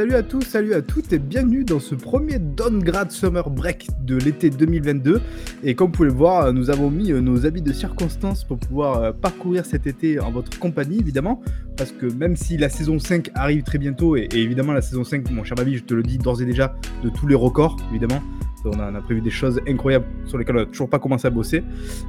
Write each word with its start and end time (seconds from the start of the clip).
Salut 0.00 0.14
à 0.14 0.22
tous, 0.22 0.40
salut 0.40 0.72
à 0.72 0.80
toutes 0.80 1.12
et 1.12 1.18
bienvenue 1.18 1.62
dans 1.62 1.78
ce 1.78 1.94
premier 1.94 2.38
Downgrade 2.38 3.10
Summer 3.10 3.50
Break 3.50 3.88
de 4.02 4.16
l'été 4.16 4.48
2022. 4.48 5.20
Et 5.62 5.74
comme 5.74 5.88
vous 5.88 5.92
pouvez 5.92 6.08
le 6.08 6.14
voir, 6.14 6.54
nous 6.54 6.70
avons 6.70 6.90
mis 6.90 7.12
euh, 7.12 7.20
nos 7.20 7.44
habits 7.44 7.60
de 7.60 7.74
circonstance 7.74 8.44
pour 8.44 8.56
pouvoir 8.56 9.02
euh, 9.02 9.12
parcourir 9.12 9.66
cet 9.66 9.86
été 9.86 10.18
en 10.18 10.30
votre 10.30 10.58
compagnie, 10.58 11.00
évidemment. 11.00 11.42
Parce 11.76 11.92
que 11.92 12.06
même 12.06 12.34
si 12.34 12.56
la 12.56 12.70
saison 12.70 12.98
5 12.98 13.28
arrive 13.34 13.62
très 13.62 13.76
bientôt, 13.76 14.16
et, 14.16 14.26
et 14.32 14.38
évidemment 14.38 14.72
la 14.72 14.80
saison 14.80 15.04
5, 15.04 15.30
mon 15.32 15.44
cher 15.44 15.54
Babi, 15.54 15.76
je 15.76 15.84
te 15.84 15.92
le 15.92 16.02
dis 16.02 16.16
d'ores 16.16 16.40
et 16.40 16.46
déjà, 16.46 16.74
de 17.04 17.10
tous 17.10 17.26
les 17.26 17.34
records, 17.34 17.76
évidemment. 17.90 18.22
On 18.64 18.78
a, 18.78 18.90
on 18.90 18.94
a 18.94 19.00
prévu 19.00 19.20
des 19.22 19.30
choses 19.30 19.58
incroyables 19.66 20.04
sur 20.26 20.36
lesquelles 20.36 20.56
on 20.56 20.60
n'a 20.60 20.66
toujours 20.66 20.88
pas 20.90 20.98
commencé 20.98 21.26
à 21.26 21.30
bosser, 21.30 21.62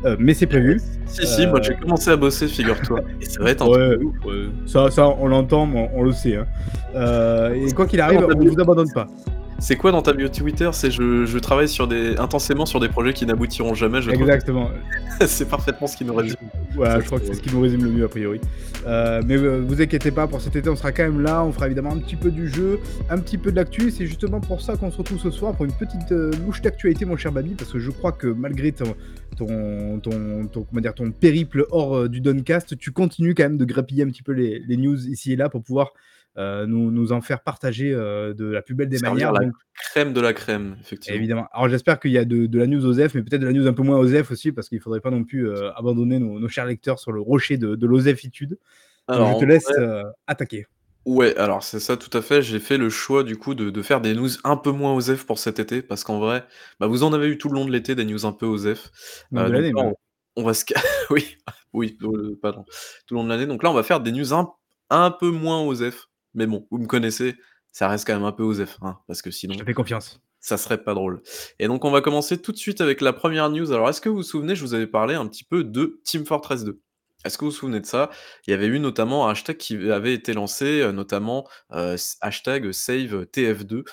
euh, 0.06 0.18
mais 0.20 0.34
c'est 0.34 0.48
prévu. 0.48 0.80
Si, 1.06 1.26
si, 1.26 1.48
moi 1.48 1.62
j'ai 1.62 1.76
commencé 1.76 2.10
à 2.12 2.18
bosser, 2.18 2.48
figure-toi. 2.48 3.00
Et 3.22 3.26
ça 3.26 3.42
va 3.44 3.52
être 3.52 3.62
un 3.64 3.68
Ouais, 3.68 3.96
truc 3.98 4.26
ouais. 4.26 4.50
Ça, 4.66 4.92
ça, 4.92 5.08
on 5.08 5.28
l'entend, 5.28 5.64
on, 5.74 5.90
on 5.94 6.04
le 6.04 6.12
sait. 6.12 6.36
hein. 6.36 6.46
Euh, 6.96 7.54
et 7.54 7.72
quoi 7.72 7.86
qu'il 7.86 8.02
arrive, 8.02 8.26
on 8.30 8.38
ne 8.38 8.50
vous 8.50 8.60
abandonne 8.60 8.92
pas. 8.94 9.08
C'est 9.62 9.76
quoi 9.76 9.92
dans 9.92 10.02
ta 10.02 10.14
bio 10.14 10.28
Twitter? 10.28 10.72
C'est 10.74 10.90
je, 10.90 11.24
je 11.26 11.38
travaille 11.38 11.70
sur 11.70 11.88
des, 11.88 12.18
intensément 12.18 12.66
sur 12.66 12.80
des 12.80 12.90
projets 12.90 13.14
qui 13.14 13.28
n'aboutiront 13.28 13.76
jamais, 13.76 14.02
je. 14.02 14.10
Exactement. 14.10 14.72
c'est 15.28 15.48
parfaitement 15.48 15.86
ce 15.86 15.96
qui 15.96 16.04
nous 16.04 16.16
résume. 16.16 16.36
Ça, 16.76 17.00
je 17.00 17.06
crois 17.06 17.20
que 17.20 17.28
c'est 17.28 17.36
ce 17.36 17.42
qui 17.42 17.54
nous 17.54 17.62
résume 17.62 17.84
le 17.84 17.92
mieux 17.92 18.04
a 18.04 18.08
priori. 18.08 18.42
Euh, 18.88 19.22
mais 19.24 19.38
euh, 19.38 19.62
vous 19.64 19.80
inquiétez 19.80 20.10
pas, 20.10 20.26
pour 20.26 20.42
cet 20.42 20.56
été, 20.56 20.68
on 20.68 20.76
sera 20.76 20.92
quand 20.92 21.04
même 21.04 21.22
là. 21.22 21.44
On 21.44 21.52
fera 21.52 21.68
évidemment 21.68 21.92
un 21.92 22.00
petit 22.00 22.16
peu 22.16 22.32
du 22.32 22.50
jeu, 22.50 22.80
un 23.12 23.20
petit 23.20 23.38
peu 23.38 23.52
de 23.52 23.56
l'actu. 23.58 23.92
C'est 23.92 24.08
justement 24.08 24.42
pour 24.42 24.62
ça 24.62 24.78
qu'on 24.78 24.90
se 24.90 24.98
retrouve 24.98 25.20
ce 25.20 25.30
soir 25.30 25.56
pour 25.56 25.66
une 25.66 25.74
petite 25.74 26.12
euh, 26.12 26.32
louche 26.44 26.62
d'actualité, 26.62 27.06
mon 27.06 27.16
cher 27.16 27.32
Babi, 27.32 27.52
parce 27.54 27.72
que 27.72 27.78
je 27.78 27.92
crois 27.92 28.14
que 28.14 28.26
malgré 28.26 28.72
ton, 28.72 28.96
ton, 29.38 30.00
ton, 30.00 30.48
ton- 30.48 30.64
comment 30.64 30.82
dire, 30.82 30.96
ton 30.96 31.12
périple 31.12 31.68
hors 31.70 31.98
euh, 31.98 32.10
du 32.10 32.20
Doncast, 32.20 32.80
tu 32.80 32.92
continues 32.92 33.36
quand 33.36 33.44
même 33.44 33.58
de 33.58 33.66
grappiller 33.66 34.04
un 34.04 34.08
petit 34.08 34.24
peu 34.24 34.32
les, 34.32 34.58
les 34.68 34.78
news 34.78 35.08
ici 35.08 35.34
et 35.34 35.36
là 35.36 35.50
pour 35.50 35.62
pouvoir 35.62 35.94
euh, 36.38 36.66
nous, 36.66 36.92
nous 36.92 37.12
en 37.12 37.22
faire 37.22 37.42
partager 37.42 37.92
euh, 37.94 38.34
de 38.34 38.46
la 38.46 38.62
plus 38.62 38.74
belle 38.74 38.88
des 38.88 39.00
manières. 39.00 39.34
la 39.34 39.46
Donc, 39.46 39.54
crème 39.74 40.14
de 40.14 40.22
la 40.22 40.34
crème, 40.34 40.78
effectivement. 40.80 41.18
Évidemment. 41.18 41.48
Alors 41.52 41.68
j'espère 41.68 42.00
qu'il 42.00 42.12
y 42.12 42.18
a 42.18 42.24
de, 42.24 42.46
de 42.46 42.60
la 42.60 42.68
news 42.68 42.86
OSEF, 42.86 43.16
mais 43.16 43.22
peut-être 43.22 43.42
de 43.42 43.48
la 43.48 43.54
news 43.54 43.68
un 43.68 43.74
peu 43.74 43.84
moins 43.84 43.98
OSEF 43.98 44.32
aussi, 44.32 44.52
parce 44.54 44.70
qu'il 44.70 44.78
ne 44.78 44.82
faudrait 44.82 45.02
pas 45.02 45.12
non 45.12 45.26
plus 45.26 45.50
euh, 45.50 45.74
abandonner 45.74 46.20
nos, 46.20 46.40
nos 46.40 46.48
chers 46.48 46.66
lecteurs 46.66 47.00
sur 47.00 47.12
le 47.12 47.20
rocher 47.20 47.58
de, 47.58 47.76
de 47.76 47.88
Alors, 49.08 49.34
je 49.34 49.40
te 49.40 49.46
laisse 49.46 49.70
vrai, 49.78 50.04
attaquer. 50.28 50.68
Ouais, 51.06 51.36
alors 51.36 51.64
c'est 51.64 51.80
ça 51.80 51.98
tout 51.98 52.16
à 52.16 52.22
fait. 52.22 52.42
J'ai 52.42 52.60
fait 52.60 52.78
le 52.78 52.90
choix 52.90 53.24
du 53.24 53.36
coup 53.36 53.56
de, 53.56 53.70
de 53.70 53.82
faire 53.82 54.00
des 54.00 54.14
news 54.14 54.30
un 54.44 54.56
peu 54.56 54.72
moins 54.72 54.94
OSEF 54.94 55.26
pour 55.26 55.38
cet 55.38 55.60
été, 55.60 55.82
parce 55.82 56.04
qu'en 56.06 56.20
vrai, 56.20 56.46
bah, 56.80 56.88
vous 56.88 57.04
en 57.04 57.12
avez 57.12 57.28
eu 57.28 57.38
tout 57.38 57.50
le 57.50 57.56
long 57.56 57.66
de 57.66 57.72
l'été 57.72 57.96
des 57.96 58.06
news 58.06 58.26
un 58.26 58.32
peu 58.32 58.46
donc 59.32 59.50
l'année, 59.50 59.74
on, 59.76 59.96
on 60.38 60.44
va 60.44 60.54
se... 60.54 60.64
oui, 61.10 61.38
oui, 61.74 61.98
pardon, 62.42 62.64
tout 63.08 63.16
le 63.16 63.18
long 63.18 63.24
de 63.26 63.30
l'année. 63.30 63.48
Donc 63.48 63.64
là, 63.64 63.72
on 63.72 63.74
va 63.74 63.84
faire 63.84 64.00
des 64.00 64.12
news 64.12 64.34
un, 64.34 64.54
un 64.92 65.12
peu 65.12 65.30
moins 65.30 65.62
OSEF. 65.62 66.08
Mais 66.34 66.48
bon, 66.48 66.68
vous 66.72 66.78
me 66.80 66.88
connaissez, 66.88 67.36
ça 67.72 67.88
reste 67.88 68.06
quand 68.08 68.14
même 68.14 68.24
un 68.26 68.32
peu 68.32 68.44
OSEF, 68.44 68.78
hein, 68.82 68.98
parce 69.08 69.22
que 69.22 69.32
Je 69.32 69.36
sinon, 69.38 69.56
te 69.56 69.64
fais 69.64 69.74
confiance. 69.74 70.22
ça 70.40 70.58
serait 70.58 70.84
pas 70.84 70.94
drôle. 70.94 71.22
Et 71.60 71.68
donc, 71.68 71.86
on 71.86 71.92
va 71.92 72.02
commencer 72.02 72.42
tout 72.42 72.52
de 72.52 72.58
suite 72.58 72.82
avec 72.82 73.02
la 73.02 73.14
première 73.14 73.50
news. 73.50 73.72
Alors, 73.72 73.90
est-ce 73.90 74.02
que 74.02 74.10
vous 74.10 74.18
vous 74.18 74.24
souvenez, 74.24 74.56
je 74.56 74.62
vous 74.62 74.74
avais 74.74 74.88
parlé 74.88 75.16
un 75.16 75.28
petit 75.28 75.44
peu 75.44 75.64
de 75.64 76.00
Team 76.04 76.26
Fortress 76.26 76.64
2 76.64 76.80
Est-ce 77.24 77.38
que 77.38 77.46
vous 77.46 77.52
vous 77.52 77.58
souvenez 77.58 77.80
de 77.80 77.86
ça? 77.86 78.10
Il 78.48 78.52
y 78.52 78.54
avait 78.56 78.66
eu 78.66 78.80
notamment 78.80 79.28
un 79.28 79.32
hashtag 79.32 79.58
qui 79.58 79.76
avait 79.92 80.14
été 80.16 80.34
lancé, 80.34 80.82
euh, 80.82 80.92
notamment 80.92 81.48
euh, 81.72 81.96
hashtag 82.22 82.72
Save 82.72 83.26
TF2. 83.32 83.84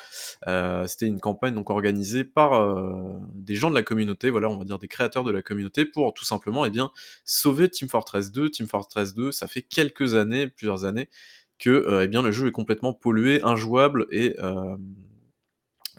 Euh, 0.46 0.86
C'était 0.86 1.06
une 1.06 1.20
campagne 1.20 1.54
donc 1.54 1.68
organisée 1.70 2.24
par 2.24 2.54
euh, 2.54 3.12
des 3.34 3.54
gens 3.54 3.68
de 3.68 3.74
la 3.74 3.82
communauté, 3.82 4.30
voilà, 4.30 4.48
on 4.48 4.56
va 4.56 4.64
dire 4.64 4.78
des 4.78 4.88
créateurs 4.88 5.24
de 5.24 5.30
la 5.30 5.42
communauté, 5.42 5.84
pour 5.84 6.14
tout 6.14 6.24
simplement 6.24 6.64
eh 6.64 6.70
bien, 6.70 6.90
sauver 7.26 7.68
Team 7.68 7.88
Fortress 7.88 8.32
2. 8.32 8.48
Team 8.50 8.66
Fortress 8.66 9.14
2, 9.14 9.30
ça 9.32 9.46
fait 9.46 9.62
quelques 9.62 10.14
années, 10.14 10.48
plusieurs 10.48 10.86
années, 10.86 11.10
que 11.58 11.70
euh, 11.70 12.04
eh 12.04 12.08
bien, 12.08 12.22
le 12.22 12.32
jeu 12.32 12.48
est 12.48 12.52
complètement 12.52 12.92
pollué, 12.92 13.42
injouable 13.42 14.06
et 14.10 14.36
euh, 14.40 14.76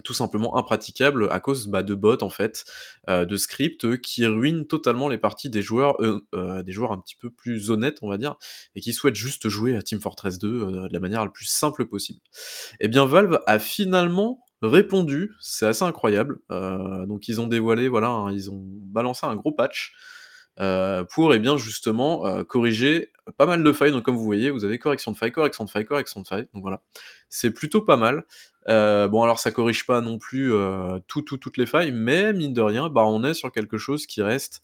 tout 0.03 0.14
simplement 0.14 0.58
impraticable 0.58 1.28
à 1.31 1.40
cause 1.40 1.68
bah, 1.68 1.84
de 1.84 1.94
bots 1.94 2.22
en 2.22 2.30
fait, 2.30 2.66
euh, 3.09 3.25
de 3.25 3.38
scripts 3.38 4.00
qui 4.00 4.25
ruinent 4.25 4.66
totalement 4.66 5.09
les 5.09 5.18
parties 5.18 5.50
des 5.50 5.62
joueurs, 5.62 5.98
des 6.34 6.72
joueurs 6.72 6.92
un 6.92 7.00
petit 7.00 7.16
peu 7.16 7.30
plus 7.30 7.72
honnêtes 7.72 8.00
on 8.02 8.09
va 8.09 8.18
dire, 8.18 8.36
et 8.75 8.81
qui 8.81 8.94
souhaitent 8.94 9.16
juste 9.16 9.50
jouer 9.50 9.75
à 9.75 9.81
Team 9.81 10.00
Fortress 10.00 10.40
2 10.40 10.48
euh, 10.48 10.88
de 10.88 10.94
la 10.94 11.00
manière 11.00 11.24
la 11.24 11.31
plus 11.31 11.46
simple 11.46 11.86
possible. 11.86 12.19
Eh 12.80 12.88
bien 12.88 13.06
Valve 13.06 13.40
a 13.46 13.59
finalement 13.59 14.44
répondu, 14.62 15.31
c'est 15.40 15.68
assez 15.68 15.84
incroyable. 15.84 16.40
donc 16.50 17.30
ils 17.30 17.40
ont 17.40 17.48
dévoilé, 17.48 17.88
voilà, 17.88 18.09
hein, 18.09 18.31
ils 18.34 18.52
ont 18.52 18.62
balancé 18.62 19.25
un 19.25 19.36
gros 19.36 19.53
patch 19.53 19.94
euh, 20.59 21.03
pour 21.06 21.34
eh 21.34 21.40
bien 21.40 21.58
justement 21.58 22.25
euh, 22.28 22.44
corriger 22.44 23.12
pas 23.38 23.46
mal 23.46 23.64
de 23.64 23.72
failles. 23.72 23.92
Donc 23.92 24.03
comme 24.03 24.16
vous 24.18 24.24
voyez, 24.25 24.50
vous 24.52 24.66
avez 24.66 24.80
correction 24.80 25.12
de 25.12 25.18
failles, 25.18 25.31
correction 25.31 25.64
de 25.66 25.70
failles, 25.70 25.86
correction 25.86 26.22
de 26.22 26.28
failles. 26.28 26.47
C'est 27.30 27.52
plutôt 27.52 27.81
pas 27.81 27.97
mal. 27.97 28.25
Euh, 28.68 29.08
bon 29.08 29.24
alors 29.24 29.40
ça 29.40 29.52
corrige 29.52 29.86
pas 29.86 30.02
non 30.02 30.18
plus 30.18 30.52
tout, 31.08 31.22
tout- 31.22 31.38
toutes 31.38 31.58
les 31.58 31.66
failles, 31.66 31.92
mais 31.92 32.34
mine 32.34 32.53
de 32.53 32.62
rien, 32.62 32.90
bah, 32.90 33.03
on 33.06 33.24
est 33.24 33.34
sur 33.34 33.52
quelque 33.52 33.78
chose 33.78 34.06
qui 34.06 34.22
reste 34.22 34.62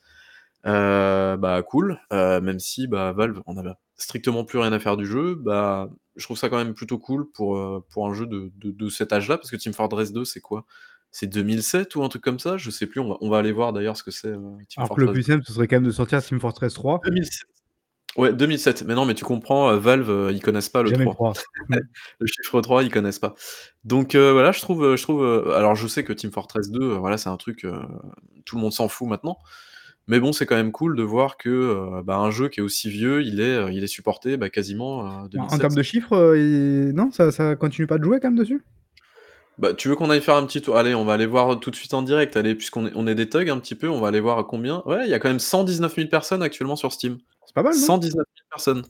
bah, 0.63 1.61
cool, 1.67 2.00
même 2.11 2.59
si 2.59 2.88
bah, 2.88 3.11
Valve 3.13 3.41
on 3.45 3.57
avait 3.57 3.72
strictement 3.97 4.44
plus 4.45 4.59
rien 4.59 4.73
à 4.73 4.79
faire 4.79 4.97
du 4.97 5.05
jeu, 5.05 5.35
bah, 5.35 5.89
je 6.16 6.23
trouve 6.25 6.38
ça 6.38 6.50
quand 6.50 6.57
même 6.57 6.73
plutôt 6.73 6.97
cool 7.00 7.29
pour, 7.31 7.57
un 7.57 8.13
jeu 8.13 8.25
de, 8.25 8.51
de- 8.57 8.72
de 8.72 8.89
cet 8.89 9.13
âge-là, 9.13 9.38
parce 9.38 9.51
que 9.51 9.55
Team 9.57 9.73
Fortress 9.73 10.11
2 10.13 10.25
c'est 10.25 10.41
quoi? 10.41 10.66
C'est 11.17 11.27
2007 11.27 11.95
ou 11.95 12.03
un 12.03 12.09
truc 12.09 12.21
comme 12.21 12.39
ça 12.39 12.57
Je 12.57 12.69
sais 12.69 12.87
plus, 12.87 12.99
on 12.99 13.07
va, 13.07 13.15
on 13.21 13.29
va 13.29 13.37
aller 13.37 13.53
voir 13.53 13.71
d'ailleurs 13.71 13.95
ce 13.95 14.03
que 14.03 14.11
c'est 14.11 14.27
euh, 14.27 14.37
Alors 14.75 14.93
que 14.93 14.99
le 14.99 15.13
plus 15.13 15.23
simple, 15.23 15.45
ce 15.45 15.53
serait 15.53 15.65
quand 15.65 15.77
même 15.77 15.85
de 15.85 15.91
sortir 15.91 16.21
Team 16.21 16.41
Fortress 16.41 16.73
3. 16.73 16.99
2007. 17.05 17.47
Ouais, 18.17 18.33
2007. 18.33 18.83
Mais 18.83 18.95
non, 18.95 19.05
mais 19.05 19.13
tu 19.13 19.23
comprends, 19.23 19.69
euh, 19.69 19.77
Valve, 19.79 20.09
euh, 20.09 20.31
ils 20.33 20.41
connaissent 20.41 20.67
pas 20.67 20.83
le 20.83 20.89
Jamais 20.89 21.05
le 21.05 21.11
3. 21.11 21.31
3. 21.31 21.43
Le 22.19 22.27
chiffre 22.27 22.59
3, 22.59 22.83
ils 22.83 22.91
connaissent 22.91 23.19
pas. 23.19 23.33
Donc 23.85 24.13
euh, 24.13 24.33
voilà, 24.33 24.51
je 24.51 24.59
trouve, 24.59 24.97
je 24.97 25.01
trouve. 25.03 25.23
euh, 25.23 25.55
alors 25.55 25.75
je 25.75 25.87
sais 25.87 26.03
que 26.03 26.11
Team 26.11 26.31
Fortress 26.31 26.69
2, 26.69 26.81
euh, 26.81 26.97
voilà, 26.97 27.17
c'est 27.17 27.29
un 27.29 27.37
truc, 27.37 27.65
tout 28.43 28.55
le 28.57 28.61
monde 28.61 28.73
s'en 28.73 28.89
fout 28.89 29.07
maintenant. 29.07 29.37
Mais 30.09 30.19
bon, 30.19 30.33
c'est 30.33 30.45
quand 30.45 30.57
même 30.57 30.73
cool 30.73 30.97
de 30.97 31.03
voir 31.03 31.37
que 31.37 32.01
bah, 32.03 32.17
un 32.17 32.29
jeu 32.29 32.49
qui 32.49 32.59
est 32.59 32.63
aussi 32.63 32.89
vieux, 32.89 33.23
il 33.23 33.39
est, 33.39 33.73
il 33.73 33.81
est 33.85 33.87
supporté 33.87 34.35
bah, 34.35 34.49
quasiment 34.49 34.99
euh, 34.99 35.09
En, 35.11 35.23
en 35.23 35.27
2007. 35.27 35.59
termes 35.61 35.75
de 35.75 35.81
chiffres, 35.81 36.35
il- 36.35 36.91
non, 36.93 37.09
ça, 37.11 37.31
ça 37.31 37.55
continue 37.55 37.87
pas 37.87 37.97
de 37.99 38.03
jouer 38.03 38.19
quand 38.19 38.27
même 38.27 38.37
dessus? 38.37 38.61
Bah, 39.57 39.73
tu 39.73 39.88
veux 39.88 39.95
qu'on 39.95 40.09
aille 40.09 40.21
faire 40.21 40.35
un 40.35 40.45
petit 40.45 40.61
tour? 40.61 40.77
Allez, 40.77 40.93
on 40.95 41.05
va 41.05 41.13
aller 41.13 41.25
voir 41.25 41.59
tout 41.59 41.71
de 41.71 41.75
suite 41.75 41.93
en 41.93 42.01
direct. 42.01 42.35
Allez, 42.35 42.55
puisqu'on 42.55 42.88
est, 42.88 42.91
on 42.95 43.07
est 43.07 43.16
des 43.16 43.29
thugs 43.29 43.49
un 43.49 43.59
petit 43.59 43.75
peu, 43.75 43.88
on 43.89 44.01
va 44.01 44.09
aller 44.09 44.19
voir 44.19 44.38
à 44.38 44.43
combien? 44.43 44.83
Ouais, 44.85 45.05
il 45.05 45.09
y 45.09 45.13
a 45.13 45.19
quand 45.19 45.29
même 45.29 45.39
119 45.39 45.95
000 45.95 46.09
personnes 46.09 46.43
actuellement 46.43 46.75
sur 46.75 46.91
Steam. 46.91 47.17
C'est 47.45 47.53
pas 47.55 47.63
mal, 47.63 47.73
non? 47.73 47.79
119 47.81 48.25
000 48.35 48.47
personnes. 48.49 48.83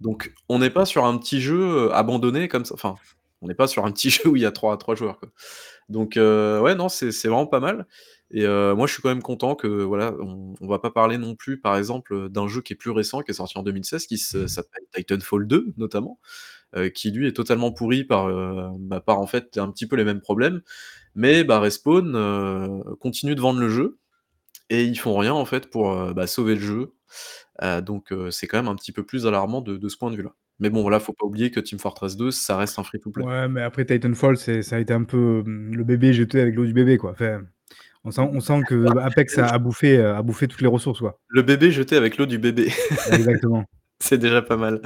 Donc, 0.00 0.32
on 0.48 0.58
n'est 0.60 0.70
pas 0.70 0.84
sur 0.86 1.04
un 1.04 1.18
petit 1.18 1.40
jeu 1.40 1.60
euh, 1.88 1.92
abandonné 1.94 2.48
comme 2.48 2.64
ça. 2.64 2.74
Enfin, 2.74 2.94
on 3.42 3.48
n'est 3.48 3.54
pas 3.54 3.66
sur 3.66 3.84
un 3.86 3.92
petit 3.92 4.10
jeu 4.10 4.28
où 4.28 4.36
il 4.36 4.42
y 4.42 4.46
a 4.46 4.52
3, 4.52 4.76
trois 4.78 4.94
joueurs. 4.94 5.18
Quoi. 5.18 5.30
Donc, 5.88 6.16
euh, 6.16 6.60
ouais, 6.60 6.74
non, 6.74 6.88
c'est 6.88 7.12
c'est 7.12 7.28
vraiment 7.28 7.46
pas 7.46 7.60
mal. 7.60 7.86
Et 8.30 8.44
euh, 8.46 8.74
moi, 8.74 8.86
je 8.86 8.92
suis 8.94 9.02
quand 9.02 9.10
même 9.10 9.22
content 9.22 9.54
que, 9.54 9.66
voilà, 9.68 10.14
on, 10.20 10.54
on 10.60 10.66
va 10.68 10.78
pas 10.78 10.90
parler 10.90 11.18
non 11.18 11.34
plus, 11.36 11.60
par 11.60 11.76
exemple, 11.76 12.28
d'un 12.30 12.48
jeu 12.48 12.62
qui 12.62 12.72
est 12.72 12.76
plus 12.76 12.90
récent, 12.90 13.20
qui 13.22 13.30
est 13.32 13.34
sorti 13.34 13.58
en 13.58 13.62
2016, 13.62 14.06
qui 14.06 14.18
se- 14.18 14.46
s'appelle 14.46 14.82
Titanfall 14.94 15.46
2, 15.46 15.72
notamment, 15.76 16.18
euh, 16.76 16.88
qui 16.88 17.12
lui 17.12 17.28
est 17.28 17.32
totalement 17.32 17.70
pourri 17.70 18.02
par, 18.02 18.26
euh, 18.26 18.68
bah, 18.78 19.00
par 19.00 19.20
en 19.20 19.26
fait 19.26 19.58
un 19.58 19.70
petit 19.70 19.86
peu 19.86 19.94
les 19.94 20.04
mêmes 20.04 20.20
problèmes. 20.20 20.60
Mais 21.14 21.44
bah, 21.44 21.60
Respawn 21.60 22.14
euh, 22.16 22.82
continue 22.98 23.36
de 23.36 23.40
vendre 23.40 23.60
le 23.60 23.68
jeu 23.68 23.98
et 24.70 24.84
ils 24.84 24.98
font 24.98 25.16
rien 25.16 25.32
en 25.32 25.44
fait 25.44 25.70
pour 25.70 25.94
bah, 26.14 26.26
sauver 26.26 26.56
le 26.56 26.60
jeu. 26.60 26.94
Donc 27.82 28.12
c'est 28.30 28.48
quand 28.48 28.58
même 28.58 28.68
un 28.68 28.74
petit 28.74 28.90
peu 28.90 29.04
plus 29.04 29.26
alarmant 29.26 29.60
de, 29.60 29.76
de 29.76 29.88
ce 29.88 29.96
point 29.96 30.10
de 30.10 30.16
vue-là. 30.16 30.34
Mais 30.58 30.70
bon, 30.70 30.82
voilà, 30.82 30.98
faut 31.00 31.12
pas 31.12 31.26
oublier 31.26 31.50
que 31.50 31.60
Team 31.60 31.78
Fortress 31.78 32.16
2, 32.16 32.30
ça 32.30 32.56
reste 32.56 32.78
un 32.78 32.84
free-to-play. 32.84 33.24
Ouais, 33.24 33.48
mais 33.48 33.62
après 33.62 33.84
Titanfall, 33.84 34.36
ça 34.36 34.76
a 34.76 34.78
été 34.78 34.92
un 34.92 35.04
peu 35.04 35.42
hum, 35.44 35.74
le 35.74 35.84
bébé 35.84 36.12
jeté 36.12 36.40
avec 36.40 36.54
l'eau 36.54 36.64
du 36.64 36.72
bébé, 36.72 36.96
quoi. 36.96 37.12
Enfin, 37.12 37.42
on 38.04 38.10
sent, 38.10 38.28
on 38.32 38.40
sent 38.40 38.62
que 38.68 38.86
Apex 38.98 39.38
a, 39.38 39.58
bouffé, 39.58 39.98
a 39.98 40.22
bouffé 40.22 40.48
toutes 40.48 40.60
les 40.60 40.68
ressources, 40.68 41.00
quoi. 41.00 41.20
Le 41.28 41.42
bébé 41.42 41.70
jeté 41.70 41.96
avec 41.96 42.16
l'eau 42.18 42.26
du 42.26 42.38
bébé, 42.38 42.72
Exactement. 43.12 43.64
c'est 44.00 44.18
déjà 44.18 44.42
pas 44.42 44.56
mal. 44.56 44.80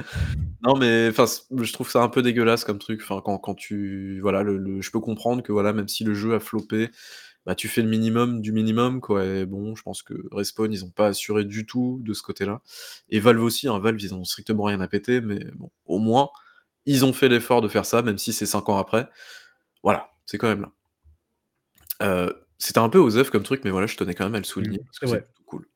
Non, 0.61 0.75
mais 0.77 1.07
enfin, 1.09 1.25
c- 1.25 1.43
je 1.55 1.71
trouve 1.73 1.89
ça 1.89 2.01
un 2.03 2.09
peu 2.09 2.21
dégueulasse 2.21 2.65
comme 2.65 2.79
truc. 2.79 3.01
Enfin, 3.03 3.21
quand, 3.23 3.37
quand 3.37 3.55
tu, 3.55 4.19
voilà, 4.21 4.43
le, 4.43 4.57
le- 4.57 4.81
je 4.81 4.91
peux 4.91 4.99
comprendre 4.99 5.41
que 5.41 5.51
voilà, 5.53 5.71
même 5.73 5.87
si 5.87 6.03
le 6.03 6.13
jeu 6.13 6.33
a 6.35 6.39
floppé, 6.39 6.89
bah, 7.45 7.55
tu 7.55 7.67
fais 7.69 7.81
le 7.81 7.89
minimum 7.89 8.41
du 8.41 8.51
minimum, 8.51 9.01
quoi. 9.01 9.25
Et 9.25 9.45
bon, 9.45 9.75
je 9.75 9.83
pense 9.83 10.03
que 10.03 10.13
Respawn, 10.31 10.71
ils 10.73 10.85
ont 10.85 10.91
pas 10.91 11.07
assuré 11.07 11.45
du 11.45 11.65
tout 11.65 11.99
de 12.03 12.13
ce 12.13 12.23
côté-là. 12.23 12.61
Et 13.09 13.19
Valve 13.21 13.41
aussi, 13.43 13.67
hein, 13.69 13.79
Valve, 13.79 14.01
ils 14.01 14.13
ont 14.15 14.25
strictement 14.25 14.63
rien 14.65 14.81
à 14.81 14.87
péter, 14.89 15.21
mais 15.21 15.39
bon, 15.55 15.71
au 15.85 15.99
moins, 15.99 16.29
ils 16.85 17.05
ont 17.05 17.13
fait 17.13 17.29
l'effort 17.29 17.61
de 17.61 17.67
faire 17.69 17.85
ça, 17.85 18.01
même 18.01 18.17
si 18.17 18.33
c'est 18.33 18.45
5 18.45 18.69
ans 18.69 18.77
après. 18.77 19.09
Voilà, 19.83 20.11
c'est 20.25 20.37
quand 20.39 20.49
même 20.49 20.61
là. 20.63 20.71
Euh, 22.01 22.31
c'était 22.57 22.79
un 22.79 22.89
peu 22.89 22.99
osef 22.99 23.29
comme 23.29 23.43
truc, 23.43 23.61
mais 23.63 23.71
voilà, 23.71 23.87
je 23.87 23.95
tenais 23.97 24.13
quand 24.15 24.25
même 24.25 24.35
à 24.35 24.39
le 24.39 24.43
souligner 24.43 24.79
Mm, 24.79 24.85
parce 24.85 24.99
que 24.99 25.05
c'est 25.07 25.21
plutôt 25.25 25.43
cool. 25.45 25.67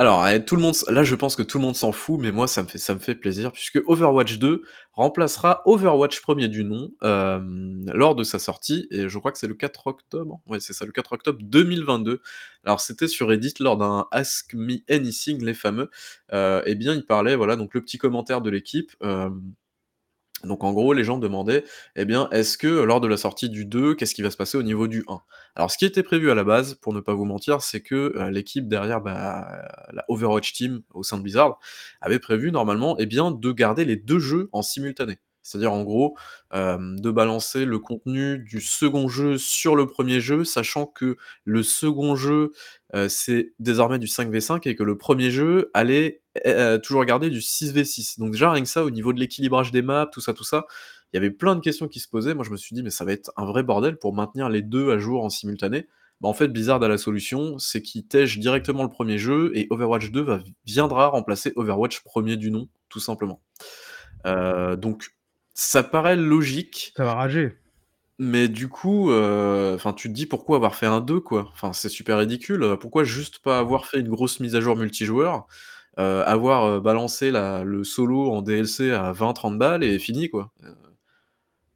Alors, 0.00 0.26
eh, 0.26 0.42
tout 0.42 0.56
le 0.56 0.62
monde, 0.62 0.74
là, 0.88 1.04
je 1.04 1.14
pense 1.14 1.36
que 1.36 1.42
tout 1.42 1.58
le 1.58 1.64
monde 1.64 1.76
s'en 1.76 1.92
fout, 1.92 2.18
mais 2.18 2.32
moi, 2.32 2.46
ça 2.48 2.62
me 2.62 2.68
fait, 2.68 2.78
ça 2.78 2.94
me 2.94 3.00
fait 3.00 3.14
plaisir 3.14 3.52
puisque 3.52 3.82
Overwatch 3.86 4.38
2 4.38 4.62
remplacera 4.94 5.60
Overwatch 5.66 6.22
premier 6.22 6.48
du 6.48 6.64
nom 6.64 6.90
euh, 7.02 7.38
lors 7.92 8.14
de 8.14 8.24
sa 8.24 8.38
sortie, 8.38 8.86
et 8.90 9.10
je 9.10 9.18
crois 9.18 9.30
que 9.30 9.36
c'est 9.38 9.46
le 9.46 9.52
4 9.54 9.86
octobre. 9.88 10.40
Ouais, 10.46 10.58
c'est 10.58 10.72
ça, 10.72 10.86
le 10.86 10.92
4 10.92 11.12
octobre 11.12 11.38
2022. 11.42 12.22
Alors, 12.64 12.80
c'était 12.80 13.08
sur 13.08 13.28
Reddit 13.28 13.52
lors 13.60 13.76
d'un 13.76 14.06
Ask 14.10 14.54
Me 14.54 14.76
Anything, 14.88 15.44
les 15.44 15.52
fameux. 15.54 15.90
Euh, 16.32 16.62
eh 16.64 16.76
bien, 16.76 16.94
il 16.94 17.04
parlait, 17.04 17.36
voilà, 17.36 17.56
donc 17.56 17.74
le 17.74 17.82
petit 17.82 17.98
commentaire 17.98 18.40
de 18.40 18.48
l'équipe. 18.48 18.92
euh, 19.02 19.28
Donc 20.44 20.64
en 20.64 20.72
gros, 20.72 20.92
les 20.94 21.04
gens 21.04 21.18
demandaient, 21.18 21.64
eh 21.96 22.04
bien, 22.04 22.28
est-ce 22.30 22.56
que 22.58 22.66
lors 22.66 23.00
de 23.00 23.08
la 23.08 23.16
sortie 23.18 23.50
du 23.50 23.64
2, 23.66 23.94
qu'est-ce 23.94 24.14
qui 24.14 24.22
va 24.22 24.30
se 24.30 24.36
passer 24.38 24.56
au 24.58 24.62
niveau 24.62 24.88
du 24.88 25.04
1? 25.08 25.20
Alors 25.54 25.70
ce 25.70 25.76
qui 25.78 25.84
était 25.84 26.02
prévu 26.02 26.30
à 26.30 26.34
la 26.34 26.44
base, 26.44 26.74
pour 26.74 26.92
ne 26.94 27.00
pas 27.00 27.14
vous 27.14 27.24
mentir, 27.26 27.60
c'est 27.62 27.80
que, 27.82 28.14
heu, 28.16 28.30
l'équipe 28.30 28.68
derrière, 28.68 29.00
bah, 29.02 29.46
la 29.92 30.04
Overwatch 30.08 30.52
Team 30.54 30.82
au 30.94 31.02
sein 31.02 31.18
de 31.18 31.22
Blizzard, 31.22 31.58
avait 32.00 32.18
prévu 32.20 32.52
normalement, 32.52 32.96
eh 32.98 33.06
bien, 33.06 33.30
de 33.32 33.52
garder 33.52 33.84
les 33.84 33.96
2 33.96 34.18
jeux 34.18 34.48
en 34.52 34.62
simultané. 34.62 35.18
C'est-à-dire 35.42 35.72
en 35.72 35.82
gros, 35.82 36.16
de 36.52 37.10
balancer 37.10 37.64
le 37.64 37.78
contenu 37.78 38.38
du 38.38 38.60
second 38.60 39.08
jeu 39.08 39.38
sur 39.38 39.74
le 39.76 39.84
1er 39.84 40.20
jeu, 40.20 40.44
sachant 40.44 40.86
que 40.86 41.16
le 41.44 41.62
second 41.62 42.14
jeu, 42.16 42.52
c'est 43.08 43.52
désormais 43.58 43.98
du 43.98 44.06
5v5 44.06 44.68
et 44.68 44.76
que 44.76 44.82
le 44.82 44.94
1er 44.94 45.30
jeu 45.30 45.70
allait, 45.74 46.22
toujours 46.82 47.04
garder 47.04 47.30
du 47.30 47.40
6v6. 47.40 48.18
Donc 48.18 48.32
déjà 48.32 48.50
rien 48.50 48.62
que 48.62 48.68
ça, 48.68 48.84
au 48.84 48.90
niveau 48.90 49.12
de 49.12 49.20
l'équilibrage 49.20 49.72
des 49.72 49.82
maps, 49.82 50.06
tout 50.06 50.20
ça, 50.20 50.34
tout 50.34 50.44
ça, 50.44 50.66
il 51.12 51.16
y 51.16 51.18
avait 51.18 51.30
plein 51.30 51.56
de 51.56 51.60
questions 51.60 51.88
qui 51.88 51.98
se 52.00 52.08
posaient. 52.08 52.34
Moi 52.34 52.44
je 52.44 52.50
me 52.50 52.56
suis 52.56 52.74
dit: 52.74 52.82
«Mais 52.82 52.90
ça 52.90 53.04
va 53.04 53.12
être 53.12 53.32
un 53.36 53.44
vrai 53.44 53.62
bordel 53.62 53.96
pour 53.96 54.14
maintenir 54.14 54.48
les 54.48 54.62
2 54.62 54.92
à 54.92 54.98
jour 54.98 55.24
en 55.24 55.30
simultané». 55.30 55.88
Bah, 56.20 56.28
en 56.28 56.34
fait, 56.34 56.48
Blizzard 56.48 56.82
a 56.82 56.88
la 56.88 56.98
solution, 56.98 57.58
c'est 57.58 57.80
qu'ils 57.80 58.06
tèchent 58.06 58.38
directement 58.38 58.82
le 58.82 58.90
1er 58.90 59.16
jeu 59.16 59.52
et 59.54 59.66
Overwatch 59.70 60.10
2 60.10 60.20
va 60.20 60.40
viendra 60.66 61.06
remplacer 61.06 61.52
Overwatch 61.56 62.02
1er 62.04 62.36
du 62.36 62.50
nom, 62.50 62.68
tout 62.90 63.00
simplement. 63.00 63.40
Donc 64.24 65.08
ça 65.60 65.82
paraît 65.82 66.16
logique 66.16 66.94
Ça 66.96 67.04
va 67.04 67.14
rager. 67.14 67.56
mais 68.18 68.48
du 68.48 68.68
coup, 68.68 69.10
enfin, 69.12 69.92
tu 69.94 70.08
te 70.08 70.12
dis: 70.14 70.26
«Pourquoi 70.26 70.56
avoir 70.56 70.74
fait 70.74 70.86
un 70.86 71.00
2 71.00 71.20
quoi?» 71.20 71.48
Enfin, 71.52 71.72
c'est 71.72 71.88
super 71.88 72.18
ridicule, 72.18 72.76
pourquoi 72.80 73.04
juste 73.04 73.38
pas 73.40 73.58
avoir 73.58 73.86
fait 73.86 74.00
une 74.00 74.10
grosse 74.10 74.40
mise 74.40 74.54
à 74.56 74.60
jour 74.60 74.76
multijoueur? 74.76 75.46
Heu, 75.98 76.22
avoir, 76.26 76.66
heu, 76.66 76.80
balancé 76.80 77.30
la 77.30 77.64
le 77.64 77.82
solo 77.84 78.30
en 78.32 78.42
DLC 78.42 78.90
à 78.92 79.12
20-30 79.12 79.58
balles 79.58 79.82
et 79.84 79.98
fini 79.98 80.28
quoi? 80.30 80.52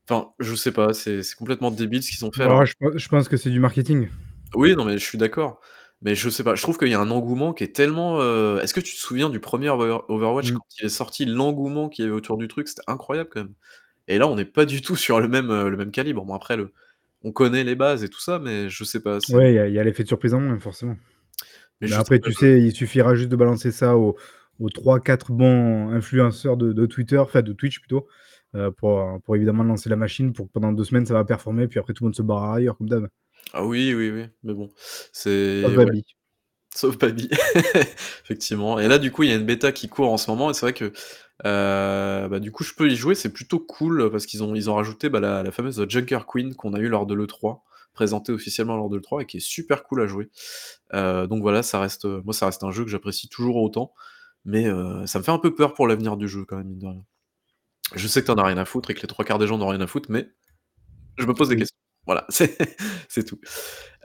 Enfin, 0.09 0.33
je 0.39 0.55
sais 0.55 0.73
pas, 0.73 0.93
c'est 0.93 1.23
complètement 1.39 1.71
débile 1.71 2.03
ce 2.03 2.11
qu'ils 2.11 2.25
ont 2.27 2.33
fait 2.33 2.45
Bah, 2.45 2.51
alors 2.51 2.67
je 2.67 3.09
pense 3.09 3.29
que 3.29 3.37
c'est 3.37 3.51
du 3.51 3.61
marketing. 3.61 4.09
Oui, 4.55 4.77
non, 4.77 4.85
mais 4.85 4.99
je 4.99 5.05
suis 5.05 5.19
d'accord, 5.19 5.61
mais 6.05 6.15
je 6.15 6.31
sais 6.31 6.45
pas, 6.45 6.55
je 6.55 6.63
trouve 6.63 6.79
qu'il 6.79 6.89
y 6.89 6.95
a 6.95 7.01
un 7.01 7.11
engouement 7.11 7.55
qui 7.55 7.65
est 7.65 7.75
tellement, 7.77 8.21
heu 8.23 8.61
est-ce 8.63 8.75
que 8.75 8.81
tu 8.81 8.95
te 8.95 9.01
souviens 9.01 9.31
du 9.31 9.41
1er 9.41 9.71
Over 9.71 9.99
Overwatch 10.09 10.53
quand 10.53 10.65
il 10.81 10.87
est 10.87 10.89
sorti? 10.91 11.25
L'engouement 11.27 11.89
qu'il 11.91 12.05
y 12.05 12.09
avait 12.09 12.17
autour 12.17 12.39
du 12.39 12.49
truc, 12.49 12.69
c'était 12.69 12.83
incroyable 12.89 13.31
quand 13.33 13.41
même 13.43 13.55
et 14.09 14.19
là, 14.19 14.29
on 14.29 14.37
n'est 14.37 14.45
pas 14.47 14.67
du 14.67 14.83
tout 14.83 14.97
sur 14.97 15.21
le 15.21 15.29
même, 15.29 15.51
heu, 15.51 15.71
le 15.71 15.77
même 15.79 15.93
calibre. 15.93 16.25
Bon 16.25 16.35
après 16.35 16.57
le 16.57 16.73
on 17.25 17.33
connaît 17.33 17.65
les 17.65 17.77
bases 17.77 18.05
et 18.05 18.11
tout 18.11 18.21
ça, 18.21 18.39
mais 18.41 18.69
je 18.71 18.85
sais 18.85 19.01
pas, 19.03 19.21
c'est 19.21 19.37
Ouais, 19.37 19.53
il 19.53 19.55
y 19.57 19.59
a 19.59 19.69
il 19.69 19.75
y 19.75 19.79
a 19.79 19.85
l'effet 19.85 20.03
de 20.03 20.09
surprise 20.09 20.35
en 20.35 20.41
moins, 20.41 20.59
forcément. 20.61 20.97
mais 21.81 21.87
Mais 21.87 21.95
je 21.95 21.97
après, 21.97 22.21
pas, 22.23 22.29
tu 22.29 22.33
sais, 22.33 22.61
il 22.63 22.73
suffira 22.73 23.15
juste 23.15 23.31
de 23.31 23.37
balancer 23.37 23.73
ça 23.73 23.97
aux 23.97 24.17
aux 24.61 24.71
3-4 24.71 25.33
bons 25.33 25.91
influenceurs 25.91 26.57
de 26.57 26.73
de 26.73 26.87
Twitter, 26.87 27.19
enfin 27.19 27.43
de 27.43 27.53
Twitch 27.53 27.81
plutôt, 27.81 28.07
heu, 28.55 28.71
pour, 28.73 29.21
pour 29.25 29.37
évidemment 29.37 29.65
lancer 29.65 29.89
la 29.91 29.97
machine 29.97 30.33
pour 30.33 30.47
que 30.47 30.53
pendant 30.53 30.73
2 30.73 30.85
semaines 30.85 31.07
ça 31.07 31.15
va 31.15 31.25
performer, 31.25 31.69
puis 31.69 31.79
après 31.81 31.95
tout 31.95 32.05
le 32.05 32.09
monde 32.09 32.15
se 32.17 32.23
barrera 32.23 32.57
ailleurs 32.57 32.77
comme 32.79 32.89
d'hab. 32.89 33.09
Ah 33.53 33.65
oui, 33.65 33.95
oui, 33.95 34.11
oui, 34.11 34.27
mais 34.43 34.55
bon, 34.55 34.71
Sauf 35.63 35.73
c'est 35.73 35.77
ouais. 35.79 35.93
Babi. 35.93 36.05
Sauf 36.75 36.99
Babi, 36.99 37.29
effectivement 38.25 38.79
et 38.81 38.89
là, 38.89 38.99
du 38.99 39.13
coup, 39.13 39.25
il 39.25 39.31
y 39.31 39.33
a 39.33 39.37
une 39.37 39.47
bêta 39.47 39.73
qui 39.73 39.89
court 39.89 40.13
en 40.13 40.19
ce 40.19 40.31
moment 40.31 40.51
et 40.51 40.55
c'est 40.55 40.63
vrai 40.63 40.75
que, 40.75 40.87
heu, 40.87 42.29
bah, 42.29 42.41
du 42.41 42.53
coup, 42.53 42.65
je 42.65 42.75
peux 42.75 42.91
y 42.91 42.97
jouer, 42.97 43.15
c'est 43.17 43.33
plutôt 43.33 43.61
cool 43.61 44.11
parce 44.11 44.27
qu'ils 44.27 44.43
ont 44.45 44.55
ils 44.57 44.71
ont 44.71 44.77
rajouté, 44.77 45.09
bah, 45.11 45.21
la 45.21 45.43
la 45.45 45.53
fameuse 45.53 45.85
Junker 45.89 46.21
Queen 46.29 46.55
qu'on 46.57 46.75
a 46.75 46.81
eu 46.81 46.89
lors 46.89 47.07
de 47.07 47.15
l'E3, 47.15 47.65
présentée 47.95 48.33
officiellement 48.33 48.77
lors 48.77 48.91
de 48.91 48.97
l'E3 48.99 49.23
et 49.23 49.27
qui 49.27 49.39
est 49.39 49.41
super 49.41 49.85
cool 49.85 50.03
à 50.03 50.07
jouer. 50.09 50.31
Heu, 50.95 51.27
donc 51.29 51.43
voilà, 51.43 51.63
ça 51.65 51.81
reste, 51.81 52.07
moi, 52.07 52.35
ça 52.35 52.47
reste 52.47 52.65
un 52.65 52.73
jeu 52.73 52.85
que 52.85 52.91
j'apprécie 52.91 53.29
toujours 53.29 53.57
autant, 53.59 53.95
mais 54.47 54.67
heu, 54.69 55.07
ça 55.07 55.19
me 55.21 55.25
fait 55.25 55.33
un 55.33 55.39
peu 55.41 55.55
peur 55.55 55.75
pour 55.75 55.89
l'avenir 55.89 56.17
du 56.19 56.29
jeu 56.29 56.45
quand 56.47 56.57
même, 56.59 56.69
mine 56.69 56.79
de 56.81 56.87
rien. 56.89 57.05
Je 57.97 58.09
sais 58.09 58.21
que 58.23 58.27
tu 58.27 58.33
en 58.33 58.37
as 58.39 58.45
rien 58.47 58.59
à 58.59 58.65
foutre 58.67 58.91
et 58.91 58.95
que 58.95 59.03
les 59.03 59.09
3/4 59.09 59.39
des 59.41 59.47
gens 59.49 59.59
n'ont 59.59 59.69
rien 59.69 59.81
à 59.83 59.89
foutre, 59.89 60.11
mais 60.13 60.31
je 61.19 61.27
me 61.27 61.35
pose 61.35 61.49
des 61.51 61.57
Oui. 61.57 61.61
questions. 61.61 61.75
Voilà, 62.07 62.27
c'est 63.09 63.25
tout. 63.25 63.39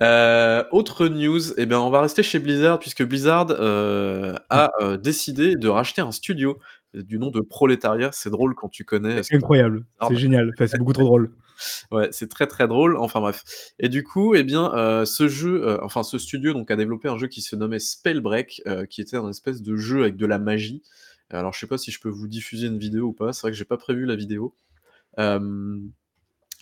Heu, 0.02 0.64
autre 0.72 1.08
news, 1.08 1.42
bien, 1.58 1.80
on 1.80 1.90
va 1.90 2.02
rester 2.02 2.24
chez 2.24 2.40
Blizzard 2.40 2.80
puisque 2.80 3.04
Blizzard, 3.04 3.48
heu, 3.52 4.32
Mmh. 4.34 4.38
a, 4.50 4.72
heu, 4.82 4.98
décidé 4.98 5.56
de 5.56 5.68
racheter 5.68 6.02
un 6.02 6.12
studio 6.12 6.58
du 6.94 7.20
nom 7.20 7.30
de 7.30 7.42
Proletariat. 7.42 8.12
C'est 8.14 8.30
drôle 8.30 8.56
quand 8.56 8.70
tu 8.70 8.86
connais 8.86 9.22
C'est 9.24 9.36
incroyable, 9.36 9.86
c'est 10.08 10.16
génial, 10.16 10.52
enfin, 10.54 10.68
c'est 10.68 10.78
beaucoup 10.78 10.94
trop 10.94 11.04
drôle. 11.04 11.32
Ouais, 11.92 12.08
c'est 12.14 12.30
très, 12.30 12.48
très 12.48 12.70
drôle, 12.70 12.96
enfin 12.96 13.20
bref 13.20 13.44
et 13.80 13.90
du 13.90 14.06
coup, 14.06 14.34
et 14.34 14.44
bien, 14.44 14.72
ce 15.06 15.28
jeu, 15.28 15.78
enfin 15.84 16.04
ce 16.04 16.18
studio 16.18 16.54
donc 16.54 16.72
a 16.72 16.78
développé 16.78 17.10
un 17.10 17.18
jeu 17.18 17.28
qui 17.28 17.42
se 17.42 17.54
nommait 17.58 17.80
Spellbreak, 17.80 18.62
qui 18.90 19.02
était 19.02 19.18
un 19.18 19.30
espèce 19.30 19.62
de 19.62 19.76
jeu 19.76 20.04
avec 20.04 20.16
de 20.16 20.26
la 20.26 20.40
magie. 20.40 20.84
Alors 21.30 21.52
je 21.52 21.60
sais 21.60 21.68
pas 21.68 21.78
si 21.78 21.92
je 21.92 22.00
peux 22.00 22.08
vous 22.08 22.30
diffuser 22.30 22.68
une 22.68 22.80
vidéo 22.80 23.08
ou 23.08 23.14
pas, 23.14 23.34
c'est 23.34 23.42
vrai 23.42 23.52
que 23.52 23.58
j'ai 23.58 23.66
pas 23.66 23.76
prévu 23.76 24.06
la 24.06 24.16
vidéo. 24.16 24.56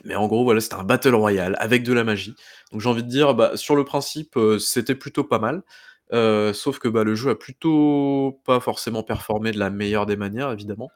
Mais 0.06 0.16
en 0.16 0.28
gros, 0.28 0.44
voilà, 0.44 0.62
c'était 0.62 0.76
un 0.76 0.84
battle 0.84 1.16
royale 1.16 1.56
avec 1.60 1.84
de 1.84 1.94
la 1.94 2.04
magie. 2.04 2.36
Donc 2.72 2.82
j'ai 2.82 2.90
envie 2.90 3.04
de 3.04 3.10
dire, 3.10 3.34
bah, 3.36 3.58
sur 3.58 3.76
le 3.76 3.84
principe, 3.84 4.38
heu, 4.38 4.60
c'était 4.60 4.96
plutôt 4.96 5.24
pas 5.24 5.40
mal, 5.40 5.64
heu, 6.14 6.54
sauf 6.54 6.80
que, 6.80 6.88
bah, 6.88 7.04
le 7.04 7.16
jeu 7.16 7.32
a 7.32 7.36
plutôt 7.36 8.40
pas 8.46 8.60
forcément 8.60 9.04
performé 9.04 9.52
de 9.52 9.60
la 9.60 9.70
meilleure 9.70 10.06
des 10.06 10.16
manières 10.18 10.52
évidemment. 10.52 10.90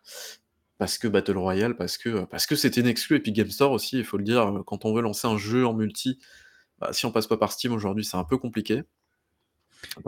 Parce 0.78 0.98
que 0.98 1.08
battle 1.08 1.38
royale, 1.38 1.76
parce 1.76 1.98
que, 1.98 2.10
heu, 2.10 2.26
parce 2.30 2.46
que 2.48 2.56
c'était 2.56 2.82
une 2.82 2.88
exclu 2.88 3.18
Epic 3.18 3.36
Games 3.36 3.50
Store 3.52 3.72
aussi, 3.72 4.00
il 4.00 4.06
faut 4.06 4.18
le 4.18 4.24
dire, 4.24 4.52
quand 4.66 4.86
on 4.86 4.94
veut 4.94 5.02
lancer 5.02 5.28
un 5.28 5.38
jeu 5.38 5.66
en 5.66 5.74
multi, 5.74 6.20
bah, 6.80 6.92
si 6.94 7.06
on 7.06 7.12
passe 7.12 7.28
pas 7.28 7.38
par 7.38 7.52
Steam 7.52 7.74
aujourd'hui, 7.74 8.06
c'est 8.06 8.18
un 8.18 8.24
peu 8.26 8.38
compliqué. 8.38 8.84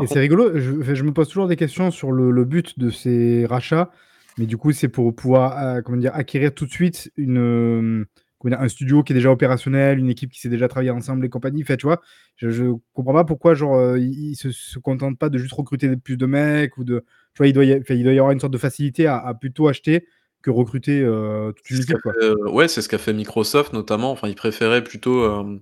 Et 0.01 0.07
c'est 0.07 0.19
rigolo, 0.19 0.51
je 0.59 1.03
me 1.03 1.11
pose 1.13 1.27
toujours 1.27 1.47
des 1.47 1.55
questions 1.55 1.91
sur 1.91 2.11
le 2.11 2.31
le 2.31 2.45
but 2.45 2.77
de 2.79 2.89
ces 2.89 3.45
rachats, 3.45 3.91
mais 4.37 4.45
du 4.45 4.57
coup, 4.57 4.71
c'est 4.71 4.87
pour 4.87 5.13
pouvoir, 5.15 5.83
comment 5.83 5.97
dire? 5.97 6.15
Acquérir 6.15 6.53
tout 6.53 6.65
de 6.65 6.71
suite 6.71 7.11
une? 7.17 8.05
Un 8.51 8.67
studio 8.69 9.03
qui 9.03 9.13
est 9.13 9.15
déjà 9.15 9.31
opérationnel, 9.31 9.99
une 9.99 10.09
équipe 10.09 10.31
qui 10.31 10.39
sait 10.39 10.49
déjà 10.49 10.67
travailler 10.67 10.91
ensemble 10.91 11.25
et 11.25 11.29
compagnie, 11.29 11.61
enfin, 11.63 11.75
tu 11.77 11.85
vois? 11.85 12.01
Je 12.37 12.49
je 12.49 12.65
comprends 12.93 13.13
pas 13.13 13.23
pourquoi 13.25 13.53
genre, 13.55 13.75
heu, 13.77 13.99
ils 14.01 14.35
se 14.35 14.51
se 14.51 14.79
contentent 14.79 15.17
pas 15.19 15.29
de 15.29 15.37
juste 15.37 15.53
recruter 15.53 15.95
plus 15.97 16.17
de 16.17 16.25
mecs 16.25 16.77
ou 16.77 16.83
de 16.83 16.99
tu 17.33 17.37
vois? 17.39 17.47
Il 17.47 17.53
doit 17.53 17.65
y 17.65 17.73
a 17.73 17.77
enfin, 17.79 17.93
il 17.95 18.03
doit 18.03 18.13
y 18.13 18.17
avoir 18.19 18.31
une 18.33 18.39
sorte 18.39 18.53
de 18.53 18.57
facilité 18.57 19.07
à 19.07 19.17
à 19.17 19.33
plutôt 19.33 19.67
acheter 19.67 20.05
que 20.41 20.49
recruter, 20.51 20.99
heu, 21.01 21.53
toute 21.55 21.69
une 21.69 21.79
équipe, 21.79 21.97
fait, 22.19 22.33
ouais, 22.51 22.67
c'est 22.67 22.81
ce 22.81 22.89
qu'a 22.89 22.97
fait 22.97 23.13
Microsoft 23.13 23.73
notamment, 23.73 24.11
enfin, 24.11 24.27
ils 24.27 24.35
préféraient 24.35 24.83
plutôt, 24.83 25.25
hem, 25.41 25.61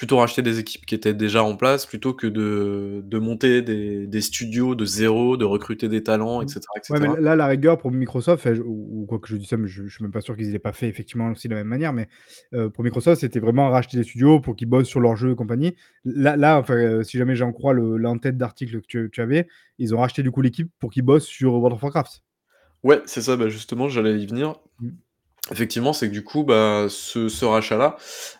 plutôt 0.00 0.16
racheter 0.16 0.40
des 0.40 0.58
équipes 0.58 0.86
qui 0.86 0.94
étaient 0.94 1.12
déjà 1.12 1.44
en 1.44 1.56
place 1.58 1.84
plutôt 1.84 2.14
que 2.14 2.26
de 2.26 3.02
de 3.04 3.18
monter 3.18 3.60
des 3.60 4.06
des 4.06 4.20
studios 4.22 4.74
de 4.74 4.86
0, 4.86 5.36
de 5.36 5.44
recruter 5.44 5.88
des 5.90 6.02
talents 6.02 6.40
et 6.40 6.48
cetera 6.48 6.72
et 6.78 6.80
Ouais, 6.88 6.98
mais 6.98 7.08
cetera. 7.08 7.18
là, 7.20 7.36
la 7.36 7.46
rigueur, 7.46 7.78
pour 7.78 7.92
Microsoft, 7.92 8.46
ou 8.64 9.02
ou 9.02 9.06
quoique 9.06 9.28
je 9.28 9.36
dis 9.36 9.46
ça, 9.46 9.56
mais 9.56 9.68
je 9.68 9.86
je 9.86 9.94
suis 9.94 10.02
même 10.02 10.10
pas 10.10 10.20
sûr 10.20 10.36
qu'ils 10.36 10.52
aient 10.56 10.58
pas 10.58 10.72
fait 10.72 10.88
effectivement 10.88 11.28
aussi 11.30 11.46
de 11.46 11.54
la 11.54 11.60
même 11.60 11.68
manière, 11.68 11.92
mais 11.92 12.08
heu, 12.52 12.68
pour 12.70 12.82
Microsoft, 12.82 13.20
c'était 13.20 13.38
vraiment 13.38 13.70
racheter 13.70 13.96
des 13.96 14.02
studios 14.02 14.40
pour 14.40 14.56
qu'ils 14.56 14.68
bossent 14.68 14.88
sur 14.88 14.98
leurs 15.00 15.14
jeux 15.16 15.30
et 15.32 15.36
compagnie. 15.36 15.76
Là 16.04 16.36
là, 16.36 16.58
enfin, 16.58 16.74
heu, 16.74 17.04
si 17.04 17.16
jamais 17.16 17.36
j'en 17.36 17.52
crois 17.52 17.74
le 17.74 17.96
l'en-tête 17.96 18.36
d'article 18.36 18.80
que 18.80 18.86
tu 18.86 19.08
tu 19.12 19.20
avais, 19.20 19.46
ils 19.78 19.94
ont 19.94 19.98
racheté 19.98 20.22
du 20.24 20.32
coup 20.32 20.42
l'équipe 20.42 20.70
pour 20.80 20.90
qu'ils 20.90 21.02
bossent 21.04 21.26
sur 21.26 21.52
World 21.54 21.74
of 21.76 21.82
Warcraft. 21.82 22.22
Ouais, 22.82 23.02
c'est 23.06 23.22
ça, 23.22 23.36
bah, 23.36 23.48
justement, 23.48 23.88
j'allais 23.88 24.18
y 24.20 24.26
venir. 24.26 24.56
Mmh. 24.78 25.00
Effectivement, 25.50 25.92
c'est 25.92 26.08
que 26.08 26.12
du 26.12 26.22
coup, 26.22 26.44
bah, 26.44 26.86
ce 26.88 27.28
ce 27.28 27.44
rachat-là, 27.44 27.96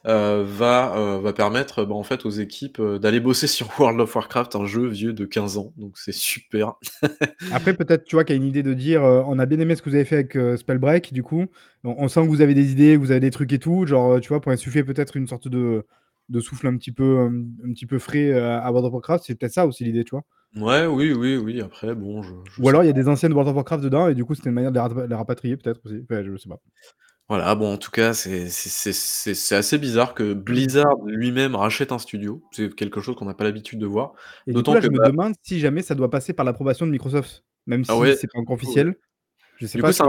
heu, 0.06 0.42
va, 0.42 0.94
heu, 0.96 1.18
va 1.20 1.32
permettre, 1.32 1.84
bah, 1.84 1.94
en 1.94 2.02
fait, 2.02 2.26
aux 2.26 2.30
équipes, 2.30 2.78
heu, 2.78 2.98
d'aller 2.98 3.20
bosser 3.20 3.46
sur 3.48 3.68
World 3.80 4.00
of 4.00 4.14
Warcraft, 4.14 4.54
un 4.54 4.66
jeu 4.66 4.86
vieux 4.86 5.12
de 5.12 5.24
15 5.24 5.56
ans, 5.56 5.72
donc 5.76 5.96
c'est 5.96 6.12
super. 6.12 6.74
Après 7.52 7.74
peut-être, 7.74 8.04
tu 8.04 8.16
vois, 8.16 8.24
qu'il 8.24 8.36
y 8.36 8.38
a 8.38 8.42
une 8.42 8.48
idée 8.48 8.62
de 8.62 8.74
dire, 8.74 9.02
«On 9.02 9.38
a 9.38 9.46
bien 9.46 9.58
aimé 9.58 9.74
ce 9.74 9.82
que 9.82 9.88
vous 9.88 9.96
avez 9.96 10.04
fait 10.04 10.16
avec, 10.16 10.38
Spellbreak, 10.58 11.12
du 11.12 11.22
coup, 11.22 11.46
on 11.84 12.06
sent 12.08 12.20
que 12.22 12.28
vous 12.28 12.42
avez 12.42 12.54
des 12.54 12.70
idées, 12.72 12.96
vous 12.96 13.10
avez 13.10 13.20
des 13.20 13.30
trucs 13.30 13.52
et 13.52 13.58
tout», 13.58 13.86
genre, 13.86 14.20
tu 14.20 14.28
vois, 14.28 14.40
pour 14.40 14.52
insuffler 14.52 14.84
peut-être 14.84 15.16
une 15.16 15.26
sorte 15.26 15.48
de 15.48 15.84
de 16.30 16.40
souffle 16.40 16.66
un 16.68 16.76
petit 16.78 16.92
peu, 16.92 17.26
hem, 17.26 17.50
un 17.66 17.72
petit 17.72 17.86
peu 17.86 17.98
frais, 17.98 18.30
heu, 18.32 18.44
à 18.44 18.70
World 18.72 18.86
of 18.86 18.92
Warcraft, 18.94 19.24
c'est 19.26 19.34
peut-être 19.36 19.52
ça 19.54 19.66
aussi 19.66 19.84
l'idée, 19.84 20.04
tu 20.04 20.10
vois? 20.12 20.24
Mouais, 20.52 20.86
oui, 20.86 21.12
oui, 21.12 21.36
oui, 21.36 21.60
après 21.60 21.94
bon, 21.94 22.22
je 22.22 22.32
je 22.50 22.60
Ou 22.62 22.68
alors 22.68 22.82
il 22.82 22.86
y 22.86 22.90
a 22.90 22.92
des 22.92 23.08
anciennes 23.08 23.32
World 23.32 23.48
of 23.50 23.54
Warcraft 23.56 23.84
dedans 23.84 24.08
et 24.08 24.14
du 24.14 24.24
coup, 24.24 24.34
c'était 24.34 24.48
une 24.48 24.54
manière 24.54 24.72
de 24.72 24.76
les 24.76 24.80
rapa 24.80 25.06
les 25.06 25.14
rapatrier 25.14 25.56
peut-être 25.56 25.80
aussi, 25.84 26.00
enfin, 26.10 26.22
je 26.24 26.36
sais 26.36 26.48
pas. 26.48 26.60
Voilà, 27.28 27.54
bon, 27.54 27.72
en 27.74 27.76
tout 27.76 27.92
cas, 27.92 28.12
c'est 28.12 29.52
assez 29.54 29.78
bizarre 29.78 30.14
que 30.14 30.34
Blizzard 30.34 30.96
lui-même 31.06 31.54
rachète 31.54 31.92
un 31.92 31.98
studio. 31.98 32.42
C'est 32.50 32.74
quelque 32.74 33.00
chose 33.00 33.14
qu'on 33.14 33.24
n'a 33.26 33.34
pas 33.34 33.44
l'habitude 33.44 33.78
de 33.78 33.86
voir, 33.86 34.14
d'autant 34.48 34.74
que, 34.74 34.80
je 34.82 34.88
me 34.88 34.98
bah 34.98 35.10
demande 35.10 35.34
si 35.42 35.60
jamais 35.60 35.82
ça 35.82 35.94
doit 35.94 36.10
passer 36.10 36.32
par 36.32 36.44
l'approbation 36.44 36.86
de 36.86 36.90
Microsoft, 36.90 37.44
même 37.66 37.84
Ah 37.88 37.94
si 37.94 38.00
ouais, 38.00 38.16
c'est 38.16 38.26
pas 38.32 38.38
encore 38.40 38.54
ouais. 38.54 38.56
officiel. 38.56 38.96
Je 39.60 39.66
sais 39.66 39.76
Du 39.76 39.82
coup, 39.82 39.92
pas, 39.92 39.92
c'est 39.92 40.02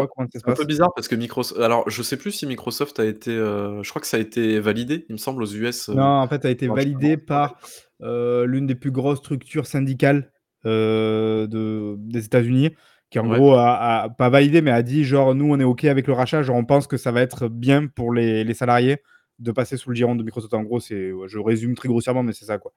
un 0.46 0.53
peu 0.53 0.63
bizarre 0.65 0.91
parce 0.96 1.08
que 1.10 1.15
Micros 1.15 1.58
alors, 1.60 1.89
je 1.89 2.01
sais 2.01 2.17
plus 2.17 2.31
si 2.31 2.46
Microsoft 2.48 3.00
a 3.00 3.05
été, 3.05 3.31
heu, 3.31 3.81
je 3.84 3.89
crois 3.89 4.01
que 4.01 4.08
ça 4.08 4.17
a 4.17 4.20
été 4.20 4.60
validé, 4.62 5.05
il 5.10 5.13
me 5.13 5.17
semble, 5.17 5.43
aux 5.43 5.48
US, 5.53 5.89
Non, 5.91 6.03
heu, 6.03 6.12
en 6.22 6.27
fait, 6.27 6.41
ça 6.43 6.48
a 6.48 6.51
été 6.51 6.67
validé 6.70 7.17
par, 7.17 7.60
heu, 8.01 8.46
l'une 8.46 8.65
des 8.65 8.75
plus 8.75 8.91
grosses 8.91 9.20
structures 9.20 9.65
syndicales, 9.65 10.31
heu, 10.65 11.48
de 11.50 11.96
des 12.00 12.25
États-Unis, 12.25 12.70
qui 13.10 13.20
en 13.20 13.27
Ouais. 13.27 13.27
gros 13.27 13.53
a 13.55 14.03
a 14.03 14.10
pas 14.10 14.29
validé, 14.29 14.62
mais 14.62 14.72
a 14.72 14.84
dit 14.84 15.03
genre: 15.03 15.36
«Nous, 15.36 15.46
on 15.51 15.60
est 15.60 15.63
OK 15.65 15.84
avec 15.86 16.08
le 16.08 16.13
rachat, 16.13 16.43
genre 16.43 16.55
on 16.55 16.65
pense 16.65 16.88
que 16.88 16.96
ça 16.98 17.12
va 17.12 17.22
être 17.22 17.50
bien 17.50 17.88
pour 17.88 18.13
les 18.13 18.43
les 18.46 18.53
salariés 18.53 18.98
de 19.39 19.51
passer 19.51 19.75
sous 19.75 19.89
le 19.89 19.96
giron 19.96 20.15
de 20.15 20.24
Microsoft». 20.24 20.53
En 20.53 20.63
gros, 20.63 20.79
c'est 20.79 21.12
je 21.27 21.39
résume 21.39 21.75
très 21.75 21.89
grossièrement, 21.89 22.24
mais 22.24 22.34
c'est 22.34 22.46
ça, 22.46 22.58
quoi. 22.58 22.72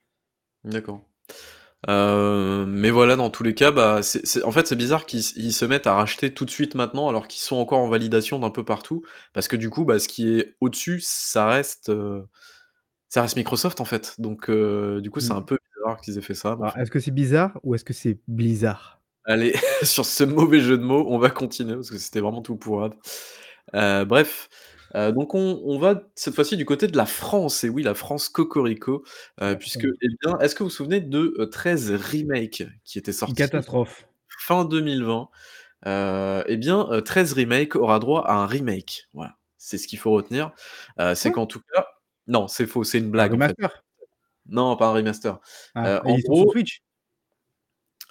D'accord. 0.64 1.04
Heu, 1.88 2.64
mais 2.66 2.90
voilà, 2.90 3.16
dans 3.16 3.30
tous 3.30 3.42
les 3.42 3.54
cas, 3.54 3.70
bah, 3.70 4.02
c'est 4.02 4.24
c'est 4.26 4.42
en 4.44 4.52
fait, 4.52 4.66
c'est 4.66 4.76
bizarre 4.76 5.04
qu'ils 5.06 5.20
s 5.20 5.32
ils 5.36 5.52
se 5.52 5.64
mettent 5.66 5.86
à 5.86 5.94
racheter 5.94 6.32
tout 6.32 6.44
de 6.46 6.50
suite 6.50 6.74
maintenant, 6.74 7.08
alors 7.08 7.28
qu'ils 7.28 7.42
sont 7.42 7.56
encore 7.56 7.80
en 7.80 7.88
validation 7.88 8.38
d'un 8.38 8.50
peu 8.50 8.64
partout. 8.64 9.02
Parce 9.34 9.48
que 9.48 9.56
du 9.56 9.68
coup, 9.70 9.84
bah, 9.84 9.98
ce 9.98 10.08
qui 10.08 10.38
est 10.38 10.56
au-dessus, 10.60 11.00
ça 11.02 11.46
reste, 11.46 11.90
heu, 11.90 12.26
ça 13.10 13.22
reste 13.22 13.36
Microsoft, 13.36 13.80
en 13.80 13.86
fait. 13.86 14.16
Donc 14.20 14.50
heu, 14.50 15.00
du 15.02 15.10
coup, 15.10 15.20
c'est 15.20 15.34
un 15.34 15.42
Mmh. 15.42 15.44
peu 15.44 15.58
bizarre 15.76 16.00
qu'ils 16.02 16.18
aient 16.18 16.22
fait 16.22 16.34
ça, 16.34 16.56
mais 16.56 16.62
Alors, 16.62 16.76
enfin. 16.76 16.78
est-ce 16.78 16.90
que 16.90 16.98
c'est 16.98 17.10
bizarre 17.12 17.60
ou 17.62 17.74
est-ce 17.76 17.84
que 17.84 17.92
c'est 17.92 18.18
Blizzard? 18.26 19.00
Allez, 19.26 19.54
sur 19.82 20.04
ce 20.04 20.24
mauvais 20.24 20.60
jeu 20.60 20.76
de 20.76 20.82
mots, 20.82 21.06
on 21.08 21.18
va 21.18 21.30
continuer 21.30 21.74
parce 21.74 21.90
que 21.90 21.98
c'était 21.98 22.20
vraiment 22.20 22.42
tout 22.42 22.56
pourrave. 22.56 22.92
Heu, 23.74 24.04
bref, 24.04 24.48
heu, 24.96 25.12
donc 25.12 25.34
on 25.34 25.60
on 25.64 25.78
va 25.78 26.02
cette 26.14 26.34
fois-ci 26.34 26.56
du 26.56 26.64
côté 26.64 26.86
de 26.88 26.96
la 26.96 27.06
France 27.06 27.64
et 27.64 27.68
oui, 27.68 27.82
la 27.82 27.94
France 27.94 28.28
cocorico, 28.28 29.04
La 29.38 29.56
puisque, 29.56 29.86
eh 30.02 30.08
bien, 30.22 30.38
est-ce 30.40 30.54
que 30.54 30.62
vous 30.62 30.68
vous 30.70 30.74
souvenez 30.74 31.00
de, 31.00 31.34
heu, 31.38 31.50
13 31.50 31.90
Remake 31.92 32.64
qui 32.84 32.98
était 32.98 33.12
sorti 33.12 33.34
catastrophe. 33.34 34.06
fin 34.40 34.64
2020? 34.64 35.30
Heu, 35.86 36.44
eh 36.48 36.56
bien, 36.58 36.88
heu, 36.92 37.02
13 37.02 37.32
Remake 37.34 37.76
aura 37.76 37.98
droit 38.00 38.22
à 38.26 38.34
un 38.34 38.46
remake. 38.46 39.08
Voilà, 39.14 39.36
c'est 39.58 39.78
ce 39.78 39.88
qu'il 39.88 39.98
faut 40.00 40.12
retenir. 40.12 40.52
C'est 41.16 41.30
Quoi? 41.30 41.32
qu'en 41.32 41.46
tout 41.46 41.60
cas 41.74 41.86
non, 42.28 42.48
c'est 42.48 42.66
faux, 42.66 42.84
c'est 42.84 42.98
une 42.98 43.10
Un 43.18 43.26
blague, 43.26 43.34
en 43.34 43.40
fait. 43.40 43.56
remaster? 43.56 43.82
Non, 44.46 44.76
pas 44.76 44.88
un 44.88 44.92
remaster. 44.94 45.40
Ah 45.74 46.02
en 46.06 46.18
gros 46.18 46.46
Switch? 46.48 46.80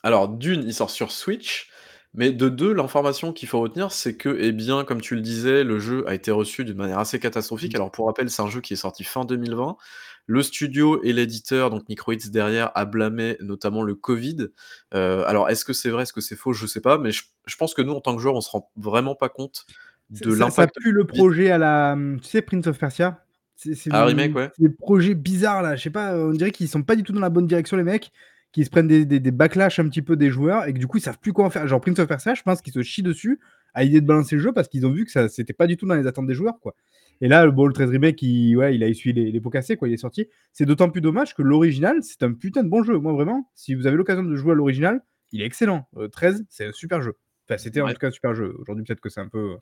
alors 0.03 0.27
d'1, 0.29 0.63
il 0.65 0.73
sort 0.73 0.89
sur 0.89 1.11
Switch, 1.11 1.69
mais 2.13 2.31
de 2.31 2.49
2, 2.49 2.73
l'information 2.73 3.33
qu'il 3.33 3.47
faut 3.49 3.59
retenir, 3.59 3.91
c'est 3.91 4.15
que, 4.15 4.35
eh 4.39 4.51
bien, 4.51 4.83
comme 4.83 5.01
tu 5.01 5.15
le 5.15 5.21
disais, 5.21 5.63
le 5.63 5.79
jeu 5.79 6.07
a 6.07 6.13
été 6.13 6.31
reçu 6.31 6.63
d'une 6.65 6.77
manière 6.77 6.99
assez 6.99 7.19
catastrophique. 7.19 7.73
Mmh. 7.73 7.77
Alors 7.77 7.91
pour 7.91 8.05
rappel, 8.07 8.29
c'est 8.29 8.41
un 8.41 8.49
jeu 8.49 8.61
qui 8.61 8.73
est 8.73 8.77
sorti 8.77 9.03
fin 9.03 9.25
2020. 9.25 9.77
Le 10.25 10.41
studio 10.41 11.03
et 11.03 11.11
l'éditeur, 11.11 11.69
donc 11.69 11.89
Microids 11.89 12.15
derrière, 12.31 12.71
a 12.75 12.85
blâmé 12.85 13.35
notamment 13.41 13.83
le 13.83 13.95
Covid. 13.95 14.47
Heu, 14.93 15.25
alors 15.27 15.49
est-ce 15.49 15.65
que 15.65 15.73
c'est 15.73 15.89
vrai, 15.89 16.03
est-ce 16.03 16.13
que 16.13 16.21
c'est 16.21 16.35
faux? 16.37 16.53
Je 16.53 16.65
sais 16.67 16.81
pas, 16.81 16.97
mais 16.97 17.11
je 17.11 17.23
je 17.45 17.55
pense 17.57 17.73
que 17.73 17.81
nous, 17.81 17.91
en 17.93 17.99
tant 18.01 18.15
que 18.15 18.21
joueurs, 18.21 18.35
on 18.35 18.41
se 18.41 18.49
rend 18.49 18.71
vraiment 18.77 19.15
pas 19.15 19.27
compte 19.29 19.65
Ça 20.13 20.25
de 20.25 20.31
ça 20.31 20.37
ça 20.37 20.43
l'impact 20.45 20.75
pue 20.81 20.91
le 20.91 21.05
projet 21.05 21.51
à 21.51 21.57
la, 21.57 21.97
tu 22.21 22.29
sais, 22.29 22.41
Prince 22.41 22.67
of 22.67 22.77
Persia? 22.79 23.19
C'est 23.55 23.75
Ah 23.91 24.05
remake, 24.05 24.31
mmh, 24.33 24.35
ouais. 24.35 24.51
des 24.59 24.69
projets 24.69 25.13
bizarres 25.15 25.61
là, 25.61 25.75
je 25.75 25.83
sais 25.83 25.89
pas, 25.89 26.15
on 26.17 26.31
dirait 26.31 26.51
qu'ils 26.51 26.67
sont 26.69 26.83
pas 26.83 26.95
du 26.95 27.03
tout 27.03 27.13
dans 27.13 27.21
la 27.21 27.29
bonne 27.29 27.47
direction 27.47 27.77
les 27.77 27.83
mecs, 27.83 28.11
qu'ils 28.53 28.65
se 28.65 28.69
prennent 28.69 28.87
des 28.87 29.05
des 29.05 29.19
des 29.19 29.31
backlash 29.31 29.79
un 29.79 29.89
petit 29.89 30.01
peu 30.01 30.15
des 30.15 30.29
joueurs 30.29 30.67
et 30.67 30.73
que 30.73 30.79
du 30.79 30.87
coup 30.87 30.97
ils 30.97 31.01
savent 31.01 31.19
plus 31.19 31.33
quoi 31.33 31.45
en 31.45 31.49
faire. 31.49 31.67
Genre 31.67 31.81
Prince 31.81 31.99
of 31.99 32.07
Persia, 32.07 32.33
je 32.35 32.43
pense 32.43 32.61
qu'ils 32.61 32.73
se 32.73 32.83
chient 32.83 33.03
dessus 33.03 33.39
à 33.73 33.83
l'idée 33.83 33.99
de 33.99 34.05
balancer 34.05 34.35
le 34.35 34.41
jeu 34.41 34.53
parce 34.53 34.69
qu'ils 34.69 34.85
ont 34.85 34.91
vu 34.91 35.05
que 35.05 35.11
ça 35.11 35.27
c'était 35.27 35.53
pas 35.53 35.67
du 35.67 35.75
tout 35.75 35.85
dans 35.87 35.95
les 35.95 36.07
attentes 36.07 36.27
des 36.27 36.35
joueurs, 36.35 36.59
quoi. 36.61 36.75
Et 37.21 37.27
là, 37.27 37.47
bon, 37.49 37.67
le 37.67 37.73
13 37.73 37.89
remake, 37.89 38.21
il 38.21 38.55
ouais, 38.57 38.75
il 38.75 38.83
a 38.83 38.87
essuyé 38.87 39.13
les 39.13 39.31
les 39.31 39.41
pots 39.41 39.49
cassés, 39.49 39.75
quoi, 39.77 39.87
il 39.87 39.93
est 39.93 39.97
sorti. 39.97 40.27
C'est 40.53 40.65
d'autant 40.65 40.89
plus 40.89 41.01
dommage 41.01 41.35
que 41.35 41.41
l'original, 41.41 42.03
c'est 42.03 42.23
un 42.23 42.33
putain 42.33 42.63
de 42.63 42.69
bon 42.69 42.83
jeu. 42.83 42.97
Moi, 42.99 43.13
vraiment, 43.13 43.49
si 43.55 43.75
vous 43.75 43.87
avez 43.87 43.97
l'occasion 43.97 44.23
de 44.23 44.35
jouer 44.35 44.51
à 44.53 44.55
l'original, 44.55 45.01
il 45.31 45.41
est 45.41 45.45
excellent. 45.45 45.87
Heu, 45.97 46.09
13, 46.09 46.45
c'est 46.49 46.65
un 46.67 46.71
super 46.71 47.01
jeu. 47.01 47.17
Enfin, 47.47 47.57
c'était 47.57 47.81
en 47.81 47.87
tout 47.89 47.95
cas 47.95 48.07
un 48.07 48.11
super 48.11 48.33
jeu. 48.35 48.55
Aujourd'hui, 48.59 48.83
peut-être 48.85 49.01
que 49.01 49.09
c'est 49.09 49.21
un 49.21 49.29
peu, 49.29 49.57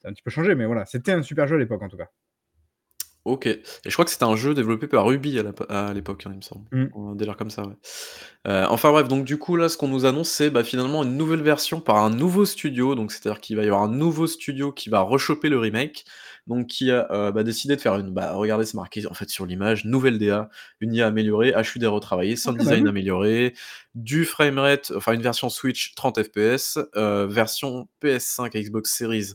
ça 0.00 0.08
a 0.08 0.10
un 0.10 0.14
petit 0.14 0.22
peu 0.22 0.30
changé, 0.30 0.54
mais 0.54 0.66
voilà, 0.66 0.86
c'était 0.86 1.12
un 1.12 1.22
super 1.22 1.46
jeu 1.46 1.56
à 1.56 1.58
l'époque, 1.58 1.82
en 1.82 1.88
tout 1.88 1.96
cas. 1.96 2.10
OK 3.24 3.46
et 3.46 3.62
je 3.86 3.90
crois 3.92 4.04
que 4.04 4.10
c'était 4.10 4.24
un 4.24 4.36
jeu 4.36 4.52
développé 4.54 4.86
par 4.86 5.10
Ubi 5.10 5.38
à 5.38 5.42
l'ép 5.42 5.62
à 5.70 5.92
l'époque, 5.94 6.24
hein, 6.26 6.30
il 6.32 6.36
me 6.36 6.42
semble. 6.42 6.66
Un 6.94 7.14
délire 7.14 7.36
comme 7.36 7.50
ça, 7.50 7.62
ouais. 7.62 7.74
Heu, 8.46 8.64
enfin 8.68 8.90
bref, 8.92 9.08
donc 9.08 9.24
du 9.24 9.38
coup, 9.38 9.56
là, 9.56 9.68
ce 9.70 9.76
qu'on 9.78 9.88
nous 9.88 10.04
annonce, 10.04 10.28
c'est, 10.28 10.50
bah, 10.50 10.62
finalement 10.64 11.02
une 11.02 11.16
nouvelle 11.16 11.42
version 11.42 11.80
par 11.80 11.96
un 12.04 12.10
nouveau 12.10 12.44
studio. 12.44 12.94
Donc 12.94 13.10
c'est-à-dire 13.12 13.40
qu'il 13.40 13.56
va 13.56 13.62
y 13.62 13.66
avoir 13.66 13.82
un 13.82 13.88
nouveau 13.88 14.26
studio 14.26 14.70
qui 14.72 14.90
va 14.90 15.00
rechoper 15.00 15.48
le 15.48 15.58
remake, 15.58 16.04
donc 16.46 16.66
qui 16.66 16.90
a, 16.90 17.08
heu, 17.10 17.32
bah, 17.32 17.42
décidé 17.42 17.76
de 17.76 17.80
faire 17.80 17.94
une 17.98 18.10
bah, 18.12 18.34
regardez, 18.34 18.66
c'est 18.66 18.76
marqué, 18.76 19.06
en 19.06 19.14
fait, 19.14 19.30
sur 19.30 19.46
l'image: 19.46 19.84
«Nouvelle 19.86 20.18
DA, 20.18 20.50
une 20.80 20.92
IA 20.94 21.06
améliorée, 21.06 21.54
HUD 21.74 21.84
retravaillé, 21.84 22.36
Ah 22.46 22.52
sound 22.52 22.56
quand 22.56 22.64
design 22.64 22.80
même! 22.84 22.88
amélioré, 22.88 23.54
du 23.94 24.24
framerate, 24.26 24.92
enfin 24.96 25.14
une 25.14 25.22
version 25.22 25.48
Switch 25.48 25.94
30 25.94 26.22
FPS, 26.22 26.78
heu, 26.96 27.24
version 27.26 27.88
PS5 28.02 28.54
et 28.54 28.62
Xbox 28.62 28.92
Series 28.96 29.32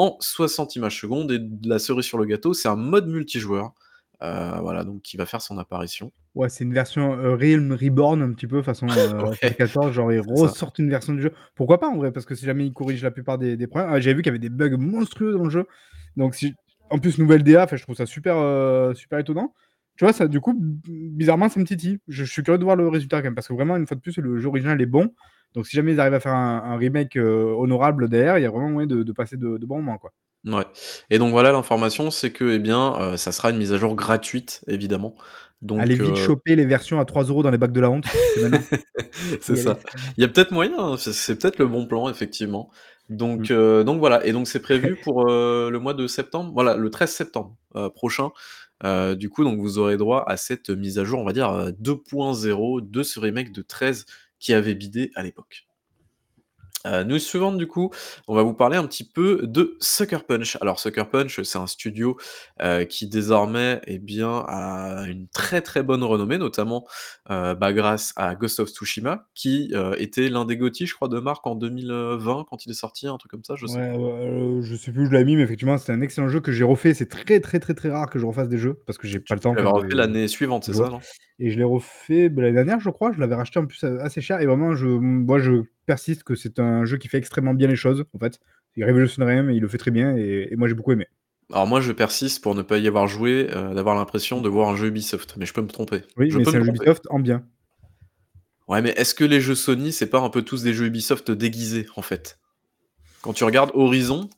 en 0.00 0.16
60 0.20 0.76
images 0.76 1.00
secondes» 1.00 1.30
et 1.32 1.40
la 1.64 1.78
cerise 1.78 2.06
sur 2.06 2.18
le 2.18 2.24
gâteau, 2.24 2.54
c'est 2.54 2.68
un 2.68 2.76
mode 2.76 3.06
multijoueur. 3.06 3.72
Heu, 4.22 4.60
voilà, 4.60 4.84
donc 4.84 5.02
qui 5.02 5.16
va 5.16 5.26
faire 5.26 5.40
son 5.40 5.56
apparition. 5.58 6.12
Ouais, 6.34 6.48
c'est 6.48 6.62
une 6.64 6.74
version, 6.74 7.14
heu, 7.18 7.34
Realm 7.34 7.72
Reborn 7.72 8.22
un 8.22 8.32
petit 8.32 8.46
peu 8.46 8.62
façon, 8.62 8.86
Ouais, 8.94 9.34
FF 9.36 9.56
14, 9.56 9.92
genre 9.92 10.12
ils 10.12 10.20
ressortent 10.20 10.78
une 10.78 10.90
version 10.90 11.12
du 11.14 11.22
jeu. 11.22 11.32
Pourquoi 11.56 11.78
pas 11.80 11.88
en 11.88 11.96
vrai? 11.96 12.12
Parce 12.12 12.26
que 12.26 12.34
si 12.34 12.44
jamais 12.44 12.66
ils 12.66 12.72
corrigent 12.72 13.02
la 13.02 13.10
plupart 13.10 13.38
des 13.38 13.56
des 13.56 13.66
problèmes 13.66 13.90
ah, 13.92 14.00
j'avais 14.00 14.14
vu 14.14 14.22
qu'il 14.22 14.28
y 14.30 14.34
avait 14.34 14.38
des 14.38 14.48
bugs 14.50 14.76
monstrueux 14.76 15.32
dans 15.32 15.44
le 15.44 15.50
jeu, 15.50 15.66
donc 16.16 16.34
si 16.34 16.54
en 16.90 16.98
plus 16.98 17.18
nouvelle 17.18 17.42
DA, 17.42 17.66
je 17.72 17.82
trouve 17.82 17.96
ça 17.96 18.06
super, 18.06 18.36
heu, 18.36 18.92
super 18.94 19.18
étonnant. 19.18 19.54
Tu 19.96 20.04
vois, 20.04 20.12
ça 20.12 20.28
du 20.28 20.40
coup, 20.40 20.54
bizarrement, 20.58 21.48
ça 21.48 21.60
me 21.60 21.64
titille. 21.64 21.98
Je 22.08 22.24
je 22.24 22.32
suis 22.32 22.42
curieux 22.42 22.58
de 22.58 22.64
voir 22.64 22.76
le 22.76 22.88
résultat 22.88 23.18
quand 23.18 23.24
même, 23.24 23.34
parce 23.34 23.48
que 23.48 23.54
vraiment, 23.54 23.76
une 23.76 23.86
fois 23.86 23.96
de 23.96 24.00
plus, 24.00 24.16
le 24.18 24.38
jeu 24.38 24.48
original 24.48 24.80
est 24.80 24.86
bon, 24.86 25.12
donc 25.54 25.66
si 25.66 25.76
jamais 25.76 25.92
ils 25.92 26.00
arrivent 26.00 26.14
à 26.14 26.20
faire 26.20 26.34
un 26.34 26.62
un 26.64 26.76
remake, 26.76 27.16
heu, 27.16 27.54
honorable 27.56 28.08
derrière, 28.08 28.38
il 28.38 28.42
y 28.42 28.46
a 28.46 28.50
vraiment 28.50 28.70
moyen 28.70 28.86
de 28.86 29.02
de 29.02 29.12
passer 29.12 29.36
de 29.36 29.58
de 29.58 29.66
bons 29.66 29.76
moments, 29.76 29.98
quoi. 29.98 30.12
Mouais 30.44 30.64
et 31.10 31.18
donc 31.18 31.32
voilà, 31.32 31.52
l'information, 31.52 32.10
c'est 32.10 32.30
que, 32.30 32.54
eh 32.54 32.58
bien, 32.58 32.94
heu, 33.00 33.16
ça 33.16 33.30
sera 33.32 33.50
une 33.50 33.58
mise 33.58 33.72
à 33.72 33.78
jour 33.78 33.94
gratuite, 33.94 34.62
évidemment, 34.68 35.14
Allez 35.78 35.96
donc 35.96 36.06
vite 36.06 36.16
heu 36.16 36.24
choper 36.24 36.56
les 36.56 36.64
versions 36.64 36.98
à 36.98 37.04
3 37.04 37.24
€ 37.24 37.42
dans 37.42 37.50
les 37.50 37.58
bacs 37.58 37.72
de 37.72 37.80
la 37.80 37.90
honte, 37.90 38.06
c'est 39.40 39.56
ça. 39.56 39.78
Il 40.16 40.22
y 40.22 40.24
a 40.24 40.28
peut-être 40.28 40.52
moyen, 40.52 40.78
hein, 40.78 40.96
c'est 40.96 41.38
peut-être 41.38 41.58
le 41.58 41.66
bon 41.66 41.86
plan, 41.86 42.08
effectivement. 42.08 42.70
Mmh. 43.10 43.16
Donc 43.16 43.50
heu, 43.50 43.84
donc 43.84 43.98
voilà 43.98 44.24
et 44.24 44.32
donc 44.32 44.46
c'est 44.48 44.62
prévu 44.62 44.96
pour, 45.02 45.26
le 45.26 45.78
mois 45.78 45.92
de 45.92 46.06
septembre, 46.06 46.52
voilà, 46.54 46.76
le 46.76 46.88
13 46.88 47.10
septembre, 47.10 47.56
prochain. 47.94 48.30
Du 49.16 49.28
coup, 49.28 49.44
donc 49.44 49.58
vous 49.58 49.78
aurez 49.78 49.98
droit 49.98 50.24
à 50.26 50.38
cette 50.38 50.70
mise 50.70 50.98
à 50.98 51.04
jour, 51.04 51.20
on 51.20 51.24
va 51.24 51.34
dire, 51.34 51.52
heu, 51.52 51.72
2.0 51.72 52.80
de 52.80 53.02
ce 53.02 53.20
remake 53.20 53.52
de 53.52 53.60
13 53.60 54.06
qui 54.40 54.54
avait 54.54 54.74
bidé 54.74 55.12
à 55.14 55.22
l'époque. 55.22 55.69
Heu, 56.86 57.04
news 57.04 57.18
suivante 57.18 57.58
du 57.58 57.66
coup, 57.66 57.90
on 58.26 58.34
va 58.34 58.42
vous 58.42 58.54
parler 58.54 58.76
un 58.76 58.86
petit 58.86 59.04
peu 59.04 59.40
de 59.44 59.76
Sucker 59.80 60.24
Punch. 60.26 60.56
Alors 60.60 60.78
Sucker 60.80 61.04
Punch, 61.10 61.42
c'est 61.42 61.58
un 61.58 61.66
studio, 61.66 62.16
heu, 62.62 62.84
qui 62.84 63.06
désormais, 63.06 63.80
eh 63.86 63.98
bien, 63.98 64.44
a 64.48 65.04
une 65.06 65.28
très, 65.28 65.60
très 65.60 65.82
bonne 65.82 66.02
renommée, 66.02 66.38
notamment, 66.38 66.86
heu, 67.30 67.54
bah, 67.54 67.72
grâce 67.72 68.12
à 68.16 68.34
Ghost 68.34 68.60
of 68.60 68.70
Tsushima 68.70 69.28
qui, 69.34 69.70
heu, 69.74 69.94
était 70.00 70.28
l'un 70.30 70.44
des 70.44 70.56
GOTY, 70.56 70.86
je 70.86 70.94
crois, 70.94 71.08
de 71.08 71.20
marque 71.20 71.46
en 71.46 71.54
2020 71.54 72.44
quand 72.48 72.64
il 72.64 72.70
est 72.70 72.74
sorti, 72.74 73.06
un 73.06 73.16
truc 73.18 73.30
comme 73.30 73.44
ça, 73.44 73.56
je 73.56 73.66
sais 73.66 73.80
Ouais, 73.80 74.60
je 74.62 74.74
sais 74.76 74.90
plus 74.92 75.02
où 75.02 75.06
je 75.06 75.12
l'avais 75.12 75.24
mis, 75.24 75.36
mais 75.36 75.42
effectivement, 75.42 75.76
c'est 75.76 75.92
un 75.92 76.00
excellent 76.00 76.28
jeu 76.28 76.40
que 76.40 76.50
j'ai 76.50 76.64
refait. 76.64 76.94
C'est 76.94 77.08
très, 77.08 77.40
très, 77.40 77.60
très, 77.60 77.74
très 77.74 77.90
rare 77.90 78.08
que 78.08 78.18
je 78.18 78.26
refasse 78.26 78.48
des 78.48 78.58
jeux 78.58 78.82
parce 78.86 78.98
que 78.98 79.06
j'ai 79.06 79.20
pas 79.20 79.34
le 79.34 79.40
temps 79.40 79.52
tu 79.52 79.56
l'avais 79.56 79.68
fait 79.68 79.74
refait 79.76 79.94
l'année 79.94 80.28
suivante, 80.28 80.64
c'est 80.64 80.74
ça, 80.74 80.88
non? 80.88 81.00
et 81.38 81.50
je 81.50 81.58
l'ai 81.58 81.64
refait, 81.64 82.28
bah, 82.28 82.42
l'année 82.42 82.54
dernière, 82.54 82.80
je 82.80 82.90
crois. 82.90 83.12
Je 83.12 83.20
l'avais 83.20 83.34
racheté 83.34 83.58
en 83.58 83.66
plus, 83.66 83.82
assez 83.84 84.20
cher 84.20 84.40
et 84.40 84.46
vraiment 84.46 84.74
je 84.74 84.86
moi, 84.86 85.38
je 85.38 85.62
persiste 85.86 86.22
que 86.22 86.34
c'est 86.34 86.58
un 86.58 86.84
jeu 86.84 86.96
qui 86.98 87.08
fait 87.08 87.18
extrêmement 87.18 87.54
bien 87.54 87.68
les 87.68 87.76
choses, 87.76 88.04
en 88.14 88.18
fait. 88.18 88.38
Il 88.76 88.84
révolutionne 88.84 89.24
rien, 89.24 89.42
mais 89.42 89.56
il 89.56 89.60
le 89.60 89.68
fait 89.68 89.78
très 89.78 89.90
bien 89.90 90.16
et 90.16 90.48
et 90.50 90.56
moi 90.56 90.68
j'ai 90.68 90.74
beaucoup 90.74 90.92
aimé. 90.92 91.06
Alors 91.52 91.66
moi, 91.66 91.80
je 91.80 91.90
persiste 91.90 92.42
pour 92.42 92.54
ne 92.54 92.62
pas 92.62 92.78
y 92.78 92.86
avoir 92.86 93.08
joué, 93.08 93.48
heu, 93.50 93.74
d'avoir 93.74 93.96
l'impression 93.96 94.40
de 94.40 94.48
voir 94.48 94.68
un 94.68 94.76
jeu 94.76 94.86
Ubisoft, 94.86 95.36
mais 95.36 95.46
je 95.46 95.52
peux 95.52 95.62
me 95.62 95.68
tromper. 95.68 96.02
Oui, 96.16 96.30
Je 96.30 96.38
mais 96.38 96.44
c'est 96.44 96.56
un 96.56 96.62
jeu. 96.62 96.68
Ubisoft 96.68 97.06
en 97.10 97.18
bien. 97.18 97.44
Ouais, 98.68 98.82
mais 98.82 98.90
est-ce 98.90 99.16
que 99.16 99.24
les 99.24 99.40
jeux 99.40 99.56
Sony, 99.56 99.92
c'est 99.92 100.06
pas 100.06 100.20
un 100.20 100.30
peu 100.30 100.42
tous 100.42 100.62
des 100.62 100.74
jeux 100.74 100.86
Ubisoft 100.86 101.32
déguisés, 101.32 101.88
en 101.96 102.02
fait? 102.02 102.38
Quand 103.20 103.32
tu 103.32 103.42
regardes 103.42 103.72
Horizon, 103.74 104.30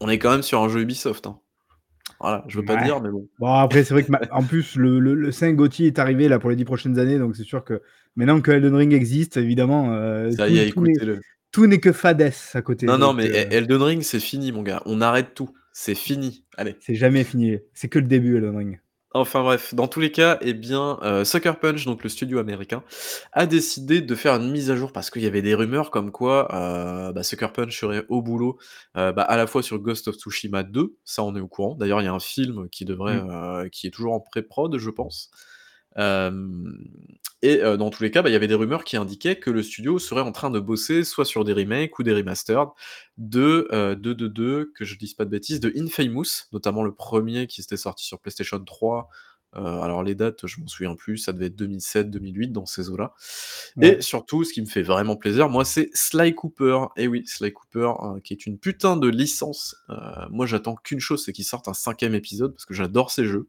on 0.00 0.08
est 0.08 0.18
quand 0.18 0.32
même 0.32 0.42
sur 0.42 0.60
un 0.60 0.68
jeu 0.68 0.80
Ubisoft, 0.80 1.26
hein. 1.26 1.38
Voilà, 2.20 2.44
je 2.48 2.58
veux 2.58 2.64
pas 2.64 2.82
dire, 2.82 3.00
mais 3.00 3.10
bon. 3.10 3.28
Bon 3.38 3.52
après, 3.54 3.84
c'est 3.84 3.94
vrai 3.94 4.02
que 4.02 4.10
en 4.32 4.42
plus 4.42 4.74
le 4.76 4.98
le 4.98 5.14
le 5.14 5.30
5 5.32 5.54
GOTY 5.54 5.86
est 5.86 5.98
arrivé 5.98 6.28
là 6.28 6.38
pour 6.38 6.50
les 6.50 6.56
10 6.56 6.64
prochaines 6.64 6.98
années, 6.98 7.18
donc 7.18 7.36
c'est 7.36 7.44
sûr 7.44 7.64
que 7.64 7.80
maintenant 8.16 8.40
que 8.40 8.50
Elden 8.50 8.74
Ring 8.74 8.92
existe, 8.92 9.36
évidemment, 9.36 9.94
heu, 9.94 10.30
Ça 10.32 10.48
y 10.48 10.54
tout 10.54 10.58
est, 10.58 10.66
tout 10.66 10.80
n'est 10.82 10.92
écoutez-le. 10.92 11.20
tout 11.52 11.66
n'est 11.66 11.80
que 11.80 11.92
fadesse 11.92 12.54
à 12.56 12.62
côté, 12.62 12.86
Non, 12.86 12.98
non, 12.98 13.12
mais 13.12 13.28
E 13.28 13.52
Elden 13.52 13.82
Ring, 13.82 14.02
c'est 14.02 14.20
fini 14.20 14.50
mon 14.52 14.62
gars, 14.62 14.82
on 14.86 15.00
arrête 15.00 15.34
tout, 15.34 15.50
c'est 15.72 15.94
fini, 15.94 16.44
allez. 16.56 16.76
C'est 16.80 16.94
jamais 16.96 17.24
fini, 17.24 17.58
c'est 17.74 17.88
que 17.88 17.98
le 18.00 18.06
début 18.06 18.36
Elden 18.36 18.56
Ring. 18.56 18.80
Enfin 19.14 19.42
bref, 19.42 19.74
dans 19.74 19.88
tous 19.88 20.00
les 20.00 20.12
cas, 20.12 20.36
eh 20.42 20.52
bien, 20.52 20.98
heu, 21.02 21.24
Sucker 21.24 21.54
Punch, 21.58 21.86
donc 21.86 22.02
le 22.02 22.10
studio 22.10 22.38
américain, 22.38 22.82
a 23.32 23.46
décidé 23.46 24.02
de 24.02 24.14
faire 24.14 24.34
une 24.34 24.50
mise 24.50 24.70
à 24.70 24.76
jour 24.76 24.92
parce 24.92 25.08
qu'il 25.10 25.22
y 25.22 25.26
avait 25.26 25.40
des 25.40 25.54
rumeurs 25.54 25.90
comme 25.90 26.12
quoi, 26.12 26.46
heu, 27.10 27.12
bah, 27.14 27.22
Sucker 27.22 27.48
Punch 27.54 27.78
serait 27.80 28.04
au 28.10 28.20
boulot, 28.20 28.58
heu, 28.98 29.12
bah, 29.12 29.22
à 29.22 29.36
la 29.38 29.46
fois 29.46 29.62
sur 29.62 29.78
Ghost 29.78 30.08
of 30.08 30.16
Tsushima 30.16 30.62
2, 30.62 30.94
ça 31.04 31.22
on 31.24 31.34
est 31.36 31.40
au 31.40 31.48
courant. 31.48 31.74
D'ailleurs, 31.74 32.02
il 32.02 32.04
y 32.04 32.08
a 32.08 32.12
un 32.12 32.20
film 32.20 32.68
qui 32.68 32.84
devrait, 32.84 33.16
heu, 33.16 33.68
qui 33.70 33.86
est 33.86 33.90
toujours 33.90 34.12
en 34.12 34.20
pré-prod, 34.20 34.76
je 34.76 34.90
pense. 34.90 35.30
Et 37.42 37.58
dans 37.78 37.90
tous 37.90 38.02
les 38.02 38.10
cas, 38.10 38.22
bah, 38.22 38.30
il 38.30 38.32
y 38.32 38.36
avait 38.36 38.48
des 38.48 38.54
rumeurs 38.54 38.84
qui 38.84 38.96
indiquaient 38.96 39.38
que 39.38 39.50
le 39.50 39.62
studio 39.62 39.98
serait 39.98 40.20
en 40.22 40.32
train 40.32 40.50
de 40.50 40.58
bosser 40.60 41.04
soit 41.04 41.24
sur 41.24 41.44
des 41.44 41.52
remakes 41.52 41.98
ou 41.98 42.02
des 42.02 42.12
remastered 42.12 42.68
de, 43.16 43.68
de 43.94 44.12
de 44.12 44.26
de 44.26 44.72
que 44.74 44.84
je 44.84 44.96
dise 44.98 45.14
pas 45.14 45.24
de 45.24 45.30
bêtises, 45.30 45.60
de 45.60 45.72
Infamous, 45.76 46.46
notamment 46.52 46.82
le 46.82 46.92
1er 46.92 47.46
qui 47.46 47.62
s'était 47.62 47.76
sorti 47.76 48.04
sur 48.06 48.18
PlayStation 48.20 48.58
3. 48.64 49.08
Heu, 49.56 49.60
alors 49.60 50.02
les 50.02 50.14
dates, 50.14 50.46
je 50.46 50.60
m'en 50.60 50.66
souviens 50.66 50.94
plus, 50.94 51.16
ça 51.16 51.32
devait 51.32 51.46
être 51.46 51.56
2007-2008 51.56 52.52
dans 52.52 52.66
ces 52.66 52.90
eaux-là 52.90 53.14
Ouais. 53.76 53.96
et 53.96 54.02
surtout, 54.02 54.44
ce 54.44 54.52
qui 54.52 54.60
me 54.60 54.66
fait 54.66 54.82
vraiment 54.82 55.16
plaisir, 55.16 55.48
moi, 55.48 55.64
c'est 55.64 55.90
Sly 55.94 56.34
Cooper. 56.34 56.80
Et 56.96 57.06
oui, 57.08 57.24
Sly 57.26 57.52
Cooper, 57.52 57.92
heu, 58.02 58.20
qui 58.20 58.32
est 58.34 58.46
une 58.46 58.58
putain 58.58 58.96
de 58.96 59.08
licence. 59.08 59.76
Moi, 60.30 60.46
j'attends 60.46 60.74
qu'une 60.76 61.00
chose, 61.00 61.24
c'est 61.24 61.32
qu'il 61.32 61.44
sorte 61.44 61.68
un 61.68 61.72
5e 61.74 62.14
épisode 62.14 62.52
parce 62.52 62.66
que 62.66 62.74
j'adore 62.74 63.10
ces 63.10 63.24
jeux. 63.24 63.48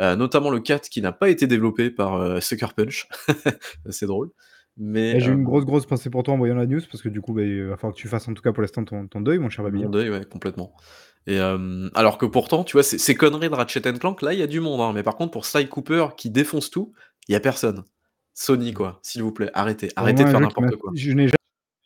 Heu, 0.00 0.16
notamment 0.16 0.50
le 0.50 0.60
4 0.60 0.88
qui 0.88 1.02
n'a 1.02 1.12
pas 1.12 1.28
été 1.30 1.46
développé 1.46 1.90
par, 1.90 2.16
heu, 2.20 2.40
Sucker 2.40 2.68
Punch. 2.76 3.08
C'est 3.90 4.06
drôle, 4.06 4.30
mais 4.76 5.16
Et 5.16 5.20
j'ai 5.20 5.30
eu 5.32 5.34
une 5.34 5.44
grosse, 5.44 5.64
grosse 5.64 5.86
pensée 5.86 6.10
pour 6.10 6.22
toi 6.22 6.34
en 6.34 6.38
voyant 6.38 6.54
la 6.54 6.66
news 6.66 6.80
parce 6.90 7.02
que 7.02 7.08
du 7.08 7.20
coup, 7.20 7.34
beh, 7.34 7.46
il 7.48 7.64
va 7.64 7.76
falloir 7.76 7.94
que 7.94 8.00
tu 8.00 8.08
fasses 8.08 8.28
en 8.28 8.34
tout 8.34 8.42
cas 8.42 8.52
pour 8.52 8.62
l'instant 8.62 8.84
ton 8.84 9.06
ton 9.08 9.20
deuil 9.20 9.38
mon 9.38 9.50
cher 9.50 9.64
Mon 9.64 9.88
Babil. 9.88 9.88
deuil, 9.88 10.10
ouais, 10.10 10.24
complètement 10.24 10.74
et 11.28 11.36
hem, 11.36 11.88
alors 11.94 12.18
que 12.18 12.26
pourtant, 12.26 12.64
tu 12.64 12.72
vois, 12.72 12.82
ces 12.82 12.98
ces 12.98 13.14
conneries 13.14 13.48
de 13.48 13.54
Ratchet& 13.54 13.80
Clank, 14.00 14.22
là, 14.22 14.32
il 14.32 14.40
y 14.40 14.42
a 14.42 14.48
du 14.48 14.58
monde, 14.58 14.80
hein, 14.80 14.92
mais 14.92 15.04
par 15.04 15.14
contre 15.14 15.30
pour 15.30 15.46
Sly 15.46 15.68
Cooper 15.68 16.06
qui 16.16 16.30
défonce 16.30 16.68
tout, 16.70 16.92
il 17.28 17.32
y 17.32 17.36
a 17.36 17.40
personne. 17.40 17.84
Sony 18.34 18.72
quoi, 18.74 18.98
s'il 19.02 19.22
vous 19.22 19.30
plaît, 19.32 19.50
arrêtez, 19.54 19.90
arrêtez 19.94 20.24
de 20.24 20.28
faire 20.30 20.40
n'importe 20.40 20.76
quoi. 20.76 20.96
je 20.96 21.12
n'ai 21.12 21.28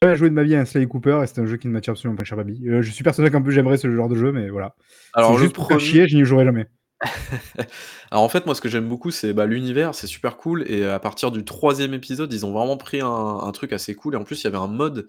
jamais 0.03 0.17
joué 0.17 0.31
de 0.31 0.35
ma 0.35 0.43
vie 0.45 0.55
à 0.55 0.61
un 0.61 0.65
Sly 0.65 0.89
Cooper 0.89 1.21
et 1.23 1.27
c'est 1.27 1.41
un 1.41 1.47
jeu 1.47 1.57
qui 1.59 1.69
ne 1.69 1.73
m'attire 1.75 1.93
absolument 1.93 2.17
pas 2.17 2.25
cher 2.25 2.39
Babil. 2.39 2.67
Heu, 2.69 2.83
je 2.83 2.91
suis 2.91 3.05
persuadé 3.05 3.31
qu'en 3.31 3.43
plus 3.43 3.53
j'aimerais 3.53 3.77
ce 3.79 3.91
genre 3.95 4.09
de 4.09 4.17
jeu, 4.17 4.33
mais 4.33 4.49
voilà. 4.51 4.75
Alors 5.13 5.37
juste 5.37 5.55
pour 5.55 5.67
faire 5.67 5.81
1er 5.81 5.81
chier, 5.81 6.09
je 6.09 6.17
n'y 6.17 6.25
jouerai 6.25 6.45
jamais. 6.47 6.67
alors 8.11 8.25
en 8.25 8.29
fait, 8.29 8.47
moi, 8.47 8.55
ce 8.55 8.61
que 8.61 8.69
j'aime 8.69 8.89
beaucoup, 8.89 9.11
c'est, 9.11 9.33
bah, 9.35 9.47
l'univers, 9.47 9.95
c'est 9.95 10.07
super 10.07 10.37
cool 10.39 10.65
et 10.71 10.85
à 10.87 10.99
partir 10.99 11.31
du 11.31 11.45
3e 11.45 11.93
épisode, 11.93 12.33
ils 12.33 12.47
ont 12.47 12.53
vraiment 12.53 12.77
pris 12.77 13.01
un 13.01 13.07
un 13.11 13.53
truc 13.53 13.73
assez 13.73 13.95
cool 13.95 14.15
et 14.15 14.17
en 14.17 14.25
plus, 14.25 14.41
il 14.43 14.45
y 14.45 14.47
avait 14.47 14.57
un 14.57 14.67
mode, 14.67 15.07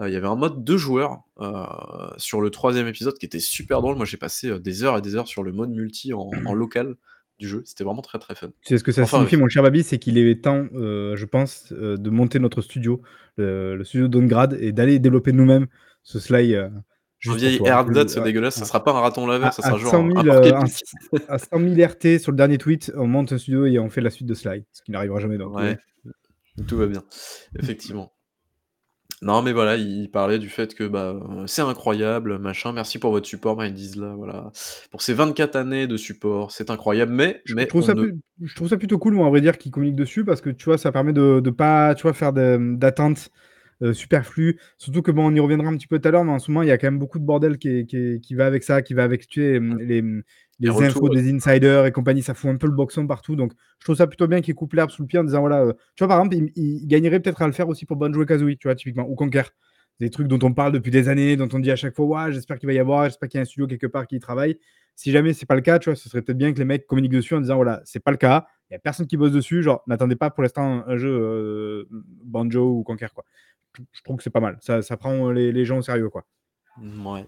heu, 0.00 0.08
il 0.08 0.12
y 0.12 0.16
avait 0.16 0.26
un 0.26 0.36
mode 0.36 0.62
2 0.62 0.76
joueurs, 0.76 1.20
heu, 1.40 1.52
sur 2.18 2.40
le 2.40 2.50
3e 2.50 2.86
épisode 2.86 3.16
qui 3.18 3.26
était 3.26 3.40
super 3.40 3.80
drôle. 3.80 3.96
Moi, 3.96 4.04
j'ai 4.04 4.18
passé, 4.18 4.58
des 4.60 4.84
heures 4.84 4.98
et 4.98 5.02
des 5.02 5.16
heures 5.16 5.28
sur 5.28 5.42
le 5.42 5.52
mode 5.52 5.70
multi 5.70 6.12
en 6.12 6.30
en 6.46 6.52
local 6.54 6.96
du 7.38 7.48
jeu. 7.48 7.62
C'était 7.64 7.84
vraiment 7.84 8.02
très, 8.02 8.18
très 8.18 8.34
fun. 8.34 8.48
Tu 8.62 8.68
sais 8.74 8.78
ce 8.78 8.84
que 8.84 8.92
ça 8.92 9.02
Enfin 9.02 9.18
signifie 9.18 9.36
bref. 9.36 9.42
mon 9.42 9.48
cher 9.48 9.62
Babil? 9.62 9.84
C'est 9.84 9.98
qu'il 9.98 10.18
est 10.18 10.42
temps, 10.44 10.66
je 10.72 11.24
pense, 11.24 11.72
de 11.72 12.10
monter 12.10 12.38
notre 12.38 12.60
studio, 12.62 13.00
le 13.38 13.82
studio 13.84 14.08
Donegrad 14.08 14.56
et 14.60 14.72
d'aller 14.72 14.98
développer 14.98 15.32
nous-mêmes 15.32 15.66
ce 16.02 16.18
Sly, 16.18 16.54
heu, 16.54 16.70
Un 17.26 17.34
vieil. 17.34 17.60
AirDot, 17.64 18.08
Je 18.08 18.14
c'est 18.14 18.22
dégueulasse, 18.22 18.56
ça 18.56 18.64
sera 18.64 18.84
pas 18.84 18.92
un 18.92 19.00
raton 19.00 19.26
laveur, 19.26 19.52
ça 19.52 19.62
sera 19.62 19.78
genre 19.78 19.90
cent 19.90 19.98
un 19.98 20.04
un 20.04 20.08
mille, 20.08 20.26
porc 20.26 20.44
heu, 20.44 20.54
un 20.54 20.64
épic. 20.64 20.76
c 20.76 20.84
à 21.28 21.38
100 21.38 21.58
000 21.58 21.80
RT 21.80 22.18
sur 22.20 22.30
le 22.32 22.36
dernier 22.36 22.58
tweet, 22.58 22.92
on 22.96 23.06
monte 23.06 23.32
un 23.32 23.38
studio 23.38 23.66
et 23.66 23.78
on 23.78 23.88
fait 23.90 24.00
la 24.00 24.10
suite 24.10 24.28
de 24.28 24.34
Sly, 24.34 24.64
ce 24.72 24.82
qui 24.82 24.90
n'arrivera 24.92 25.20
jamais 25.20 25.38
donc 25.38 25.54
tout 25.56 25.62
va 25.62 25.64
Ouais, 25.64 25.74
bien. 25.74 25.78
tout 26.66 26.76
va 26.78 26.86
bien, 26.86 27.02
effectivement. 27.58 28.12
Non, 29.22 29.40
mais 29.40 29.52
voilà, 29.52 29.76
il 29.76 30.10
parlait 30.10 30.38
du 30.38 30.50
fait 30.50 30.74
que, 30.74 30.84
bah, 30.84 31.14
heu, 31.14 31.46
c'est 31.46 31.62
incroyable, 31.62 32.38
machin, 32.38 32.72
merci 32.72 32.98
pour 32.98 33.12
votre 33.12 33.26
support 33.26 33.56
Mindsla, 33.56 34.14
voilà. 34.14 34.50
Pour 34.90 35.00
ces 35.00 35.14
24 35.14 35.56
années 35.56 35.86
de 35.86 35.96
support, 35.96 36.50
c'est 36.50 36.70
incroyable, 36.70 37.12
mais 37.12 37.40
Je 37.46 37.54
trouve 37.64 37.82
ça 37.82 37.94
ne 37.94 38.02
plus 38.02 38.18
je 38.42 38.54
trouve 38.54 38.68
ça 38.68 38.76
plutôt 38.76 38.98
cool 38.98 39.14
moi, 39.14 39.26
à 39.26 39.30
vrai 39.30 39.40
dire, 39.40 39.56
qu'ils 39.56 39.72
communiquent 39.72 39.96
dessus 39.96 40.24
parce 40.24 40.42
que, 40.42 40.50
tu 40.50 40.66
vois, 40.66 40.76
ça 40.76 40.92
permet 40.92 41.14
de 41.14 41.40
de 41.40 41.50
pas, 41.50 41.94
tu 41.94 42.02
vois, 42.02 42.12
faire 42.12 42.32
de, 42.34 42.76
heu, 43.82 43.92
superflues. 43.94 44.58
Surtout 44.78 45.02
que 45.02 45.10
bon, 45.10 45.26
on 45.30 45.34
y 45.34 45.40
reviendra 45.40 45.68
un 45.68 45.76
petit 45.76 45.86
peu 45.86 45.98
tout 45.98 46.08
à 46.08 46.10
l'heure, 46.10 46.24
mais 46.24 46.32
en 46.32 46.38
ce 46.38 46.50
moment, 46.50 46.62
il 46.62 46.68
y 46.68 46.72
a 46.72 46.78
quand 46.78 46.86
même 46.88 46.98
beaucoup 46.98 47.18
de 47.18 47.24
bordel 47.24 47.58
qui 47.58 47.68
est 47.68 47.86
qui 47.86 47.96
est 47.96 48.20
qui 48.20 48.34
va 48.34 48.46
avec 48.46 48.62
ça, 48.64 48.82
qui 48.82 48.94
va 48.94 49.04
avec, 49.04 49.26
tu 49.28 49.40
sais, 49.42 49.60
les, 49.60 50.02
Les 50.58 50.70
les 50.70 50.82
infos 50.82 51.10
des 51.10 51.30
insiders 51.32 51.84
et 51.86 51.92
compagnie, 51.92 52.22
ça 52.22 52.32
fout 52.34 52.50
un 52.50 52.56
peu 52.56 52.66
le 52.66 52.72
boxon 52.72 53.06
partout 53.06 53.36
donc 53.36 53.52
je 53.78 53.84
trouve 53.84 53.96
ça 53.96 54.06
plutôt 54.06 54.26
bien 54.26 54.40
qu'ils 54.40 54.54
coupent 54.54 54.72
l'herbe 54.72 54.90
sous 54.90 55.02
le 55.02 55.06
pied 55.08 55.18
en 55.18 55.24
disant 55.24 55.40
voilà, 55.40 55.64
heu, 55.66 55.74
tu 55.94 56.02
vois, 56.04 56.08
par 56.08 56.18
exemple, 56.18 56.36
ils 56.36 56.50
ils 56.56 56.86
gagneraient 56.86 57.20
peut-être 57.20 57.42
à 57.42 57.46
le 57.46 57.52
faire 57.52 57.68
aussi 57.68 57.84
pour 57.86 57.96
Banjo 57.96 58.22
et 58.22 58.26
Kazooie, 58.26 58.56
tu 58.56 58.66
vois, 58.68 58.74
typiquement 58.74 59.06
ou 59.08 59.14
Conker. 59.14 59.44
Des 60.00 60.10
trucs 60.10 60.28
dont 60.28 60.38
on 60.42 60.52
parle 60.52 60.72
depuis 60.72 60.90
des 60.90 61.08
années, 61.08 61.36
dont 61.36 61.48
on 61.52 61.58
dit 61.58 61.70
à 61.70 61.76
chaque 61.76 61.94
fois: 61.94 62.04
«Waouh, 62.06 62.30
j'espère 62.32 62.58
qu'il 62.58 62.66
va 62.66 62.72
y 62.74 62.78
avoir, 62.78 63.04
j'espère 63.04 63.28
qu'il 63.30 63.38
y 63.38 63.40
a 63.40 63.42
un 63.42 63.44
studio 63.46 63.66
quelque 63.66 63.86
part 63.86 64.06
qui 64.06 64.16
y 64.16 64.20
travaille». 64.20 64.58
Si 64.94 65.10
jamais 65.10 65.32
c'est 65.34 65.46
pas 65.46 65.54
le 65.54 65.60
cas, 65.62 65.78
tu 65.78 65.90
vois, 65.90 65.96
ce 65.96 66.08
serait 66.08 66.22
peut-être 66.22 66.38
bien 66.38 66.52
que 66.52 66.58
les 66.58 66.64
mecs 66.66 66.86
communiquent 66.86 67.12
dessus 67.12 67.34
en 67.34 67.40
disant: 67.40 67.56
«Voilà, 67.56 67.80
c'est 67.84 68.00
pas 68.02 68.10
le 68.10 68.16
cas, 68.18 68.46
il 68.70 68.74
y 68.74 68.76
a 68.76 68.78
personne 68.78 69.06
qui 69.06 69.16
bosse 69.18 69.32
dessus, 69.32 69.62
genre 69.62 69.82
n'attendez 69.86 70.16
pas 70.16 70.30
pour 70.30 70.42
l'instant 70.42 70.84
un 70.86 70.96
jeu, 70.98 71.08
heu, 71.10 71.88
Banjo 72.24 72.78
ou 72.78 72.82
Conker, 72.82 73.12
quoi». 73.14 73.24
Je 73.92 74.02
trouve 74.02 74.16
que 74.16 74.22
c'est 74.22 74.30
pas 74.30 74.40
mal. 74.40 74.58
Ça 74.60 74.82
ça 74.82 74.96
prend 74.96 75.30
les 75.30 75.64
gens 75.64 75.78
au 75.78 75.82
sérieux, 75.82 76.10
quoi. 76.10 76.24
Mouais. 76.78 77.26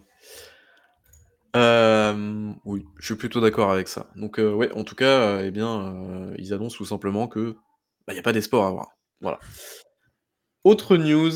Hem, 1.54 2.56
oui, 2.64 2.86
je 2.98 3.06
suis 3.06 3.14
plutôt 3.14 3.40
d'accord 3.40 3.70
avec 3.70 3.88
ça. 3.88 4.10
Donc 4.16 4.38
heu, 4.38 4.52
ouais, 4.52 4.70
en 4.72 4.84
tout 4.84 4.94
cas, 4.94 5.38
heu 5.38 5.44
et 5.46 5.50
bien, 5.50 6.32
ils 6.36 6.52
annoncent 6.52 6.76
tout 6.76 6.84
simplement 6.84 7.26
que, 7.26 7.56
bah, 8.06 8.12
il 8.12 8.16
y 8.16 8.20
a 8.20 8.22
pas 8.22 8.32
d'esport 8.32 8.64
à 8.64 8.68
avoir. 8.68 8.88
Voilà. 9.20 9.38
Autre 10.64 10.96
news 10.96 11.32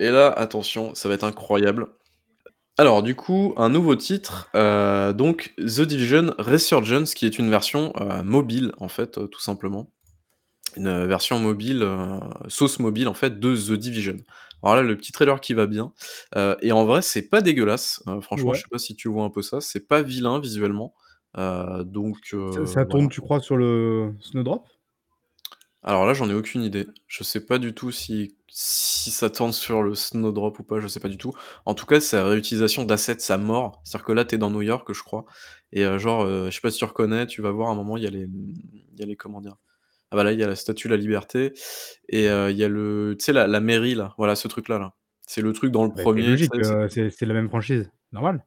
et 0.00 0.10
là, 0.10 0.28
attention, 0.30 0.94
ça 0.94 1.08
va 1.08 1.14
être 1.14 1.24
incroyable. 1.24 1.86
Alors 2.78 3.02
du 3.02 3.14
coup, 3.14 3.54
un 3.56 3.68
nouveau 3.68 3.94
titre, 3.94 4.50
donc 5.12 5.54
The 5.58 5.82
Division 5.82 6.34
Resurgence 6.38 7.14
qui 7.14 7.26
est 7.26 7.38
une 7.38 7.50
version, 7.50 7.92
mobile, 8.24 8.72
en 8.78 8.88
fait, 8.88 9.12
tout 9.30 9.40
simplement. 9.40 9.92
Une, 10.76 11.06
version 11.06 11.38
mobile, 11.38 11.86
sauce 12.48 12.78
mobile, 12.80 13.08
en 13.08 13.14
fait, 13.14 13.38
de 13.38 13.54
The 13.54 13.78
Division. 13.78 14.16
Alors 14.62 14.76
là, 14.76 14.82
le 14.82 14.96
petit 14.96 15.12
trailer 15.12 15.40
qui 15.40 15.54
va 15.54 15.66
bien, 15.66 15.92
heu 16.36 16.56
et 16.62 16.72
en 16.72 16.84
vrai, 16.86 17.02
c'est 17.02 17.28
pas 17.28 17.40
dégueulasse, 17.42 18.02
heu, 18.08 18.20
franchement, 18.20 18.52
je 18.52 18.60
Ouais. 18.60 18.62
sais 18.62 18.68
pas 18.70 18.78
si 18.78 18.94
tu 18.96 19.08
vois 19.08 19.24
un 19.24 19.30
peu 19.30 19.42
ça, 19.42 19.60
c'est 19.60 19.86
pas 19.88 20.02
vilain 20.02 20.40
visuellement, 20.40 20.94
heu, 21.38 21.84
donc 21.84 22.34
Ça 22.50 22.84
tourne, 22.86 23.08
voilà. 23.08 23.08
tu 23.08 23.20
crois, 23.20 23.40
sur 23.40 23.56
le 23.56 24.14
Snowdrop? 24.20 24.66
Alors 25.82 26.06
là, 26.06 26.14
j'en 26.14 26.30
ai 26.30 26.34
aucune 26.34 26.62
idée. 26.62 26.86
Je 27.08 27.24
sais 27.24 27.44
pas 27.44 27.58
du 27.58 27.74
tout 27.74 27.90
si 27.90 28.36
si 28.54 29.10
ça 29.10 29.30
tourne 29.30 29.52
sur 29.52 29.82
le 29.82 29.94
Snowdrop 29.94 30.58
ou 30.58 30.62
pas, 30.64 30.78
je 30.80 30.86
sais 30.86 31.00
pas 31.00 31.08
du 31.08 31.16
tout. 31.16 31.32
En 31.64 31.74
tout 31.74 31.86
cas, 31.86 32.00
c'est 32.00 32.16
la 32.18 32.26
réutilisation 32.26 32.84
d'assets 32.84 33.32
à 33.32 33.38
mort. 33.38 33.80
C'est-à-dire 33.84 34.04
que 34.06 34.12
là, 34.12 34.24
tu 34.26 34.34
es 34.34 34.38
dans 34.38 34.50
New 34.50 34.60
York, 34.62 34.92
je 34.92 35.02
crois 35.02 35.24
et 35.72 35.84
genre, 35.98 36.26
je 36.26 36.50
sais 36.50 36.60
pas 36.60 36.70
si 36.70 36.78
tu 36.78 36.84
reconnais, 36.84 37.26
tu 37.26 37.40
vas 37.42 37.50
voir 37.50 37.70
à 37.70 37.72
un 37.72 37.74
moment, 37.74 37.96
il 37.96 38.02
y 38.04 38.06
a 38.06 38.10
les, 38.10 38.26
il 38.28 38.98
y 39.00 39.02
a 39.02 39.06
les 39.06 39.16
comment 39.16 39.40
dire? 39.40 39.56
Ah 40.12 40.16
bah 40.16 40.24
là, 40.24 40.32
il 40.32 40.38
y 40.38 40.44
a 40.44 40.46
la 40.46 40.56
Statue 40.56 40.88
de 40.88 40.94
la 40.94 40.98
Liberté 41.00 41.52
et 42.10 42.28
heu, 42.28 42.50
il 42.50 42.56
y 42.58 42.64
a 42.64 42.68
le 42.68 43.16
tu 43.18 43.24
sais 43.24 43.32
la 43.32 43.46
la 43.46 43.60
mairie 43.60 43.94
là, 43.94 44.14
voilà 44.18 44.36
ce 44.36 44.46
truc 44.48 44.68
là, 44.68 44.78
là. 44.78 44.92
C'est 45.26 45.40
le 45.40 45.52
truc 45.54 45.72
dans 45.72 45.84
le 45.84 45.90
Bah, 45.90 45.94
c'est 45.96 46.02
1er, 46.02 46.22
tu 46.22 46.30
logique, 46.30 46.52
sais, 46.52 46.62
c'est 46.62 46.74
heu, 46.74 46.88
c'est 46.90 47.10
c'est 47.10 47.26
la 47.26 47.34
même 47.34 47.48
franchise, 47.48 47.90
normal. 48.12 48.44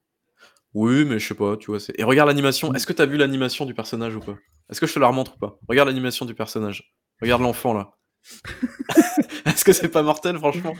Oui, 0.75 1.05
mais 1.05 1.19
je 1.19 1.27
sais 1.27 1.35
pas, 1.35 1.57
tu 1.57 1.67
vois? 1.71 1.79
C'est 1.79 1.99
et 1.99 2.03
regarde 2.03 2.27
l'animation, 2.27 2.71
Mmh. 2.71 2.75
est-ce 2.75 2.85
que 2.85 2.93
tu 2.93 3.01
as 3.01 3.05
vu 3.05 3.17
l'animation 3.17 3.65
du 3.65 3.73
personnage 3.73 4.15
ou 4.15 4.19
pas? 4.19 4.35
Est-ce 4.69 4.79
que 4.81 4.87
je 4.87 4.93
te 4.93 4.99
la 4.99 5.07
remontre 5.07 5.35
ou 5.35 5.39
pas? 5.39 5.57
Regarde 5.67 5.87
l'animation 5.89 6.25
du 6.25 6.35
personnage. 6.35 6.93
Regarde 7.21 7.41
l'enfant 7.41 7.73
là. 7.73 7.91
Est-ce 9.45 9.63
que 9.65 9.73
c'est 9.73 9.89
pas 9.89 10.03
mortel 10.03 10.37
franchement? 10.37 10.75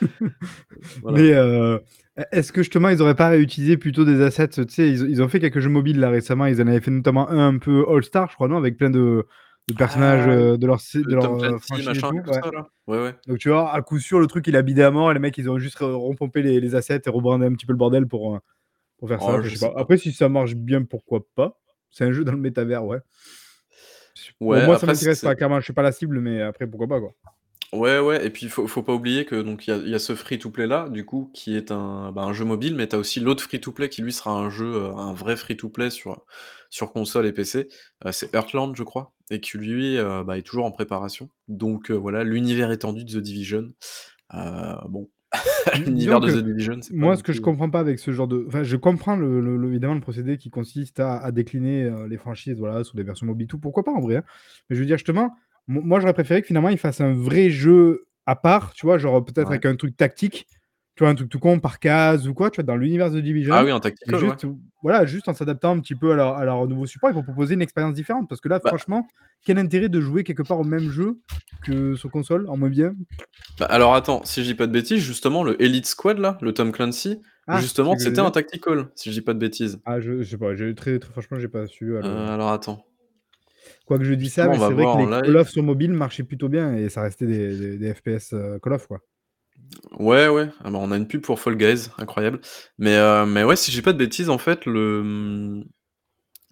Voilà. 1.02 1.18
Mais 1.18 1.32
heu, 1.34 1.80
est 2.16 2.26
est-ce 2.32 2.52
que 2.52 2.62
justement, 2.62 2.88
ils 2.90 3.00
auraient 3.02 3.14
pas 3.16 3.28
réutilisé 3.28 3.76
plutôt 3.76 4.04
des 4.04 4.20
assets, 4.22 4.48
tu 4.48 4.64
sais, 4.68 4.88
ils 4.90 5.02
ont 5.04 5.06
ils 5.08 5.22
ont 5.22 5.28
fait 5.28 5.40
quelques 5.40 5.60
jeux 5.60 5.70
mobiles 5.70 5.98
là 6.00 6.10
récemment, 6.10 6.46
ils 6.46 6.60
en 6.62 6.66
avaient 6.66 6.80
fait 6.80 6.90
notamment 6.90 7.28
un 7.30 7.48
un 7.54 7.58
peu 7.58 7.84
all 7.88 8.04
star, 8.04 8.28
je 8.30 8.34
crois, 8.34 8.48
non? 8.48 8.56
Avec 8.58 8.76
plein 8.76 8.90
de 8.90 9.26
de 9.68 9.74
personnages, 9.74 10.26
Ah 10.26 10.28
heu, 10.28 10.58
de 10.58 10.66
leur 10.66 10.80
de 10.94 11.14
le 11.14 11.14
leur, 11.14 11.60
franchise 11.60 11.84
et 11.96 12.02
machin, 12.02 12.08
tout, 12.08 12.22
tout 12.22 12.32
ouais. 12.32 12.42
ça 12.42 12.50
là? 12.50 12.66
Ouais, 12.86 12.98
ouais. 13.02 13.14
Donc 13.26 13.38
tu 13.38 13.48
vois, 13.50 13.72
à 13.72 13.82
coup 13.82 13.98
sûr, 14.00 14.18
le 14.20 14.26
truc 14.26 14.46
il 14.48 14.56
a 14.56 14.62
bidé 14.62 14.82
à 14.82 14.90
mort 14.90 15.10
et 15.10 15.14
les 15.14 15.20
mecs, 15.20 15.38
ils 15.38 15.48
ont 15.50 15.58
juste 15.58 15.78
re 15.78 15.84
repompé 16.00 16.42
les 16.42 16.60
les 16.60 16.74
assets 16.74 17.02
et 17.06 17.10
rebrandé 17.10 17.46
un 17.46 17.52
petit 17.54 17.66
peu 17.66 17.72
le 17.72 17.78
bordel 17.78 18.06
pour, 18.08 18.36
heu, 18.36 18.40
pour 18.98 19.08
faire 19.08 19.22
ça. 19.22 19.34
Oh, 19.34 19.40
Enfin, 19.40 19.42
je 19.42 19.48
je 19.48 19.54
sais 19.54 19.58
sais 19.58 19.70
pas. 19.70 19.74
pas. 19.74 19.80
Après, 19.80 19.98
si 19.98 20.12
ça 20.12 20.28
marche 20.28 20.54
bien, 20.56 20.84
pourquoi 20.84 21.26
pas? 21.36 21.60
C'est 21.90 22.04
un 22.04 22.12
jeu 22.12 22.24
dans 22.24 22.32
le 22.32 22.38
métavers, 22.38 22.84
ouais. 22.86 23.00
Bon, 24.48 24.60
Ouais, 24.60 24.62
moi, 24.62 24.76
ça 24.76 24.86
m'intéresse 24.86 25.20
pas, 25.20 25.34
clairement, 25.34 25.58
je 25.60 25.64
suis 25.64 25.72
pas 25.72 25.82
la 25.82 25.92
cible, 25.92 26.20
mais 26.20 26.42
après, 26.42 26.66
pourquoi 26.66 26.86
pas, 26.88 27.00
quoi. 27.00 27.14
Ouais, 27.72 27.98
ouais 28.00 28.26
et 28.26 28.28
puis 28.28 28.44
il 28.44 28.50
faut 28.50 28.66
faut 28.68 28.82
pas 28.82 28.92
oublier 28.92 29.24
que 29.24 29.40
donc 29.40 29.66
il 29.66 29.70
y 29.70 29.72
a 29.72 29.76
il 29.78 29.88
y 29.88 29.94
a 29.94 29.98
ce 29.98 30.14
free 30.14 30.38
to 30.38 30.50
play 30.50 30.66
là, 30.66 30.90
du 30.90 31.06
coup, 31.06 31.30
qui 31.32 31.56
est 31.56 31.70
un, 31.70 32.12
bah, 32.12 32.20
un 32.22 32.34
jeu 32.34 32.44
mobile, 32.44 32.74
mais 32.74 32.86
tu 32.86 32.96
as 32.96 32.98
aussi 32.98 33.18
l'autre 33.18 33.42
free 33.42 33.60
to 33.62 33.72
play 33.72 33.88
qui 33.88 34.02
lui 34.02 34.12
sera 34.12 34.30
un 34.32 34.50
jeu, 34.50 34.84
un 34.94 35.14
vrai 35.14 35.36
free 35.36 35.56
to 35.56 35.70
play 35.70 35.88
sur 35.88 36.22
sur 36.68 36.92
console 36.92 37.26
et 37.26 37.32
PC, 37.32 37.68
c'est 38.12 38.34
Heartland, 38.34 38.76
je 38.76 38.82
crois 38.82 39.14
et 39.32 39.40
qui 39.40 39.58
lui, 39.58 39.96
heu, 39.98 40.24
bah, 40.24 40.38
est 40.38 40.42
toujours 40.42 40.64
en 40.66 40.70
préparation. 40.72 41.28
Donc 41.48 41.90
heu, 41.90 41.94
voilà, 41.94 42.24
l'univers 42.24 42.70
étendu 42.72 43.04
de 43.04 43.12
The 43.20 43.22
Division. 43.22 43.72
Heu, 44.34 44.38
bon, 44.88 45.10
l'univers 45.74 46.20
de 46.20 46.30
The 46.30 46.44
Division, 46.44 46.80
pas 46.80 46.88
moi, 46.90 47.16
ce 47.16 47.22
que 47.22 47.32
je 47.32 47.40
comprends 47.40 47.70
pas 47.70 47.80
avec 47.80 47.98
ce 47.98 48.10
genre 48.12 48.28
de 48.28 48.44
enfin, 48.48 48.62
je 48.64 48.76
comprends 48.76 49.16
le 49.16 49.40
le 49.40 49.56
le 49.56 49.68
évidemment, 49.68 49.94
le 49.94 50.00
procédé 50.00 50.38
qui 50.38 50.50
consiste 50.50 51.00
à 51.00 51.18
à 51.18 51.32
décliner, 51.32 51.90
les 52.08 52.16
franchises, 52.18 52.58
voilà, 52.58 52.84
sur 52.84 52.96
des 52.96 53.02
versions 53.02 53.26
mobiles, 53.26 53.46
tout, 53.46 53.58
pourquoi 53.58 53.84
pas, 53.84 53.92
en 53.92 54.00
vrai, 54.00 54.16
hein? 54.16 54.24
Mais 54.70 54.76
je 54.76 54.80
veux 54.80 54.86
dire, 54.86 54.98
justement, 54.98 55.34
mo 55.68 55.80
moi, 55.82 56.00
j'aurais 56.00 56.14
préféré 56.14 56.40
que 56.42 56.46
finalement, 56.48 56.68
ils 56.70 56.78
fassent 56.78 57.00
un 57.00 57.14
vrai 57.14 57.50
jeu 57.50 58.06
à 58.26 58.36
part, 58.36 58.72
tu 58.74 58.86
vois? 58.86 58.98
Genre, 58.98 59.24
peut-être 59.24 59.48
Ouais. 59.48 59.54
avec 59.54 59.66
un 59.66 59.76
truc 59.76 59.96
tactique, 59.96 60.46
tu 60.96 61.04
vois? 61.04 61.10
Un 61.10 61.14
truc 61.14 61.28
tout 61.30 61.38
con 61.40 61.58
par 61.60 61.78
case 61.78 62.28
ou 62.28 62.34
quoi, 62.34 62.50
tu 62.50 62.56
vois? 62.56 62.64
Dans 62.64 62.76
l'univers 62.76 63.10
Ah 63.48 63.62
Division 63.62 63.64
oui, 63.64 63.70
un 63.70 63.78
et 64.06 64.16
tactical, 64.18 64.24
ouais. 64.24 64.36
voilà, 64.82 65.06
juste 65.06 65.28
en 65.28 65.34
s'adaptant 65.34 65.72
un 65.76 65.80
petit 65.80 65.94
peu 65.96 66.12
à 66.12 66.16
leur 66.16 66.36
à 66.36 66.44
leur 66.44 66.66
nouveau 66.68 66.86
support, 66.86 67.10
ils 67.10 67.14
vont 67.14 67.22
proposer 67.22 67.54
une 67.54 67.62
expérience 67.62 67.94
différente. 67.94 68.28
Parce 68.28 68.40
que 68.40 68.48
là, 68.48 68.60
Bah 68.62 68.72
franchement, 68.72 69.10
quel 69.44 69.58
intérêt 69.58 69.88
de 69.88 70.00
jouer 70.00 70.24
quelque 70.24 70.42
part 70.42 70.58
au 70.60 70.64
même 70.64 70.88
jeu 70.90 71.20
que 71.62 71.94
sur 71.96 72.10
console, 72.10 72.48
en 72.48 72.56
moins 72.56 72.70
bien? 72.70 72.94
Bah, 73.58 73.66
alors 73.66 73.94
attends, 73.94 74.24
si 74.24 74.42
je 74.42 74.48
dis 74.50 74.54
pas 74.54 74.66
de 74.66 74.72
bêtises, 74.72 75.00
justement, 75.02 75.42
le 75.44 75.60
Elite 75.62 75.86
Squad 75.86 76.18
là, 76.18 76.38
le 76.42 76.52
Tom 76.54 76.72
Clancy, 76.72 77.22
Ah, 77.46 77.62
justement, 77.62 77.96
que 77.96 78.02
c'était 78.02 78.20
un 78.20 78.30
tactical, 78.30 78.90
si 78.94 79.10
je 79.10 79.14
dis 79.18 79.22
pas 79.24 79.34
de 79.34 79.38
bêtises. 79.38 79.80
Ah, 79.84 80.00
je 80.00 80.22
je 80.22 80.30
sais 80.30 80.38
pas, 80.38 80.54
j'ai 80.56 80.74
très 80.74 80.98
très 80.98 81.12
franchement, 81.12 81.38
j'ai 81.38 81.48
pas 81.48 81.66
suivi 81.68 81.96
à 81.96 82.02
Heu, 82.02 82.06
le 82.08 82.28
alors 82.28 82.50
attends. 82.52 82.86
Quoique 83.86 84.04
je 84.04 84.14
dis 84.14 84.30
ça, 84.30 84.48
mais 84.48 84.58
c'est 84.58 84.72
vrai 84.74 84.86
que 84.88 84.96
en 84.96 84.96
les 84.96 85.08
Call 85.22 85.36
of 85.36 85.48
sur 85.48 85.62
mobile 85.62 85.92
marchaient 85.92 86.24
plutôt 86.24 86.48
bien 86.48 86.74
et 86.74 86.88
ça 86.88 87.02
restait 87.02 87.26
des 87.26 87.56
des 87.56 87.78
des 87.78 87.94
FPS, 87.94 88.32
heu, 88.32 88.58
Call 88.62 88.72
of, 88.74 88.86
quoi. 88.86 89.00
Ouais, 89.98 90.28
ouais, 90.28 90.50
ah 90.64 90.70
bah, 90.70 90.78
on 90.80 90.90
a 90.90 90.96
une 90.96 91.06
pub 91.06 91.22
pour 91.22 91.40
Fall 91.40 91.56
Guys, 91.56 91.88
incroyable. 91.98 92.40
Mais 92.78 92.96
heu, 92.96 93.26
mais 93.26 93.44
ouais, 93.44 93.56
si 93.56 93.70
je 93.70 93.76
dis 93.76 93.82
pas 93.82 93.92
de 93.92 93.98
bêtises, 93.98 94.30
en 94.30 94.38
fait, 94.38 94.66
le, 94.66 95.02
mmh, 95.02 95.64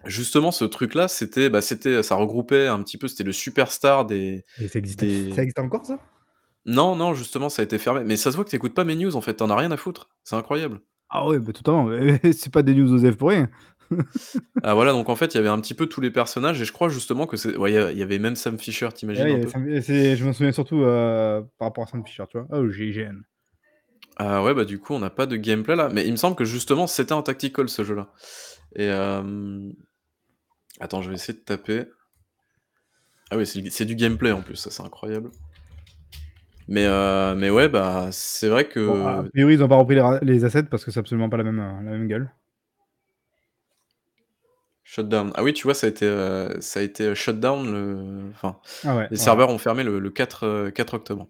justement, 0.05 0.51
ce 0.51 0.65
truc 0.65 0.95
là, 0.95 1.07
c'était, 1.07 1.49
bah, 1.49 1.61
c'était 1.61 2.03
ça 2.03 2.15
regroupait 2.15 2.67
un 2.67 2.81
petit 2.83 2.97
peu, 2.97 3.07
c'était 3.07 3.23
le 3.23 3.33
superstar 3.33 4.05
des 4.05 4.45
Et 4.59 4.67
ça 4.67 4.79
existe 4.79 4.99
ça 5.01 5.05
des 5.05 5.31
existe 5.41 5.59
encore 5.59 5.85
ça? 5.85 5.99
Non, 6.65 6.95
non, 6.95 7.13
justement, 7.13 7.49
ça 7.49 7.61
a 7.61 7.65
été 7.65 7.77
fermé. 7.79 8.03
Mais 8.05 8.17
ça 8.17 8.31
se 8.31 8.35
voit 8.35 8.45
que 8.45 8.49
tu 8.51 8.55
écoutes 8.55 8.75
pas 8.75 8.83
mes 8.83 8.95
news, 8.95 9.15
en 9.15 9.21
fait, 9.21 9.35
tu 9.35 9.43
en 9.43 9.49
as 9.49 9.55
rien 9.55 9.71
à 9.71 9.77
foutre. 9.77 10.09
C'est 10.23 10.35
incroyable. 10.35 10.81
Ah 11.09 11.27
ouais, 11.27 11.39
bah, 11.39 11.53
totalement, 11.53 11.89
c'est 12.33 12.51
pas 12.51 12.63
des 12.63 12.73
news 12.75 12.93
OSEF 12.93 13.17
pour 13.17 13.29
rien. 13.29 13.49
Ah 14.63 14.73
voilà, 14.75 14.91
donc 14.91 15.09
en 15.09 15.15
fait, 15.15 15.33
il 15.33 15.37
y 15.37 15.39
avait 15.39 15.49
un 15.49 15.59
petit 15.59 15.73
peu 15.73 15.87
tous 15.87 16.01
les 16.01 16.11
personnages 16.11 16.61
et 16.61 16.65
je 16.65 16.71
crois 16.73 16.89
justement 16.89 17.25
que 17.27 17.37
c'est 17.37 17.55
ouais, 17.57 17.71
il 17.93 17.97
y 17.97 18.03
avait 18.03 18.19
même 18.19 18.35
Sam 18.35 18.59
Fisher, 18.59 18.89
tu 18.95 19.05
Et 19.13 19.21
imagines 19.21 19.23
ouais, 19.23 19.33
il 19.33 19.33
y 19.33 19.35
un 19.35 19.39
peu? 19.39 19.51
Sam 19.51 19.65
je 19.67 20.23
m'en 20.25 20.31
souviens 20.33 20.51
surtout, 20.53 20.77
heu, 20.83 21.45
par 21.57 21.67
rapport 21.69 21.83
à 21.83 21.87
Sam 21.87 22.05
Fisher, 22.05 22.23
tu 22.29 22.37
vois? 22.39 22.47
«Oh, 22.51 22.69
GIGN». 22.69 23.23
Ah 24.17 24.43
ouais, 24.43 24.53
bah, 24.53 24.65
du 24.65 24.79
coup, 24.79 24.93
on 24.93 24.99
n'a 24.99 25.09
pas 25.09 25.25
de 25.25 25.35
gameplay 25.35 25.75
là, 25.75 25.89
mais 25.89 26.05
il 26.05 26.11
me 26.11 26.17
semble 26.17 26.35
que 26.35 26.45
justement 26.45 26.85
c'était 26.87 27.13
un 27.13 27.21
tactical 27.21 27.69
ce 27.69 27.83
jeu-là 27.83 28.09
et 28.75 28.85
hem 28.85 29.73
attends, 30.81 31.01
je 31.01 31.07
vais 31.09 31.15
essayer 31.15 31.33
de 31.37 31.43
taper. 31.43 31.85
Ah 33.31 33.37
oui, 33.37 33.45
c'est 33.47 33.85
du 33.85 33.95
gameplay 33.95 34.31
en 34.31 34.41
plus, 34.43 34.55
ça 34.57 34.69
c'est 34.69 34.83
incroyable. 34.83 35.31
Mais 36.67 36.85
heu, 36.87 37.35
mais 37.35 37.49
ouais, 37.49 37.69
bah, 37.69 38.09
c'est 38.11 38.49
vrai 38.49 38.67
Bon, 38.85 39.05
a 39.05 39.23
que 39.23 39.29
priori, 39.33 39.53
ils 39.55 39.63
ont 39.63 39.67
pas 39.67 39.75
repris 39.75 39.95
les 39.95 40.03
les 40.23 40.45
assets 40.45 40.63
parce 40.63 40.83
que 40.85 40.91
c'est 40.91 40.99
absolument 40.99 41.29
pas 41.29 41.37
la 41.37 41.43
même, 41.43 41.59
heu, 41.59 41.83
la 41.85 41.91
même 41.91 42.07
gueule. 42.07 42.31
Shutdown. 44.93 45.31
Ah 45.35 45.43
oui, 45.43 45.53
tu 45.53 45.63
vois, 45.63 45.73
ça 45.73 45.87
a 45.87 45.89
été, 45.89 46.05
heu, 46.05 46.57
ça 46.59 46.81
a 46.81 46.83
été, 46.83 47.15
shutdown 47.15 47.71
le 47.71 48.29
enfin, 48.31 48.57
Ah 48.83 48.97
ouais, 48.97 49.07
les 49.09 49.15
ouais. 49.15 49.23
serveurs 49.23 49.49
ont 49.49 49.57
fermé 49.57 49.83
le 49.85 49.99
le 49.99 50.09
4, 50.09 50.45
heu, 50.45 50.69
4 50.69 50.95
octobre. 50.95 51.27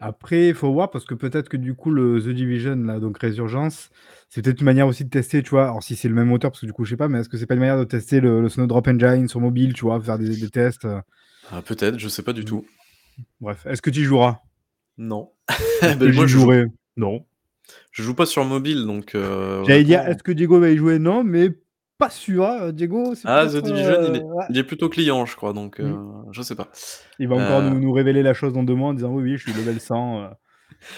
Après, 0.00 0.48
il 0.48 0.54
faut 0.54 0.72
voir 0.72 0.90
parce 0.90 1.04
que 1.04 1.14
peut-être 1.14 1.48
que 1.48 1.56
du 1.56 1.74
coup 1.74 1.92
le 1.92 2.20
The 2.20 2.30
Division 2.30 2.74
là, 2.74 2.98
donc 2.98 3.18
Resurgence, 3.18 3.90
c'est 4.28 4.42
peut-être 4.42 4.58
une 4.58 4.64
manière 4.64 4.88
aussi 4.88 5.04
de 5.04 5.10
tester, 5.10 5.44
tu 5.44 5.50
vois? 5.50 5.66
Alors 5.66 5.82
si 5.84 5.94
c'est 5.94 6.08
le 6.08 6.14
même 6.16 6.26
moteur, 6.26 6.50
parce 6.50 6.62
que 6.62 6.66
du 6.66 6.72
coup 6.72 6.84
je 6.84 6.90
sais 6.90 6.96
pas, 6.96 7.06
mais 7.06 7.20
est-ce 7.20 7.28
que 7.28 7.36
c'est 7.36 7.46
pas 7.46 7.54
une 7.54 7.60
manière 7.60 7.78
de 7.78 7.84
tester 7.84 8.18
le 8.20 8.40
le 8.40 8.48
Snowdrop 8.48 8.88
Engine 8.88 9.28
sur 9.28 9.38
mobile, 9.38 9.74
tu 9.74 9.82
vois? 9.82 10.00
Faire 10.00 10.18
des 10.18 10.36
des 10.36 10.50
tests, 10.50 10.84
heu 10.84 10.98
Ah 11.52 11.62
peut-être, 11.62 12.00
je 12.00 12.08
sais 12.08 12.22
pas 12.24 12.32
du 12.32 12.42
Mmh. 12.42 12.46
tout. 12.46 12.64
Bref, 13.40 13.64
est-ce 13.66 13.80
que 13.82 13.90
tu 13.90 14.00
y 14.00 14.04
joueras? 14.04 14.38
Non. 14.98 15.30
Beh, 15.82 16.12
moi 16.12 16.26
je 16.26 16.32
joue 16.32 16.40
jouerai? 16.40 16.64
Non. 16.96 17.24
je 17.92 18.02
joue 18.02 18.14
pas 18.14 18.26
sur 18.26 18.44
mobile 18.44 18.86
donc 18.86 19.14
heu, 19.14 19.62
J'allais 19.66 19.84
dire: 19.84 20.00
«Est-ce 20.00 20.22
que 20.22 20.32
Diego 20.32 20.58
va 20.58 20.70
y 20.70 20.76
jouer?» 20.76 20.98
non, 20.98 21.22
mais 21.22 21.50
pas 21.98 22.10
sûr, 22.10 22.46
hein, 22.46 22.72
Diego, 22.72 23.14
Ah 23.24 23.46
The 23.46 23.58
Division, 23.58 23.96
il 24.02 24.16
heu, 24.16 24.18
est 24.18 24.28
ouais. 24.34 24.46
il 24.48 24.58
est 24.58 24.64
plutôt 24.64 24.88
client, 24.88 25.24
je 25.26 25.36
crois, 25.36 25.52
donc 25.52 25.80
Mmh. 25.80 25.96
je 26.32 26.42
sais 26.42 26.56
pas. 26.56 26.70
Il 27.18 27.28
va 27.28 27.36
encore 27.36 27.62
Heu 27.62 27.62
nous 27.62 27.80
nous 27.80 27.92
révéler 27.92 28.22
la 28.22 28.34
chose 28.34 28.52
dans 28.52 28.62
2 28.64 28.74
mois 28.74 28.90
en 28.90 28.94
disant: 28.94 29.12
«Oui, 29.14 29.22
oui, 29.22 29.36
je 29.38 29.42
suis 29.42 29.54
level 29.54 29.80
100, 29.80 30.22
heu, 30.24 30.30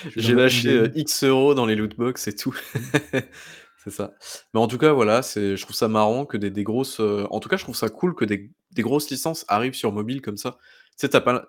je 0.06 0.10
suis 0.10 0.20
J'ai 0.20 0.34
lâché, 0.34 0.70
heu, 0.76 0.90
endgame». 0.90 0.94
X 0.94 1.24
euros 1.24 1.54
dans 1.54 1.66
les 1.66 1.76
loot 1.76 1.96
box 1.96 2.28
et 2.28 2.34
tout. 2.36 2.54
C'est 3.76 3.90
ça. 3.90 4.14
Mais 4.54 4.60
en 4.60 4.66
tout 4.66 4.78
cas, 4.78 4.92
voilà, 4.92 5.22
c'est 5.22 5.56
je 5.56 5.62
trouve 5.62 5.76
ça 5.76 5.88
marrant 5.88 6.24
que 6.24 6.36
des 6.38 6.50
des 6.50 6.64
grosses, 6.64 7.00
en 7.00 7.38
tout 7.40 7.48
cas, 7.50 7.56
je 7.58 7.64
trouve 7.64 7.76
ça 7.76 7.88
cool 7.90 8.14
que 8.14 8.24
des 8.24 8.50
des 8.72 8.82
grosses 8.82 9.10
licences 9.10 9.44
arrivent 9.48 9.74
sur 9.74 9.92
mobile 9.92 10.22
comme 10.22 10.36
ça. 10.38 10.52
Tu 10.92 11.06
sais, 11.06 11.08
tu 11.10 11.16
as 11.16 11.20
pas 11.20 11.32
l 11.34 11.42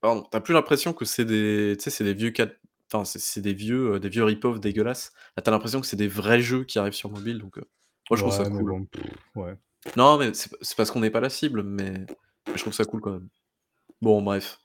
pardon, 0.00 0.22
tu 0.30 0.36
as 0.36 0.40
plus 0.40 0.54
l'impression 0.54 0.92
que 0.92 1.04
c'est 1.04 1.24
des 1.24 1.74
tu 1.78 1.84
sais, 1.84 1.90
c'est 1.90 2.04
des 2.04 2.14
vieux 2.14 2.30
cat 2.30 2.48
enfin, 2.92 3.04
c'est 3.04 3.18
c'est 3.20 3.40
des 3.40 3.54
vieux, 3.54 4.00
des 4.00 4.08
vieux 4.08 4.24
rip 4.24 4.44
off 4.44 4.60
dégueulasses. 4.60 5.12
Là, 5.36 5.42
tu 5.42 5.48
as 5.48 5.52
l'impression 5.52 5.80
que 5.80 5.86
c'est 5.86 5.96
des 5.96 6.08
vrais 6.08 6.40
jeux 6.40 6.64
qui 6.64 6.78
arrivent 6.78 6.92
sur 6.94 7.10
mobile 7.10 7.38
donc 7.38 7.58
moi 8.10 8.16
je 8.16 8.22
trouve 8.22 8.32
ça 8.32 8.44
Ouais, 8.44 8.50
mais 8.50 8.58
cool. 8.58 8.72
bon, 8.72 8.86
ouais. 9.36 9.54
Non, 9.96 10.18
mais 10.18 10.32
c'est 10.34 10.76
parce 10.76 10.90
qu'on 10.90 11.00
n'est 11.00 11.10
pas 11.10 11.20
la 11.20 11.30
cible, 11.30 11.62
mais 11.62 11.92
mais 11.92 12.54
je 12.56 12.60
trouve 12.60 12.72
ça 12.74 12.84
cool 12.84 13.00
quand 13.00 13.12
même. 13.12 13.28
Bon 14.02 14.22
bref 14.22 14.58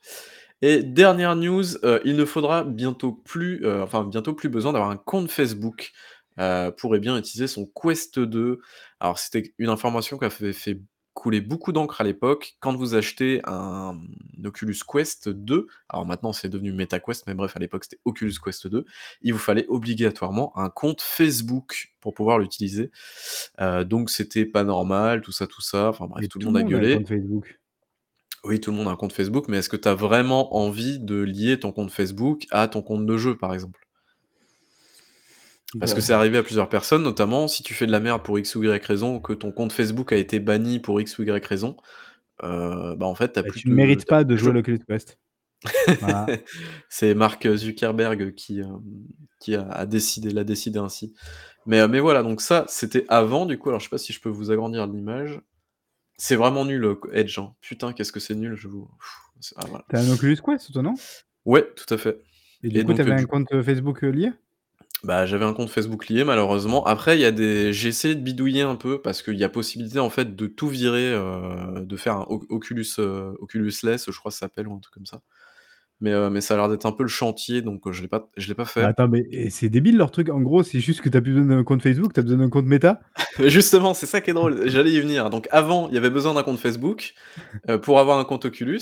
et 0.62 0.82
dernière 0.82 1.36
news, 1.36 1.76
heu, 1.84 2.00
il 2.06 2.16
ne 2.16 2.24
faudra 2.24 2.64
bientôt 2.64 3.12
plus, 3.12 3.62
heu, 3.64 3.82
enfin 3.82 4.04
bientôt 4.04 4.34
plus 4.34 4.48
besoin 4.48 4.72
d'avoir 4.72 4.90
un 4.90 4.96
compte 4.96 5.30
Facebook, 5.30 5.92
heu, 6.40 6.72
pour 6.78 6.96
et 6.96 7.00
bien 7.00 7.18
utiliser 7.18 7.46
son 7.46 7.66
Quest 7.66 8.18
2. 8.18 8.60
Alors 9.00 9.18
c'était 9.18 9.54
une 9.58 9.68
information 9.68 10.18
qui 10.18 10.24
avait 10.24 10.52
fait 10.54 10.80
beaucoup 11.40 11.72
d'encre 11.72 12.00
à 12.00 12.04
l'époque. 12.04 12.56
Quand 12.60 12.74
vous 12.74 12.94
achetez 12.94 13.40
un, 13.44 13.98
Oculus 14.44 14.76
Quest 14.86 15.28
2, 15.28 15.66
alors 15.88 16.06
maintenant 16.06 16.32
c'est 16.32 16.48
devenu 16.48 16.72
Meta 16.72 17.00
Quest, 17.00 17.26
mais 17.26 17.34
bref 17.34 17.56
à 17.56 17.60
l'époque 17.60 17.84
c'était 17.84 18.00
Oculus 18.04 18.34
Quest 18.42 18.66
2, 18.66 18.84
il 19.22 19.32
vous 19.32 19.38
fallait 19.38 19.66
obligatoirement 19.68 20.56
un 20.56 20.70
compte 20.70 21.02
Facebook 21.02 21.94
pour 22.00 22.14
pouvoir 22.14 22.38
l'utiliser. 22.38 22.90
Heu, 23.60 23.84
donc 23.84 24.10
c'était 24.10 24.46
pas 24.46 24.64
normal, 24.64 25.20
tout 25.20 25.32
ça, 25.32 25.46
tout 25.46 25.62
ça, 25.62 25.88
enfin 25.88 26.06
bref, 26.06 26.28
tout 26.28 26.38
le 26.38 26.44
tout 26.44 26.52
le 26.52 26.52
monde 26.52 26.56
a 26.56 26.62
monde 26.62 26.72
a 26.72 26.76
un 26.76 26.80
gueulé. 26.80 26.96
compte 26.96 27.08
Facebook. 27.08 27.60
Oui, 28.44 28.60
tout 28.60 28.70
le 28.70 28.76
monde 28.76 28.88
a 28.88 28.92
un 28.92 28.96
compte 28.96 29.12
Facebook, 29.12 29.48
mais 29.48 29.58
est-ce 29.58 29.68
que 29.68 29.76
tu 29.76 29.88
as 29.88 29.94
vraiment 29.94 30.56
envie 30.56 31.00
de 31.00 31.16
lier 31.16 31.58
ton 31.58 31.72
compte 31.72 31.90
Facebook 31.90 32.46
à 32.50 32.68
ton 32.68 32.80
compte 32.80 33.04
de 33.04 33.16
jeu, 33.16 33.36
par 33.36 33.52
exemple? 33.52 33.85
Parce 35.80 35.94
que 35.94 36.00
c'est 36.00 36.12
arrivé 36.12 36.38
à 36.38 36.42
plusieurs 36.42 36.68
personnes, 36.68 37.02
notamment 37.02 37.48
si 37.48 37.62
tu 37.62 37.74
fais 37.74 37.86
de 37.86 37.92
la 37.92 38.00
merde 38.00 38.22
pour 38.22 38.38
X 38.38 38.54
ou 38.56 38.62
Y 38.64 38.84
raison, 38.84 39.20
que 39.20 39.32
ton 39.32 39.52
compte 39.52 39.72
Facebook 39.72 40.12
a 40.12 40.16
été 40.16 40.38
banni 40.40 40.78
pour 40.78 41.00
X 41.00 41.18
ou 41.18 41.22
Y 41.24 41.44
raison, 41.46 41.76
heu, 42.44 42.94
bah, 42.96 43.06
en 43.06 43.14
fait, 43.14 43.32
tu 43.34 43.38
as 43.40 43.42
Bah, 43.42 43.50
plus 43.50 43.62
tu 43.62 43.68
ne 43.70 43.74
mérites 43.74 44.06
pas 44.06 44.24
de 44.24 44.36
jouer 44.36 44.50
à 44.50 44.52
l'Oculus 44.52 44.78
Quest. 44.86 45.18
Voilà. 46.00 46.26
C'est 46.88 47.14
Mark 47.14 47.46
Zuckerberg 47.56 48.34
qui, 48.34 48.60
hem, 48.60 48.80
qui 49.40 49.54
a 49.54 49.68
a 49.70 49.86
décidé 49.86 50.30
l'a 50.30 50.44
décidé 50.44 50.78
ainsi. 50.78 51.14
Mais 51.66 51.80
heu, 51.80 51.88
mais 51.88 52.00
voilà, 52.00 52.22
donc 52.22 52.40
ça, 52.40 52.64
c'était 52.68 53.04
avant 53.08 53.46
du 53.46 53.58
coup, 53.58 53.68
alors 53.70 53.80
je 53.80 53.86
sais 53.86 53.90
pas 53.90 53.98
si 53.98 54.12
je 54.12 54.20
peux 54.20 54.28
vous 54.30 54.50
agrandir 54.50 54.86
l'image. 54.86 55.40
C'est 56.18 56.36
vraiment 56.36 56.64
nul, 56.66 56.96
Edge, 57.12 57.38
hein. 57.38 57.54
Putain, 57.62 57.92
qu'est-ce 57.94 58.12
que 58.12 58.20
c'est 58.20 58.34
nul, 58.36 58.56
je 58.56 58.68
vous 58.68 58.88
ah 59.56 59.66
voilà. 59.68 59.84
Tu 59.88 59.96
as 59.96 60.00
un 60.00 60.08
Oculus 60.08 60.36
Quest 60.44 60.72
toi, 60.72 60.82
non? 60.82 61.00
Ouais, 61.44 61.66
tout 61.76 61.92
à 61.94 61.98
fait 61.98 62.18
Et 62.62 62.68
du 62.70 62.80
et 62.80 62.82
coup, 62.82 62.92
tu 62.92 63.00
donc 63.00 63.00
avais 63.00 63.12
heu, 63.12 63.14
un 63.14 63.24
compte, 63.24 63.48
Facebook, 63.62 64.02
lié? 64.02 64.30
Bah, 65.06 65.24
j'avais 65.24 65.44
un 65.44 65.52
compte 65.52 65.70
Facebook 65.70 66.08
lié 66.08 66.24
malheureusement. 66.24 66.84
Après 66.84 67.16
il 67.16 67.20
y 67.20 67.24
a 67.24 67.30
des 67.30 67.72
j'ai 67.72 67.88
essayé 67.88 68.16
de 68.16 68.20
bidouiller 68.20 68.62
un 68.62 68.74
peu 68.74 69.00
parce 69.00 69.22
qu'il 69.22 69.36
y 69.36 69.44
a 69.44 69.48
possibilité 69.48 70.00
en 70.00 70.10
fait 70.10 70.34
de 70.34 70.46
tout 70.48 70.66
virer, 70.66 71.12
heu, 71.14 71.84
de 71.84 71.96
faire 71.96 72.16
un 72.16 72.26
Oc 72.28 72.42
Oculus, 72.50 72.86
heu, 72.98 73.34
Oculus-less, 73.38 74.10
je 74.10 74.18
crois 74.18 74.32
ça 74.32 74.40
s'appelle 74.40 74.66
ou 74.66 74.74
un 74.74 74.80
truc 74.80 74.92
comme 74.92 75.06
ça. 75.06 75.20
Mais 76.00 76.10
heu, 76.10 76.28
mais 76.28 76.40
ça 76.40 76.54
a 76.54 76.56
l'air 76.56 76.68
d'être 76.68 76.86
un 76.86 76.92
peu 76.92 77.04
le 77.04 77.08
chantier 77.08 77.62
donc 77.62 77.86
heu, 77.86 77.92
je 77.92 78.02
l'ai 78.02 78.08
pas 78.08 78.28
je 78.36 78.48
l'ai 78.48 78.54
pas 78.56 78.64
fait. 78.64 78.82
attends, 78.82 79.06
mais 79.06 79.24
et 79.30 79.48
c'est 79.50 79.68
débile 79.68 79.96
leur 79.96 80.10
truc. 80.10 80.28
En 80.28 80.40
gros, 80.40 80.64
c'est 80.64 80.80
juste 80.80 81.02
que 81.02 81.08
tu 81.08 81.16
as 81.16 81.20
plus 81.20 81.34
besoin 81.34 81.56
d'un 81.56 81.64
compte 81.64 81.82
Facebook, 81.82 82.12
tu 82.12 82.18
as 82.18 82.24
besoin 82.24 82.38
d'un 82.38 82.50
compte 82.50 82.66
Meta? 82.66 83.00
Justement, 83.38 83.94
c'est 83.94 84.06
ça 84.06 84.20
qui 84.20 84.30
est 84.30 84.34
drôle, 84.34 84.68
j'allais 84.68 84.90
y 84.90 85.00
venir. 85.00 85.30
Donc 85.30 85.46
avant, 85.52 85.88
il 85.88 85.94
y 85.94 85.98
avait 85.98 86.10
besoin 86.10 86.34
d'un 86.34 86.42
compte 86.42 86.58
Facebook, 86.58 87.14
heu, 87.70 87.80
pour 87.80 88.00
avoir 88.00 88.18
un 88.18 88.24
compte 88.24 88.44
Oculus, 88.44 88.80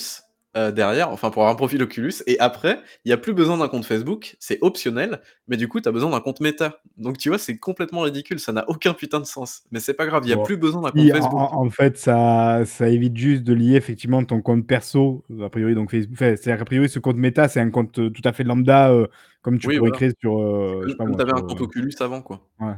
heu, 0.57 0.73
derrière, 0.73 1.11
enfin 1.11 1.31
pour 1.31 1.43
avoir 1.43 1.53
un 1.55 1.57
profil 1.57 1.83
Oculus 1.83 2.13
et 2.27 2.39
après, 2.41 2.81
il 3.05 3.11
y 3.11 3.13
a 3.13 3.17
plus 3.17 3.33
besoin 3.35 3.59
d'un 3.59 3.69
compte 3.69 3.85
Facebook, 3.85 4.37
c'est 4.41 4.59
optionnel, 4.63 5.21
mais 5.49 5.57
du 5.57 5.69
coup, 5.69 5.81
tu 5.81 5.89
as 5.89 5.93
besoin 5.93 6.11
d'un 6.11 6.21
compte 6.21 6.41
Meta. 6.41 6.81
Donc 6.97 7.19
tu 7.19 7.29
vois, 7.29 7.39
c'est 7.39 7.59
complètement 7.59 8.01
ridicule, 8.03 8.41
ça 8.41 8.53
n'a 8.53 8.65
aucun 8.69 8.95
putain 8.95 9.21
de 9.21 9.25
sens. 9.27 9.63
Mais 9.73 9.81
c'est 9.81 9.95
pas 9.95 10.07
grave, 10.07 10.23
il 10.27 10.31
y 10.31 10.33
a 10.33 10.37
Bon, 10.37 10.39
plus 10.39 10.57
besoin 10.57 10.83
d'un 10.83 10.93
compte 10.93 11.11
Facebook. 11.11 11.43
en 11.43 11.65
en 11.67 11.71
fait, 11.71 11.99
ça 11.99 12.63
ça 12.65 12.89
évite 12.89 13.15
juste 13.17 13.43
de 13.43 13.53
lier 13.53 13.75
effectivement 13.77 14.25
ton 14.25 14.41
compte 14.41 14.67
perso, 14.67 15.23
a 15.43 15.51
priori 15.51 15.75
donc 15.75 15.91
Face 15.91 16.07
enfin, 16.13 16.35
c'est-à-dire 16.37 16.57
qu'a 16.59 16.65
priori 16.65 16.89
ce 16.89 16.99
compte 16.99 17.17
Meta, 17.17 17.47
c'est 17.49 17.61
un 17.61 17.71
compte, 17.71 17.99
heu, 17.99 18.11
tout 18.11 18.23
à 18.25 18.33
fait 18.33 18.43
lambda, 18.45 18.91
heu, 18.93 19.09
comme 19.43 19.59
tu 19.59 19.69
Oui, 19.69 19.77
pourrais 19.77 19.91
voilà. 19.91 19.93
créer 19.93 20.13
sur, 20.19 20.39
je 20.87 20.95
comme 20.97 21.15
moi, 21.15 21.19
tu 21.19 21.23
avais 21.23 21.33
sur, 21.33 21.39
un 21.39 21.43
compte 21.43 21.61
Oculus 21.63 21.95
avant, 22.01 22.23
quoi. 22.23 22.41
ouais. 22.61 22.75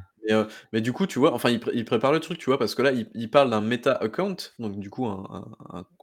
Mais 0.72 0.80
du 0.80 0.92
coup, 0.92 1.06
tu 1.06 1.18
vois, 1.18 1.32
enfin, 1.34 1.50
il 1.50 1.60
pré 1.60 1.70
il 1.74 1.84
prépare 1.84 2.12
le 2.12 2.20
truc, 2.20 2.38
tu 2.38 2.46
vois? 2.46 2.58
Parce 2.58 2.74
que 2.74 2.82
là, 2.82 2.92
il 2.92 3.08
il 3.14 3.30
parle 3.30 3.50
d'un 3.50 3.60
Meta 3.60 3.92
account, 3.92 4.36
donc 4.58 4.78
du 4.78 4.90
coup 4.90 5.06
un 5.06 5.46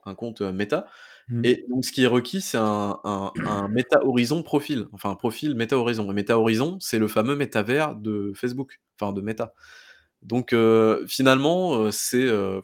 un 0.06 0.16
compte, 0.16 0.42
Meta 0.42 0.88
Mmh. 1.30 1.42
et 1.46 1.66
donc 1.70 1.86
ce 1.86 1.92
qui 1.92 2.04
est 2.04 2.08
requis, 2.08 2.42
c'est 2.42 2.58
un 2.58 3.00
un 3.04 3.34
un 3.46 3.68
Meta 3.70 4.06
Horizon 4.06 4.44
profil, 4.44 4.88
enfin 4.94 5.10
un 5.12 5.16
profil 5.16 5.56
Meta 5.56 5.78
Horizon 5.78 6.10
et 6.12 6.14
Meta 6.14 6.38
Horizon, 6.38 6.78
c'est 6.82 7.00
le 7.00 7.08
fameux 7.08 7.36
métavers 7.36 7.96
de 7.96 8.34
Facebook, 8.36 8.80
enfin 9.00 9.14
de 9.14 9.22
Meta. 9.22 9.54
Donc 10.22 10.54
heu, 10.54 11.04
finalement, 11.08 11.76
heu, 11.86 11.92
c'est, 11.92 12.24
heu, 12.24 12.62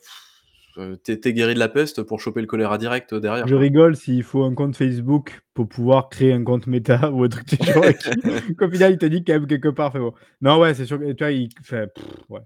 heu, 0.77 0.97
tu 1.03 1.11
es 1.13 1.19
tu 1.19 1.29
es 1.29 1.33
guéri 1.33 1.53
de 1.55 1.59
la 1.59 1.69
peste 1.69 2.03
pour 2.03 2.19
choper 2.21 2.41
le 2.41 2.47
choléra 2.47 2.77
direct, 2.77 3.13
derrière, 3.15 3.47
Je 3.47 3.55
rigole 3.55 3.95
s'il 3.95 4.23
faut 4.23 4.43
un 4.43 4.53
compte 4.55 4.75
Facebook 4.75 5.41
pour 5.53 5.67
pouvoir 5.67 6.09
créer 6.09 6.33
un 6.33 6.43
compte 6.43 6.67
Meta 6.67 7.11
ou 7.11 7.23
un 7.23 7.29
truc 7.29 7.47
du 7.47 7.65
genre 7.65 7.85
qu'au 8.57 8.69
final 8.69 8.93
il 8.93 8.97
te 8.97 9.05
dit 9.05 9.23
quand 9.23 9.33
même 9.33 9.47
quelque 9.47 9.69
part, 9.69 9.91
bon. 9.93 10.13
Non, 10.41 10.59
ouais, 10.59 10.73
c'est 10.73 10.85
sûr 10.85 10.99
tu 10.99 11.13
vois, 11.19 11.31
il 11.31 11.49
enfin, 11.61 11.85
ouais. 12.29 12.41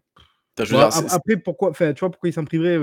Dire, 0.62 0.82
après 1.10 1.36
pourquoi 1.38 1.72
tu 1.94 2.00
vois, 2.00 2.10
pourquoi 2.12 2.30
ils 2.30 2.34
s'en 2.34 2.46
priveraient? 2.46 2.78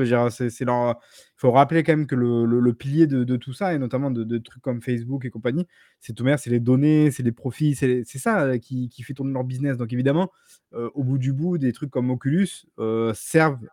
Leur, 0.64 0.98
il 1.00 1.40
faut 1.40 1.50
rappeler 1.50 1.82
quand 1.82 1.92
même 1.92 2.06
que 2.06 2.14
le 2.14 2.44
le 2.44 2.60
le 2.60 2.74
pilier 2.74 3.06
de 3.06 3.24
de 3.24 3.36
tout 3.36 3.54
ça 3.54 3.72
et 3.74 3.78
notamment 3.78 4.10
de 4.10 4.22
de 4.22 4.38
trucs 4.38 4.62
comme 4.62 4.82
Facebook 4.82 5.24
et 5.24 5.30
compagnie, 5.30 5.66
c'est 5.98 6.12
manière, 6.24 6.38
c'est 6.38 6.50
les 6.50 6.60
données, 6.60 7.10
c'est 7.10 7.22
les 7.22 7.32
profits, 7.32 7.74
c'est 7.74 8.04
ça, 8.18 8.46
heu, 8.46 8.58
qui 8.58 8.90
qui 8.90 9.02
fait 9.02 9.14
tourner 9.14 9.32
leur 9.32 9.44
business. 9.44 9.78
Donc 9.78 9.92
évidemment, 9.94 10.30
heu, 10.74 10.90
au 10.94 11.04
bout 11.04 11.16
du 11.16 11.32
bout, 11.32 11.56
des 11.56 11.72
trucs 11.72 11.90
comme 11.90 12.10
Oculus, 12.10 12.48
heu, 12.78 13.12
servent, 13.14 13.66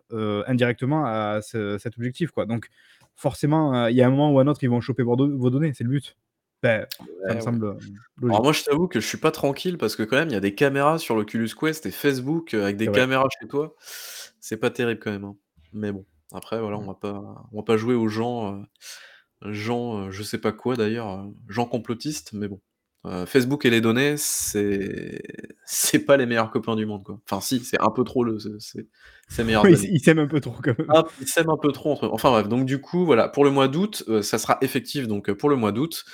indirectement 0.48 1.04
à 1.06 1.42
ce 1.42 1.78
cet 1.78 1.98
objectif, 1.98 2.32
quoi. 2.32 2.46
Donc 2.46 2.70
forcément, 3.16 3.88
il 3.88 3.96
y 3.96 4.02
a 4.02 4.08
un 4.08 4.10
moment 4.12 4.32
ou 4.32 4.40
un 4.40 4.48
autre, 4.48 4.64
ils 4.64 4.70
vont 4.70 4.80
choper 4.80 5.04
vos 5.04 5.50
données, 5.50 5.74
c'est 5.74 5.84
le 5.84 5.90
but. 5.90 6.16
Enfin, 7.00 7.08
ça 7.28 7.36
me 7.36 7.40
ouais, 7.40 7.42
semble, 7.42 7.66
heu, 7.66 7.78
Alors 8.28 8.44
moi, 8.44 8.54
je 8.54 8.64
t'avoue 8.64 8.88
que 8.88 9.00
je 9.02 9.08
suis 9.08 9.20
pas 9.20 9.32
tranquille 9.32 9.78
parce 9.78 9.96
que 9.96 10.04
quand 10.04 10.18
même, 10.18 10.30
il 10.30 10.34
y 10.34 10.36
a 10.38 10.42
des 10.42 10.56
caméras 10.56 11.00
sur 11.00 11.16
l'Oculus 11.16 11.50
Quest 11.60 11.86
et 11.88 11.92
Facebook, 11.92 12.54
heu, 12.56 12.64
avec 12.64 12.78
des 12.78 12.92
caméras 12.92 13.28
chez 13.42 13.48
toi, 13.48 13.76
c'est 14.42 14.58
pas 14.58 14.72
terrible 14.72 15.00
quand 15.02 15.12
même, 15.12 15.26
hein. 15.26 15.38
Mais 15.74 15.92
bon, 15.94 16.06
après 16.34 16.60
voilà, 16.62 16.78
on 16.80 16.84
Mmh. 16.84 16.88
va 16.88 16.96
pas 16.96 17.46
on 17.54 17.58
va 17.60 17.64
pas 17.64 17.78
jouer 17.78 17.96
aux 17.96 18.08
gens, 18.10 18.62
heu, 19.44 19.54
gens, 19.54 20.08
heu, 20.10 20.12
je 20.12 20.24
sais 20.24 20.40
pas 20.40 20.52
quoi 20.54 20.78
d'ailleurs, 20.78 21.28
gens 21.50 21.66
complotistes, 21.68 22.34
mais 22.34 22.48
bon. 22.50 22.62
Facebook 23.28 23.66
et 23.66 23.70
les 23.72 23.82
données, 23.82 24.18
c'est 24.18 25.22
c'est 25.66 26.00
pas 26.06 26.18
les 26.18 26.26
meilleurs 26.28 26.52
copains 26.52 26.76
du 26.76 26.86
monde, 26.86 27.04
quoi. 27.06 27.20
Enfin 27.30 27.42
si, 27.42 27.62
c'est 27.66 27.82
un 27.82 27.92
peu 27.92 28.04
trop 28.04 28.24
le 28.26 28.38
c'est 28.40 28.88
Oui, 29.64 29.78
ils 29.92 30.00
s'aiment 30.00 30.20
un 30.20 30.28
peu 30.28 30.40
trop 30.40 30.56
quand 30.64 30.78
même. 30.78 30.94
Hop, 30.94 31.12
ils 31.20 31.28
s'aiment 31.28 31.50
un 31.50 31.58
peu 31.58 31.72
trop 31.74 31.92
entre. 31.92 32.10
Enfin 32.14 32.32
bref, 32.32 32.48
donc 32.48 32.66
du 32.66 32.80
coup, 32.80 33.06
voilà, 33.06 33.28
pour 33.28 33.44
le 33.44 33.52
mois 33.52 33.68
d'août, 33.68 34.04
ça 34.22 34.38
sera 34.40 34.58
effectif 34.62 35.08
donc 35.08 35.32
pour 35.34 35.50
le 35.50 35.58
mois 35.58 35.72
d'août. 35.74 36.06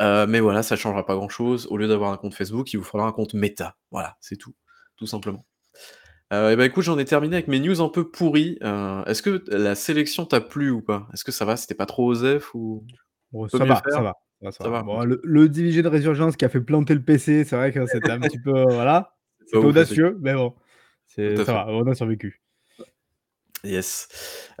Heu, 0.00 0.26
mais 0.26 0.40
voilà, 0.40 0.62
ça 0.62 0.76
changera 0.76 1.04
pas 1.04 1.14
grand 1.14 1.28
chose. 1.28 1.66
Au 1.70 1.76
lieu 1.76 1.88
d'avoir 1.88 2.12
un 2.12 2.16
compte 2.16 2.34
Facebook, 2.34 2.72
il 2.72 2.78
vous 2.78 2.84
faudra 2.84 3.06
un 3.06 3.12
compte 3.12 3.34
Meta. 3.34 3.76
Voilà, 3.90 4.16
c'est 4.20 4.36
tout, 4.36 4.54
tout 4.96 5.06
simplement. 5.06 5.44
Heu, 6.32 6.52
et 6.52 6.56
bah, 6.56 6.64
écoute, 6.66 6.84
j'en 6.84 6.98
ai 6.98 7.04
terminé 7.04 7.36
avec 7.36 7.48
mes 7.48 7.60
news 7.60 7.80
un 7.80 7.88
peu 7.88 8.08
pourries. 8.10 8.58
Heu, 8.62 9.02
est-ce 9.06 9.22
que 9.22 9.42
la 9.48 9.74
sélection 9.74 10.26
t'a 10.26 10.40
plu 10.40 10.70
ou 10.70 10.80
pas? 10.80 11.08
Est-ce 11.12 11.24
que 11.24 11.32
ça 11.32 11.44
va, 11.44 11.56
c'était 11.56 11.74
pas 11.74 11.86
trop 11.86 12.06
osef 12.10 12.54
ou 12.54 12.84
Bon, 13.32 13.46
peut 13.46 13.58
ça 13.58 13.64
va, 13.64 13.82
ça 13.88 14.00
va, 14.00 14.14
ça 14.40 14.46
va, 14.46 14.52
ça 14.52 14.64
Ça 14.64 14.70
va. 14.70 14.78
va? 14.78 14.82
Bon, 14.82 15.00
OK. 15.00 15.08
le 15.08 15.20
le 15.22 15.48
Division 15.48 15.88
Resurgence 15.90 16.36
qui 16.36 16.44
a 16.44 16.48
fait 16.48 16.60
planter 16.60 16.94
le 16.94 17.02
PC, 17.02 17.44
c'est 17.44 17.56
vrai 17.56 17.72
que 17.72 17.86
c'était 17.86 18.10
un 18.10 18.20
petit 18.20 18.38
peu, 18.38 18.62
voilà, 18.64 19.14
c'était 19.46 19.58
audacieux, 19.58 20.18
mais 20.20 20.34
bon, 20.34 20.54
ça 21.16 21.52
va, 21.52 21.66
on 21.68 21.86
a 21.86 21.94
survécu. 21.94 22.40
Yes. 23.64 24.08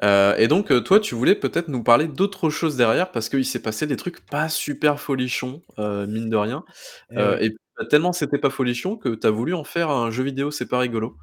Heu, 0.02 0.34
et 0.38 0.48
donc, 0.48 0.70
heu, 0.70 0.82
toi, 0.82 1.00
tu 1.00 1.14
voulais 1.14 1.34
peut-être 1.34 1.68
nous 1.68 1.82
parler 1.82 2.06
d'autre 2.06 2.50
chose 2.50 2.76
derrière 2.76 3.10
parce 3.12 3.28
qu'il 3.28 3.44
s'est 3.44 3.62
passé 3.62 3.86
des 3.86 3.96
trucs 3.96 4.24
pas 4.26 4.48
super 4.48 5.00
folichons, 5.00 5.62
heu, 5.78 6.06
mine 6.06 6.28
de 6.28 6.36
rien. 6.36 6.64
Ouais. 7.10 7.44
et 7.46 7.50
bah, 7.78 7.86
tellement 7.86 8.12
c'était 8.12 8.38
pas 8.38 8.50
folichon 8.50 8.96
que 8.96 9.08
tu 9.14 9.26
as 9.26 9.30
voulu 9.30 9.54
en 9.54 9.64
faire 9.64 9.90
un 9.90 10.10
jeu 10.10 10.22
vidéo, 10.24 10.50
c'est 10.50 10.68
pas 10.68 10.78
rigolo. 10.78 11.16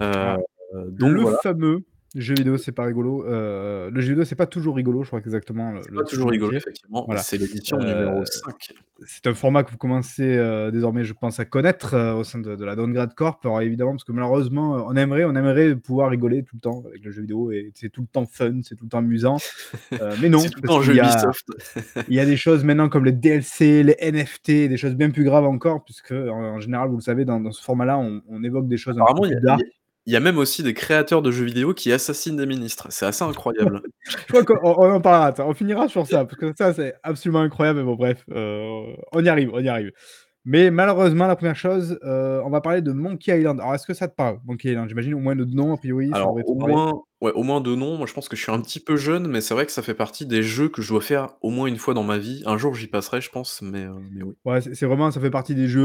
Ah, 0.00 0.36
donc 0.88 1.12
le 1.12 1.22
voilà. 1.22 1.38
fameux 1.42 1.80
jeu 2.14 2.34
vidéo, 2.34 2.58
c'est 2.58 2.72
pas 2.72 2.84
rigolo. 2.84 3.24
Heu, 3.26 3.90
le 3.90 4.00
jeu 4.00 4.10
vidéo, 4.10 4.24
c'est 4.24 4.34
pas 4.36 4.46
toujours 4.46 4.76
rigolo, 4.76 5.02
je 5.02 5.08
crois 5.08 5.20
qu'exactement 5.20 5.72
le 5.72 5.80
C'est 5.82 5.92
pas 5.94 6.00
le 6.02 6.06
toujours 6.06 6.30
rigolo, 6.30 6.56
effectivement, 6.56 7.06
Voilà. 7.06 7.20
c'est 7.20 7.38
l'édition 7.38 7.82
numéro 7.82 8.22
Heu, 8.22 8.24
5. 8.24 8.72
c'est 9.06 9.26
un 9.28 9.34
format 9.34 9.64
que 9.64 9.70
vous 9.72 9.78
commencez, 9.78 10.36
heu, 10.38 10.70
désormais, 10.72 11.04
je 11.04 11.14
pense, 11.14 11.40
à 11.40 11.44
connaître, 11.46 11.94
heu, 11.96 12.14
au 12.14 12.24
sein 12.24 12.38
de 12.40 12.56
de 12.56 12.64
la 12.64 12.76
Downgrade 12.76 13.14
Corp. 13.14 13.44
Alors 13.46 13.60
évidemment, 13.62 13.92
parce 13.92 14.04
que 14.04 14.12
malheureusement, 14.12 14.78
heu, 14.78 14.82
on 14.86 14.96
aimerait 14.96 15.24
on 15.24 15.34
aimerait 15.36 15.76
pouvoir 15.76 16.10
rigoler 16.10 16.44
tout 16.44 16.56
le 16.56 16.60
temps 16.60 16.84
avec 16.86 17.04
le 17.04 17.10
jeu 17.12 17.22
vidéo 17.22 17.52
et 17.52 17.72
c'est 17.74 17.90
tout 17.90 18.02
le 18.02 18.08
temps 18.08 18.26
fun, 18.26 18.60
c'est 18.64 18.76
tout 18.76 18.84
le 18.84 18.90
temps 18.90 18.98
amusant. 18.98 19.42
Mais 20.18 20.28
C'est 20.30 20.30
non, 20.30 20.50
tout 20.50 20.60
le 20.60 20.64
temps 20.64 20.82
jeu 20.82 20.94
Ubisoft. 20.94 21.46
il 22.08 22.14
y 22.16 22.20
a 22.20 22.26
des 22.26 22.36
choses 22.36 22.64
maintenant 22.64 22.88
comme 22.90 23.04
les 23.06 23.12
DLC, 23.12 23.82
les 23.84 23.96
NFT, 24.00 24.68
des 24.68 24.76
choses 24.78 24.96
bien 24.96 25.10
plus 25.10 25.24
graves 25.24 25.44
encore 25.46 25.84
puisque, 25.84 26.12
en 26.12 26.56
en 26.56 26.60
général, 26.60 26.90
vous 26.90 26.96
le 26.98 27.02
savez, 27.02 27.24
dans 27.24 27.40
dans 27.40 27.52
ce 27.52 27.62
format-là, 27.64 27.98
on 27.98 28.22
on 28.28 28.42
évoque 28.44 28.68
des 28.68 28.76
choses 28.78 28.98
un 28.98 29.06
peu 29.06 29.08
Apparemment, 29.08 29.24
il 29.26 29.32
y 29.32 29.34
plus 29.34 29.36
a 29.36 29.40
il 29.48 29.58
y 29.58 29.62
dark. 29.62 29.62
a 29.62 29.66
il 30.06 30.12
y 30.12 30.16
a 30.16 30.20
même 30.20 30.38
aussi 30.38 30.62
des 30.62 30.74
créateurs 30.74 31.22
de 31.22 31.30
jeux 31.30 31.44
vidéo 31.44 31.74
qui 31.74 31.92
assassinent 31.92 32.36
des 32.36 32.46
ministres. 32.46 32.86
C'est 32.90 33.06
assez 33.06 33.22
incroyable. 33.24 33.82
Je 34.04 34.16
crois 34.28 34.44
qu'on 34.44 34.58
on 34.62 34.92
en 34.94 35.00
parlera, 35.00 35.46
on 35.46 35.54
finira 35.54 35.88
sur 35.88 36.06
ça, 36.06 36.24
parce 36.24 36.36
que 36.38 36.52
ça, 36.56 36.72
c'est 36.72 36.94
absolument 37.02 37.40
incroyable, 37.40 37.80
mais 37.80 37.84
bon 37.84 37.96
bref, 37.96 38.24
heu, 38.30 38.96
on 39.12 39.24
y 39.24 39.28
arrive, 39.28 39.50
on 39.52 39.60
y 39.60 39.68
arrive. 39.68 39.92
Mais 40.46 40.70
malheureusement, 40.70 41.26
la 41.26 41.36
1re 41.36 41.54
chose, 41.56 41.98
heu, 42.02 42.40
on 42.44 42.48
va 42.50 42.62
parler 42.62 42.80
de 42.80 42.92
Monkey 42.92 43.38
Island. 43.38 43.60
Alors 43.60 43.74
est-ce 43.74 43.86
que 43.86 43.92
ça 43.92 44.08
te 44.08 44.14
parle, 44.14 44.38
Monkey 44.46 44.70
Island? 44.70 44.88
J'imagine 44.88 45.12
au 45.14 45.18
moins 45.18 45.36
de 45.36 45.44
nom, 45.44 45.74
a 45.74 45.76
priori, 45.76 46.12
Alors 46.12 46.40
au 46.44 46.54
moins 46.56 47.02
ouais, 47.20 47.30
au 47.32 47.42
moins 47.44 47.60
de 47.60 47.72
nom, 47.74 47.96
moi 47.96 48.06
je 48.06 48.12
pense 48.14 48.28
que 48.28 48.34
je 48.36 48.42
suis 48.42 48.50
un 48.50 48.60
petit 48.60 48.80
peu 48.80 48.96
jeune, 48.96 49.28
mais 49.28 49.40
c'est 49.40 49.54
vrai 49.54 49.64
que 49.66 49.70
ça 49.72 49.82
fait 49.82 49.94
partie 49.94 50.26
des 50.26 50.42
jeux 50.42 50.68
que 50.68 50.82
je 50.82 50.88
dois 50.88 51.00
faire 51.00 51.36
au 51.40 51.50
moins 51.50 51.68
1 51.68 51.78
fois 51.78 51.94
dans 51.94 52.02
ma 52.02 52.18
vie. 52.18 52.42
Un 52.46 52.56
jour, 52.58 52.74
j'y 52.74 52.88
passerai, 52.88 53.20
je 53.20 53.30
pense, 53.30 53.62
mais 53.62 53.86
mais 54.10 54.22
oui. 54.22 54.34
Ouais, 54.46 54.62
c'est 54.62 54.86
vraiment 54.86 55.10
ça 55.10 55.20
fait 55.20 55.28
partie 55.30 55.54
des 55.54 55.68
jeux, 55.68 55.82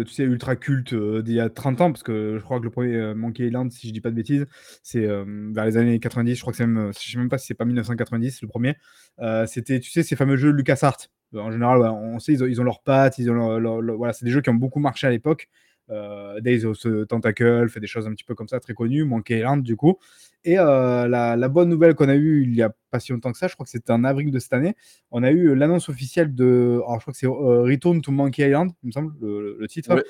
heu, 0.00 0.04
tu 0.06 0.12
sais, 0.14 0.22
ultra 0.22 0.54
cultes, 0.54 0.94
d'il 0.94 1.34
y 1.34 1.40
a 1.40 1.50
30 1.50 1.80
ans, 1.80 1.90
parce 1.90 2.04
que 2.04 2.36
je 2.38 2.44
crois 2.44 2.60
que 2.60 2.64
le 2.64 2.70
1er, 2.70 2.94
heu, 2.94 3.14
Monkey 3.16 3.48
Island, 3.48 3.72
si 3.72 3.88
je 3.88 3.92
dis 3.92 4.00
pas 4.00 4.10
de 4.10 4.14
bêtises, 4.14 4.46
c'est, 4.84 5.00
vers 5.04 5.64
les 5.64 5.76
années 5.76 5.98
90. 5.98 6.36
Je 6.36 6.40
crois 6.42 6.52
que 6.52 6.56
c'est 6.58 6.66
même, 6.68 6.92
je 6.96 7.10
sais 7.10 7.18
même 7.18 7.28
pas 7.28 7.38
si 7.38 7.46
c'est 7.48 7.54
pas 7.54 7.64
1990 7.64 8.40
le 8.42 8.46
1er. 8.46 8.76
Heu, 9.20 9.46
c'était, 9.48 9.80
tu 9.80 9.90
sais, 9.90 10.04
ces 10.04 10.14
fameux 10.14 10.36
jeux 10.36 10.50
LucasArts. 10.52 11.08
En 11.36 11.50
général, 11.50 11.78
ouais, 11.80 11.88
on 11.88 12.18
sait, 12.18 12.32
ils 12.32 12.42
ont 12.42 12.46
ils 12.46 12.60
ont 12.60 12.64
leurs 12.64 12.82
pattes, 12.82 13.18
ils 13.18 13.30
ont 13.30 13.34
leur 13.34 13.60
leur 13.60 13.80
leur 13.82 13.96
voilà, 13.96 14.12
c'est 14.12 14.24
des 14.24 14.30
jeux 14.30 14.40
qui 14.40 14.50
ont 14.50 14.54
beaucoup 14.54 14.80
marché 14.80 15.06
à 15.06 15.10
l'époque. 15.10 15.48
Heu, 15.90 16.40
Days 16.42 16.66
of 16.66 16.78
the 16.80 17.06
Tentacle 17.08 17.66
fait 17.70 17.80
des 17.80 17.86
choses 17.86 18.06
un 18.06 18.10
petit 18.12 18.24
peu 18.24 18.34
comme 18.34 18.48
ça, 18.48 18.60
très 18.60 18.74
connues, 18.74 19.04
Monkey 19.04 19.38
Island, 19.38 19.62
du 19.62 19.74
coup. 19.74 19.96
Et 20.44 20.58
heu, 20.58 20.62
la 20.62 21.36
la 21.36 21.48
bonne 21.48 21.68
nouvelle 21.70 21.94
qu'on 21.94 22.08
a 22.10 22.14
eue 22.14 22.42
il 22.44 22.54
y 22.54 22.62
a 22.62 22.70
pas 22.90 23.00
si 23.00 23.12
longtemps 23.12 23.32
que 23.32 23.38
ça, 23.38 23.48
je 23.48 23.54
crois 23.54 23.64
que 23.64 23.70
c'était 23.70 23.90
en 23.92 24.04
avril 24.04 24.30
de 24.30 24.38
cette 24.38 24.52
année, 24.52 24.74
on 25.10 25.22
a 25.22 25.30
eu 25.30 25.54
l'annonce 25.54 25.88
officielle 25.88 26.34
de 26.34 26.80
alors 26.86 26.96
je 26.96 27.00
crois 27.04 27.12
que 27.12 27.18
c'est, 27.18 27.26
Return 27.26 28.00
to 28.02 28.12
Monkey 28.12 28.46
Island, 28.46 28.70
il 28.82 28.88
me 28.88 28.92
semble, 28.92 29.14
le 29.20 29.56
le 29.58 29.68
titre. 29.68 30.04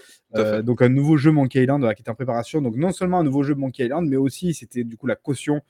Donc 0.63 0.83
un 0.83 0.89
nouveau 0.89 1.17
jeu 1.17 1.31
Monkey 1.33 1.63
Island, 1.63 1.83
qui 1.95 2.03
est 2.03 2.11
en 2.11 2.15
préparation. 2.15 2.61
Donc 2.61 2.77
non 2.77 2.91
seulement 2.93 3.21
un 3.21 3.25
nouveau 3.25 3.43
jeu 3.45 3.55
Monkey 3.55 3.85
Island, 3.85 4.09
mais 4.09 4.17
aussi 4.17 4.55
c'était 4.55 4.85
du 4.85 4.97
coup 4.97 5.07
la 5.07 5.17
caution, 5.17 5.61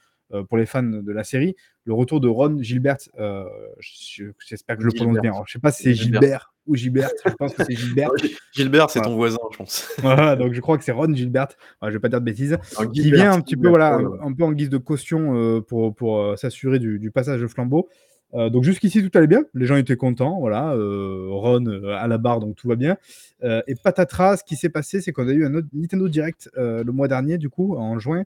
pour 0.49 0.59
les 0.59 0.67
fans 0.67 0.83
de 0.83 1.13
la 1.13 1.25
série, 1.25 1.57
le 1.85 1.95
retour 1.95 2.21
de 2.21 2.29
Ron 2.29 2.59
Gilbert, 2.61 2.99
je 3.17 4.25
j'espère 4.47 4.77
que 4.77 4.83
je 4.83 4.89
le 4.89 4.93
prononce 4.95 5.21
bien. 5.21 5.33
Alors 5.33 5.47
je 5.47 5.53
sais 5.53 5.59
pas 5.59 5.73
si 5.73 5.85
c'est 5.85 5.95
Gilbert. 5.95 6.21
Gilbert 6.21 6.55
ou 6.69 6.77
Gilbert, 6.77 7.11
je 7.25 7.33
pense 7.33 7.55
que 7.55 7.65
c'est 7.65 7.75
Gilbert. 7.75 8.11
Gilbert, 8.53 8.91
c'est 8.91 8.99
Voilà. 8.99 9.11
ton 9.11 9.17
voisin, 9.17 9.39
je 9.53 9.57
pense. 9.57 9.89
Voilà, 10.03 10.37
donc 10.37 10.53
je 10.53 10.61
crois 10.61 10.77
que 10.79 10.85
c'est 10.85 10.93
Ron 10.93 11.13
Gilbert, 11.15 11.49
voilà, 11.81 11.91
je 11.91 11.97
vais 11.97 12.01
pas 12.01 12.09
dire 12.09 12.21
de 12.21 12.25
bêtises, 12.27 12.59
Non, 12.79 12.89
qui 12.89 13.11
vient 13.11 13.33
un 13.33 13.41
petit 13.41 13.57
peu, 13.57 13.69
voilà, 13.69 13.99
un 14.23 14.33
peu 14.33 14.45
en 14.45 14.53
guise 14.53 14.69
de 14.69 14.79
caution, 14.79 15.35
heu, 15.35 15.63
pour 15.63 15.95
pour, 15.95 16.39
s'assurer 16.39 16.79
du 16.79 16.99
du 16.99 17.11
passage 17.11 17.41
de 17.41 17.47
flambeau. 17.47 17.89
Donc 18.35 18.63
jusqu'ici, 18.63 19.03
tout 19.03 19.17
allait 19.17 19.27
bien. 19.27 19.45
Les 19.55 19.65
gens 19.65 19.77
étaient 19.77 19.97
contents, 19.97 20.39
voilà, 20.39 20.75
Ron, 20.75 21.65
à 21.89 22.07
la 22.07 22.19
barre, 22.19 22.41
donc 22.41 22.57
tout 22.57 22.69
va 22.69 22.77
bien. 22.77 22.99
Et 23.43 23.75
patatras, 23.83 24.37
ce 24.37 24.45
qui 24.45 24.57
s'est 24.57 24.69
passé, 24.69 25.01
c'est 25.01 25.13
qu'on 25.13 25.27
a 25.29 25.33
eu 25.33 25.47
un 25.47 25.55
autre 25.55 25.69
Nintendo 25.73 26.09
Direct, 26.09 26.51
le 26.55 26.91
mois 26.91 27.09
dernier, 27.09 27.39
du 27.39 27.49
coup, 27.49 27.77
en 27.77 27.99
juin, 27.99 28.25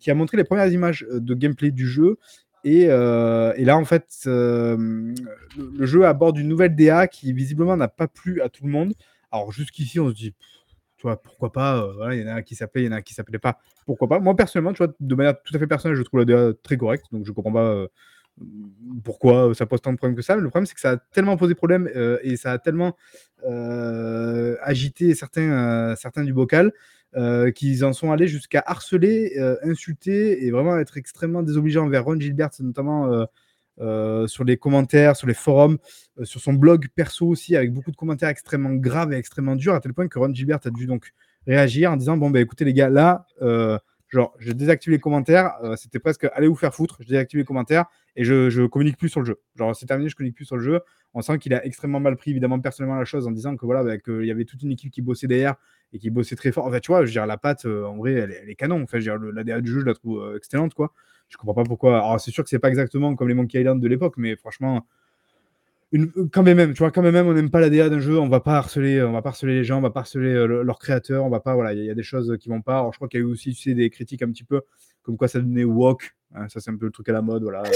qui 0.00 0.10
a 0.10 0.14
montré 0.14 0.36
les 0.36 0.44
1res 0.44 0.72
images, 0.72 1.06
heu, 1.10 1.20
de 1.20 1.34
gameplay 1.34 1.70
du 1.70 1.86
jeu. 1.88 2.18
Et 2.64 2.88
heu, 2.90 3.52
et 3.56 3.64
là, 3.64 3.76
en 3.76 3.84
fait, 3.84 4.06
le 4.26 5.14
jeu 5.80 6.04
aborde 6.06 6.38
une 6.38 6.48
nouvelle 6.48 6.74
DA 6.76 7.06
qui 7.08 7.32
visiblement 7.32 7.76
n'a 7.76 7.88
pas 7.88 8.08
plu 8.08 8.42
à 8.42 8.48
tout 8.48 8.64
le 8.64 8.70
monde. 8.70 8.92
Alors 9.32 9.52
jusqu'ici, 9.52 9.98
on 10.00 10.08
se 10.10 10.14
dit: 10.14 10.34
«Tu 10.98 11.02
vois, 11.02 11.22
pourquoi 11.22 11.52
pas?» 11.52 11.88
il 12.12 12.20
y 12.20 12.24
en 12.30 12.34
a 12.36 12.42
qui 12.42 12.54
ça 12.54 12.66
plaît, 12.66 12.82
il 12.82 12.86
y 12.86 12.88
en 12.88 12.92
a 12.92 13.02
qui 13.02 13.14
ça 13.14 13.24
plaît 13.24 13.38
pas, 13.38 13.58
pourquoi 13.86 14.08
pas? 14.08 14.20
Moi, 14.20 14.36
personnellement, 14.36 14.72
tu 14.74 14.78
vois, 14.84 14.92
de 15.00 15.14
manière 15.14 15.40
tout 15.42 15.56
à 15.56 15.58
fait 15.58 15.66
personnelle, 15.66 15.96
je 15.96 16.02
trouve 16.02 16.20
la 16.20 16.26
DA 16.26 16.52
très 16.62 16.76
correcte, 16.76 17.06
donc 17.12 17.24
je 17.26 17.32
comprends 17.32 17.52
pas, 17.52 17.86
pourquoi, 19.04 19.54
ça 19.54 19.66
pose 19.66 19.80
tant 19.80 19.92
de 19.92 19.96
problèmes 19.98 20.16
que 20.16 20.22
ça. 20.22 20.36
Le 20.36 20.48
problème, 20.50 20.66
c'est 20.66 20.74
que 20.74 20.80
ça 20.80 20.92
a 20.92 20.96
tellement 20.98 21.36
posé 21.38 21.54
problème, 21.54 21.88
et 22.22 22.36
ça 22.36 22.52
a 22.52 22.58
tellement, 22.58 22.96
agité 24.62 25.14
certains, 25.14 25.94
certains 25.96 26.24
du 26.24 26.32
bocal, 26.34 26.72
heu, 27.16 27.50
qu'ils 27.50 27.84
en 27.84 27.92
sont 27.92 28.12
allés 28.12 28.28
jusqu'à 28.28 28.62
harceler, 28.66 29.32
heu, 29.38 29.58
insulter 29.64 30.44
et 30.46 30.50
vraiment 30.50 30.78
être 30.78 30.96
extrêmement 30.96 31.42
désobligeants 31.42 31.84
envers 31.86 32.04
Ron 32.04 32.20
Gilbert, 32.20 32.50
notamment, 32.60 33.08
heu, 33.80 34.26
sur 34.28 34.44
les 34.44 34.56
commentaires, 34.58 35.16
sur 35.16 35.26
les 35.26 35.34
forums, 35.34 35.78
sur 36.24 36.40
son 36.40 36.52
blog 36.54 36.88
perso 36.94 37.26
aussi, 37.28 37.56
avec 37.56 37.72
beaucoup 37.72 37.90
de 37.92 37.96
commentaires 37.96 38.28
extrêmement 38.28 38.74
graves 38.74 39.12
et 39.12 39.16
extrêmement 39.16 39.56
durs, 39.56 39.74
à 39.74 39.80
tel 39.80 39.94
point 39.94 40.08
que 40.08 40.18
Ron 40.18 40.34
Gilbert 40.34 40.60
a 40.64 40.70
dû 40.70 40.86
donc 40.86 41.12
réagir 41.46 41.92
en 41.92 41.96
disant: 41.96 42.16
«Bon, 42.18 42.30
bah, 42.30 42.40
écoutez 42.40 42.64
les 42.66 42.74
gars, 42.74 42.90
là, 42.90 43.26
genre 44.08 44.34
je 44.38 44.52
désactive 44.52 44.92
les 44.92 44.98
commentaires», 45.00 45.52
c'était 45.76 45.98
presque: 46.00 46.26
«Allez 46.34 46.48
vous 46.48 46.56
faire 46.56 46.74
foutre, 46.74 46.98
je 47.00 47.08
désactive 47.08 47.38
les 47.40 47.44
commentaires 47.46 47.86
et 48.16 48.24
je 48.24 48.50
je 48.50 48.64
communique 48.66 48.98
plus 48.98 49.08
sur 49.08 49.20
le 49.20 49.26
jeu. 49.26 49.40
Genre 49.56 49.74
c'est 49.74 49.86
terminé, 49.86 50.10
je 50.10 50.16
communique 50.16 50.36
plus 50.36 50.44
sur 50.46 50.56
le 50.56 50.62
jeu». 50.62 50.80
On 51.14 51.22
sent 51.22 51.38
qu'il 51.38 51.54
a 51.54 51.64
extrêmement 51.66 52.00
mal 52.00 52.16
pris, 52.16 52.30
évidemment, 52.32 52.60
personnellement 52.60 52.98
la 52.98 53.04
chose 53.04 53.26
en 53.26 53.32
disant 53.32 53.56
que 53.56 53.64
voilà, 53.66 53.82
bah, 53.84 53.98
qu'il 53.98 54.24
y 54.26 54.30
avait 54.30 54.44
toute 54.44 54.62
une 54.62 54.72
équipe 54.72 54.92
qui 54.92 55.02
bossait 55.02 55.26
derrière 55.26 55.56
et 55.92 55.98
qui 55.98 56.10
bossait 56.10 56.36
très 56.36 56.52
fort. 56.52 56.66
En 56.66 56.70
fait, 56.70 56.80
tu 56.80 56.88
vois, 56.92 57.00
je 57.00 57.06
veux 57.06 57.12
dire 57.12 57.26
la 57.26 57.36
patte, 57.38 57.66
heu, 57.66 57.86
en 57.86 57.96
vrai, 57.96 58.12
elle 58.12 58.30
est 58.32 58.40
elle 58.42 58.50
est 58.50 58.54
canon. 58.54 58.82
Enfin, 58.82 58.98
je 59.00 59.10
veux 59.10 59.16
dire 59.16 59.16
le 59.16 59.30
la 59.32 59.44
DA 59.44 59.60
du 59.60 59.70
jeu, 59.70 59.80
je 59.80 59.86
la 59.86 59.94
trouve, 59.94 60.20
heu, 60.22 60.36
excellente, 60.36 60.74
quoi. 60.74 60.92
Je 61.28 61.36
comprends 61.36 61.54
pas 61.54 61.64
pourquoi 61.64 61.96
alors 61.98 62.20
c'est 62.20 62.30
sûr 62.32 62.42
que 62.44 62.50
c'est 62.50 62.58
pas 62.58 62.68
exactement 62.68 63.14
comme 63.14 63.28
les 63.28 63.34
Monkey 63.34 63.60
Island 63.60 63.80
de 63.80 63.88
l'époque, 63.88 64.14
mais 64.16 64.36
franchement 64.36 64.86
une 65.92 66.04
heu, 66.16 66.28
quand 66.32 66.42
même, 66.42 66.72
tu 66.72 66.78
vois, 66.78 66.90
quand 66.92 67.02
même, 67.02 67.26
on 67.26 67.34
n'aime 67.34 67.50
pas 67.50 67.60
la 67.60 67.68
DA 67.70 67.88
d'un 67.88 67.98
jeu, 67.98 68.18
on 68.18 68.28
va 68.28 68.40
pas 68.40 68.56
harceler, 68.56 69.02
on 69.02 69.12
va 69.12 69.22
pas 69.22 69.30
harceler 69.30 69.54
les 69.54 69.64
gens, 69.64 69.78
on 69.78 69.80
va 69.80 69.90
pas 69.90 70.00
harceler, 70.00 70.32
le 70.46 70.62
leurs 70.62 70.78
créateurs, 70.78 71.24
on 71.24 71.30
va 71.30 71.40
pas 71.40 71.54
voilà, 71.54 71.72
il 71.72 71.78
y 71.78 71.80
a 71.80 71.84
il 71.84 71.86
y 71.88 71.90
a 71.90 71.94
des 71.94 72.02
choses 72.02 72.36
qui 72.38 72.48
vont 72.48 72.62
pas. 72.62 72.78
Alors 72.78 72.92
je 72.92 72.98
crois 72.98 73.08
qu'il 73.08 73.20
y 73.20 73.22
a 73.22 73.26
eu 73.26 73.28
aussi, 73.28 73.54
tu 73.54 73.62
sais, 73.62 73.74
des 73.74 73.90
critiques 73.90 74.22
un 74.22 74.30
petit 74.30 74.44
peu 74.44 74.62
comme 75.02 75.16
quoi 75.16 75.28
ça 75.28 75.40
devenait 75.40 75.64
woke, 75.64 76.14
hein, 76.34 76.48
ça 76.48 76.60
c'est 76.60 76.70
un 76.70 76.76
peu 76.76 76.86
le 76.86 76.92
truc 76.92 77.08
à 77.08 77.12
la 77.12 77.22
mode, 77.22 77.42
voilà, 77.42 77.64
heu, 77.64 77.70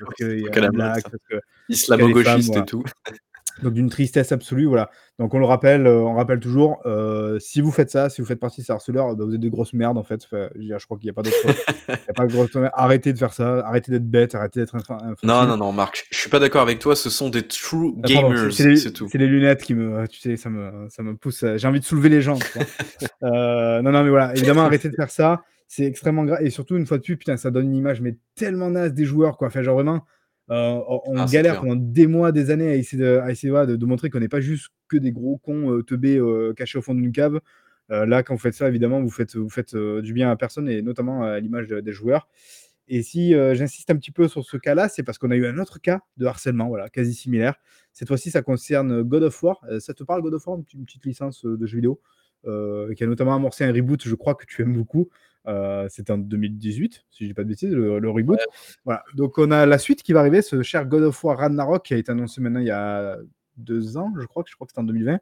parce 0.00 0.20
le 0.20 0.40
y 0.40 0.48
a 0.48 0.60
la 0.60 0.70
black, 0.70 1.02
parce 1.04 1.22
que 1.28 1.34
des 1.34 2.24
femmes, 2.24 2.40
Islamo-gauchiste 2.40 2.48
et 2.50 2.52
voilà. 2.52 2.66
tout. 2.66 2.84
Donc 3.62 3.72
d'une 3.72 3.88
tristesse 3.88 4.32
absolue, 4.32 4.66
voilà. 4.66 4.90
Donc 5.18 5.32
on 5.32 5.38
le 5.38 5.46
rappelle, 5.46 5.86
heu, 5.86 6.00
on 6.02 6.14
rappelle 6.14 6.40
toujours, 6.40 6.82
heu, 6.84 7.38
si 7.40 7.62
vous 7.62 7.70
faites 7.70 7.90
ça, 7.90 8.10
si 8.10 8.20
vous 8.20 8.26
faites 8.26 8.38
partie 8.38 8.60
de 8.60 8.66
ces 8.66 8.72
harceleurs, 8.72 9.16
bah, 9.16 9.24
vous 9.24 9.34
êtes 9.34 9.40
des 9.40 9.48
grosses 9.48 9.72
merdes, 9.72 9.96
en 9.96 10.02
fait. 10.02 10.22
Enfin, 10.26 10.48
je 10.60 10.84
crois 10.84 10.98
qu'il 10.98 11.06
y 11.06 11.10
a 11.10 11.14
pas 11.14 11.22
d'autre 11.22 11.36
arrêtez 12.74 13.14
de 13.14 13.18
faire 13.18 13.32
ça, 13.32 13.66
arrêtez 13.66 13.92
d'être 13.92 14.08
bête, 14.08 14.34
arrêtez 14.34 14.60
d'être 14.60 14.76
Non, 15.22 15.46
non, 15.46 15.56
non, 15.56 15.72
Marc, 15.72 16.06
je 16.10 16.18
suis 16.18 16.28
pas 16.28 16.38
d'accord 16.38 16.60
avec 16.60 16.78
toi, 16.80 16.94
ce 16.94 17.08
sont 17.08 17.30
des 17.30 17.46
true 17.46 17.94
Ah 18.02 18.08
gamers, 18.08 18.52
c'est 18.52 18.92
tout. 18.92 19.08
c'est 19.10 19.18
les 19.18 19.26
lunettes 19.26 19.62
qui 19.62 19.74
me 19.74 20.06
tu 20.06 20.20
sais, 20.20 20.36
ça 20.36 20.50
me 20.50 20.88
ça 20.90 21.02
me 21.02 21.16
pousse, 21.16 21.42
heu, 21.42 21.56
j'ai 21.56 21.66
envie 21.66 21.80
de 21.80 21.84
soulever 21.84 22.10
les 22.10 22.20
gens, 22.20 22.38
non, 23.22 23.82
non, 23.82 24.02
mais 24.04 24.10
voilà, 24.10 24.34
évidemment, 24.36 24.62
arrêtez 24.62 24.90
de 24.90 24.96
faire 24.96 25.10
ça, 25.10 25.42
c'est 25.66 25.84
extrêmement 25.84 26.24
grave 26.24 26.40
et 26.42 26.50
surtout, 26.50 26.76
une 26.76 26.86
fois 26.86 26.98
de 26.98 27.02
plus, 27.02 27.16
putain, 27.16 27.36
ça 27.36 27.50
donne 27.50 27.66
une 27.66 27.76
image, 27.76 28.00
mais 28.00 28.16
tellement 28.34 28.70
naze 28.70 28.92
des 28.92 29.04
joueurs, 29.04 29.36
quoi. 29.36 29.48
Enfin, 29.48 29.62
genre 29.62 29.76
vraiment, 29.76 30.04
heu, 30.50 30.54
on 31.06 31.22
Ah, 31.22 31.26
galère 31.26 31.56
clair. 31.56 31.60
pendant 31.60 31.76
des 31.76 32.06
mois, 32.06 32.32
des 32.32 32.50
années 32.50 32.68
à 32.70 32.76
essayer 32.76 33.02
de 33.02 33.18
à 33.18 33.30
essayer, 33.30 33.50
voilà, 33.50 33.66
de 33.66 33.76
de 33.76 33.86
montrer 33.86 34.10
qu'on 34.10 34.20
n'est 34.20 34.28
pas 34.28 34.40
juste 34.40 34.68
que 34.88 34.96
des 34.96 35.12
gros 35.12 35.38
cons, 35.38 35.72
heu, 35.72 35.82
teubés, 35.82 36.18
heu, 36.18 36.54
cachés 36.56 36.78
au 36.78 36.82
fond 36.82 36.94
d'une 36.94 37.12
cave. 37.12 37.40
Heu, 37.90 38.04
là, 38.06 38.22
quand 38.22 38.34
vous 38.34 38.40
faites 38.40 38.54
ça, 38.54 38.68
évidemment, 38.68 39.00
vous 39.02 39.10
faites 39.10 39.36
vous 39.36 39.50
faites, 39.50 39.74
heu, 39.74 40.02
du 40.02 40.12
bien 40.12 40.30
à 40.30 40.36
personne 40.36 40.68
et 40.68 40.82
notamment 40.82 41.22
à 41.24 41.40
l'image 41.40 41.66
de 41.68 41.80
des 41.80 41.92
joueurs. 41.92 42.28
Et 42.88 43.02
si, 43.02 43.32
j'insiste 43.32 43.90
un 43.90 43.96
petit 43.96 44.12
peu 44.12 44.28
sur 44.28 44.44
ce 44.44 44.56
cas-là, 44.56 44.88
c'est 44.88 45.02
parce 45.02 45.18
qu'on 45.18 45.30
a 45.32 45.36
eu 45.36 45.46
un 45.46 45.58
autre 45.58 45.80
cas 45.80 46.00
de 46.18 46.26
harcèlement, 46.26 46.68
voilà, 46.68 46.88
quasi 46.88 47.14
similaire. 47.14 47.56
Cette 47.92 48.06
fois-ci, 48.08 48.30
ça 48.30 48.42
concerne 48.42 49.02
God 49.02 49.24
of 49.24 49.42
War. 49.42 49.60
Ça 49.80 49.92
te 49.94 50.04
parle 50.04 50.22
God 50.22 50.34
of 50.34 50.46
War? 50.46 50.58
Une 50.74 50.84
petite 50.86 51.04
licence, 51.04 51.44
de 51.44 51.66
jeux 51.66 51.76
vidéo, 51.78 52.00
qui 52.44 53.02
a 53.04 53.06
notamment 53.08 53.34
amorcé 53.34 53.64
un 53.64 53.72
reboot, 53.72 54.02
je 54.06 54.14
crois 54.14 54.36
que 54.36 54.46
tu 54.46 54.62
aimes 54.62 54.74
beaucoup. 54.74 55.08
Heu, 55.48 55.86
c'était 55.88 56.12
en 56.12 56.18
2018, 56.18 57.04
si 57.10 57.24
je 57.24 57.28
dis 57.28 57.34
pas 57.34 57.44
de 57.44 57.48
bêtises, 57.48 57.72
le 57.72 57.98
le 57.98 58.10
reboot. 58.10 58.38
Ouais. 58.38 58.44
Voilà, 58.84 59.04
donc 59.14 59.38
on 59.38 59.50
a 59.50 59.66
la 59.66 59.78
suite 59.78 60.02
qui 60.02 60.12
va 60.12 60.20
arriver, 60.20 60.42
ce 60.42 60.62
cher 60.62 60.86
God 60.86 61.02
of 61.04 61.24
War 61.24 61.38
Ragnarok 61.38 61.84
qui 61.84 61.94
a 61.94 61.96
été 61.96 62.10
annoncé 62.12 62.40
maintenant 62.40 62.60
il 62.60 62.66
y 62.66 62.70
a 62.70 63.18
deux 63.56 63.96
ans, 63.96 64.12
je 64.20 64.26
crois 64.26 64.42
que 64.42 64.50
je 64.50 64.54
crois 64.54 64.66
que 64.66 64.72
c'était 64.72 64.80
en 64.80 64.84
2020, 64.84 65.18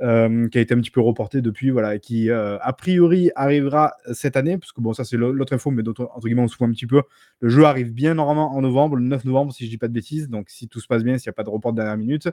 euh, 0.00 0.48
qui 0.48 0.58
a 0.58 0.60
été 0.60 0.74
un 0.74 0.80
petit 0.80 0.90
peu 0.90 1.00
reporté 1.00 1.42
depuis, 1.42 1.70
voilà, 1.70 1.96
et 1.96 2.00
qui 2.00 2.30
euh, 2.30 2.58
a 2.60 2.72
priori 2.72 3.30
arrivera 3.34 3.94
cette 4.12 4.36
année, 4.36 4.58
parce 4.58 4.72
que 4.72 4.80
bon, 4.80 4.92
ça 4.92 5.04
c'est 5.04 5.16
l'autre 5.16 5.52
info, 5.52 5.70
mais 5.70 5.82
entre 5.88 6.20
guillemets 6.20 6.42
on 6.42 6.48
se 6.48 6.56
fout 6.56 6.68
un 6.68 6.72
petit 6.72 6.86
peu. 6.86 7.02
Le 7.40 7.48
jeu 7.48 7.64
arrive 7.64 7.92
bien 7.92 8.14
normalement 8.14 8.54
en 8.54 8.60
novembre, 8.60 8.96
le 8.96 9.02
9 9.04 9.24
novembre 9.24 9.52
si 9.52 9.64
je 9.64 9.70
dis 9.70 9.78
pas 9.78 9.88
de 9.88 9.92
bêtises, 9.92 10.28
donc 10.28 10.50
si 10.50 10.68
tout 10.68 10.80
se 10.80 10.86
passe 10.86 11.02
bien, 11.04 11.18
s'il 11.18 11.28
n'y 11.28 11.34
a 11.34 11.34
pas 11.34 11.44
de 11.44 11.50
report 11.50 11.72
de 11.72 11.78
dernière 11.78 11.96
minute. 11.96 12.28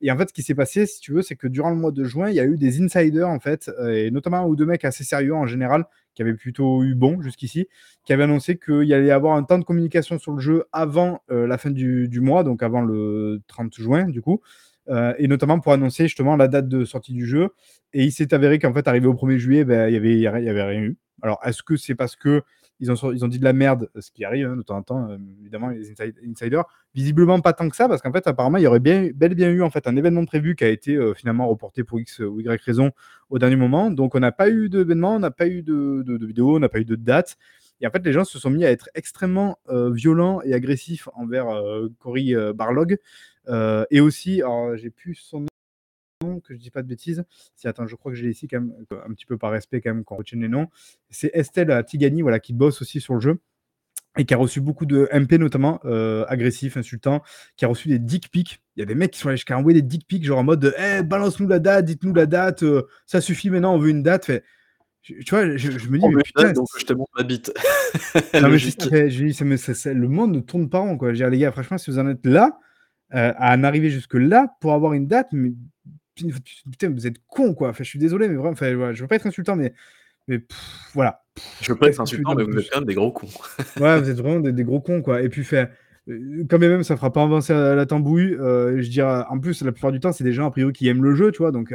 Et 0.00 0.10
en 0.10 0.18
fait, 0.18 0.28
ce 0.28 0.34
qui 0.34 0.42
s'est 0.42 0.54
passé, 0.54 0.86
si 0.86 1.00
tu 1.00 1.12
veux, 1.12 1.22
c'est 1.22 1.36
que 1.36 1.46
durant 1.48 1.70
le 1.70 1.76
mois 1.76 1.90
de 1.90 2.04
juin, 2.04 2.28
il 2.28 2.36
y 2.36 2.40
a 2.40 2.44
eu 2.44 2.56
des 2.56 2.82
insiders 2.82 3.28
en 3.28 3.40
fait, 3.40 3.70
et 3.88 4.10
notamment 4.10 4.38
un 4.38 4.46
ou 4.46 4.56
deux 4.56 4.66
mecs 4.66 4.84
assez 4.84 5.04
sérieux 5.04 5.34
en 5.34 5.46
général, 5.46 5.86
qui 6.16 6.22
avaient 6.22 6.34
plutôt 6.34 6.82
eu 6.82 6.96
bon 6.96 7.22
jusqu'ici, 7.22 7.68
qui 8.04 8.12
avaient 8.12 8.24
annoncé 8.24 8.58
qu'il 8.58 8.92
allait 8.92 9.06
y 9.06 9.10
avoir 9.12 9.36
un 9.36 9.44
temps 9.44 9.58
de 9.58 9.64
communication 9.64 10.18
sur 10.18 10.32
le 10.32 10.40
jeu 10.40 10.64
avant 10.72 11.20
la 11.28 11.58
fin 11.58 11.70
du, 11.70 12.20
mois, 12.20 12.42
donc 12.42 12.64
avant 12.64 12.80
le 12.80 13.40
30 13.46 13.74
juin 13.76 14.04
du 14.08 14.22
coup. 14.22 14.40
Euh, 14.88 15.14
et 15.18 15.26
notamment 15.26 15.58
pour 15.58 15.72
annoncer 15.72 16.04
justement 16.04 16.36
la 16.36 16.48
date 16.48 16.68
de 16.68 16.84
sortie 16.84 17.12
du 17.12 17.26
jeu. 17.26 17.48
Et 17.92 18.04
il 18.04 18.12
s'est 18.12 18.32
avéré 18.34 18.58
qu'en 18.58 18.72
fait, 18.72 18.86
arrivé 18.86 19.06
au 19.06 19.14
1er 19.14 19.38
juillet, 19.38 19.64
ben, 19.64 19.88
il 19.88 20.00
n'y 20.00 20.26
avait, 20.26 20.48
avait 20.48 20.62
rien 20.62 20.80
eu. 20.80 20.96
Alors, 21.22 21.40
est-ce 21.44 21.62
que 21.62 21.76
c'est 21.76 21.94
parce 21.94 22.14
que 22.14 22.42
ils 22.80 22.90
ont, 22.90 23.28
dit 23.28 23.38
de 23.38 23.44
la 23.44 23.52
merde, 23.52 23.88
ce 23.98 24.10
qui 24.10 24.24
arrive 24.24 24.48
hein, 24.48 24.56
de 24.56 24.62
temps 24.62 24.76
en 24.76 24.82
temps, 24.82 25.10
euh, 25.10 25.16
évidemment, 25.40 25.68
les 25.68 25.90
insiders. 26.28 26.64
Visiblement 26.94 27.40
pas 27.40 27.52
tant 27.52 27.68
que 27.68 27.76
ça, 27.76 27.88
parce 27.88 28.02
qu'en 28.02 28.12
fait, 28.12 28.26
apparemment, 28.26 28.58
il 28.58 28.64
y 28.64 28.66
aurait 28.66 28.80
bien, 28.80 29.10
bel 29.14 29.32
et 29.32 29.34
bien 29.34 29.50
eu 29.50 29.62
en 29.62 29.70
fait, 29.70 29.86
un 29.86 29.96
événement 29.96 30.24
prévu 30.24 30.56
qui 30.56 30.64
a 30.64 30.68
été 30.68 30.94
euh, 30.94 31.14
finalement 31.14 31.48
reporté 31.48 31.84
pour 31.84 32.00
X 32.00 32.20
ou 32.20 32.40
Y 32.40 32.62
raison 32.62 32.90
au 33.30 33.38
dernier 33.38 33.56
moment. 33.56 33.90
Donc, 33.90 34.14
on 34.14 34.20
n'a 34.20 34.32
pas 34.32 34.50
eu 34.50 34.68
d'événement, 34.68 35.16
on 35.16 35.20
n'a 35.20 35.30
pas 35.30 35.46
eu 35.46 35.62
de, 35.62 36.04
vidéo, 36.26 36.56
on 36.56 36.60
n'a 36.60 36.68
pas 36.68 36.80
eu 36.80 36.84
de 36.84 36.96
date. 36.96 37.36
Et 37.80 37.86
en 37.86 37.90
fait, 37.90 38.04
les 38.04 38.12
gens 38.12 38.24
se 38.24 38.38
sont 38.38 38.50
mis 38.50 38.64
à 38.64 38.70
être 38.70 38.88
extrêmement 38.94 39.58
violents 39.68 40.40
et 40.42 40.54
agressifs 40.54 41.08
envers 41.14 41.46
Cory 41.98 42.34
Barlog. 42.54 42.98
Euh, 43.48 43.84
et 43.90 44.00
aussi, 44.00 44.42
j'ai 44.76 44.90
plus 44.90 45.14
son 45.14 45.46
que 46.40 46.54
je 46.54 46.58
dis 46.58 46.70
pas 46.70 46.82
de 46.82 46.88
bêtises. 46.88 47.24
Si 47.56 47.68
attends, 47.68 47.86
je 47.86 47.94
crois 47.94 48.12
que 48.12 48.18
j'ai 48.18 48.28
ici 48.28 48.48
quand 48.48 48.60
même 48.60 48.72
un 48.90 49.12
petit 49.12 49.26
peu 49.26 49.36
par 49.36 49.50
respect 49.50 49.80
quand 49.80 49.94
même 49.94 50.04
qu'on 50.04 50.16
retienne 50.16 50.40
les 50.40 50.48
noms. 50.48 50.68
C'est 51.10 51.30
Estelle 51.34 51.84
Tigani, 51.86 52.22
voilà, 52.22 52.40
qui 52.40 52.52
bosse 52.52 52.82
aussi 52.82 53.00
sur 53.00 53.14
le 53.14 53.20
jeu 53.20 53.38
et 54.18 54.24
qui 54.24 54.32
a 54.32 54.38
reçu 54.38 54.62
beaucoup 54.62 54.86
de 54.86 55.10
MP 55.12 55.32
notamment 55.32 55.78
euh, 55.84 56.24
agressifs, 56.28 56.78
insultants, 56.78 57.22
qui 57.56 57.66
a 57.66 57.68
reçu 57.68 57.88
des 57.88 57.98
dick 57.98 58.30
pics. 58.30 58.62
Il 58.76 58.80
y 58.80 58.82
a 58.82 58.86
des 58.86 58.94
mecs 58.94 59.10
qui 59.10 59.18
sont 59.18 59.28
allés 59.28 59.36
jusqu'à 59.36 59.58
envoyer 59.58 59.82
des 59.82 59.86
dick 59.86 60.06
pics, 60.06 60.24
genre 60.24 60.38
en 60.38 60.44
mode 60.44 60.74
eh, 60.78 61.02
balance-nous 61.02 61.48
la 61.48 61.58
date, 61.58 61.84
dites-nous 61.84 62.14
la 62.14 62.24
date, 62.24 62.62
euh, 62.62 62.86
ça 63.04 63.20
suffit 63.20 63.50
maintenant, 63.50 63.74
on 63.74 63.78
veut 63.78 63.90
une 63.90 64.02
date. 64.02 64.24
Fait, 64.24 64.42
tu 65.02 65.22
vois, 65.28 65.56
je, 65.56 65.70
me 65.88 65.98
dis, 65.98 66.08
mais 66.08 66.22
putain. 66.22 66.52
donc 66.52 66.66
je 66.78 66.86
te 66.86 66.94
montre 66.94 67.12
ma 67.14 67.24
bite. 67.24 67.52
non, 68.34 68.48
mais 68.48 68.58
je, 68.58 69.88
le 69.90 70.08
monde 70.08 70.34
ne 70.34 70.40
tourne 70.40 70.70
pas 70.70 70.78
rond, 70.78 70.96
quoi. 70.96 71.08
Je 71.08 71.12
veux 71.12 71.16
dire, 71.18 71.28
les 71.28 71.38
gars, 71.38 71.52
franchement, 71.52 71.76
si 71.76 71.90
vous 71.90 71.98
en 71.98 72.08
êtes 72.08 72.24
là, 72.24 72.58
euh, 73.14 73.32
à 73.36 73.54
en 73.54 73.62
arriver 73.62 73.88
jusque-là 73.88 74.56
pour 74.60 74.72
avoir 74.72 74.92
une 74.94 75.06
date. 75.06 75.28
Mais 75.30 75.52
putain, 76.16 76.90
vous 76.90 77.06
êtes 77.06 77.18
con, 77.28 77.54
quoi. 77.54 77.70
Enfin, 77.70 77.84
je 77.84 77.88
suis 77.88 77.98
désolé, 77.98 78.28
mais 78.28 78.34
vraiment, 78.34 78.52
enfin, 78.52 78.92
je 78.92 79.02
veux 79.02 79.08
pas 79.08 79.16
être 79.16 79.26
insultant, 79.26 79.56
mais, 79.56 79.74
mais 80.28 80.40
voilà. 80.94 81.22
Je 81.60 81.72
veux 81.72 81.78
pas 81.78 81.88
être 81.88 82.00
insultant, 82.00 82.34
mais 82.34 82.44
vous 82.44 82.58
êtes 82.58 82.70
quand 82.70 82.80
même 82.80 82.88
des 82.88 82.94
gros 82.94 83.12
cons. 83.12 83.28
ouais, 83.80 84.00
vous 84.00 84.10
êtes 84.10 84.18
vraiment 84.18 84.40
des, 84.40 84.64
gros 84.64 84.80
cons, 84.80 85.02
quoi. 85.02 85.22
Et 85.22 85.28
puis, 85.28 85.44
fait, 85.44 85.70
euh, 86.08 86.44
quand 86.48 86.58
même, 86.58 86.82
ça 86.82 86.96
fera 86.96 87.12
pas 87.12 87.22
avancer 87.22 87.52
à 87.52 87.74
la 87.74 87.86
tambouille. 87.86 88.34
Euh, 88.34 88.80
je 88.80 88.88
dirais, 88.88 89.24
en 89.28 89.38
plus, 89.38 89.62
la 89.62 89.72
plupart 89.72 89.92
du 89.92 90.00
temps, 90.00 90.12
c'est 90.12 90.24
des 90.24 90.32
gens, 90.32 90.46
a 90.46 90.50
priori, 90.50 90.72
qui 90.72 90.88
aiment 90.88 91.04
le 91.04 91.14
jeu, 91.14 91.30
tu 91.32 91.38
vois, 91.38 91.52
donc 91.52 91.74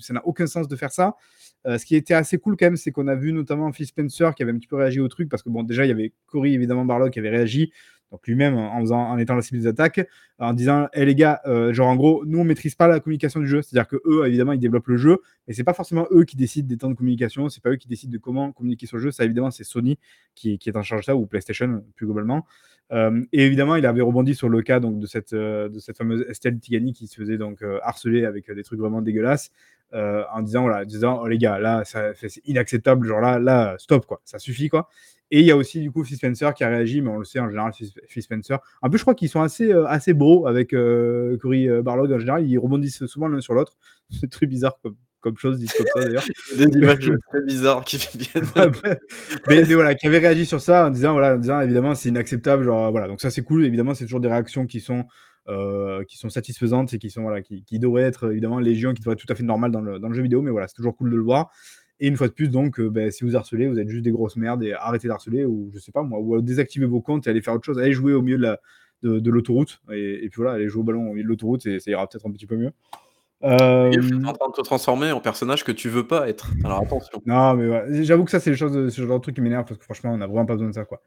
ça 0.00 0.12
n'a 0.12 0.26
aucun 0.26 0.46
sens 0.46 0.68
de 0.68 0.76
faire 0.76 0.92
ça. 0.92 1.16
ce 1.64 1.84
qui 1.84 1.96
était 1.96 2.14
assez 2.14 2.38
cool 2.38 2.56
quand 2.56 2.66
même, 2.66 2.76
c'est 2.76 2.92
qu'on 2.92 3.08
a 3.08 3.14
vu 3.14 3.32
notamment 3.32 3.72
Phil 3.72 3.86
Spencer 3.86 4.34
qui 4.36 4.42
avait 4.42 4.52
un 4.52 4.58
petit 4.58 4.68
peu 4.68 4.76
réagi 4.76 5.00
au 5.00 5.08
truc, 5.08 5.28
parce 5.28 5.42
que 5.42 5.50
bon, 5.50 5.62
déjà, 5.62 5.86
il 5.86 5.88
y 5.88 5.92
avait 5.92 6.12
Cory, 6.26 6.54
évidemment, 6.54 6.84
Barlow 6.84 7.10
qui 7.10 7.18
avait 7.18 7.30
réagi 7.30 7.72
donc 8.10 8.26
lui-même 8.26 8.56
en, 8.56 9.18
étant 9.18 9.34
la 9.34 9.42
cible 9.42 9.60
des 9.60 9.66
attaques, 9.66 10.06
en 10.38 10.52
disant 10.52 10.88
hé 10.94 11.04
les 11.04 11.14
gars, 11.14 11.40
euh, 11.46 11.72
genre 11.72 11.88
en 11.88 11.96
gros, 11.96 12.24
nous 12.24 12.38
on 12.38 12.44
maîtrise 12.44 12.74
pas 12.74 12.88
la 12.88 13.00
communication 13.00 13.40
du 13.40 13.46
jeu, 13.46 13.62
c'est-à-dire 13.62 13.88
que 13.88 13.96
eux 14.06 14.26
évidemment 14.26 14.52
ils 14.52 14.58
développent 14.58 14.88
le 14.88 14.96
jeu, 14.96 15.18
mais 15.46 15.54
c'est 15.54 15.64
pas 15.64 15.74
forcément 15.74 16.06
eux 16.10 16.24
qui 16.24 16.36
décident 16.36 16.66
des 16.66 16.78
temps 16.78 16.88
de 16.88 16.94
communication, 16.94 17.48
c'est 17.48 17.62
pas 17.62 17.70
eux 17.70 17.76
qui 17.76 17.88
décident 17.88 18.12
de 18.12 18.18
comment 18.18 18.52
communiquer 18.52 18.86
sur 18.86 18.96
le 18.96 19.02
jeu, 19.02 19.10
ça 19.10 19.24
évidemment 19.24 19.50
c'est 19.50 19.64
Sony 19.64 19.98
qui, 20.34 20.58
est 20.64 20.76
en 20.76 20.82
charge 20.82 21.02
de 21.02 21.06
ça 21.06 21.16
ou 21.16 21.26
PlayStation 21.26 21.82
plus 21.96 22.06
globalement. 22.06 22.46
Euh, 22.92 23.22
et 23.32 23.44
évidemment, 23.44 23.76
il 23.76 23.84
avait 23.84 24.00
rebondi 24.00 24.34
sur 24.34 24.48
le 24.48 24.62
cas 24.62 24.80
donc, 24.80 24.98
de, 24.98 25.06
cette, 25.06 25.32
euh, 25.34 25.68
de 25.68 25.78
cette 25.78 25.98
fameuse 25.98 26.24
Estelle 26.28 26.58
Tigani 26.58 26.92
qui 26.92 27.06
se 27.06 27.16
faisait 27.16 27.38
donc 27.38 27.62
harceler 27.82 28.24
avec 28.24 28.50
des 28.50 28.62
trucs 28.62 28.80
vraiment 28.80 29.02
dégueulasses. 29.02 29.50
en 29.92 30.42
disant 30.42 30.62
voilà, 30.62 30.84
disant 30.84 31.20
oh, 31.22 31.28
les 31.28 31.38
gars, 31.38 31.58
là, 31.58 31.82
c'est 31.84 32.40
inacceptable, 32.44 33.06
genre 33.06 33.20
là, 33.20 33.38
là, 33.38 33.76
stop 33.78 34.06
quoi, 34.06 34.20
ça 34.24 34.38
suffit 34.38 34.68
quoi. 34.68 34.88
Et 35.30 35.40
il 35.40 35.46
y 35.46 35.50
a 35.50 35.56
aussi 35.56 35.80
du 35.80 35.90
coup 35.90 36.04
Phil 36.04 36.16
Spencer 36.16 36.54
qui 36.54 36.64
a 36.64 36.68
réagi, 36.68 37.02
mais 37.02 37.10
on 37.10 37.18
le 37.18 37.24
sait 37.24 37.38
en 37.38 37.48
général, 37.48 37.72
Phil 38.06 38.22
Spencer. 38.22 38.58
En 38.80 38.88
plus, 38.88 38.98
je 38.98 39.04
crois 39.04 39.14
qu'ils 39.14 39.28
sont 39.28 39.42
assez, 39.42 39.72
euh, 39.72 39.86
assez 39.86 40.14
avec 40.46 40.72
euh, 40.72 41.38
euh, 41.44 41.82
Barlog 41.82 42.12
en 42.12 42.18
général. 42.18 42.48
Ils 42.48 42.58
rebondissent 42.58 43.04
souvent 43.06 43.28
l'un 43.28 43.40
sur 43.40 43.54
l'autre. 43.54 43.76
C'est 44.10 44.30
très 44.30 44.46
bizarre 44.46 44.78
comme, 44.82 44.96
comme 45.20 45.36
chose, 45.36 45.58
dit 45.58 45.66
comme 45.66 45.86
ça 45.94 46.04
d'ailleurs. 46.04 46.24
Des 46.56 46.64
images 46.64 47.12
très 47.30 47.42
bizarres 47.42 47.84
qui 47.84 47.96
viennent. 47.96 48.44
mais, 48.56 49.62
mais, 49.62 49.74
voilà, 49.74 49.94
qui 49.94 50.06
avait 50.06 50.18
réagi 50.18 50.46
sur 50.46 50.60
ça 50.60 50.86
en 50.86 50.90
disant, 50.90 51.12
voilà, 51.12 51.34
en 51.34 51.38
disant 51.38 51.60
évidemment 51.60 51.94
c'est 51.94 52.08
inacceptable. 52.08 52.64
Genre, 52.64 52.90
voilà, 52.90 53.08
donc 53.08 53.20
ça 53.20 53.30
c'est 53.30 53.42
cool. 53.42 53.64
Évidemment, 53.64 53.94
c'est 53.94 54.04
toujours 54.04 54.20
des 54.20 54.28
réactions 54.28 54.66
qui 54.66 54.80
sont. 54.80 55.04
Euh, 55.50 56.04
qui 56.04 56.18
sont 56.18 56.28
satisfaisantes 56.28 56.92
et 56.92 56.98
qui 56.98 57.08
sont 57.08 57.22
voilà 57.22 57.40
qui, 57.40 57.64
qui 57.64 57.78
devraient 57.78 58.02
être 58.02 58.30
évidemment 58.30 58.58
légion 58.58 58.92
qui 58.92 59.00
devraient 59.00 59.14
être 59.14 59.24
tout 59.24 59.32
à 59.32 59.34
fait 59.34 59.42
normal 59.42 59.70
dans 59.70 59.80
le, 59.80 59.98
dans 59.98 60.08
le 60.08 60.14
jeu 60.14 60.20
vidéo 60.20 60.42
mais 60.42 60.50
voilà 60.50 60.68
c'est 60.68 60.74
toujours 60.74 60.94
cool 60.94 61.10
de 61.10 61.16
le 61.16 61.22
voir 61.22 61.50
et 62.00 62.06
une 62.06 62.16
fois 62.16 62.28
de 62.28 62.32
plus, 62.32 62.48
donc, 62.48 62.78
euh, 62.78 62.88
ben, 62.88 63.10
si 63.10 63.24
vous 63.24 63.36
harcelez, 63.36 63.66
vous 63.66 63.78
êtes 63.78 63.88
juste 63.88 64.04
des 64.04 64.12
grosses 64.12 64.36
merdes 64.36 64.62
et 64.62 64.72
arrêtez 64.72 65.08
d'harceler 65.08 65.44
ou 65.44 65.70
je 65.74 65.78
sais 65.80 65.90
pas 65.90 66.02
moi, 66.02 66.20
ou 66.20 66.40
désactivez 66.40 66.86
vos 66.86 67.00
comptes 67.00 67.26
et 67.26 67.30
allez 67.30 67.42
faire 67.42 67.54
autre 67.54 67.64
chose, 67.64 67.78
allez 67.78 67.92
jouer 67.92 68.12
au 68.12 68.22
milieu 68.22 68.36
de 68.36 68.42
la 68.42 68.60
de, 69.02 69.30
l'autoroute 69.30 69.80
et, 69.92 70.28
puis 70.28 70.36
voilà, 70.36 70.52
allez 70.52 70.68
jouer 70.68 70.80
au 70.80 70.84
ballon 70.84 71.10
au 71.10 71.12
milieu 71.12 71.22
de 71.22 71.28
l'autoroute 71.28 71.64
et 71.66 71.78
ça 71.78 71.90
ira 71.90 72.06
peut-être 72.08 72.26
un 72.26 72.32
petit 72.32 72.46
peu 72.46 72.56
mieux. 72.56 72.72
Euh... 73.44 73.90
Es 73.92 74.26
en 74.26 74.32
train 74.32 74.48
de 74.48 74.54
te 74.56 74.62
transformer 74.62 75.12
en 75.12 75.20
personnage 75.20 75.64
que 75.64 75.72
tu 75.72 75.88
veux 75.88 76.06
pas 76.06 76.28
être. 76.28 76.50
Alors 76.64 76.82
attention. 76.82 77.22
Non, 77.24 77.54
mais 77.54 78.04
j'avoue 78.04 78.24
que 78.24 78.30
ça, 78.30 78.40
c'est 78.40 78.54
ce 78.54 78.56
genre 78.56 79.18
de 79.18 79.22
truc 79.22 79.34
qui 79.34 79.40
m'énerve 79.40 79.64
parce 79.64 79.78
que 79.78 79.84
franchement, 79.84 80.12
on 80.12 80.20
a 80.20 80.26
vraiment 80.26 80.46
pas 80.46 80.54
besoin 80.54 80.68
de 80.68 80.74
ça, 80.74 80.84
quoi. 80.84 81.00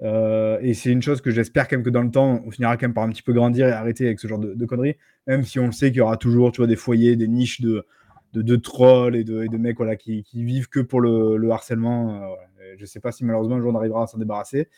Euh, 0.00 0.58
et 0.60 0.74
c'est 0.74 0.90
une 0.90 1.02
chose 1.02 1.20
que 1.20 1.30
j'espère 1.30 1.68
quand 1.68 1.76
même 1.76 1.84
que 1.84 1.90
dans 1.90 2.02
le 2.02 2.10
temps, 2.10 2.42
on 2.44 2.50
finira 2.50 2.76
quand 2.76 2.86
même 2.86 2.94
par 2.94 3.04
un 3.04 3.10
petit 3.10 3.22
peu 3.22 3.32
grandir 3.32 3.66
et 3.66 3.72
arrêter 3.72 4.06
avec 4.06 4.20
ce 4.20 4.28
genre 4.28 4.38
de, 4.38 4.54
de 4.54 4.66
conneries, 4.66 4.96
même 5.26 5.44
si 5.44 5.58
on 5.58 5.66
le 5.66 5.72
sait 5.72 5.88
qu'il 5.88 5.98
y 5.98 6.00
aura 6.00 6.16
toujours, 6.16 6.52
tu 6.52 6.58
vois, 6.58 6.66
des 6.66 6.76
foyers, 6.76 7.16
des 7.16 7.28
niches 7.28 7.60
de, 7.60 7.84
de, 8.34 8.56
trolls 8.56 9.16
et 9.16 9.24
de, 9.24 9.56
mecs 9.56 9.76
voilà, 9.76 9.96
qui, 9.96 10.24
vivent 10.34 10.68
que 10.68 10.80
pour 10.80 11.00
le, 11.00 11.50
harcèlement. 11.50 12.22
Euh, 12.22 12.74
je 12.76 12.82
ne 12.82 12.86
sais 12.86 13.00
pas 13.00 13.12
si 13.12 13.24
malheureusement 13.24 13.56
un 13.56 13.60
jour 13.60 13.72
on 13.72 13.76
arrivera 13.76 14.04
à 14.04 14.06
s'en 14.06 14.18
débarrasser. 14.18 14.68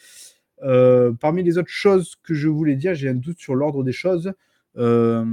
Euh, 0.63 1.13
parmi 1.13 1.43
les 1.43 1.59
autres 1.59 1.69
choses 1.69 2.17
que 2.23 2.35
je 2.35 2.49
voulais 2.49 2.77
dire, 2.77 2.95
j'ai 2.95 3.09
un 3.09 3.15
doute 3.15 3.39
sur 3.39 3.55
l'ordre 3.55 3.83
des 3.83 3.93
choses. 3.93 4.33
Euh, 4.77 5.25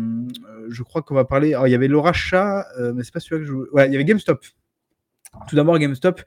je 0.69 0.83
crois 0.83 1.01
qu'on 1.01 1.15
va 1.15 1.25
parler. 1.25 1.55
il 1.65 1.71
y 1.71 1.75
avait 1.75 1.87
le 1.87 1.99
rachat, 1.99 2.65
mais 2.93 3.03
c'est 3.03 3.13
pas 3.13 3.19
celui-là 3.19 3.41
que 3.41 3.45
je. 3.45 3.53
Ouais, 3.71 3.87
il 3.87 3.91
y 3.91 3.95
avait 3.95 4.05
GameStop. 4.05 4.43
Tout 5.47 5.55
d'abord, 5.55 5.77
GameStop. 5.77 6.21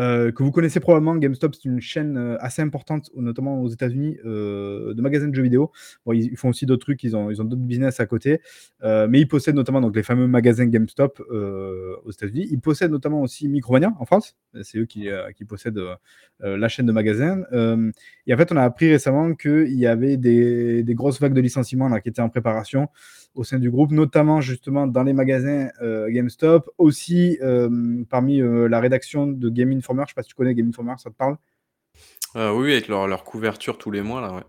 Euh, 0.00 0.32
que 0.32 0.42
vous 0.42 0.50
connaissez 0.50 0.80
probablement. 0.80 1.14
GameStop, 1.16 1.54
c'est 1.54 1.66
une 1.66 1.80
chaîne 1.80 2.16
euh, 2.16 2.36
assez 2.40 2.62
importante, 2.62 3.10
notamment 3.14 3.60
aux 3.60 3.68
États-Unis, 3.68 4.16
euh, 4.24 4.94
de 4.94 5.02
magasins 5.02 5.28
de 5.28 5.34
jeux 5.34 5.42
vidéo. 5.42 5.70
Ils, 6.12 6.36
font 6.36 6.48
aussi 6.48 6.64
d'autres 6.64 6.84
trucs, 6.84 7.04
ils 7.04 7.14
ont, 7.14 7.28
d'autres 7.30 7.56
business 7.56 8.00
à 8.00 8.06
côté, 8.06 8.40
mais 8.82 9.20
ils 9.20 9.28
possèdent 9.28 9.56
notamment 9.56 9.80
donc, 9.80 9.94
les 9.94 10.02
fameux 10.02 10.26
magasins 10.26 10.66
GameStop 10.66 11.20
aux 11.30 12.10
États-Unis. 12.10 12.48
Ils 12.50 12.60
possèdent 12.60 12.90
notamment 12.90 13.20
aussi 13.20 13.48
Micromania 13.48 13.92
en 13.98 14.04
France. 14.06 14.36
C'est 14.62 14.78
eux 14.78 14.86
qui, 14.86 15.08
possèdent 15.46 15.80
la 16.40 16.68
chaîne 16.68 16.86
de 16.86 16.92
magasins. 16.92 17.42
et 18.26 18.34
en 18.34 18.36
fait, 18.36 18.52
on 18.52 18.56
a 18.56 18.62
appris 18.62 18.90
récemment 18.90 19.34
qu'il 19.34 19.74
y 19.74 19.86
avait 19.86 20.16
des, 20.16 20.84
grosses 20.94 21.20
vagues 21.20 21.34
de 21.34 21.40
licenciements 21.40 21.90
qui 22.00 22.08
étaient 22.08 22.22
en 22.22 22.30
préparation 22.30 22.88
au 23.34 23.44
sein 23.44 23.58
du 23.58 23.70
groupe, 23.70 23.92
notamment 23.92 24.40
justement 24.40 24.86
dans 24.86 25.02
les 25.02 25.12
magasins 25.12 25.68
euh, 25.82 26.08
GameStop, 26.10 26.70
aussi 26.78 27.38
euh, 27.42 28.02
parmi 28.08 28.40
euh, 28.40 28.68
la 28.68 28.80
rédaction 28.80 29.26
de 29.26 29.48
Game 29.48 29.70
Informer. 29.72 30.00
Je 30.00 30.04
ne 30.04 30.08
sais 30.08 30.14
pas 30.14 30.22
si 30.22 30.28
tu 30.28 30.34
connais 30.34 30.54
Game 30.54 30.68
Informer, 30.68 30.94
ça 30.98 31.10
te 31.10 31.16
parle? 31.16 31.36
Oui, 32.34 32.72
avec 32.72 32.86
leur, 32.88 33.24
couverture 33.24 33.76
tous 33.76 33.90
les 33.90 34.02
mois, 34.02 34.20
là, 34.20 34.32
ouais. 34.34 34.42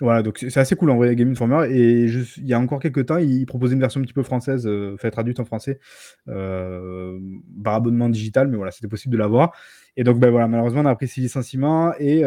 Voilà, 0.00 0.22
donc 0.22 0.38
c'est 0.38 0.56
assez 0.56 0.76
cool 0.76 0.90
en 0.90 0.96
vrai, 0.96 1.16
Game 1.16 1.32
Informer. 1.32 1.66
Et 1.72 2.04
il 2.04 2.46
y 2.46 2.54
a 2.54 2.60
encore 2.60 2.78
quelques 2.78 3.06
temps, 3.06 3.16
ils 3.16 3.46
proposaient 3.46 3.74
une 3.74 3.80
version 3.80 4.00
un 4.00 4.04
petit 4.04 4.12
peu 4.12 4.22
française, 4.22 4.70
fait 4.96 5.10
traduite 5.10 5.40
en 5.40 5.44
français, 5.44 5.80
par 6.26 7.74
abonnement 7.74 8.08
digital, 8.08 8.46
mais 8.46 8.56
voilà, 8.56 8.70
c'était 8.70 8.86
possible 8.86 9.14
de 9.14 9.18
l'avoir. 9.18 9.56
Et 9.96 10.04
donc, 10.04 10.20
ben 10.20 10.30
voilà, 10.30 10.46
malheureusement, 10.46 10.82
on 10.82 10.86
a 10.86 10.94
pris 10.94 11.08
ces 11.08 11.20
licenciements 11.20 11.92
et 11.98 12.22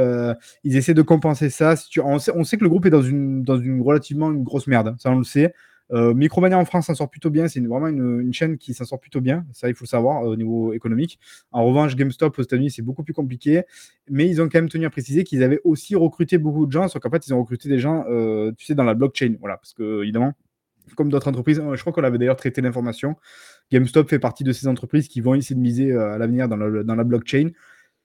ils 0.65 0.75
essaient 0.75 0.93
de 0.93 1.01
compenser 1.01 1.49
ça. 1.49 1.75
on, 2.03 2.19
sait, 2.19 2.33
on, 2.35 2.43
sait, 2.43 2.57
que 2.57 2.63
le 2.63 2.69
groupe 2.69 2.85
est 2.87 2.89
dans 2.89 3.01
une, 3.01 3.43
dans 3.43 3.57
une 3.57 3.81
relativement 3.81 4.31
une 4.31 4.43
grosse 4.43 4.67
merde, 4.67 4.89
hein. 4.89 4.95
ça 4.99 5.09
on 5.09 5.19
le 5.19 5.23
sait. 5.23 5.53
Euh, 5.93 6.13
Micromania 6.13 6.57
en 6.57 6.65
France 6.65 6.87
s'en 6.87 6.95
sort 6.95 7.09
plutôt 7.09 7.29
bien. 7.29 7.47
C'est 7.47 7.59
vraiment 7.59 7.87
une, 7.87 8.33
chaîne 8.33 8.57
qui 8.57 8.73
s'en 8.73 8.85
sort 8.85 8.99
plutôt 8.99 9.21
bien. 9.21 9.45
Ça, 9.51 9.69
il 9.69 9.75
faut 9.75 9.85
le 9.85 9.89
savoir 9.89 10.23
au 10.23 10.35
niveau 10.35 10.73
économique. 10.73 11.19
En 11.51 11.65
revanche, 11.65 11.95
GameStop 11.95 12.37
aux 12.39 12.41
États-Unis, 12.41 12.71
c'est 12.71 12.81
beaucoup 12.81 13.03
plus 13.03 13.13
compliqué. 13.13 13.63
Mais 14.09 14.27
ils 14.27 14.41
ont 14.41 14.45
quand 14.45 14.59
même 14.59 14.69
tenu 14.69 14.85
à 14.85 14.89
préciser 14.89 15.23
qu'ils 15.23 15.43
avaient 15.43 15.59
aussi 15.63 15.95
recruté 15.95 16.37
beaucoup 16.37 16.65
de 16.65 16.71
gens. 16.71 16.87
Sauf 16.87 17.01
qu'en 17.01 17.09
fait, 17.09 17.27
ils 17.27 17.33
ont 17.33 17.39
recruté 17.39 17.69
des 17.69 17.79
gens, 17.79 18.05
euh, 18.09 18.51
tu 18.57 18.65
sais, 18.65 18.75
dans 18.75 18.83
la 18.83 18.93
blockchain. 18.93 19.35
Voilà, 19.39 19.57
parce 19.57 19.73
que 19.73 20.03
évidemment, 20.03 20.33
comme 20.95 21.09
d'autres 21.09 21.27
entreprises, 21.27 21.59
euh, 21.59 21.75
je 21.75 21.81
crois 21.81 21.93
qu'on 21.93 22.03
avait 22.03 22.17
d'ailleurs 22.17 22.37
traité 22.37 22.61
l'information. 22.61 23.15
GameStop 23.71 24.09
fait 24.09 24.19
partie 24.19 24.43
de 24.43 24.51
ces 24.51 24.67
entreprises 24.67 25.07
qui 25.07 25.21
vont 25.21 25.35
essayer 25.35 25.55
de 25.55 25.61
miser 25.61 25.93
à 25.93 26.17
l'avenir 26.17 26.47
dans 26.47 26.57
la, 26.57 26.83
dans 26.83 26.95
la 26.95 27.03
blockchain. 27.03 27.51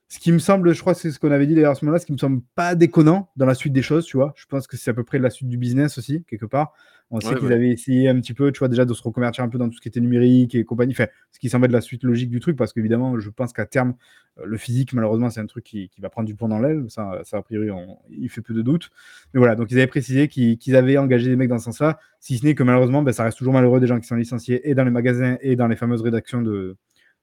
Ce 0.09 0.21
qui 0.21 0.31
me 0.31 0.39
semble, 0.39 0.73
je 0.73 0.81
crois 0.81 0.95
que 0.95 1.01
c'est 1.01 1.11
ce 1.11 1.19
qu'on 1.19 1.33
avait 1.33 1.49
dit 1.49 1.55
d'ailleurs 1.55 1.73
à 1.73 1.75
ce 1.75 1.85
moment-là, 1.85 1.99
ce 1.99 2.07
qui 2.07 2.13
me 2.13 2.19
semble 2.19 2.41
pas 2.55 2.77
déconnant 2.77 3.29
dans 3.37 3.47
la 3.47 3.55
suite 3.55 3.73
des 3.73 3.83
choses, 3.83 4.07
tu 4.07 4.17
vois. 4.17 4.35
Je 4.37 4.47
pense 4.47 4.69
que 4.69 4.77
c'est 4.77 4.91
à 4.91 4.95
peu 4.95 5.03
près 5.03 5.19
la 5.19 5.31
suite 5.31 5.49
du 5.49 5.59
business 5.59 5.99
aussi, 5.99 6.25
quelque 6.29 6.47
part. 6.47 6.73
On 7.11 7.21
sait 7.21 7.35
qu'ils 7.37 7.53
avaient 7.53 7.71
essayé 7.71 8.09
un 8.09 8.21
petit 8.21 8.35
peu, 8.35 8.51
tu 8.51 8.61
vois, 8.61 8.69
déjà 8.69 8.85
de 8.85 8.93
se 8.93 9.03
reconvertir 9.03 9.43
un 9.45 9.49
peu 9.49 9.59
dans 9.59 9.69
tout 9.69 9.77
ce 9.77 9.81
qui 9.81 9.89
était 9.89 10.01
numérique 10.01 10.55
et 10.57 10.65
compagnie. 10.65 10.93
Enfin, 10.93 11.07
ce 11.31 11.39
qui 11.39 11.49
semble 11.49 11.67
être 11.67 11.73
la 11.73 11.81
suite 11.81 12.03
logique 12.03 12.31
du 12.31 12.41
truc, 12.41 12.57
parce 12.57 12.73
qu'évidemment, 12.73 13.19
je 13.19 13.31
pense 13.31 13.53
qu'à 13.53 13.65
terme, 13.67 13.95
euh, 14.39 14.43
le 14.45 14.57
physique, 14.57 14.93
malheureusement, 14.93 15.31
c'est 15.31 15.41
un 15.41 15.47
truc 15.47 15.65
qui, 15.65 15.91
va 15.99 16.09
prendre 16.09 16.27
du 16.27 16.35
pont 16.35 16.49
dans 16.49 16.59
l'aile. 16.59 16.85
Ça, 16.89 17.21
ça, 17.23 17.39
a 17.39 17.43
priori, 17.43 17.69
il 18.11 18.29
fait 18.29 18.43
peu 18.43 18.55
de 18.55 18.63
doute. 18.63 18.91
Mais 19.35 19.39
voilà, 19.39 19.55
donc 19.55 19.71
ils 19.71 19.79
avaient 19.79 19.87
précisé 19.87 20.27
qu'ils 20.29 20.77
avaient 20.77 20.99
engagé 20.99 21.31
des 21.31 21.37
mecs 21.37 21.49
dans 21.49 21.59
ce 21.59 21.67
sens-là, 21.67 21.99
si 22.21 22.39
ce 22.39 22.45
n'est 22.45 22.55
que 22.55 22.65
malheureusement, 22.65 23.03
ben, 23.03 23.13
ça 23.13 23.23
reste 23.23 23.39
toujours 23.39 23.55
malheureux 23.55 23.79
des 23.79 23.87
gens 23.87 24.01
qui 24.01 24.07
sont 24.07 24.17
licenciés 24.17 24.69
et 24.69 24.75
dans 24.75 24.85
les 24.85 24.91
magasins 24.91 25.37
et 25.41 25.55
dans 25.55 25.69
les 25.69 25.77
fameuses 25.77 26.03
rédactions 26.03 26.43
de, 26.43 26.77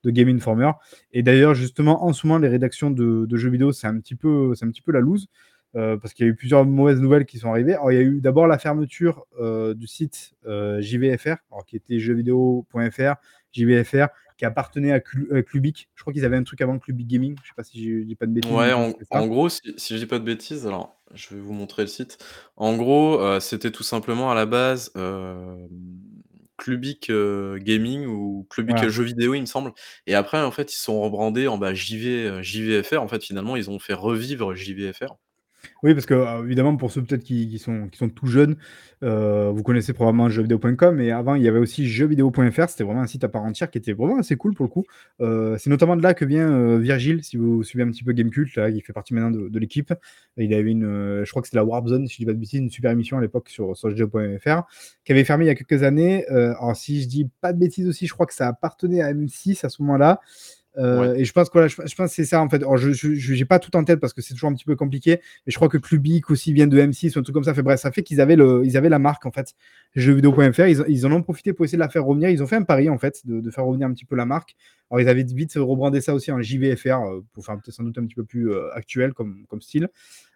de 0.03 0.11
Game 0.11 0.29
Informer. 0.29 0.71
Et 1.11 1.23
d'ailleurs, 1.23 1.53
justement, 1.53 2.05
en 2.05 2.13
ce 2.13 2.27
moment, 2.27 2.39
les 2.39 2.49
rédactions 2.49 2.91
de, 2.91 3.27
jeux 3.35 3.49
vidéo, 3.49 3.71
c'est 3.71 3.87
un, 3.87 3.99
petit 3.99 4.15
peu, 4.15 4.53
un 4.61 4.67
petit 4.69 4.81
peu 4.81 4.91
la 4.91 4.99
loose. 4.99 5.27
Euh, 5.75 5.97
parce 5.97 6.13
qu'il 6.13 6.25
y 6.25 6.29
a 6.29 6.31
eu 6.31 6.35
plusieurs 6.35 6.65
mauvaises 6.65 6.99
nouvelles 6.99 7.25
qui 7.25 7.39
sont 7.39 7.49
arrivées. 7.49 7.73
Alors, 7.73 7.91
il 7.91 7.95
y 7.95 7.97
a 7.97 8.03
eu 8.03 8.21
d'abord 8.21 8.45
la 8.45 8.59
fermeture 8.59 9.25
euh, 9.39 9.73
du 9.73 9.87
site 9.87 10.33
euh, 10.45 10.79
JVFR, 10.81 11.37
alors, 11.51 11.65
qui 11.65 11.75
était 11.75 11.97
jeuxvideo.fr, 11.97 13.15
JVFR, 13.51 14.05
qui 14.37 14.45
appartenait 14.45 14.91
à 14.91 14.99
Clubic. 14.99 15.89
Je 15.95 16.01
crois 16.01 16.13
qu'ils 16.13 16.25
avaient 16.25 16.37
un 16.37 16.43
truc 16.43 16.61
avant 16.61 16.77
Clubic 16.77 17.07
Gaming. 17.07 17.35
Je 17.41 17.47
sais 17.47 17.55
pas 17.55 17.63
si 17.63 17.83
je 17.83 18.03
dis 18.03 18.15
pas 18.15 18.27
de 18.27 18.33
bêtises. 18.33 18.51
Ouais, 18.51 18.71
en, 18.71 19.27
gros, 19.27 19.49
si, 19.49 19.61
si, 19.77 19.95
je 19.95 19.99
dis 19.99 20.05
pas 20.05 20.19
de 20.19 20.25
bêtises, 20.25 20.67
alors 20.67 20.99
je 21.15 21.33
vais 21.33 21.41
vous 21.41 21.53
montrer 21.53 21.83
le 21.83 21.87
site. 21.87 22.19
En 22.55 22.75
gros, 22.75 23.39
c'était 23.39 23.71
tout 23.71 23.83
simplement 23.83 24.31
à 24.31 24.35
la 24.35 24.45
base 24.45 24.91
Clubic 26.63 27.11
Gaming 27.11 28.05
ou 28.05 28.47
Clubic 28.49 28.87
Jeux 28.87 29.03
vidéo, 29.03 29.33
il 29.33 29.41
me 29.41 29.45
semble. 29.45 29.73
Et 30.07 30.15
après, 30.15 30.41
en 30.41 30.51
fait, 30.51 30.73
ils 30.73 30.77
sont 30.77 31.01
rebrandés 31.01 31.47
en 31.47 31.57
bah, 31.57 31.73
JV, 31.73 32.41
JVFR. 32.41 33.01
En 33.01 33.07
fait, 33.09 33.23
finalement, 33.23 33.57
ils 33.57 33.69
ont 33.69 33.79
fait 33.79 33.93
revivre 33.93 34.55
JVFR. 34.55 35.17
Oui, 35.81 35.93
parce 35.93 36.05
que 36.05 36.13
euh, 36.13 36.43
évidemment, 36.43 36.75
pour 36.77 36.91
ceux 36.91 37.01
peut-être 37.03 37.23
qui, 37.23 37.57
sont, 37.59 37.89
qui 37.89 38.09
tout 38.11 38.27
jeunes, 38.27 38.55
euh, 39.03 39.51
vous 39.53 39.63
connaissez 39.63 39.93
probablement 39.93 40.29
jeuxvideo.com, 40.29 40.95
mais 40.95 41.11
avant, 41.11 41.35
il 41.35 41.43
y 41.43 41.47
avait 41.47 41.59
aussi 41.59 41.87
jeuxvideo.fr, 41.87 42.69
c'était 42.69 42.83
vraiment 42.83 43.01
un 43.01 43.07
site 43.07 43.23
à 43.23 43.29
part 43.29 43.43
entière 43.43 43.69
qui 43.69 43.77
était 43.77 43.93
vraiment 43.93 44.17
assez 44.17 44.35
cool 44.35 44.53
pour 44.53 44.65
le 44.65 44.69
coup. 44.69 44.85
Euh, 45.21 45.57
c'est 45.57 45.69
notamment 45.69 45.95
de 45.95 46.01
là 46.01 46.13
que 46.13 46.25
vient 46.25 46.77
Virgile, 46.77 47.23
si 47.23 47.37
vous 47.37 47.63
suivez 47.63 47.83
un 47.83 47.91
petit 47.91 48.03
peu 48.03 48.13
Gamecult, 48.13 48.55
là, 48.55 48.69
il 48.69 48.81
fait 48.81 48.93
partie 48.93 49.13
maintenant 49.13 49.31
de, 49.31 49.59
l'équipe. 49.59 49.93
Il 50.37 50.53
avait 50.53 50.71
une, 50.71 51.23
je 51.23 51.29
crois 51.29 51.41
que 51.41 51.47
c'était 51.47 51.57
la 51.57 51.65
Warp 51.65 51.87
Zone, 51.87 52.07
si 52.07 52.13
je 52.13 52.19
dis 52.19 52.25
pas 52.25 52.33
de 52.33 52.39
bêtises, 52.39 52.59
une 52.59 52.69
super 52.69 52.91
émission 52.91 53.17
à 53.17 53.21
l'époque 53.21 53.49
sur, 53.49 53.75
sur 53.75 53.89
jeuxvideo.fr, 53.89 54.63
qui 55.03 55.11
avait 55.11 55.23
fermé 55.23 55.45
il 55.45 55.47
y 55.47 55.51
a 55.51 55.55
quelques 55.55 55.83
années. 55.83 56.25
alors, 56.27 56.75
si 56.75 57.01
je 57.01 57.07
dis 57.07 57.29
pas 57.41 57.53
de 57.53 57.59
bêtises 57.59 57.87
aussi, 57.87 58.07
je 58.07 58.13
crois 58.13 58.25
que 58.25 58.33
ça 58.33 58.47
appartenait 58.47 59.01
à 59.01 59.13
M6 59.13 59.65
à 59.65 59.69
ce 59.69 59.81
moment-là. 59.81 60.21
Euh, 60.77 61.13
et 61.13 61.25
je 61.25 61.31
pense 61.33 61.49
que 61.49 61.53
voilà, 61.53 61.67
je, 61.67 61.95
pense 61.95 62.11
c'est 62.11 62.25
ça 62.25 62.41
en 62.41 62.49
fait. 62.49 62.61
je 62.61 63.33
n'ai 63.33 63.45
pas 63.45 63.59
tout 63.59 63.75
en 63.75 63.83
tête 63.83 63.99
parce 63.99 64.13
que 64.13 64.21
c'est 64.21 64.33
toujours 64.33 64.49
un 64.49 64.53
petit 64.53 64.65
peu 64.65 64.75
compliqué. 64.75 65.19
Mais 65.45 65.51
je 65.51 65.55
crois 65.55 65.69
que 65.69 65.77
Clubic 65.77 66.29
aussi 66.31 66.53
vient 66.53 66.67
de 66.67 66.79
M6 66.79 67.15
ou 67.15 67.19
un 67.19 67.23
truc 67.23 67.33
comme 67.33 67.43
ça. 67.43 67.53
Fait 67.53 67.61
bref, 67.61 67.79
ça 67.79 67.91
fait 67.91 68.03
qu'ils 68.03 68.21
avaient 68.21 68.35
le, 68.35 68.63
ils 68.65 68.77
avaient 68.77 68.89
la 68.89 68.99
marque 68.99 69.25
en 69.25 69.31
fait. 69.31 69.53
Jeuxvideo.fr, 69.95 70.65
ils, 70.67 70.83
ils 70.87 71.05
en 71.05 71.11
ont 71.11 71.21
profité 71.21 71.53
pour 71.53 71.65
essayer 71.65 71.77
de 71.77 71.83
la 71.83 71.89
faire 71.89 72.05
revenir. 72.05 72.29
Ils 72.29 72.41
ont 72.41 72.47
fait 72.47 72.55
un 72.55 72.63
pari 72.63 72.89
en 72.89 72.97
fait 72.97 73.25
de, 73.25 73.39
de 73.39 73.51
faire 73.51 73.65
revenir 73.65 73.87
un 73.87 73.93
petit 73.93 74.05
peu 74.05 74.15
la 74.15 74.25
marque. 74.25 74.55
Alors 74.89 75.01
ils 75.01 75.09
avaient 75.09 75.23
vite 75.23 75.53
rebrandé 75.55 76.01
ça 76.01 76.13
aussi 76.13 76.31
en 76.31 76.41
JVFR 76.41 76.87
euh, 76.87 77.25
pour 77.33 77.45
faire 77.45 77.57
sans 77.69 77.83
doute 77.83 77.97
un 77.97 78.05
petit 78.05 78.15
peu 78.15 78.25
plus 78.25 78.51
euh, 78.51 78.71
actuel 78.73 79.13
comme, 79.13 79.45
comme 79.47 79.61
style. 79.61 79.89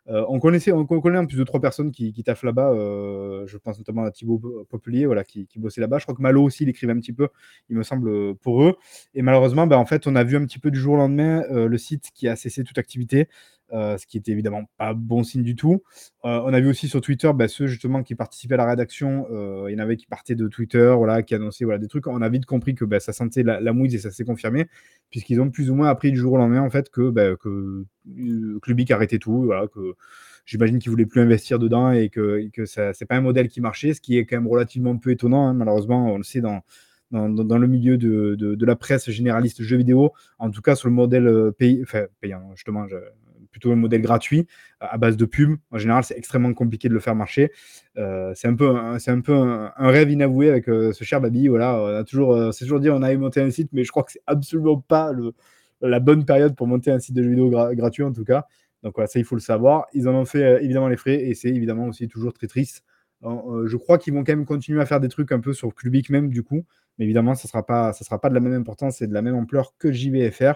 Euh, 0.09 0.25
on, 0.29 0.39
connaissait, 0.39 0.71
on 0.71 0.85
connaît 0.85 1.17
un 1.17 1.25
plus 1.25 1.37
de 1.37 1.43
trois 1.43 1.59
personnes 1.59 1.91
qui, 1.91 2.13
qui 2.13 2.23
taffent 2.23 2.43
là-bas. 2.43 2.71
Euh, 2.71 3.45
je 3.47 3.57
pense 3.57 3.77
notamment 3.77 4.03
à 4.03 4.11
Thibaut 4.11 4.65
Populier, 4.69 5.05
voilà, 5.05 5.23
qui, 5.23 5.47
bossait 5.57 5.81
là-bas. 5.81 5.97
Je 5.99 6.05
crois 6.05 6.15
que 6.15 6.21
Malo 6.21 6.43
aussi, 6.43 6.63
il 6.63 6.69
écrivait 6.69 6.93
un 6.93 6.99
petit 6.99 7.13
peu, 7.13 7.27
il 7.69 7.77
me 7.77 7.83
semble, 7.83 8.35
pour 8.35 8.63
eux. 8.63 8.75
Et 9.13 9.21
malheureusement, 9.21 9.67
ben, 9.67 9.77
en 9.77 9.85
fait, 9.85 10.07
on 10.07 10.15
a 10.15 10.23
vu 10.23 10.37
un 10.37 10.45
petit 10.45 10.59
peu 10.59 10.71
du 10.71 10.79
jour 10.79 10.93
au 10.93 10.97
lendemain 10.97 11.43
euh, 11.51 11.67
le 11.67 11.77
site 11.77 12.11
qui 12.13 12.27
a 12.27 12.35
cessé 12.35 12.63
toute 12.63 12.77
activité. 12.77 13.27
Euh, 13.73 13.97
ce 13.97 14.07
qui 14.07 14.17
était 14.17 14.31
évidemment 14.31 14.63
pas 14.77 14.93
bon 14.93 15.23
signe 15.23 15.43
du 15.43 15.53
tout. 15.53 15.83
Euh, 16.23 16.39
on 16.45 16.53
a 16.53 16.59
vu 16.61 16.69
aussi 16.69 16.87
sur 16.87 17.01
Twitter 17.01 17.29
bah, 17.35 17.49
ceux 17.49 17.67
justement 17.67 18.01
qui 18.01 18.15
participaient 18.15 18.53
à 18.53 18.57
la 18.57 18.65
rédaction, 18.65 19.27
euh, 19.29 19.65
il 19.67 19.73
y 19.73 19.75
en 19.75 19.83
avait 19.83 19.97
qui 19.97 20.05
partaient 20.05 20.35
de 20.35 20.47
Twitter, 20.47 20.93
voilà, 20.95 21.21
qui 21.21 21.35
annonçaient 21.35 21.65
voilà, 21.65 21.77
des 21.77 21.89
trucs. 21.89 22.07
On 22.07 22.21
a 22.21 22.29
vite 22.29 22.45
compris 22.45 22.75
que 22.75 22.85
bah, 22.85 23.01
ça 23.01 23.11
sentait 23.11 23.43
la, 23.43 23.73
mouise 23.73 23.93
et 23.93 23.97
ça 23.97 24.09
s'est 24.09 24.23
confirmé, 24.23 24.67
puisqu'ils 25.09 25.41
ont 25.41 25.49
plus 25.49 25.69
ou 25.69 25.75
moins 25.75 25.89
appris 25.89 26.11
du 26.11 26.17
jour 26.17 26.33
au 26.33 26.37
lendemain 26.37 26.61
en 26.61 26.69
fait 26.69 26.89
que, 26.89 27.09
bah, 27.09 27.35
que 27.35 27.85
Clubic 28.61 28.89
arrêtait 28.91 29.19
tout, 29.19 29.43
voilà, 29.43 29.67
que 29.67 29.95
j'imagine 30.45 30.79
qu'ils 30.79 30.91
voulaient 30.91 31.05
plus 31.05 31.19
investir 31.19 31.59
dedans 31.59 31.91
et 31.91 32.07
que, 32.07 32.47
que 32.53 32.65
ça 32.65 32.93
c'est 32.93 33.05
pas 33.05 33.17
un 33.17 33.21
modèle 33.21 33.49
qui 33.49 33.59
marchait, 33.59 33.93
ce 33.93 33.99
qui 33.99 34.17
est 34.17 34.25
quand 34.25 34.37
même 34.37 34.47
relativement 34.47 34.97
peu 34.97 35.11
étonnant. 35.11 35.49
Hein, 35.49 35.53
malheureusement, 35.53 36.13
on 36.13 36.17
le 36.17 36.23
sait 36.23 36.39
dans 36.39 36.61
dans, 37.11 37.57
le 37.57 37.67
milieu 37.67 37.97
de, 37.97 38.35
de, 38.35 38.65
la 38.65 38.75
presse 38.75 39.09
généraliste 39.09 39.61
jeux 39.63 39.77
vidéo, 39.77 40.11
en 40.39 40.51
tout 40.51 40.61
cas 40.61 40.75
sur 40.75 40.89
le 40.89 40.93
modèle 40.93 41.53
pays, 41.57 41.79
enfin, 41.81 42.05
payant, 42.19 42.51
justement, 42.53 42.85
plutôt 43.47 43.71
un 43.71 43.75
modèle 43.75 44.01
gratuit 44.01 44.47
euh, 44.81 44.87
à 44.89 44.97
base 44.97 45.17
de 45.17 45.25
pub. 45.25 45.57
En 45.71 45.77
général, 45.77 46.03
c'est 46.03 46.17
extrêmement 46.17 46.53
compliqué 46.53 46.89
de 46.89 46.93
le 46.93 46.99
faire 46.99 47.15
marcher. 47.15 47.51
Euh, 47.97 48.31
c'est 48.35 48.47
un 48.47 48.55
peu, 48.55 48.75
c'est 48.99 49.11
un, 49.11 49.21
peu 49.21 49.33
un, 49.33 49.71
rêve 49.77 50.11
inavoué 50.11 50.49
avec 50.49 50.69
euh, 50.69 50.93
ce 50.93 51.03
cher 51.03 51.21
Babi. 51.21 51.47
Voilà, 51.47 51.99
on 51.99 52.03
toujours, 52.03 52.53
c'est 52.53 52.65
toujours 52.65 52.79
dit 52.79 52.89
on 52.89 53.01
a 53.01 53.15
monté 53.15 53.41
un 53.41 53.49
site, 53.49 53.69
mais 53.73 53.83
je 53.83 53.91
crois 53.91 54.03
que 54.03 54.11
c'est 54.11 54.23
absolument 54.27 54.79
pas 54.79 55.11
la 55.81 55.99
bonne 55.99 56.25
période 56.25 56.55
pour 56.55 56.67
monter 56.67 56.91
un 56.91 56.99
site 56.99 57.15
de 57.15 57.23
jeux 57.23 57.29
vidéo 57.29 57.49
gratuit 57.49 58.03
en 58.03 58.13
tout 58.13 58.25
cas. 58.25 58.45
Donc 58.83 58.93
voilà, 58.95 59.07
ça 59.07 59.19
il 59.19 59.25
faut 59.25 59.35
le 59.35 59.41
savoir. 59.41 59.87
Ils 59.93 60.07
en 60.07 60.13
ont 60.13 60.25
fait 60.25 60.63
évidemment 60.63 60.87
les 60.87 60.97
frais 60.97 61.23
et 61.23 61.33
c'est 61.33 61.49
évidemment 61.49 61.87
aussi 61.87 62.07
toujours 62.07 62.33
très 62.33 62.47
triste. 62.47 62.83
je 63.23 63.75
crois 63.77 63.97
qu'ils 63.97 64.13
vont 64.13 64.23
quand 64.23 64.33
même 64.33 64.45
continuer 64.45 64.81
à 64.81 64.85
faire 64.85 64.99
des 64.99 65.09
trucs 65.09 65.31
un 65.31 65.39
peu 65.39 65.53
sur 65.53 65.73
Clubic 65.73 66.09
même 66.09 66.29
du 66.29 66.43
coup. 66.43 66.65
Mais 66.97 67.05
évidemment, 67.05 67.35
ça 67.35 67.47
ne 67.47 67.49
sera, 67.49 67.65
pas, 67.65 67.93
ça 67.93 68.03
sera 68.03 68.19
pas 68.19 68.29
de 68.29 68.33
la 68.33 68.39
même 68.39 68.53
importance 68.53 69.01
et 69.01 69.07
de 69.07 69.13
la 69.13 69.21
même 69.21 69.35
ampleur 69.35 69.73
que 69.77 69.91
JVFR. 69.91 70.53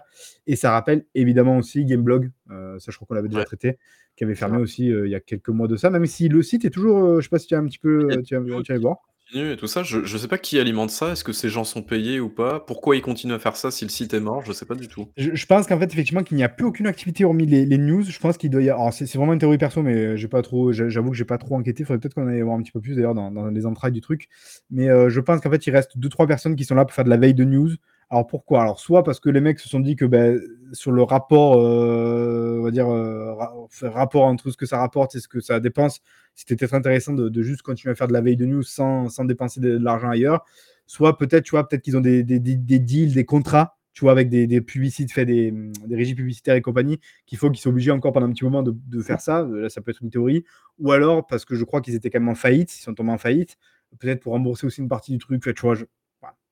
Et 0.47 0.55
ça 0.55 0.71
rappelle 0.71 1.05
évidemment 1.13 1.57
aussi 1.57 1.85
Gameblog, 1.85 2.31
euh, 2.49 2.79
ça 2.79 2.91
je 2.91 2.95
crois 2.95 3.07
qu'on 3.07 3.13
l'avait 3.13 3.29
déjà 3.29 3.45
traité, 3.45 3.77
qui 4.15 4.23
avait 4.23 4.35
fermé 4.35 4.57
aussi 4.57 4.91
euh, 4.91 5.07
il 5.07 5.11
y 5.11 5.15
a 5.15 5.19
quelques 5.19 5.49
mois 5.49 5.67
de 5.67 5.75
ça, 5.75 5.89
même 5.89 6.05
si 6.05 6.29
le 6.29 6.41
site 6.41 6.65
est 6.65 6.69
toujours, 6.69 6.97
euh, 7.03 7.11
je 7.13 7.17
ne 7.17 7.21
sais 7.21 7.29
pas 7.29 7.39
si 7.39 7.47
tu 7.47 7.55
as 7.55 7.59
un 7.59 7.65
petit 7.65 7.79
peu, 7.79 8.07
tu 8.23 8.35
as, 8.35 8.41
tu 8.63 8.73
as 8.73 8.79
voir 8.79 8.97
et 9.33 9.57
tout 9.57 9.67
ça. 9.67 9.83
Je 9.83 9.99
ne 9.99 10.17
sais 10.17 10.27
pas 10.27 10.37
qui 10.37 10.59
alimente 10.59 10.91
ça. 10.91 11.11
Est-ce 11.11 11.23
que 11.23 11.33
ces 11.33 11.49
gens 11.49 11.63
sont 11.63 11.81
payés 11.81 12.19
ou 12.19 12.29
pas 12.29 12.59
Pourquoi 12.59 12.95
ils 12.95 13.01
continuent 13.01 13.33
à 13.33 13.39
faire 13.39 13.55
ça 13.55 13.71
si 13.71 13.85
le 13.85 13.89
site 13.89 14.13
est 14.13 14.19
mort 14.19 14.43
Je 14.45 14.51
sais 14.51 14.65
pas 14.65 14.75
du 14.75 14.87
tout. 14.87 15.07
Je, 15.17 15.45
pense 15.45 15.67
qu'en 15.67 15.79
fait, 15.79 15.91
effectivement, 15.91 16.23
qu'il 16.23 16.37
n'y 16.37 16.43
a 16.43 16.49
plus 16.49 16.65
aucune 16.65 16.87
activité 16.87 17.25
hormis 17.25 17.45
les, 17.45 17.77
news. 17.77 18.03
Je 18.03 18.19
pense 18.19 18.37
qu'il 18.37 18.49
doit 18.49 18.61
y 18.61 18.69
avoir. 18.69 18.93
C'est 18.93 19.11
vraiment 19.15 19.33
une 19.33 19.39
théorie 19.39 19.57
perso, 19.57 19.81
mais 19.81 20.17
j'ai 20.17 20.27
pas 20.27 20.41
trop. 20.41 20.71
J'avoue 20.71 21.11
que 21.11 21.17
j'ai 21.17 21.25
pas 21.25 21.37
trop 21.37 21.55
enquêté. 21.55 21.83
Faudrait 21.83 21.99
peut-être 21.99 22.15
qu'on 22.15 22.27
aille 22.27 22.41
voir 22.41 22.57
un 22.57 22.61
petit 22.61 22.71
peu 22.71 22.81
plus 22.81 22.95
d'ailleurs 22.95 23.15
dans, 23.15 23.49
les 23.49 23.65
entrailles 23.65 23.91
du 23.91 24.01
truc. 24.01 24.29
Mais 24.69 24.89
euh, 24.89 25.09
je 25.09 25.19
pense 25.19 25.41
qu'en 25.41 25.49
fait, 25.49 25.65
il 25.65 25.71
reste 25.71 25.97
2-3 25.97 26.27
personnes 26.27 26.55
qui 26.55 26.65
sont 26.65 26.75
là 26.75 26.85
pour 26.85 26.93
faire 26.93 27.05
de 27.05 27.09
la 27.09 27.17
veille 27.17 27.33
de 27.33 27.43
news. 27.43 27.71
Alors 28.11 28.27
pourquoi? 28.27 28.61
Alors 28.61 28.77
soit 28.77 29.03
parce 29.03 29.21
que 29.21 29.29
les 29.29 29.39
mecs 29.39 29.57
se 29.59 29.69
sont 29.69 29.79
dit 29.79 29.95
que 29.95 30.03
ben, 30.03 30.37
sur 30.73 30.91
le 30.91 31.01
rapport, 31.01 31.55
euh, 31.57 32.57
on 32.59 32.63
va 32.63 32.71
dire, 32.71 32.89
euh, 32.89 33.33
rapport 33.83 34.23
entre 34.23 34.51
ce 34.51 34.57
que 34.57 34.65
ça 34.65 34.79
rapporte 34.79 35.15
et 35.15 35.21
ce 35.21 35.29
que 35.29 35.39
ça 35.39 35.61
dépense, 35.61 36.01
c'était 36.35 36.57
peut-être 36.57 36.73
intéressant 36.73 37.13
de, 37.13 37.41
juste 37.41 37.61
continuer 37.61 37.93
à 37.93 37.95
faire 37.95 38.09
de 38.09 38.13
la 38.13 38.19
veille 38.19 38.35
de 38.35 38.45
news 38.45 38.63
sans, 38.63 39.07
dépenser 39.23 39.61
de, 39.61 39.77
l'argent 39.77 40.09
ailleurs. 40.09 40.43
Soit 40.87 41.17
peut-être, 41.17 41.45
tu 41.45 41.51
vois, 41.51 41.65
peut-être 41.65 41.83
qu'ils 41.83 41.95
ont 41.95 42.01
des, 42.01 42.21
deals, 42.23 43.13
des 43.13 43.23
contrats, 43.23 43.77
tu 43.93 44.01
vois, 44.01 44.11
avec 44.11 44.27
des, 44.27 44.59
publicités, 44.59 45.23
des, 45.23 45.53
régies 45.89 46.15
publicitaires 46.15 46.55
et 46.55 46.61
compagnie, 46.61 46.99
qu'il 47.25 47.37
faut 47.37 47.49
qu'ils 47.49 47.61
soient 47.61 47.71
obligés 47.71 47.91
encore 47.91 48.11
pendant 48.11 48.27
un 48.27 48.31
petit 48.33 48.43
moment 48.43 48.61
de, 48.61 49.01
faire 49.01 49.21
ça. 49.21 49.47
Là, 49.49 49.69
ça 49.69 49.79
peut 49.79 49.91
être 49.91 50.01
une 50.01 50.09
théorie. 50.09 50.43
Ou 50.79 50.91
alors 50.91 51.27
parce 51.27 51.45
que 51.45 51.55
je 51.55 51.63
crois 51.63 51.79
qu'ils 51.79 51.95
étaient 51.95 52.09
quand 52.09 52.19
même 52.19 52.27
en 52.27 52.35
faillite, 52.35 52.77
ils 52.77 52.81
sont 52.81 52.93
tombés 52.93 53.11
en 53.11 53.17
faillite, 53.17 53.57
peut-être 53.99 54.19
pour 54.19 54.33
rembourser 54.33 54.67
aussi 54.67 54.81
une 54.81 54.89
partie 54.89 55.13
du 55.13 55.17
truc. 55.17 55.41
Tu 55.41 55.61
vois, 55.61 55.75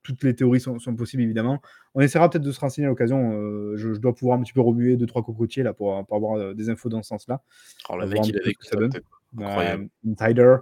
toutes 0.09 0.23
les 0.23 0.35
théories 0.35 0.59
sont, 0.59 0.77
possibles, 0.95 1.23
évidemment. 1.23 1.61
On 1.93 2.01
essaiera 2.01 2.29
peut-être 2.29 2.43
de 2.43 2.51
se 2.51 2.59
renseigner 2.59 2.87
à 2.87 2.89
l'occasion. 2.89 3.31
Euh, 3.33 3.77
je, 3.77 3.89
dois 3.99 4.15
pouvoir 4.15 4.39
un 4.39 4.41
petit 4.41 4.53
peu 4.53 4.61
remuer 4.61 4.97
deux, 4.97 5.05
trois 5.05 5.23
cocotiers 5.23 5.63
là, 5.63 5.73
pour, 5.73 5.95
avoir 6.11 6.37
euh, 6.37 6.53
des 6.53 6.69
infos 6.69 6.89
dans 6.89 7.03
ce 7.03 7.09
sens-là. 7.09 7.41
Alors, 7.87 8.01
le 8.01 8.07
mec, 8.07 8.27
il 8.27 8.37
avait 8.37 8.53
que 8.53 8.65
ça 8.65 8.75
donne. 8.75 8.91
insider. 10.07 10.57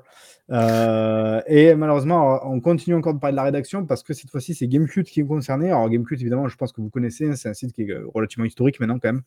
Euh, 0.49 1.41
et 1.47 1.75
malheureusement, 1.75 2.39
on 2.43 2.59
continue 2.59 2.95
encore 2.95 3.13
de 3.13 3.19
parler 3.19 3.33
de 3.33 3.37
la 3.37 3.43
rédaction 3.43 3.85
parce 3.85 4.03
que 4.03 4.13
cette 4.13 4.29
fois-ci, 4.29 4.53
c'est 4.53 4.67
Gamecult 4.67 5.07
qui 5.07 5.21
est 5.21 5.25
concerné. 5.25 5.67
Alors, 5.69 5.89
Gamecult, 5.89 6.19
évidemment, 6.19 6.47
je 6.49 6.55
pense 6.57 6.73
que 6.73 6.81
vous 6.81 6.89
connaissez, 6.89 7.29
hein, 7.29 7.35
c'est 7.35 7.49
un 7.49 7.53
site 7.53 7.71
qui 7.73 7.83
est 7.83 7.97
relativement 8.13 8.45
historique 8.45 8.79
maintenant, 8.81 8.99
quand 8.99 9.09
même, 9.13 9.23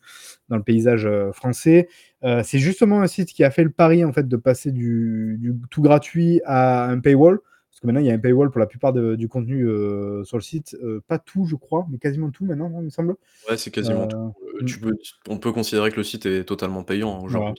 dans 0.49 0.57
le 0.57 0.63
paysage 0.63 1.09
français. 1.33 1.89
c'est 2.21 2.59
justement 2.59 3.01
un 3.01 3.07
site 3.07 3.29
qui 3.29 3.43
a 3.43 3.49
fait 3.49 3.63
le 3.63 3.71
pari, 3.71 4.05
en 4.05 4.13
fait, 4.13 4.27
de 4.27 4.37
passer 4.37 4.71
du, 4.71 5.37
du 5.39 5.55
tout 5.71 5.81
gratuit 5.81 6.41
à 6.45 6.85
un 6.85 6.99
paywall 6.99 7.39
que 7.79 7.87
maintenant, 7.87 8.01
il 8.01 8.07
y 8.07 8.11
a 8.11 8.13
un 8.13 8.19
paywall 8.19 8.51
pour 8.51 8.59
la 8.59 8.65
plupart 8.65 8.93
du 8.93 9.27
contenu 9.27 9.65
euh, 9.65 10.23
sur 10.23 10.37
le 10.37 10.43
site. 10.43 10.75
Euh, 10.83 11.01
pas 11.07 11.19
tout, 11.19 11.45
je 11.45 11.55
crois, 11.55 11.87
mais 11.89 11.97
quasiment 11.97 12.29
tout 12.29 12.45
maintenant, 12.45 12.71
il 12.79 12.85
me 12.85 12.89
semble. 12.89 13.15
Ouais, 13.49 13.57
c'est 13.57 13.71
quasiment 13.71 14.07
tout. 14.07 14.17
Euh, 14.17 14.65
tu 14.65 14.79
peux, 14.79 14.93
on 15.29 15.37
peut 15.37 15.51
considérer 15.51 15.91
que 15.91 15.97
le 15.97 16.03
site 16.03 16.25
est 16.25 16.43
totalement 16.43 16.83
payant 16.83 17.17
hein, 17.17 17.21
aujourd'hui. 17.23 17.55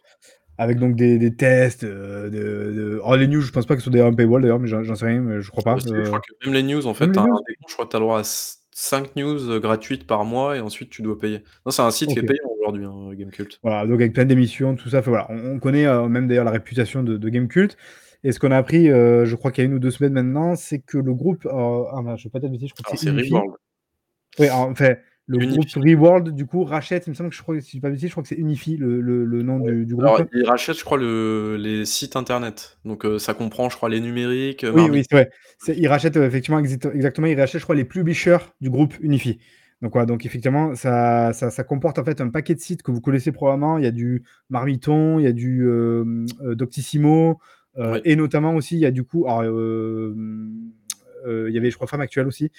Avec 0.59 0.79
donc 0.79 0.97
des, 0.97 1.35
tests, 1.35 1.85
de, 1.85 3.01
Oh, 3.05 3.17
les 3.17 3.27
news, 3.27 3.41
je 3.41 3.51
pense 3.51 3.67
pas 3.67 3.75
que 3.75 3.81
ce 3.81 3.85
soit 3.85 3.93
des 3.93 4.01
un 4.01 4.13
paywall 4.13 4.43
d'ailleurs, 4.43 4.61
mais 4.61 4.69
j'en 4.69 4.95
sais 4.95 5.07
rien, 5.07 5.21
mais 5.21 5.41
je 5.41 5.51
crois 5.51 5.63
pas. 5.65 5.77
je 5.79 6.05
crois 6.05 6.21
que 6.21 6.47
même 6.47 6.55
les 6.55 6.63
news, 6.63 6.87
en 6.87 6.95
fait, 6.95 7.07
je 7.07 7.75
crois 7.75 7.87
que 7.87 7.91
tu 7.91 7.97
as 7.97 7.99
le 7.99 8.05
droit 8.05 8.21
à 8.21 8.59
5 8.75 9.17
news 9.17 9.61
gratuites 9.61 10.07
par 10.07 10.25
mois 10.25 10.57
et 10.57 10.61
ensuite 10.61 10.91
tu 10.91 11.03
dois 11.03 11.19
payer. 11.19 11.43
Non, 11.65 11.73
c'est 11.73 11.83
un 11.83 11.91
site 11.91 12.11
qui 12.11 12.19
est 12.19 12.23
payant 12.23 12.51
aujourd'hui, 12.61 12.85
hein, 12.85 13.15
Gamecult. 13.15 13.59
Voilà, 13.63 13.87
donc 13.87 13.95
avec 13.95 14.13
plein 14.13 14.27
d'émissions, 14.27 14.77
tout 14.77 14.91
ça. 14.91 15.01
voilà, 15.01 15.27
on, 15.31 15.59
connaît 15.59 15.87
même 16.09 16.29
d'ailleurs 16.29 16.45
la 16.45 16.51
réputation 16.51 17.03
de, 17.03 17.17
de 17.17 17.29
Gamecult. 17.31 17.77
Et 18.25 18.33
ce 18.33 18.39
qu'on 18.39 18.51
a 18.53 18.57
appris, 18.57 18.91
euh, 18.91 19.25
je 19.25 19.35
crois 19.35 19.51
qu'il 19.51 19.63
y 19.63 19.67
a 19.67 19.69
une 19.69 19.75
ou 19.75 19.81
deux 19.81 19.91
semaines 19.91 20.13
maintenant, 20.13 20.55
c'est 20.55 20.79
que 20.79 20.99
le 20.99 21.13
groupe. 21.13 21.45
Euh, 21.47 21.85
ah, 21.93 22.17
je 22.17 22.25
vais 22.25 22.31
pas 22.31 22.41
je 22.41 22.83
crois 22.83 22.95
que 22.95 22.97
c'est 22.97 23.11
Rimworld. 23.11 23.55
Oui, 24.39 24.49
en 24.51 24.75
fait, 24.75 25.01
le 25.27 25.47
groupe 25.47 25.69
Reworld, 25.77 26.35
du 26.35 26.47
coup, 26.47 26.65
rachète, 26.65 27.07
il 27.07 27.11
me 27.11 27.15
semble 27.15 27.31
que 27.31 27.37
je 27.37 27.43
crois, 27.43 27.61
si 27.61 27.77
je 27.77 27.81
pas 27.81 27.95
je 27.95 28.09
crois 28.09 28.23
que 28.23 28.29
c'est 28.29 28.37
Unify, 28.37 28.77
le, 28.77 29.01
le, 29.01 29.43
nom 29.43 29.61
du, 29.61 29.87
du, 29.87 29.95
groupe. 29.95 30.07
Alors, 30.07 30.23
il 30.33 30.45
rachète, 30.45 30.79
je 30.79 30.85
crois, 30.85 30.99
le, 30.99 31.57
les 31.57 31.85
sites 31.85 32.17
internet. 32.17 32.79
Donc, 32.85 33.05
euh, 33.05 33.19
ça 33.19 33.35
comprend, 33.35 33.69
je 33.69 33.77
crois, 33.77 33.89
les 33.89 34.01
numériques. 34.01 34.67
Oui, 34.73 34.89
oui, 34.91 35.05
c'est 35.09 35.15
vrai. 35.15 35.31
Il 35.77 35.87
rachète, 35.89 36.17
effectivement, 36.17 36.59
exactement, 36.59 37.27
il 37.29 37.39
rachète, 37.39 37.61
je 37.61 37.65
crois, 37.65 37.77
les 37.77 37.85
publishers 37.85 38.39
du 38.61 38.71
groupe 38.71 38.95
Unify. 39.01 39.39
Donc, 39.81 39.97
ouais, 39.97 40.07
donc 40.07 40.25
effectivement, 40.27 40.75
ça, 40.77 41.33
ça, 41.33 41.51
ça, 41.51 41.65
comporte 41.65 41.99
en 41.99 42.05
fait 42.05 42.21
un 42.21 42.29
paquet 42.29 42.55
de 42.55 42.61
sites 42.61 42.83
que 42.83 42.93
vous 42.93 43.01
connaissez 43.01 43.33
probablement. 43.33 43.79
Il 43.79 43.85
y 43.85 43.89
a 43.89 43.91
du 43.91 44.23
Marmiton, 44.49 45.19
il 45.19 45.25
y 45.25 45.29
a 45.29 45.33
du 45.33 45.67
euh, 45.67 46.25
Doctissimo, 46.41 47.41
et 48.05 48.17
notamment 48.17 48.55
aussi, 48.55 48.77
il 48.77 48.81
y 48.81 48.87
a 48.87 48.91
du 48.91 49.05
coup, 49.05 49.27
alors, 49.27 49.43
euh, 51.27 51.49
il 51.49 51.55
y 51.55 51.59
avait, 51.59 51.71
je 51.71 51.77
crois, 51.77 51.87
Femme 51.87 52.01
Actuelle 52.01 52.27
aussi. 52.27 52.51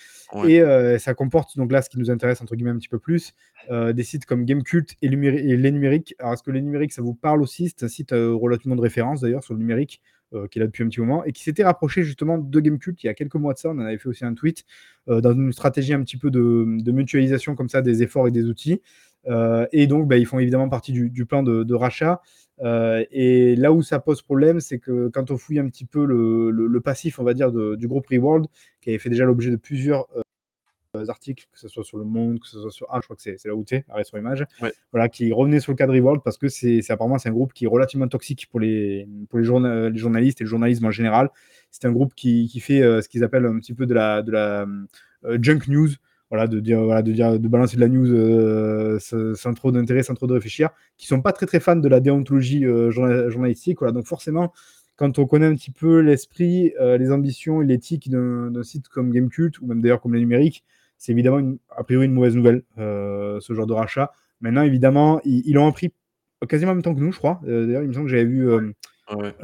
Et 0.46 0.62
euh, 0.62 0.98
ça 1.00 1.14
comporte, 1.14 1.58
donc 1.58 1.72
là, 1.72 1.82
ce 1.82 1.90
qui 1.90 2.00
nous 2.00 2.10
intéresse, 2.10 2.42
entre 2.42 2.56
guillemets, 2.56 2.72
un 2.72 2.78
petit 2.78 2.90
peu 2.90 3.00
plus, 3.00 3.34
euh, 3.72 3.94
des 3.94 4.04
sites 4.04 4.26
comme 4.26 4.46
Gamecult 4.46 4.96
et, 5.02 5.08
et 5.08 5.58
Les 5.58 5.72
Numériques. 5.72 6.16
Alors, 6.20 6.34
est-ce 6.34 6.44
que 6.44 6.52
Les 6.52 6.62
Numériques, 6.62 6.94
ça 6.94 7.02
vous 7.02 7.14
parle 7.14 7.42
aussi? 7.42 7.70
C'est 7.70 7.86
un 7.86 7.90
site 7.90 8.12
relativement 8.12 8.76
de 8.76 8.82
référence, 8.82 9.22
d'ailleurs, 9.22 9.44
sur 9.44 9.54
le 9.54 9.60
numérique, 9.60 10.02
qui 10.50 10.58
est 10.58 10.62
là 10.62 10.66
depuis 10.66 10.84
un 10.84 10.88
petit 10.88 11.00
moment, 11.00 11.24
et 11.26 11.32
qui 11.32 11.44
s'était 11.44 11.64
rapproché 11.64 12.02
justement 12.02 12.40
de 12.40 12.60
Gamecult 12.60 13.04
il 13.04 13.06
y 13.06 13.10
a 13.10 13.14
quelques 13.14 13.36
mois 13.36 13.54
de 13.54 13.60
ça. 13.60 13.70
On 13.70 13.74
en 13.74 13.82
avait 13.82 14.00
fait 14.00 14.10
aussi 14.10 14.26
un 14.26 14.34
tweet 14.34 14.66
dans 15.06 15.32
une 15.32 15.52
stratégie 15.52 15.94
un 15.94 16.02
petit 16.02 16.18
peu 16.18 16.32
de, 16.32 16.92
mutualisation 16.92 17.56
comme 17.56 17.70
ça 17.70 17.84
des 17.84 18.02
efforts 18.02 18.28
et 18.28 18.32
des 18.32 18.46
outils. 18.46 18.82
et 19.72 19.88
donc, 19.88 20.08
bah, 20.08 20.18
ils 20.18 20.26
font 20.26 20.40
évidemment 20.40 20.70
partie 20.70 20.92
du, 20.92 21.26
plan 21.28 21.44
de, 21.44 21.64
de 21.64 21.74
rachat. 21.76 22.22
Euh, 22.62 23.04
et 23.12 23.56
là 23.56 23.72
où 23.72 23.82
ça 23.82 24.00
pose 24.00 24.22
problème, 24.22 24.60
c'est 24.60 24.80
que 24.80 25.10
quand 25.10 25.32
on 25.32 25.38
fouille 25.38 25.60
un 25.60 25.68
petit 25.68 25.86
peu 25.86 26.06
le, 26.06 26.82
passif, 26.82 27.20
on 27.20 27.24
va 27.24 27.34
dire, 27.34 27.52
du 27.52 27.88
groupe 27.88 28.08
Reworld, 28.08 28.46
qui 28.82 28.90
avait 28.90 29.00
fait 29.00 29.10
déjà 29.10 29.26
l'objet 29.26 29.52
de 29.52 29.56
plusieurs 29.56 30.08
euh, 30.16 30.22
articles, 31.08 31.46
que 31.52 31.60
ce 31.60 31.68
soit 31.68 31.84
sur 31.84 31.98
Le 31.98 32.04
Monde, 32.04 32.40
que 32.40 32.48
ce 32.48 32.60
soit 32.60 32.72
sur. 32.72 32.88
Ah, 32.92 33.00
je 33.02 33.06
crois 33.06 33.16
que 33.16 33.22
c'est 33.22 33.46
là 33.46 33.56
où 33.56 33.64
tu 33.64 33.84
arrêt 33.90 34.04
sur 34.04 34.18
image. 34.18 34.46
Voilà, 34.92 35.10
qui 35.10 35.32
revenait 35.32 35.60
sur 35.60 35.72
le 35.72 35.76
cas 35.76 35.88
de 35.88 35.92
Reworld 35.92 36.22
parce 36.24 36.38
que 36.38 36.50
c'est 36.50 36.80
apparemment 36.90 37.18
c'est 37.18 37.30
un 37.30 37.34
groupe 37.34 37.54
qui 37.54 37.66
est 37.66 37.68
relativement 37.68 38.08
toxique 38.08 38.48
pour 38.52 38.60
les, 38.60 39.08
pour 39.30 39.40
les, 39.40 39.46
journalistes 39.46 40.42
et 40.42 40.44
le 40.44 40.50
journalisme 40.50 40.86
en 40.86 40.92
général. 40.92 41.30
C'est 41.72 41.86
un 41.86 41.92
groupe 41.92 42.14
qui, 42.14 42.48
fait 42.60 42.84
euh, 42.84 43.02
ce 43.02 43.10
qu'ils 43.10 43.24
appellent 43.24 43.46
un 43.46 43.58
petit 43.60 43.74
peu 43.74 43.88
de 43.88 43.94
la, 43.96 44.22
de 44.22 44.32
la 44.32 44.68
junk 45.42 45.62
news 45.68 45.90
voilà, 46.34 46.48
de 46.48 46.60
dire, 46.60 46.82
voilà, 46.82 47.04
de 47.04 47.12
dire, 47.12 47.40
de 47.40 47.48
balancer 47.48 47.76
de 47.76 47.82
la 47.82 47.88
news 47.88 48.12
euh, 48.12 48.98
sans 49.36 49.54
trop 49.54 49.72
d'intérêt, 49.72 50.02
sans 50.02 50.16
trop 50.16 50.26
de 50.26 50.34
réfléchir, 50.34 50.72
qui 50.98 51.06
sont 51.06 51.22
pas 51.22 51.32
très 51.32 51.46
très 51.46 51.60
fans 51.60 51.76
de 51.76 51.88
la 51.88 52.00
déontologie 52.00 52.66
euh, 52.66 52.90
journalistique. 52.90 53.78
Voilà, 53.78 53.92
donc 53.92 54.08
forcément, 54.08 54.52
quand 54.96 55.20
on 55.20 55.28
connaît 55.28 55.46
un 55.46 55.54
petit 55.54 55.70
peu 55.70 56.00
l'esprit, 56.00 56.74
euh, 56.82 56.98
les 56.98 57.12
ambitions 57.12 57.62
et 57.62 57.68
l'éthique 57.68 58.10
d'un 58.10 58.64
site 58.64 58.88
comme 58.88 59.12
Gamecult 59.12 59.60
ou 59.62 59.68
même 59.68 59.80
d'ailleurs 59.80 60.02
comme 60.02 60.16
les 60.16 60.22
numériques, 60.22 60.64
c'est 60.98 61.12
évidemment 61.12 61.56
a 61.70 61.84
priori 61.84 62.08
une 62.08 62.14
mauvaise 62.14 62.36
nouvelle, 62.36 62.64
ce 62.78 63.54
genre 63.54 63.68
de 63.68 63.74
rachat. 63.74 64.12
Maintenant, 64.42 64.64
évidemment, 64.64 65.22
ils 65.26 65.54
l'ont 65.54 65.68
appris 65.68 65.94
quasiment 66.50 66.72
en 66.72 66.74
même 66.74 66.84
temps 66.84 66.96
que 66.96 67.00
nous, 67.00 67.12
je 67.12 67.20
crois. 67.20 67.42
d'ailleurs, 67.44 67.84
il 67.84 67.90
me 67.90 67.94
semble 67.94 68.06
que 68.06 68.12
j'avais 68.12 68.26
vu. 68.26 68.52
Ouais. 68.52 69.36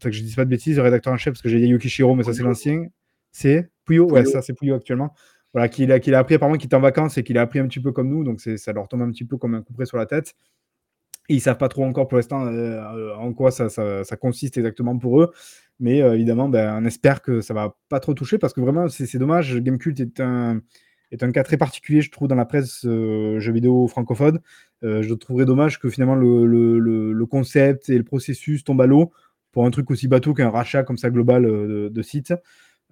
que 0.00 0.10
je 0.10 0.22
dis 0.22 0.34
pas 0.34 0.46
de 0.46 0.50
bêtises, 0.50 0.78
le 0.78 0.82
rédacteur 0.82 1.12
en 1.12 1.18
chef, 1.18 1.34
parce 1.34 1.42
que 1.42 1.50
j'ai 1.50 1.60
dit 1.60 1.66
Yukishiro, 1.66 2.14
mais 2.14 2.22
ça 2.22 2.32
c'est 2.32 2.42
l'ancien. 2.42 2.86
C'est 3.32 3.68
Puyo, 3.84 4.10
ouais, 4.10 4.24
ça 4.24 4.42
c'est 4.42 4.54
Puyo 4.54 4.74
actuellement. 4.74 5.14
Voilà, 5.54 5.68
qu'il 5.68 5.92
a, 5.92 6.18
appris 6.18 6.34
apparemment 6.34 6.58
qu'il 6.58 6.68
est 6.68 6.74
en 6.74 6.80
vacances 6.80 7.16
et 7.16 7.22
qu'il 7.22 7.38
a 7.38 7.42
appris 7.42 7.60
un 7.60 7.68
petit 7.68 7.78
peu 7.78 7.92
comme 7.92 8.08
nous, 8.08 8.24
donc 8.24 8.40
ça 8.40 8.72
leur 8.72 8.88
tombe 8.88 9.02
un 9.02 9.10
petit 9.10 9.24
peu 9.24 9.36
comme 9.36 9.54
un 9.54 9.62
coup 9.62 9.72
sur 9.84 9.96
la 9.96 10.04
tête. 10.04 10.34
Et 11.28 11.34
ils 11.34 11.40
savent 11.40 11.58
pas 11.58 11.68
trop 11.68 11.84
encore 11.84 12.08
pour 12.08 12.16
l'instant 12.16 12.46
euh, 12.46 13.14
en 13.14 13.32
quoi 13.32 13.50
ça, 13.50 13.68
ça, 13.68 14.16
consiste 14.16 14.58
exactement 14.58 14.98
pour 14.98 15.22
eux. 15.22 15.32
Mais 15.78 16.02
euh, 16.02 16.14
évidemment, 16.14 16.48
ben, 16.48 16.76
on 16.82 16.84
espère 16.84 17.22
que 17.22 17.40
ça 17.40 17.54
va 17.54 17.76
pas 17.88 18.00
trop 18.00 18.14
toucher 18.14 18.36
parce 18.36 18.52
que 18.52 18.60
vraiment, 18.60 18.88
c'est 18.88 19.16
dommage. 19.16 19.56
Gamecult 19.60 19.98
est 20.00 20.20
un, 20.20 20.60
est 21.12 21.22
un 21.22 21.30
cas 21.30 21.44
très 21.44 21.56
particulier, 21.56 22.02
je 22.02 22.10
trouve, 22.10 22.26
dans 22.26 22.34
la 22.34 22.44
presse 22.44 22.84
euh, 22.84 23.38
jeux 23.38 23.52
vidéo 23.52 23.86
francophone. 23.86 24.40
je 24.82 25.14
trouverais 25.14 25.46
dommage 25.46 25.78
que 25.78 25.88
finalement 25.88 26.16
le, 26.16 26.46
le, 26.46 27.12
le, 27.12 27.26
concept 27.26 27.88
et 27.88 27.96
le 27.96 28.04
processus 28.04 28.64
tombent 28.64 28.82
à 28.82 28.86
l'eau 28.86 29.12
pour 29.52 29.64
un 29.66 29.70
truc 29.70 29.90
aussi 29.90 30.08
bateau 30.08 30.34
qu'un 30.34 30.50
rachat 30.50 30.82
comme 30.82 30.98
ça 30.98 31.10
global 31.10 31.44
de, 31.44 31.88
de 31.88 32.02
sites. 32.02 32.34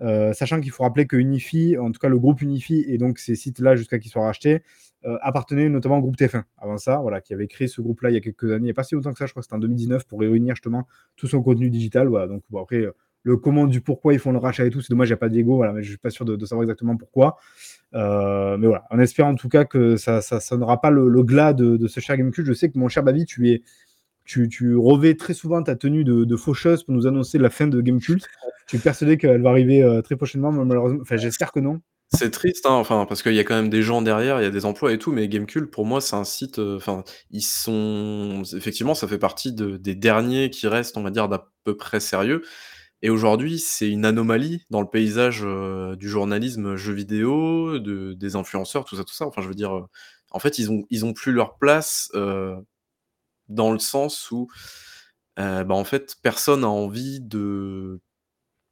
Euh, 0.00 0.32
sachant 0.32 0.60
qu'il 0.60 0.70
faut 0.70 0.82
rappeler 0.82 1.06
que 1.06 1.16
Unifi, 1.16 1.76
en 1.78 1.92
tout 1.92 2.00
cas 2.00 2.08
le 2.08 2.18
groupe 2.18 2.40
Unifi 2.42 2.84
et 2.88 2.98
donc 2.98 3.18
ces 3.18 3.36
sites-là 3.36 3.76
jusqu'à 3.76 3.98
qu'ils 3.98 4.10
soient 4.10 4.24
rachetés, 4.24 4.62
euh, 5.04 5.18
appartenaient 5.20 5.68
notamment 5.68 5.98
au 5.98 6.00
groupe 6.00 6.16
TF1 6.16 6.44
avant 6.58 6.78
ça, 6.78 6.98
voilà, 6.98 7.20
qui 7.20 7.34
avait 7.34 7.46
créé 7.46 7.68
ce 7.68 7.80
groupe-là 7.80 8.10
il 8.10 8.14
y 8.14 8.16
a 8.16 8.20
quelques 8.20 8.50
années, 8.50 8.70
a 8.70 8.74
pas 8.74 8.84
si 8.84 8.94
longtemps 8.94 9.12
que 9.12 9.18
ça, 9.18 9.26
je 9.26 9.32
crois 9.32 9.42
que 9.42 9.44
c'était 9.44 9.56
en 9.56 9.60
2019 9.60 10.06
pour 10.06 10.20
réunir 10.20 10.54
justement 10.54 10.88
tout 11.16 11.28
son 11.28 11.42
contenu 11.42 11.70
digital. 11.70 12.08
Voilà, 12.08 12.26
donc 12.26 12.42
bon, 12.50 12.62
après, 12.62 12.78
euh, 12.78 12.92
le 13.24 13.36
comment 13.36 13.66
du 13.66 13.80
pourquoi 13.80 14.14
ils 14.14 14.18
font 14.18 14.32
le 14.32 14.38
rachat 14.38 14.64
et 14.66 14.70
tout, 14.70 14.80
c'est 14.80 14.90
dommage, 14.90 15.08
il 15.08 15.12
n'y 15.12 15.14
a 15.14 15.18
pas 15.18 15.28
Diego, 15.28 15.54
voilà, 15.54 15.72
mais 15.72 15.82
je 15.82 15.88
ne 15.88 15.90
suis 15.90 15.98
pas 15.98 16.10
sûr 16.10 16.24
de, 16.24 16.44
savoir 16.44 16.64
exactement 16.64 16.96
pourquoi. 16.96 17.36
mais 17.92 18.66
voilà, 18.66 18.84
on 18.90 18.98
espère 18.98 19.26
en 19.26 19.36
tout 19.36 19.48
cas 19.48 19.64
que 19.64 19.96
ça 19.96 20.20
ne 20.20 20.56
n'aura 20.56 20.80
pas 20.80 20.90
le, 20.90 21.22
glas 21.22 21.52
de, 21.52 21.86
ce 21.86 22.00
cher 22.00 22.16
GameCube. 22.16 22.44
Je 22.44 22.52
sais 22.52 22.68
que 22.68 22.78
mon 22.78 22.88
cher 22.88 23.04
Babi, 23.04 23.24
tu 23.24 23.48
es 23.50 23.62
tu, 24.24 24.48
tu 24.48 24.76
revais 24.76 25.14
très 25.14 25.34
souvent 25.34 25.62
ta 25.62 25.76
tenue 25.76 26.04
de, 26.04 26.36
faucheuse 26.36 26.84
pour 26.84 26.94
nous 26.94 27.06
annoncer 27.06 27.38
la 27.38 27.50
fin 27.50 27.66
de 27.66 27.80
Game 27.80 28.00
Cult. 28.00 28.26
Tu 28.68 28.76
es 28.76 28.78
persuadé 28.78 29.18
qu'elle 29.18 29.42
va 29.42 29.50
arriver 29.50 29.82
euh, 29.82 30.02
très 30.02 30.16
prochainement, 30.16 30.52
malheureusement. 30.52 31.00
Enfin, 31.02 31.16
j'espère 31.16 31.52
que 31.52 31.60
non. 31.60 31.80
C'est 32.14 32.30
triste, 32.30 32.66
hein, 32.66 32.72
enfin, 32.72 33.06
parce 33.08 33.22
qu'il 33.22 33.34
y 33.34 33.38
a 33.38 33.44
quand 33.44 33.54
même 33.54 33.70
des 33.70 33.82
gens 33.82 34.02
derrière, 34.02 34.38
il 34.40 34.44
y 34.44 34.46
a 34.46 34.50
des 34.50 34.66
emplois 34.66 34.92
et 34.92 34.98
tout, 34.98 35.12
mais 35.12 35.28
Gamecult, 35.28 35.70
pour 35.70 35.86
moi, 35.86 36.02
c'est 36.02 36.14
un 36.14 36.24
site. 36.24 36.58
Euh, 36.58 36.76
enfin, 36.76 37.04
ils 37.30 37.42
sont. 37.42 38.42
Effectivement, 38.54 38.94
ça 38.94 39.08
fait 39.08 39.18
partie 39.18 39.52
de, 39.52 39.78
des 39.78 39.94
derniers 39.94 40.50
qui 40.50 40.68
restent, 40.68 40.96
on 40.98 41.02
va 41.02 41.10
dire, 41.10 41.28
d'à 41.28 41.48
peu 41.64 41.76
près 41.76 42.00
sérieux. 42.00 42.42
Et 43.00 43.10
aujourd'hui, 43.10 43.58
c'est 43.58 43.88
une 43.88 44.04
anomalie 44.04 44.64
dans 44.70 44.80
le 44.80 44.86
paysage 44.86 45.40
euh, 45.42 45.96
du 45.96 46.08
journalisme 46.08 46.76
jeux 46.76 46.92
vidéo, 46.92 47.78
de, 47.78 48.12
des 48.12 48.36
influenceurs, 48.36 48.84
tout 48.84 48.94
ça, 48.96 49.04
tout 49.04 49.14
ça. 49.14 49.26
Enfin, 49.26 49.42
je 49.42 49.48
veux 49.48 49.54
dire, 49.54 49.86
en 50.30 50.38
fait, 50.38 50.58
ils 50.58 50.70
ont, 50.70 50.84
ils 50.90 51.04
ont 51.04 51.14
plus 51.14 51.32
leur 51.32 51.56
place 51.56 52.10
dans 53.48 53.72
le 53.72 53.78
sens 53.78 54.30
où, 54.30 54.48
bah, 55.36 55.64
en 55.68 55.84
fait, 55.84 56.16
personne 56.22 56.64
a 56.64 56.68
envie 56.68 57.20
de 57.20 58.00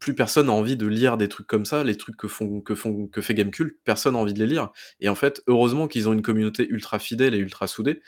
plus 0.00 0.14
personne 0.14 0.48
a 0.48 0.52
envie 0.52 0.78
de 0.78 0.86
lire 0.86 1.18
des 1.18 1.28
trucs 1.28 1.46
comme 1.46 1.66
ça, 1.66 1.84
les 1.84 1.96
trucs 1.96 2.16
que 2.16 2.26
font 2.26 2.62
que 2.62 2.74
font 2.74 3.06
que 3.06 3.20
fait 3.20 3.34
Gamecult, 3.34 3.76
personne 3.84 4.14
n'a 4.14 4.18
envie 4.18 4.32
de 4.32 4.38
les 4.38 4.46
lire 4.46 4.70
et 4.98 5.10
en 5.10 5.14
fait, 5.14 5.42
heureusement 5.46 5.88
qu'ils 5.88 6.08
ont 6.08 6.14
une 6.14 6.22
communauté 6.22 6.66
ultra 6.68 6.98
fidèle 6.98 7.34
et 7.34 7.38
ultra 7.38 7.66
soudée, 7.66 8.00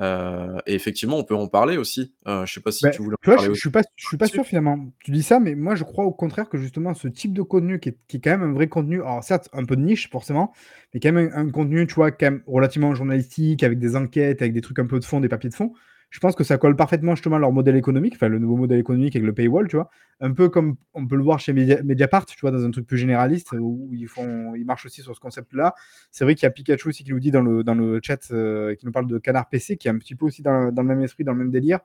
et 0.00 0.74
effectivement, 0.74 1.18
on 1.18 1.24
peut 1.24 1.36
en 1.36 1.46
parler 1.46 1.76
aussi. 1.76 2.14
je 2.26 2.52
sais 2.52 2.60
pas 2.60 2.72
si 2.72 2.84
bah, 2.84 2.90
tu 2.90 3.02
voulais 3.02 3.16
en 3.22 3.36
parler 3.36 3.54
je, 3.54 3.60
suis 3.60 3.70
pas, 3.70 3.82
je 3.94 4.06
suis 4.06 4.16
pas 4.16 4.26
sûr 4.26 4.44
finalement. 4.44 4.92
Tu 5.00 5.10
dis 5.10 5.22
ça, 5.22 5.38
mais 5.38 5.54
moi 5.54 5.74
je 5.74 5.84
crois 5.84 6.04
au 6.04 6.12
contraire 6.12 6.48
que 6.48 6.58
justement 6.58 6.94
ce 6.94 7.08
type 7.08 7.32
de 7.32 7.42
contenu 7.42 7.78
qui 7.78 7.90
est, 7.90 7.98
qui 8.08 8.16
est 8.16 8.20
quand 8.20 8.30
même 8.30 8.42
un 8.42 8.52
vrai 8.52 8.68
contenu, 8.68 9.02
alors 9.02 9.22
certes 9.22 9.48
un 9.52 9.64
peu 9.64 9.76
de 9.76 9.82
niche 9.82 10.10
forcément, 10.10 10.52
mais 10.92 11.00
quand 11.00 11.12
même 11.12 11.30
un, 11.34 11.46
un 11.46 11.50
contenu, 11.50 11.86
tu 11.86 11.94
vois, 11.94 12.10
quand 12.10 12.26
même 12.26 12.42
relativement 12.46 12.94
journalistique, 12.94 13.62
avec 13.62 13.78
des 13.78 13.96
enquêtes, 13.96 14.42
avec 14.42 14.52
des 14.52 14.62
trucs 14.62 14.78
un 14.78 14.86
peu 14.86 14.98
de 14.98 15.04
fond, 15.04 15.20
des 15.20 15.28
papiers 15.28 15.50
de 15.50 15.54
fond 15.54 15.72
je 16.14 16.20
pense 16.20 16.36
que 16.36 16.44
ça 16.44 16.58
colle 16.58 16.76
parfaitement 16.76 17.16
justement 17.16 17.34
à 17.34 17.38
leur 17.40 17.50
modèle 17.50 17.74
économique, 17.74 18.14
enfin 18.14 18.28
le 18.28 18.38
nouveau 18.38 18.54
modèle 18.54 18.78
économique 18.78 19.16
avec 19.16 19.26
le 19.26 19.34
paywall, 19.34 19.66
tu 19.66 19.74
vois. 19.74 19.90
Un 20.20 20.30
peu 20.30 20.48
comme 20.48 20.76
on 20.92 21.08
peut 21.08 21.16
le 21.16 21.24
voir 21.24 21.40
chez 21.40 21.52
Mediapart, 21.52 22.24
tu 22.26 22.38
vois, 22.40 22.52
dans 22.52 22.64
un 22.64 22.70
truc 22.70 22.86
plus 22.86 22.98
généraliste 22.98 23.50
où 23.50 23.90
ils 23.92 24.06
font, 24.06 24.54
ils 24.54 24.64
marchent 24.64 24.86
aussi 24.86 25.02
sur 25.02 25.12
ce 25.12 25.18
concept-là. 25.18 25.74
C'est 26.12 26.22
vrai 26.22 26.36
qu'il 26.36 26.44
y 26.44 26.46
a 26.46 26.50
Pikachu 26.50 26.88
aussi 26.88 27.02
qui 27.02 27.10
nous 27.10 27.18
dit 27.18 27.32
dans 27.32 27.42
le, 27.42 27.64
dans 27.64 27.74
le 27.74 27.98
chat, 28.00 28.30
euh, 28.30 28.76
qui 28.76 28.86
nous 28.86 28.92
parle 28.92 29.08
de 29.08 29.18
Canard 29.18 29.48
PC, 29.48 29.76
qui 29.76 29.88
est 29.88 29.90
un 29.90 29.98
petit 29.98 30.14
peu 30.14 30.26
aussi 30.26 30.40
dans, 30.40 30.70
le 30.70 30.82
même 30.84 31.02
esprit, 31.02 31.24
dans 31.24 31.32
le 31.32 31.38
même 31.38 31.50
délire. 31.50 31.80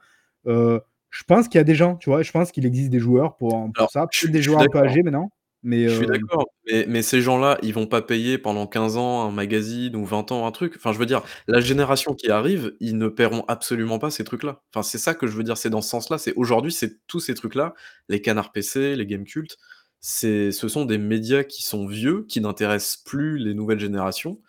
Euh, 0.46 0.80
je 1.10 1.24
pense 1.24 1.48
qu'il 1.48 1.58
y 1.58 1.62
a 1.62 1.64
des 1.64 1.74
gens, 1.74 1.96
tu 1.96 2.12
vois, 2.12 2.22
je 2.22 2.32
pense 2.32 2.52
qu'il 2.52 2.68
existe 2.68 2.92
des 2.92 3.00
joueurs 3.00 3.36
pour, 3.36 3.68
pour 3.74 3.90
ça, 3.90 4.06
peut 4.06 4.28
des 4.28 4.44
joueurs 4.44 4.62
un 4.62 4.68
peu 4.68 4.78
âgés 4.78 5.02
maintenant. 5.02 5.32
Je 5.64 5.90
suis 5.90 6.06
d'accord, 6.08 6.46
mais 6.88 7.02
ces 7.02 7.22
gens-là, 7.22 7.58
ils 7.62 7.74
vont 7.74 7.88
pas 7.88 8.02
payer 8.02 8.38
pendant 8.38 8.66
15 8.66 8.98
ans 8.98 9.28
un 9.28 9.32
magazine 9.32 9.96
ou 9.96 10.06
20 10.06 10.32
ans 10.32 10.48
un 10.48 10.52
truc. 10.52 10.74
Enfin, 10.78 10.94
je 10.94 10.98
veux 10.98 11.06
dire, 11.06 11.22
la 11.48 11.60
génération 11.60 12.14
qui 12.16 12.30
arrive, 12.32 12.76
ils 12.80 12.98
ne 12.98 13.10
paieront 13.10 13.44
absolument 13.48 14.00
pas 14.00 14.10
ces 14.10 14.24
trucs-là. 14.24 14.62
Enfin, 14.74 14.84
c'est 14.84 14.98
ça 14.98 15.14
que 15.14 15.28
je 15.28 15.36
veux 15.36 15.44
dire, 15.44 15.58
c'est 15.58 15.70
dans 15.70 15.82
ce 15.82 15.90
sens-là. 15.90 16.18
C'est 16.18 16.34
aujourd'hui, 16.36 16.72
c'est 16.72 17.06
tous 17.08 17.20
ces 17.20 17.34
trucs-là, 17.34 17.74
les 18.08 18.22
canards 18.22 18.52
PC, 18.54 18.96
les 18.96 19.06
Gamecult, 19.06 19.58
c'est 20.00 20.52
ce 20.52 20.68
sont 20.70 20.86
des 20.86 20.98
médias 20.98 21.44
qui 21.44 21.64
sont 21.64 21.86
vieux, 21.86 22.26
qui 22.30 22.40
n'intéressent 22.40 22.98
plus 23.04 23.38
les 23.38 23.54
nouvelles 23.54 23.80
générations 23.80 24.40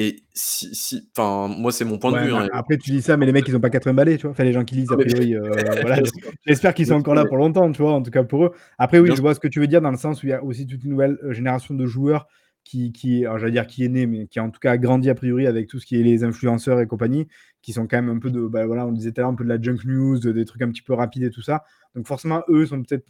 et 0.00 0.22
si, 0.32 0.72
si, 0.76 1.10
enfin, 1.16 1.48
moi, 1.48 1.72
c'est 1.72 1.84
mon 1.84 1.98
point 1.98 2.12
de 2.12 2.24
vue. 2.24 2.32
Hein, 2.32 2.48
après, 2.52 2.76
tu 2.78 2.92
dis 2.92 3.02
ça, 3.02 3.16
mais 3.16 3.26
les 3.26 3.32
mecs, 3.32 3.48
ils 3.48 3.56
ont 3.56 3.60
pas 3.60 3.68
80 3.68 3.94
balais, 3.94 4.16
tu 4.16 4.22
vois. 4.22 4.30
Enfin, 4.30 4.44
les 4.44 4.52
gens 4.52 4.64
qui 4.64 4.76
lisent, 4.76 4.92
a 4.92 4.96
priori, 4.96 5.34
euh, 5.34 5.50
voilà. 5.80 5.98
J'espère 6.46 6.72
qu'ils 6.72 6.86
sont 6.86 6.94
encore 6.94 7.16
là 7.16 7.24
pour 7.24 7.36
longtemps, 7.36 7.72
tu 7.72 7.82
vois, 7.82 7.94
en 7.94 8.02
tout 8.02 8.12
cas 8.12 8.22
pour 8.22 8.44
eux. 8.44 8.52
Après, 8.78 9.00
oui, 9.00 9.10
je 9.12 9.20
vois 9.20 9.34
ce 9.34 9.40
que 9.40 9.48
tu 9.48 9.58
veux 9.58 9.66
dire 9.66 9.80
dans 9.80 9.90
le 9.90 9.96
sens 9.96 10.22
où 10.22 10.26
il 10.26 10.30
y 10.30 10.32
a 10.32 10.44
aussi 10.44 10.68
toute 10.68 10.84
une 10.84 10.90
nouvelle 10.90 11.18
euh, 11.24 11.32
génération 11.32 11.74
de 11.74 11.84
joueurs 11.84 12.28
qui, 12.62 12.92
qui 12.92 13.24
j'allais 13.24 13.50
dire 13.50 13.66
qui 13.66 13.84
est 13.84 13.88
né, 13.88 14.06
mais 14.06 14.28
qui 14.28 14.38
a 14.38 14.44
en 14.44 14.50
tout 14.50 14.60
cas 14.60 14.76
grandi 14.76 15.10
a 15.10 15.14
priori 15.14 15.46
avec 15.46 15.66
tout 15.66 15.80
ce 15.80 15.86
qui 15.86 15.98
est 15.98 16.02
les 16.04 16.22
influenceurs 16.22 16.80
et 16.80 16.86
compagnie, 16.86 17.26
qui 17.62 17.72
sont 17.72 17.86
quand 17.86 18.00
même 18.00 18.08
un 18.08 18.18
peu 18.18 18.30
de, 18.30 18.46
bah, 18.46 18.66
voilà, 18.66 18.86
on 18.86 18.92
disait 18.92 19.12
tout 19.12 19.20
à 19.20 19.22
l'heure, 19.22 19.30
un 19.30 19.34
peu 19.34 19.44
de 19.44 19.48
la 19.48 19.60
junk 19.60 19.78
news, 19.84 20.18
des 20.18 20.44
trucs 20.44 20.62
un 20.62 20.68
petit 20.68 20.82
peu 20.82 20.94
rapides 20.94 21.24
et 21.24 21.30
tout 21.30 21.42
ça. 21.42 21.64
Donc 21.94 22.06
forcément, 22.06 22.42
eux 22.48 22.66
sont 22.66 22.82
peut-être 22.82 23.04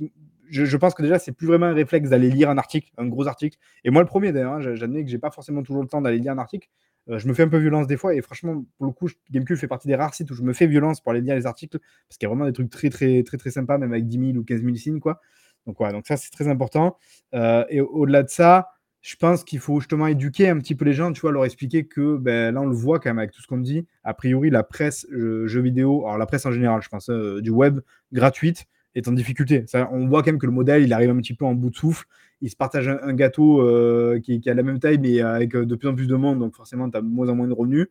je, 0.51 0.77
pense 0.77 0.95
que 0.95 1.03
déjà, 1.03 1.19
c'est 1.19 1.33
plus 1.33 1.47
vraiment 1.47 1.67
un 1.67 1.75
réflexe 1.75 2.11
d'aller 2.11 2.31
lire 2.31 2.51
un 2.51 2.59
article, 2.59 2.91
un 2.97 3.07
gros 3.07 3.27
article. 3.27 3.59
Et 3.85 3.91
moi, 3.91 4.03
le 4.03 4.09
premier, 4.09 4.33
d'ailleurs, 4.33 4.55
hein, 4.55 4.75
j'admets 4.75 5.05
que 5.05 5.11
j'ai 5.11 5.19
pas 5.19 5.31
forcément 5.31 5.63
toujours 5.63 5.83
le 5.83 5.89
temps 5.89 6.01
d'aller 6.01 6.19
lire 6.19 6.33
un 6.33 6.39
article. 6.39 6.69
Euh, 7.11 7.19
je 7.19 7.29
me 7.29 7.35
fais 7.35 7.43
un 7.43 7.49
peu 7.49 7.59
violence 7.59 7.87
des 7.87 7.97
fois. 7.97 8.15
Et 8.15 8.23
franchement, 8.23 8.65
pour 8.77 8.87
le 8.87 8.93
coup, 8.93 9.09
Gamecube 9.31 9.57
fait 9.57 9.69
partie 9.69 9.89
des 9.89 9.95
rares 9.95 10.15
sites 10.15 10.31
où 10.31 10.35
je 10.35 10.43
me 10.43 10.53
fais 10.53 10.67
violence 10.67 11.01
pour 11.01 11.13
aller 11.13 11.21
lire 11.21 11.35
les 11.35 11.47
articles. 11.47 11.79
Parce 11.79 12.19
qu'il 12.19 12.27
y 12.27 12.27
a 12.27 12.35
vraiment 12.35 12.47
des 12.47 12.53
trucs 12.53 12.71
très, 12.71 12.91
très, 12.91 13.23
très, 13.23 13.37
très 13.37 13.51
sympas, 13.51 13.79
même 13.79 13.93
avec 13.93 14.07
10 14.07 14.33
000 14.33 14.39
ou 14.39 14.45
15 14.45 14.63
000 14.63 14.75
signes, 14.77 15.01
quoi. 15.01 15.21
Donc, 15.67 15.77
voilà, 15.79 15.93
donc 15.93 16.07
ça, 16.07 16.17
c'est 16.17 16.31
très 16.31 16.49
important. 16.49 16.97
Euh, 17.35 17.65
et 17.69 17.81
au-delà 17.81 18.23
de 18.23 18.29
ça, 18.29 18.69
je 19.01 19.17
pense 19.17 19.45
qu'il 19.45 19.61
faut 19.61 19.81
justement 19.81 20.07
éduquer 20.07 20.49
un 20.49 20.59
petit 20.59 20.75
peu 20.75 20.85
les 20.85 20.93
gens, 20.93 21.13
tu 21.13 21.21
vois, 21.21 21.33
leur 21.33 21.45
expliquer 21.45 21.85
que 21.85 22.17
ben, 22.17 22.55
là, 22.55 22.61
on 22.61 22.67
le 22.67 22.75
voit 22.75 22.99
quand 22.99 23.11
même 23.11 23.19
avec 23.19 23.31
tout 23.31 23.41
ce 23.41 23.47
qu'on 23.47 23.59
dit. 23.59 23.87
A 24.05 24.15
priori, 24.15 24.51
la 24.51 24.63
presse, 24.63 25.07
euh, 25.13 25.47
jeux 25.47 25.61
vidéo, 25.61 26.05
alors 26.05 26.19
la 26.19 26.27
presse 26.27 26.47
en 26.47 26.53
général, 26.53 26.83
je 26.83 26.89
pense, 26.89 27.09
euh, 27.11 27.41
du 27.41 27.51
web 27.51 27.81
gratuite 28.13 28.67
est 28.95 29.07
en 29.07 29.13
difficulté. 29.13 29.65
On 29.93 30.09
voit 30.09 30.23
quand 30.23 30.33
même 30.33 30.41
que 30.41 30.47
le 30.47 30.53
modèle, 30.53 30.83
il 30.83 30.93
arrive 30.93 31.11
un 31.11 31.17
petit 31.19 31.35
peu 31.35 31.45
en 31.45 31.55
bout 31.55 31.71
de 31.71 31.77
souffle. 31.77 32.07
Il 32.41 32.51
se 32.51 32.57
partage 32.57 32.89
un, 32.89 33.13
gâteau 33.15 33.61
euh, 33.63 34.21
qui, 34.21 34.41
qui, 34.41 34.51
a 34.51 34.55
la 34.55 34.63
même 34.63 34.79
taille, 34.79 34.99
mais 34.99 35.21
avec 35.21 35.53
de 35.53 35.75
plus 35.75 35.89
en 35.89 35.95
plus 35.95 36.07
de 36.07 36.15
monde, 36.15 36.39
donc 36.39 36.55
forcément, 36.55 36.89
tu 36.91 36.97
as 36.97 37.03
moins 37.03 37.29
en 37.29 37.35
moins 37.35 37.49
de 37.49 37.53
revenus 37.53 37.87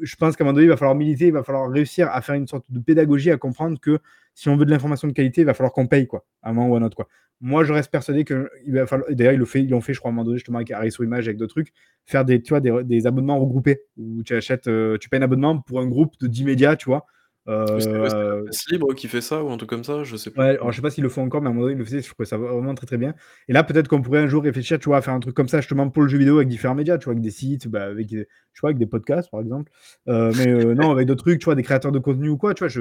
je 0.00 0.16
pense 0.16 0.36
qu'à 0.36 0.44
un 0.44 0.46
moment 0.46 0.54
donné, 0.54 0.66
il 0.66 0.70
va 0.70 0.76
falloir 0.76 0.94
militer, 0.94 1.26
il 1.28 1.32
va 1.32 1.42
falloir 1.42 1.70
réussir 1.70 2.08
à 2.10 2.20
faire 2.20 2.34
une 2.34 2.46
sorte 2.46 2.64
de 2.68 2.78
pédagogie, 2.80 3.30
à 3.30 3.36
comprendre 3.36 3.78
que 3.80 3.98
si 4.34 4.48
on 4.48 4.56
veut 4.56 4.64
de 4.64 4.70
l'information 4.70 5.08
de 5.08 5.12
qualité, 5.12 5.42
il 5.42 5.44
va 5.44 5.54
falloir 5.54 5.72
qu'on 5.72 5.86
paye, 5.86 6.06
quoi, 6.06 6.24
à 6.42 6.50
un 6.50 6.52
moment 6.52 6.68
ou 6.68 6.74
à 6.74 6.78
un 6.78 6.82
autre, 6.82 6.96
quoi. 6.96 7.08
Moi, 7.40 7.64
je 7.64 7.72
reste 7.72 7.90
persuadé 7.90 8.24
que 8.24 8.48
il 8.64 8.74
va 8.74 8.86
falloir. 8.86 9.10
D'ailleurs, 9.10 9.34
ils 9.34 9.38
l'ont 9.38 9.44
fait, 9.44 9.62
ils 9.62 9.68
l'ont 9.68 9.80
fait, 9.80 9.92
je 9.92 9.98
crois, 9.98 10.10
à 10.10 10.12
un 10.12 10.14
moment 10.14 10.24
donné, 10.24 10.38
justement, 10.38 10.58
avec 10.58 10.92
sur 10.92 11.04
Image, 11.04 11.26
avec 11.26 11.36
d'autres 11.36 11.54
trucs, 11.54 11.72
faire 12.06 12.24
des, 12.24 12.40
tu 12.40 12.50
vois, 12.50 12.60
des, 12.60 13.06
abonnements 13.06 13.38
regroupés 13.38 13.82
où 13.96 14.22
tu 14.22 14.34
achètes, 14.34 14.66
euh, 14.68 14.96
tu 14.98 15.08
payes 15.08 15.20
un 15.20 15.24
abonnement 15.24 15.60
pour 15.60 15.80
un 15.80 15.86
groupe 15.86 16.14
de 16.20 16.26
10 16.26 16.44
médias, 16.44 16.76
tu 16.76 16.86
vois. 16.86 17.06
Euh, 17.46 18.46
c'est 18.50 18.72
libre 18.72 18.94
qui 18.94 19.06
fait 19.06 19.20
ça 19.20 19.42
ou 19.42 19.50
un 19.50 19.56
truc 19.58 19.68
comme 19.68 19.84
ça, 19.84 20.02
je 20.02 20.16
sais 20.16 20.30
pas. 20.30 20.42
Ouais, 20.42 20.48
alors 20.50 20.72
je 20.72 20.76
sais 20.76 20.82
pas 20.82 20.90
s'il 20.90 21.02
le 21.02 21.10
font 21.10 21.22
encore, 21.22 21.42
mais 21.42 21.48
à 21.48 21.50
un 21.50 21.52
moment 21.52 21.66
donné, 21.66 21.74
il 21.74 21.78
le 21.78 21.84
faisait, 21.84 22.00
je 22.00 22.08
trouvais 22.08 22.26
ça 22.26 22.38
vraiment 22.38 22.74
très 22.74 22.86
très 22.86 22.96
bien. 22.96 23.14
Et 23.48 23.52
là, 23.52 23.62
peut-être 23.64 23.86
qu'on 23.88 24.00
pourrait 24.00 24.20
un 24.20 24.26
jour 24.28 24.42
réfléchir, 24.42 24.78
tu 24.78 24.88
vois, 24.88 24.96
à 24.96 25.02
faire 25.02 25.12
un 25.12 25.20
truc 25.20 25.34
comme 25.34 25.48
ça, 25.48 25.60
justement 25.60 25.90
pour 25.90 26.02
le 26.02 26.08
jeu 26.08 26.16
vidéo 26.16 26.36
avec 26.36 26.48
différents 26.48 26.74
médias, 26.74 26.96
tu 26.96 27.04
vois, 27.04 27.12
avec 27.12 27.22
des 27.22 27.30
sites, 27.30 27.68
bah, 27.68 27.84
avec, 27.84 28.10
je 28.10 28.60
vois, 28.60 28.70
avec 28.70 28.78
des 28.78 28.86
podcasts 28.86 29.30
par 29.30 29.40
exemple. 29.40 29.70
Euh, 30.08 30.32
mais 30.38 30.48
euh, 30.48 30.74
non, 30.74 30.90
avec 30.90 31.06
d'autres 31.06 31.24
trucs, 31.24 31.38
tu 31.40 31.44
vois, 31.44 31.54
des 31.54 31.62
créateurs 31.62 31.92
de 31.92 31.98
contenu 31.98 32.30
ou 32.30 32.38
quoi, 32.38 32.54
tu 32.54 32.60
vois, 32.60 32.68
je. 32.68 32.80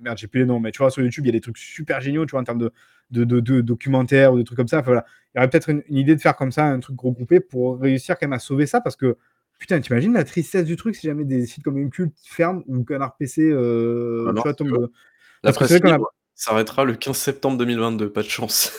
Merde, 0.00 0.18
j'ai 0.18 0.26
plus 0.26 0.40
les 0.40 0.46
noms, 0.46 0.58
mais 0.58 0.72
tu 0.72 0.78
vois, 0.78 0.90
sur 0.90 1.02
YouTube, 1.02 1.24
il 1.26 1.28
y 1.28 1.30
a 1.30 1.32
des 1.32 1.40
trucs 1.40 1.58
super 1.58 2.00
géniaux, 2.00 2.24
tu 2.26 2.32
vois, 2.32 2.40
en 2.40 2.44
termes 2.44 2.58
de, 2.58 2.72
de, 3.10 3.40
de, 3.40 3.60
documentaires 3.60 4.32
ou 4.32 4.38
des 4.38 4.44
trucs 4.44 4.56
comme 4.56 4.68
ça. 4.68 4.80
voilà. 4.80 5.04
Il 5.34 5.38
y 5.38 5.40
aurait 5.40 5.48
peut-être 5.48 5.68
une, 5.68 5.82
idée 5.90 6.16
de 6.16 6.20
faire 6.20 6.34
comme 6.34 6.50
ça, 6.50 6.64
un 6.66 6.80
truc 6.80 7.00
regroupé 7.00 7.40
pour 7.40 7.78
réussir 7.78 8.18
quand 8.18 8.26
même 8.26 8.32
à 8.32 8.38
sauver 8.40 8.66
ça 8.66 8.80
parce 8.80 8.96
que 8.96 9.16
Putain, 9.62 9.80
t'imagines 9.80 10.12
la 10.12 10.24
tristesse 10.24 10.64
du 10.64 10.74
truc 10.74 10.96
si 10.96 11.06
jamais 11.06 11.22
des 11.22 11.46
sites 11.46 11.62
comme 11.62 11.76
Gamecult 11.76 12.12
ferment 12.24 12.64
ou 12.66 12.82
Canard 12.82 13.16
PC 13.16 13.42
euh, 13.42 14.26
ah 14.26 14.32
tu 14.34 14.42
vois, 14.42 14.54
tombe. 14.54 14.90
La 15.44 15.52
presse 15.52 15.80
s'arrêtera 16.34 16.84
le 16.84 16.94
15 16.94 17.16
septembre 17.16 17.58
2022, 17.58 18.10
pas 18.10 18.22
de 18.22 18.28
chance. 18.28 18.72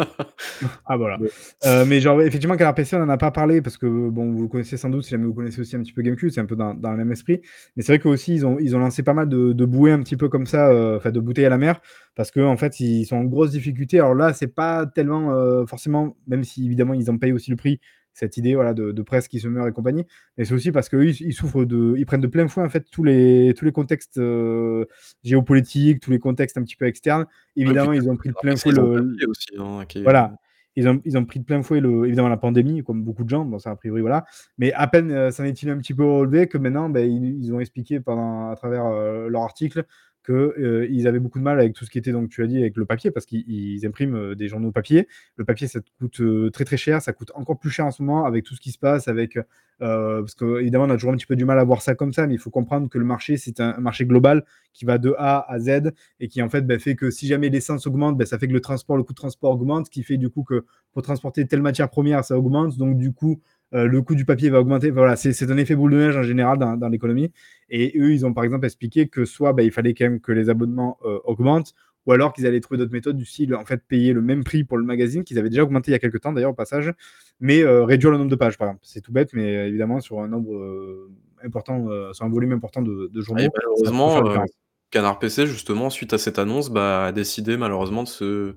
ah 0.86 0.96
voilà. 0.96 1.18
Euh, 1.66 1.84
mais 1.84 2.00
genre 2.00 2.20
effectivement 2.20 2.56
Canard 2.56 2.74
PC 2.74 2.96
on 2.96 3.02
en 3.02 3.08
a 3.10 3.16
pas 3.16 3.30
parlé 3.30 3.62
parce 3.62 3.78
que 3.78 3.86
bon 3.86 4.32
vous 4.32 4.48
connaissez 4.48 4.76
sans 4.76 4.90
doute 4.90 5.04
si 5.04 5.10
jamais 5.10 5.24
vous 5.24 5.34
connaissez 5.34 5.60
aussi 5.60 5.76
un 5.76 5.82
petit 5.84 5.92
peu 5.92 6.02
Gamecube 6.02 6.30
c'est 6.30 6.40
un 6.40 6.46
peu 6.46 6.56
dans, 6.56 6.74
dans, 6.74 6.90
le 6.90 6.96
même 6.96 7.12
esprit 7.12 7.40
mais 7.76 7.84
c'est 7.84 7.92
vrai 7.92 8.00
qu'aussi 8.00 8.34
ils 8.34 8.44
ont 8.44 8.58
ils 8.58 8.74
ont 8.74 8.80
lancé 8.80 9.04
pas 9.04 9.14
mal 9.14 9.28
de, 9.28 9.52
de 9.52 9.64
bouées 9.64 9.92
un 9.92 10.02
petit 10.02 10.16
peu 10.16 10.28
comme 10.28 10.46
ça 10.46 10.66
euh, 10.68 10.96
enfin 10.96 11.12
de 11.12 11.20
bouteilles 11.20 11.46
à 11.46 11.50
la 11.50 11.58
mer 11.58 11.80
parce 12.16 12.32
que 12.32 12.40
en 12.40 12.56
fait 12.56 12.80
ils 12.80 13.04
sont 13.04 13.18
en 13.18 13.24
grosse 13.24 13.52
difficulté 13.52 14.00
alors 14.00 14.16
là 14.16 14.32
c'est 14.32 14.52
pas 14.52 14.84
tellement 14.84 15.32
euh, 15.32 15.64
forcément 15.64 16.16
même 16.26 16.42
si 16.42 16.66
évidemment 16.66 16.94
ils 16.94 17.08
en 17.08 17.18
payent 17.18 17.32
aussi 17.32 17.52
le 17.52 17.56
prix 17.56 17.78
cette 18.14 18.36
idée 18.36 18.54
voilà, 18.54 18.72
de, 18.72 19.02
presse 19.02 19.28
qui 19.28 19.40
se 19.40 19.48
meurt 19.48 19.68
et 19.68 19.72
compagnie. 19.72 20.06
Mais 20.38 20.44
c'est 20.44 20.54
aussi 20.54 20.72
parce 20.72 20.88
qu'ils 20.88 21.20
ils 21.20 21.34
souffrent 21.34 21.64
de, 21.64 21.94
ils 21.98 22.06
prennent 22.06 22.20
de 22.20 22.26
plein 22.26 22.48
fouet 22.48 22.64
en 22.64 22.70
fait 22.70 22.86
tous 22.90 23.04
les, 23.04 23.52
tous 23.56 23.64
les 23.64 23.72
contextes 23.72 24.18
euh, 24.18 24.86
géopolitiques, 25.22 26.00
tous 26.00 26.10
les 26.10 26.18
contextes 26.18 26.56
un 26.56 26.62
petit 26.62 26.76
peu 26.76 26.86
externes. 26.86 27.26
Évidemment, 27.56 27.92
ils 27.92 28.08
ont 28.08 28.16
pris 28.16 28.30
de 28.30 28.34
plein 28.40 28.56
fouet 28.56 28.72
le. 28.72 29.16
Hein, 29.58 29.84
voilà. 30.02 30.36
Ils 30.76 30.88
ont, 30.88 31.00
ils 31.04 31.16
ont 31.16 31.24
pris 31.24 31.38
de 31.38 31.44
plein 31.44 31.62
fouet 31.62 31.80
le, 31.80 32.04
évidemment 32.06 32.28
la 32.28 32.36
pandémie, 32.36 32.82
comme 32.82 33.04
beaucoup 33.04 33.22
de 33.22 33.28
gens, 33.28 33.44
bon 33.44 33.60
ça 33.60 33.70
a 33.70 33.76
priori 33.76 34.00
voilà, 34.00 34.24
mais 34.58 34.72
à 34.72 34.88
peine 34.88 35.08
ça 35.08 35.14
euh, 35.14 35.30
s'en 35.30 35.44
est-il 35.44 35.70
un 35.70 35.78
petit 35.78 35.94
peu 35.94 36.04
relevé 36.04 36.48
que 36.48 36.58
maintenant 36.58 36.88
ben, 36.88 37.08
ils, 37.08 37.54
ont 37.54 37.60
expliqué 37.60 38.00
pendant, 38.00 38.50
à 38.50 38.56
travers 38.56 38.86
euh, 38.86 39.28
leur 39.28 39.42
article 39.42 39.84
qu'ils 40.24 40.34
euh, 40.34 41.06
avaient 41.06 41.18
beaucoup 41.18 41.38
de 41.38 41.44
mal 41.44 41.60
avec 41.60 41.74
tout 41.74 41.84
ce 41.84 41.90
qui 41.90 41.98
était, 41.98 42.12
donc 42.12 42.30
tu 42.30 42.42
as 42.42 42.46
dit, 42.46 42.58
avec 42.58 42.76
le 42.76 42.84
papier, 42.86 43.10
parce 43.10 43.26
qu'ils 43.26 43.84
impriment 43.84 44.16
euh, 44.16 44.34
des 44.34 44.48
journaux 44.48 44.72
papier. 44.72 45.06
Le 45.36 45.44
papier, 45.44 45.68
ça 45.68 45.80
coûte 45.98 46.20
euh, 46.20 46.50
très 46.50 46.64
très 46.64 46.76
cher, 46.76 47.02
ça 47.02 47.12
coûte 47.12 47.30
encore 47.34 47.58
plus 47.58 47.70
cher 47.70 47.86
en 47.86 47.90
ce 47.90 48.02
moment 48.02 48.24
avec 48.24 48.44
tout 48.44 48.54
ce 48.54 48.60
qui 48.60 48.70
se 48.70 48.78
passe, 48.78 49.08
avec 49.08 49.38
parce 49.80 50.34
qu'évidemment, 50.34 50.84
on 50.84 50.90
a 50.90 50.94
toujours 50.94 51.12
un 51.12 51.16
petit 51.16 51.26
peu 51.26 51.36
du 51.36 51.44
mal 51.44 51.58
à 51.58 51.64
voir 51.64 51.82
ça 51.82 51.94
comme 51.94 52.12
ça, 52.12 52.26
mais 52.26 52.34
il 52.34 52.38
faut 52.38 52.48
comprendre 52.48 52.88
que 52.88 52.96
le 52.96 53.04
marché, 53.04 53.36
c'est 53.36 53.60
un, 53.60 53.76
marché 53.78 54.06
global 54.06 54.44
qui 54.72 54.86
va 54.86 54.96
de 54.98 55.14
A 55.18 55.44
à 55.52 55.58
Z 55.58 55.92
et 56.20 56.28
qui 56.28 56.40
en 56.40 56.48
fait 56.48 56.62
ben, 56.62 56.78
fait 56.78 56.94
que 56.94 57.10
si 57.10 57.26
jamais 57.26 57.50
l'essence 57.50 57.86
augmente, 57.86 58.16
ben, 58.16 58.24
ça 58.24 58.38
fait 58.38 58.48
que 58.48 58.52
le 58.52 58.60
transport, 58.60 58.96
le 58.96 59.02
coût 59.02 59.12
de 59.12 59.18
transport 59.18 59.52
augmente, 59.52 59.86
ce 59.86 59.90
qui 59.90 60.02
fait 60.02 60.16
du 60.16 60.30
coup 60.30 60.42
que 60.42 60.64
pour 60.92 61.02
transporter 61.02 61.46
telle 61.46 61.60
matière 61.60 61.90
première, 61.90 62.24
ça 62.24 62.38
augmente. 62.38 62.78
Donc 62.78 62.96
du 62.96 63.12
coup, 63.12 63.40
euh, 63.74 63.86
le 63.86 64.02
coût 64.02 64.14
du 64.14 64.24
papier 64.24 64.50
va 64.50 64.60
augmenter. 64.60 64.90
Voilà, 64.90 65.16
c'est 65.16 65.50
un 65.50 65.56
effet 65.56 65.74
boule 65.74 65.92
de 65.92 65.98
neige 65.98 66.16
en 66.16 66.22
général 66.22 66.58
dans, 66.58 66.88
l'économie. 66.88 67.32
Et 67.68 67.98
eux, 67.98 68.12
ils 68.12 68.24
ont 68.24 68.32
par 68.32 68.44
exemple 68.44 68.66
expliqué 68.66 69.08
que 69.08 69.24
soit 69.24 69.52
bah, 69.52 69.62
il 69.62 69.72
fallait 69.72 69.94
quand 69.94 70.04
même 70.04 70.20
que 70.20 70.32
les 70.32 70.48
abonnements 70.48 70.98
euh, 71.04 71.18
augmentent, 71.24 71.74
ou 72.06 72.12
alors 72.12 72.32
qu'ils 72.32 72.46
allaient 72.46 72.60
trouver 72.60 72.78
d'autres 72.78 72.92
méthodes 72.92 73.16
du 73.16 73.24
style, 73.24 73.54
en 73.54 73.64
fait, 73.64 73.82
payer 73.86 74.12
le 74.12 74.20
même 74.20 74.44
prix 74.44 74.62
pour 74.62 74.76
le 74.76 74.84
magazine, 74.84 75.24
qu'ils 75.24 75.38
avaient 75.38 75.48
déjà 75.48 75.64
augmenté 75.64 75.90
il 75.90 75.92
y 75.92 75.96
a 75.96 75.98
quelques 75.98 76.20
temps 76.20 76.32
d'ailleurs 76.32 76.50
au 76.50 76.54
passage, 76.54 76.92
mais 77.40 77.62
euh, 77.62 77.84
réduire 77.84 78.10
le 78.10 78.18
nombre 78.18 78.30
de 78.30 78.36
pages, 78.36 78.58
par 78.58 78.68
exemple. 78.68 78.82
C'est 78.84 79.00
tout 79.00 79.12
bête, 79.12 79.30
mais 79.32 79.68
évidemment, 79.68 80.00
sur 80.00 80.20
un 80.20 80.28
nombre 80.28 81.08
important, 81.42 81.88
sur 82.12 82.24
un 82.24 82.28
volume 82.28 82.52
important 82.52 82.82
de, 82.82 83.10
de 83.12 83.20
journaux. 83.20 83.48
malheureusement, 83.54 84.44
Canard 84.94 85.18
PC, 85.18 85.48
justement, 85.48 85.90
suite 85.90 86.12
à 86.12 86.18
cette 86.18 86.38
annonce, 86.38 86.70
bah, 86.70 87.06
a 87.06 87.10
décidé 87.10 87.56
malheureusement 87.56 88.04
de 88.04 88.08
se 88.08 88.54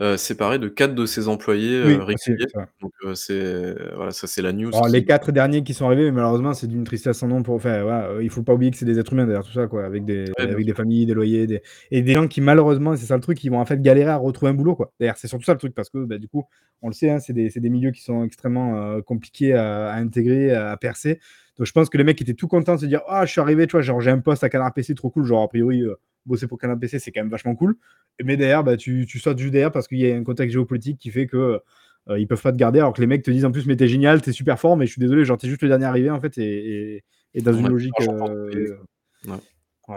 euh, 0.00 0.16
séparer 0.16 0.58
de 0.58 0.66
quatre 0.66 0.92
de 0.96 1.06
ses 1.06 1.28
employés 1.28 1.76
euh, 1.76 2.02
réguliers. 2.02 2.46
Donc, 2.82 2.90
euh, 3.04 3.14
c'est 3.14 3.76
voilà, 3.94 4.10
ça 4.10 4.26
c'est 4.26 4.42
la 4.42 4.52
news. 4.52 4.72
les 4.90 5.04
quatre 5.04 5.30
derniers 5.30 5.62
qui 5.62 5.74
sont 5.74 5.86
arrivés, 5.86 6.10
malheureusement, 6.10 6.52
c'est 6.52 6.66
d'une 6.66 6.82
tristesse 6.82 7.18
sans 7.18 7.28
nom 7.28 7.44
pour. 7.44 7.54
Enfin, 7.54 7.84
voilà, 7.84 8.20
il 8.20 8.28
faut 8.28 8.42
pas 8.42 8.54
oublier 8.54 8.72
que 8.72 8.76
c'est 8.76 8.86
des 8.86 8.98
êtres 8.98 9.12
humains 9.12 9.24
derrière 9.24 9.44
tout 9.44 9.52
ça, 9.52 9.68
quoi, 9.68 9.84
avec 9.84 10.04
des, 10.04 10.24
avec 10.36 10.66
des 10.66 10.74
familles, 10.74 11.06
des 11.06 11.14
loyers, 11.14 11.46
des... 11.46 11.62
et 11.92 12.02
des 12.02 12.14
gens 12.14 12.26
qui 12.26 12.40
malheureusement, 12.40 12.96
c'est 12.96 13.06
ça 13.06 13.14
le 13.14 13.22
truc, 13.22 13.44
ils 13.44 13.50
vont 13.50 13.60
en 13.60 13.64
fait 13.64 13.80
galérer 13.80 14.10
à 14.10 14.16
retrouver 14.16 14.50
un 14.50 14.54
boulot, 14.54 14.74
quoi. 14.74 14.92
D'ailleurs, 14.98 15.16
c'est 15.16 15.28
surtout 15.28 15.44
ça 15.44 15.52
le 15.52 15.58
truc 15.60 15.76
parce 15.76 15.90
que 15.90 16.04
bah, 16.04 16.18
du 16.18 16.26
coup, 16.26 16.44
on 16.82 16.88
le 16.88 16.94
sait, 16.94 17.10
hein, 17.10 17.20
c'est 17.20 17.34
des, 17.34 17.50
des, 17.50 17.70
milieux 17.70 17.92
qui 17.92 18.02
sont 18.02 18.24
extrêmement 18.24 19.00
compliqués 19.02 19.54
à, 19.54 19.90
à, 19.90 19.96
intégrer, 19.98 20.52
à 20.52 20.76
percer. 20.76 21.20
Donc 21.58 21.66
je 21.66 21.72
pense 21.72 21.90
que 21.90 21.98
les 21.98 22.04
mecs 22.04 22.20
étaient 22.22 22.34
tout 22.34 22.46
contents 22.46 22.76
de 22.76 22.80
se 22.80 22.86
dire 22.86 23.02
Ah, 23.08 23.26
je 23.26 23.32
suis 23.32 23.40
arrivé, 23.40 23.66
tu 23.66 23.72
vois, 23.72 23.82
genre 23.82 24.00
j'ai 24.00 24.10
un 24.10 24.20
poste 24.20 24.44
à 24.44 24.48
Canard 24.48 24.72
PC 24.72 24.94
trop 24.94 25.10
cool. 25.10 25.24
Genre, 25.24 25.42
a 25.42 25.48
priori, 25.48 25.82
euh, 25.82 25.96
bosser 26.24 26.46
pour 26.46 26.58
Canard 26.58 26.78
PC, 26.78 27.00
c'est 27.00 27.10
quand 27.10 27.20
même 27.20 27.30
vachement 27.30 27.56
cool. 27.56 27.76
Mais 28.22 28.36
derrière, 28.36 28.62
bah, 28.62 28.76
tu, 28.76 29.06
tu 29.06 29.18
sautes 29.18 29.38
juste 29.38 29.52
derrière 29.52 29.72
parce 29.72 29.88
qu'il 29.88 29.98
y 29.98 30.10
a 30.10 30.14
un 30.14 30.24
contexte 30.24 30.52
géopolitique 30.52 30.98
qui 30.98 31.10
fait 31.10 31.26
que. 31.26 31.60
Euh, 32.08 32.18
ils 32.18 32.26
peuvent 32.26 32.40
pas 32.40 32.52
te 32.52 32.56
garder 32.56 32.78
alors 32.78 32.94
que 32.94 33.02
les 33.02 33.06
mecs 33.06 33.22
te 33.22 33.30
disent 33.30 33.44
en 33.44 33.52
plus 33.52 33.66
mais 33.66 33.76
t'es 33.76 33.86
génial, 33.86 34.22
t'es 34.22 34.32
super 34.32 34.58
fort 34.58 34.78
mais 34.78 34.86
je 34.86 34.92
suis 34.92 35.00
désolé 35.00 35.26
genre 35.26 35.36
t'es 35.36 35.46
juste 35.46 35.60
le 35.60 35.68
dernier 35.68 35.84
arrivé 35.84 36.08
en 36.08 36.18
fait 36.18 36.38
et, 36.38 37.04
et, 37.34 37.42
dans 37.42 37.52
une 37.52 37.68
logique 37.68 37.92
euh, 38.00 38.78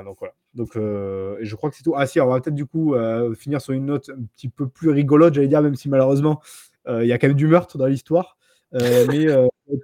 donc 0.04 0.18
voilà 0.20 0.34
donc 0.54 0.72
je 0.74 1.56
crois 1.56 1.70
que 1.70 1.78
c'est 1.78 1.84
tout 1.84 1.94
ah 1.96 2.06
si 2.06 2.20
on 2.20 2.28
va 2.28 2.42
peut-être 2.42 2.56
du 2.56 2.66
coup 2.66 2.96
finir 3.38 3.62
sur 3.62 3.72
une 3.72 3.86
note 3.86 4.10
un 4.10 4.24
petit 4.36 4.50
peu 4.50 4.68
plus 4.68 4.90
rigolote 4.90 5.36
j'allais 5.36 5.48
dire 5.48 5.62
même 5.62 5.76
si 5.76 5.88
malheureusement 5.88 6.42
il 6.90 7.06
y 7.06 7.14
a 7.14 7.18
quand 7.18 7.28
même 7.28 7.38
du 7.38 7.48
meurtre 7.48 7.78
dans 7.78 7.88
l'histoire 7.88 8.38
mais 8.74 9.28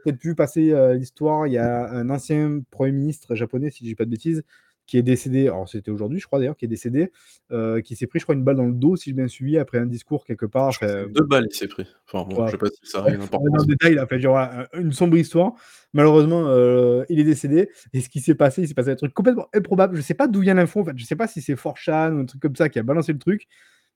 peut-être 0.03 0.19
pu 0.19 0.35
passer 0.35 0.71
euh, 0.71 0.93
l'histoire. 0.93 1.47
Il 1.47 1.53
y 1.53 1.57
a 1.57 1.89
un 1.89 2.09
ancien 2.09 2.61
Premier 2.71 2.91
ministre 2.91 3.35
japonais, 3.35 3.69
si 3.69 3.83
je 3.83 3.89
dis 3.89 3.95
pas 3.95 4.05
de 4.05 4.09
bêtises, 4.09 4.43
qui 4.85 4.97
est 4.97 5.03
décédé, 5.03 5.47
alors 5.47 5.67
c'était 5.67 5.91
aujourd'hui, 5.91 6.17
je 6.19 6.27
crois 6.27 6.39
d'ailleurs, 6.39 6.55
qui 6.55 6.63
est 6.63 6.69
décédé, 6.69 7.11
euh, 7.51 7.81
qui 7.81 7.97
s'est 7.97 8.07
pris, 8.07 8.19
je 8.19 8.25
crois, 8.25 8.35
une 8.35 8.45
balle 8.45 8.55
dans 8.55 8.65
le 8.65 8.71
dos, 8.71 8.95
si 8.95 9.09
je 9.09 9.15
bien 9.15 9.27
suivi, 9.27 9.57
après 9.57 9.79
un 9.79 9.85
discours 9.85 10.23
quelque 10.23 10.45
part. 10.45 10.71
deux 10.81 11.23
balles, 11.23 11.47
il 11.51 11.55
s'est 11.55 11.67
pris. 11.67 11.85
Enfin, 12.05 12.25
bon, 12.29 12.45
je 12.45 12.51
sais 12.51 12.57
pas 12.57 12.69
si 12.69 12.89
ça 12.89 13.03
a 13.03 13.11
importance. 13.11 13.51
Dans 13.51 13.63
le 13.63 13.65
détail, 13.65 13.93
il 13.93 13.99
a 13.99 14.07
fait 14.07 14.19
genre, 14.21 14.39
une 14.73 14.93
sombre 14.93 15.17
histoire. 15.17 15.53
Malheureusement, 15.91 16.45
euh, 16.47 17.03
il 17.09 17.19
est 17.19 17.25
décédé. 17.25 17.69
Et 17.91 17.99
ce 17.99 18.07
qui 18.07 18.21
s'est 18.21 18.35
passé, 18.35 18.61
il 18.61 18.67
s'est 18.69 18.73
passé 18.73 18.91
un 18.91 18.95
truc 18.95 19.13
complètement 19.13 19.47
improbable. 19.53 19.97
Je 19.97 20.01
sais 20.01 20.13
pas 20.13 20.27
d'où 20.27 20.39
vient 20.39 20.53
l'info, 20.53 20.79
en 20.79 20.85
fait. 20.85 20.97
Je 20.97 21.03
sais 21.03 21.17
pas 21.17 21.27
si 21.27 21.41
c'est 21.41 21.57
Forchan 21.57 22.13
ou 22.13 22.19
un 22.19 22.25
truc 22.25 22.41
comme 22.41 22.55
ça 22.55 22.69
qui 22.69 22.79
a 22.79 22.83
balancé 22.83 23.11
le 23.11 23.19
truc. 23.19 23.47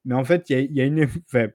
Mais 0.04 0.16
en 0.16 0.26
fait, 0.26 0.50
il 0.50 0.60
y, 0.60 0.74
y 0.74 0.82
a, 0.82 0.86
une. 0.86 1.08
Enfin, 1.28 1.48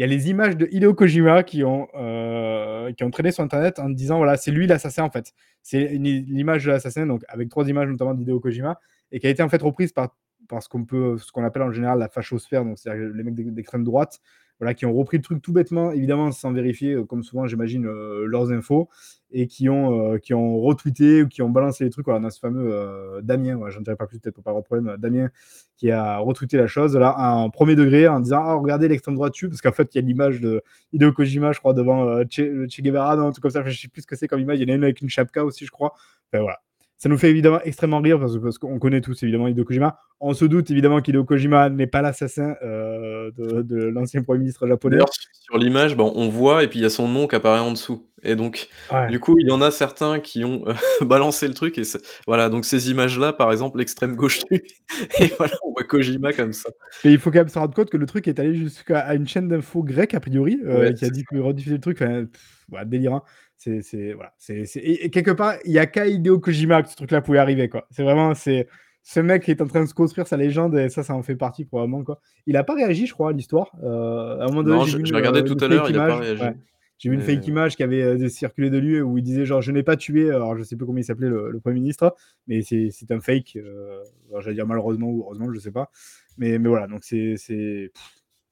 il 0.00 0.04
y 0.04 0.04
a 0.04 0.06
les 0.06 0.30
images 0.30 0.56
de 0.56 0.66
Hideo 0.70 0.94
Kojima 0.94 1.42
qui 1.42 1.62
ont, 1.62 1.86
euh, 1.94 2.90
qui 2.94 3.04
ont 3.04 3.10
traîné 3.10 3.32
sur 3.32 3.44
Internet 3.44 3.78
en 3.78 3.90
disant 3.90 4.16
voilà, 4.16 4.38
c'est 4.38 4.50
lui 4.50 4.66
l'assassin 4.66 5.02
en 5.02 5.10
fait. 5.10 5.34
C'est 5.60 5.88
l'image 5.88 6.64
de 6.64 6.70
l'assassin, 6.70 7.06
donc 7.06 7.22
avec 7.28 7.50
trois 7.50 7.68
images 7.68 7.86
notamment 7.86 8.14
d'Hideo 8.14 8.40
Kojima, 8.40 8.80
et 9.12 9.20
qui 9.20 9.26
a 9.26 9.30
été 9.30 9.42
en 9.42 9.50
fait 9.50 9.60
reprise 9.60 9.92
par, 9.92 10.16
ce 10.58 10.70
qu'on 10.70 10.86
peut, 10.86 11.18
appelle 11.44 11.60
en 11.60 11.70
général 11.70 11.98
la 11.98 12.08
fachosphère, 12.08 12.64
donc 12.64 12.78
c'est 12.78 12.96
les 12.96 13.22
mecs 13.22 13.34
d'extrême 13.34 13.84
droite, 13.84 14.20
voilà, 14.60 14.74
qui 14.74 14.84
ont 14.86 14.92
repris 14.92 15.16
le 15.16 15.22
truc 15.22 15.40
tout 15.42 15.52
bêtement, 15.52 15.90
évidemment 15.90 16.30
sans 16.32 16.52
vérifier, 16.52 16.92
euh, 16.92 17.04
comme 17.04 17.22
souvent 17.22 17.46
j'imagine, 17.46 17.86
euh, 17.86 18.26
leurs 18.26 18.52
infos, 18.52 18.90
et 19.32 19.46
qui 19.46 19.68
ont, 19.70 20.14
euh, 20.14 20.18
qui 20.18 20.34
ont 20.34 20.60
retweeté 20.60 21.22
ou 21.22 21.28
qui 21.28 21.40
ont 21.40 21.48
balancé 21.48 21.84
les 21.84 21.90
trucs. 21.90 22.04
Voilà, 22.04 22.20
on 22.20 22.24
a 22.24 22.30
ce 22.30 22.38
fameux 22.38 23.20
Damien, 23.22 23.58
j'en 23.70 23.80
dirai 23.80 23.96
pas 23.96 24.06
plus, 24.06 24.18
peut-être 24.20 24.34
pour 24.34 24.44
pas 24.44 24.50
avoir 24.50 24.64
problème, 24.64 24.96
Damien, 24.98 25.30
qui 25.76 25.90
a 25.90 26.18
retweeté 26.18 26.58
la 26.58 26.66
chose 26.66 26.96
là, 26.96 27.16
en 27.18 27.50
premier 27.50 27.74
degré 27.74 28.06
en 28.06 28.20
disant 28.20 28.42
ah, 28.44 28.54
regardez 28.54 28.88
l'extrême 28.88 29.14
droite 29.14 29.32
dessus, 29.32 29.48
parce 29.48 29.62
qu'en 29.62 29.72
fait, 29.72 29.94
il 29.94 29.98
y 29.98 30.04
a 30.04 30.06
l'image 30.06 30.40
de 30.40 30.62
Hideo 30.92 31.12
Kojima, 31.12 31.52
je 31.52 31.58
crois, 31.58 31.72
devant 31.74 32.22
che, 32.28 32.66
che, 32.68 32.82
Guevara, 32.82 33.16
non, 33.16 33.28
un 33.28 33.30
truc 33.32 33.42
comme 33.42 33.50
ça, 33.50 33.64
je 33.64 33.80
sais 33.80 33.88
plus 33.88 34.02
ce 34.02 34.06
que 34.06 34.16
c'est 34.16 34.28
comme 34.28 34.40
image, 34.40 34.58
il 34.60 34.68
y 34.68 34.70
en 34.70 34.74
a 34.74 34.76
une 34.76 34.84
avec 34.84 35.00
une 35.00 35.08
chapka 35.08 35.44
aussi, 35.44 35.64
je 35.64 35.70
crois. 35.70 35.94
Enfin, 36.32 36.42
voilà 36.42 36.60
ça 37.02 37.08
nous 37.08 37.16
fait 37.16 37.30
évidemment 37.30 37.60
extrêmement 37.64 38.00
rire 38.00 38.20
parce, 38.20 38.36
parce 38.38 38.58
qu'on 38.58 38.78
connaît 38.78 39.00
tous 39.00 39.22
évidemment 39.22 39.48
Hideo 39.48 39.64
Kojima. 39.64 39.98
On 40.20 40.34
se 40.34 40.44
doute 40.44 40.70
évidemment 40.70 41.00
qu'Hideo 41.00 41.24
Kojima 41.24 41.70
n'est 41.70 41.86
pas 41.86 42.02
l'assassin 42.02 42.54
euh, 42.62 43.30
de, 43.38 43.62
de 43.62 43.84
l'ancien 43.86 44.22
Premier 44.22 44.40
ministre 44.40 44.66
japonais. 44.68 44.96
D'ailleurs, 44.96 45.08
sur 45.32 45.56
l'image, 45.56 45.96
bon, 45.96 46.12
on 46.14 46.28
voit 46.28 46.62
et 46.62 46.68
puis 46.68 46.78
il 46.78 46.82
y 46.82 46.84
a 46.84 46.90
son 46.90 47.08
nom 47.08 47.26
qui 47.26 47.36
apparaît 47.36 47.60
en 47.60 47.72
dessous. 47.72 48.06
Et 48.22 48.36
donc, 48.36 48.68
Ouais. 48.92 49.08
du 49.08 49.18
coup, 49.18 49.38
il 49.38 49.48
y 49.48 49.50
en 49.50 49.62
a 49.62 49.70
certains 49.70 50.20
qui 50.20 50.44
ont 50.44 50.62
euh, 50.68 50.74
balancé 51.06 51.48
le 51.48 51.54
truc. 51.54 51.78
Et 51.78 51.82
voilà, 52.26 52.50
donc 52.50 52.66
ces 52.66 52.90
images-là, 52.90 53.32
par 53.32 53.50
exemple, 53.50 53.78
l'extrême 53.78 54.14
gauche, 54.14 54.40
et 54.50 55.26
voilà, 55.38 55.54
on 55.64 55.72
voit 55.72 55.84
Kojima 55.84 56.34
comme 56.34 56.52
ça. 56.52 56.68
Mais 57.02 57.12
il 57.12 57.18
faut 57.18 57.30
quand 57.30 57.38
même 57.38 57.48
se 57.48 57.58
rendre 57.58 57.72
compte 57.72 57.88
que 57.88 57.96
le 57.96 58.04
truc 58.04 58.28
est 58.28 58.38
allé 58.38 58.54
jusqu'à 58.54 59.14
une 59.14 59.26
chaîne 59.26 59.48
d'infos 59.48 59.82
grecque, 59.82 60.12
a 60.12 60.20
priori, 60.20 60.60
euh, 60.66 60.80
Ouais, 60.80 60.92
qui 60.92 61.06
a 61.06 61.08
dit 61.08 61.24
que 61.24 61.38
rediffuser 61.38 61.76
le 61.76 61.80
truc, 61.80 62.02
enfin, 62.02 62.26
pff, 62.26 62.42
voilà, 62.68 62.84
délirant. 62.84 63.24
C'est, 63.62 63.82
c'est, 63.82 64.14
voilà, 64.14 64.32
c'est, 64.38 64.64
c'est- 64.64 64.80
et, 64.80 65.04
et 65.04 65.10
quelque 65.10 65.32
part, 65.32 65.56
il 65.66 65.72
y 65.72 65.78
a 65.78 65.84
qu'à 65.84 66.06
Hideo 66.06 66.38
Kojima 66.38 66.82
que 66.82 66.88
ce 66.88 66.96
truc-là 66.96 67.20
pouvait 67.20 67.36
arriver, 67.40 67.68
quoi. 67.68 67.86
C'est 67.90 68.02
vraiment, 68.02 68.34
c'est 68.34 68.66
ce 69.02 69.20
mec 69.20 69.46
est 69.50 69.60
en 69.60 69.66
train 69.66 69.82
de 69.82 69.86
se 69.86 69.92
construire 69.92 70.26
sa 70.26 70.38
légende, 70.38 70.78
et 70.78 70.88
ça, 70.88 71.02
ça 71.02 71.14
en 71.14 71.22
fait 71.22 71.36
partie 71.36 71.66
probablement, 71.66 72.02
quoi. 72.02 72.20
Il 72.46 72.56
a 72.56 72.64
pas 72.64 72.74
réagi, 72.74 73.06
je 73.06 73.12
crois, 73.12 73.28
à 73.28 73.32
l'histoire. 73.34 73.70
Euh, 73.84 74.38
à 74.40 74.44
un 74.44 74.46
moment 74.46 74.62
donné, 74.62 74.78
Non, 74.78 74.84
j'ai 74.86 75.14
regardé 75.14 75.40
euh, 75.40 75.42
tout 75.42 75.62
à 75.62 75.68
l'heure, 75.68 75.84
fake 75.86 75.94
il 75.94 75.98
a 76.00 76.06
pas 76.06 76.14
image, 76.14 76.20
réagi. 76.24 76.42
ouais. 76.42 76.56
J'ai 76.96 77.08
vu 77.10 77.14
une 77.16 77.20
fake 77.22 77.46
image 77.48 77.76
qui 77.76 77.82
avait 77.82 78.02
euh, 78.02 78.28
circulé 78.30 78.70
de 78.70 78.78
lui 78.78 79.00
où 79.02 79.18
il 79.18 79.22
disait 79.24 79.44
genre 79.46 79.60
je 79.62 79.72
n'ai 79.72 79.82
pas 79.82 79.96
tué, 79.96 80.30
alors 80.30 80.56
je 80.56 80.62
sais 80.62 80.76
plus 80.76 80.84
comment 80.86 80.98
il 80.98 81.04
s'appelait 81.04 81.28
le, 81.30 81.50
le 81.50 81.60
Premier 81.60 81.80
ministre, 81.80 82.14
mais 82.46 82.62
c'est 82.62 82.88
c'est 82.90 83.10
un 83.10 83.20
fake, 83.20 83.56
euh, 83.56 84.02
alors, 84.30 84.40
j'allais 84.42 84.54
dire 84.56 84.66
malheureusement 84.66 85.06
ou 85.08 85.22
heureusement, 85.22 85.52
je 85.52 85.58
sais 85.60 85.70
pas. 85.72 85.90
Mais, 86.38 86.58
mais 86.58 86.68
voilà, 86.70 86.86
donc 86.86 87.00
c'est 87.04 87.34
c'est, 87.38 87.90
pff, 87.94 88.02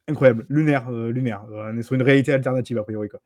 incroyable, 0.09 0.47
lunaire, 0.51 0.89
euh, 0.91 1.11
lunaire. 1.11 1.45
Euh, 1.51 1.71
On 1.75 1.79
est 1.79 1.83
sur 1.83 1.95
une 1.95 2.03
réalité 2.03 2.33
alternative 2.33 2.77
a 2.79 2.85
priori 2.85 3.09
quoi. 3.11 3.21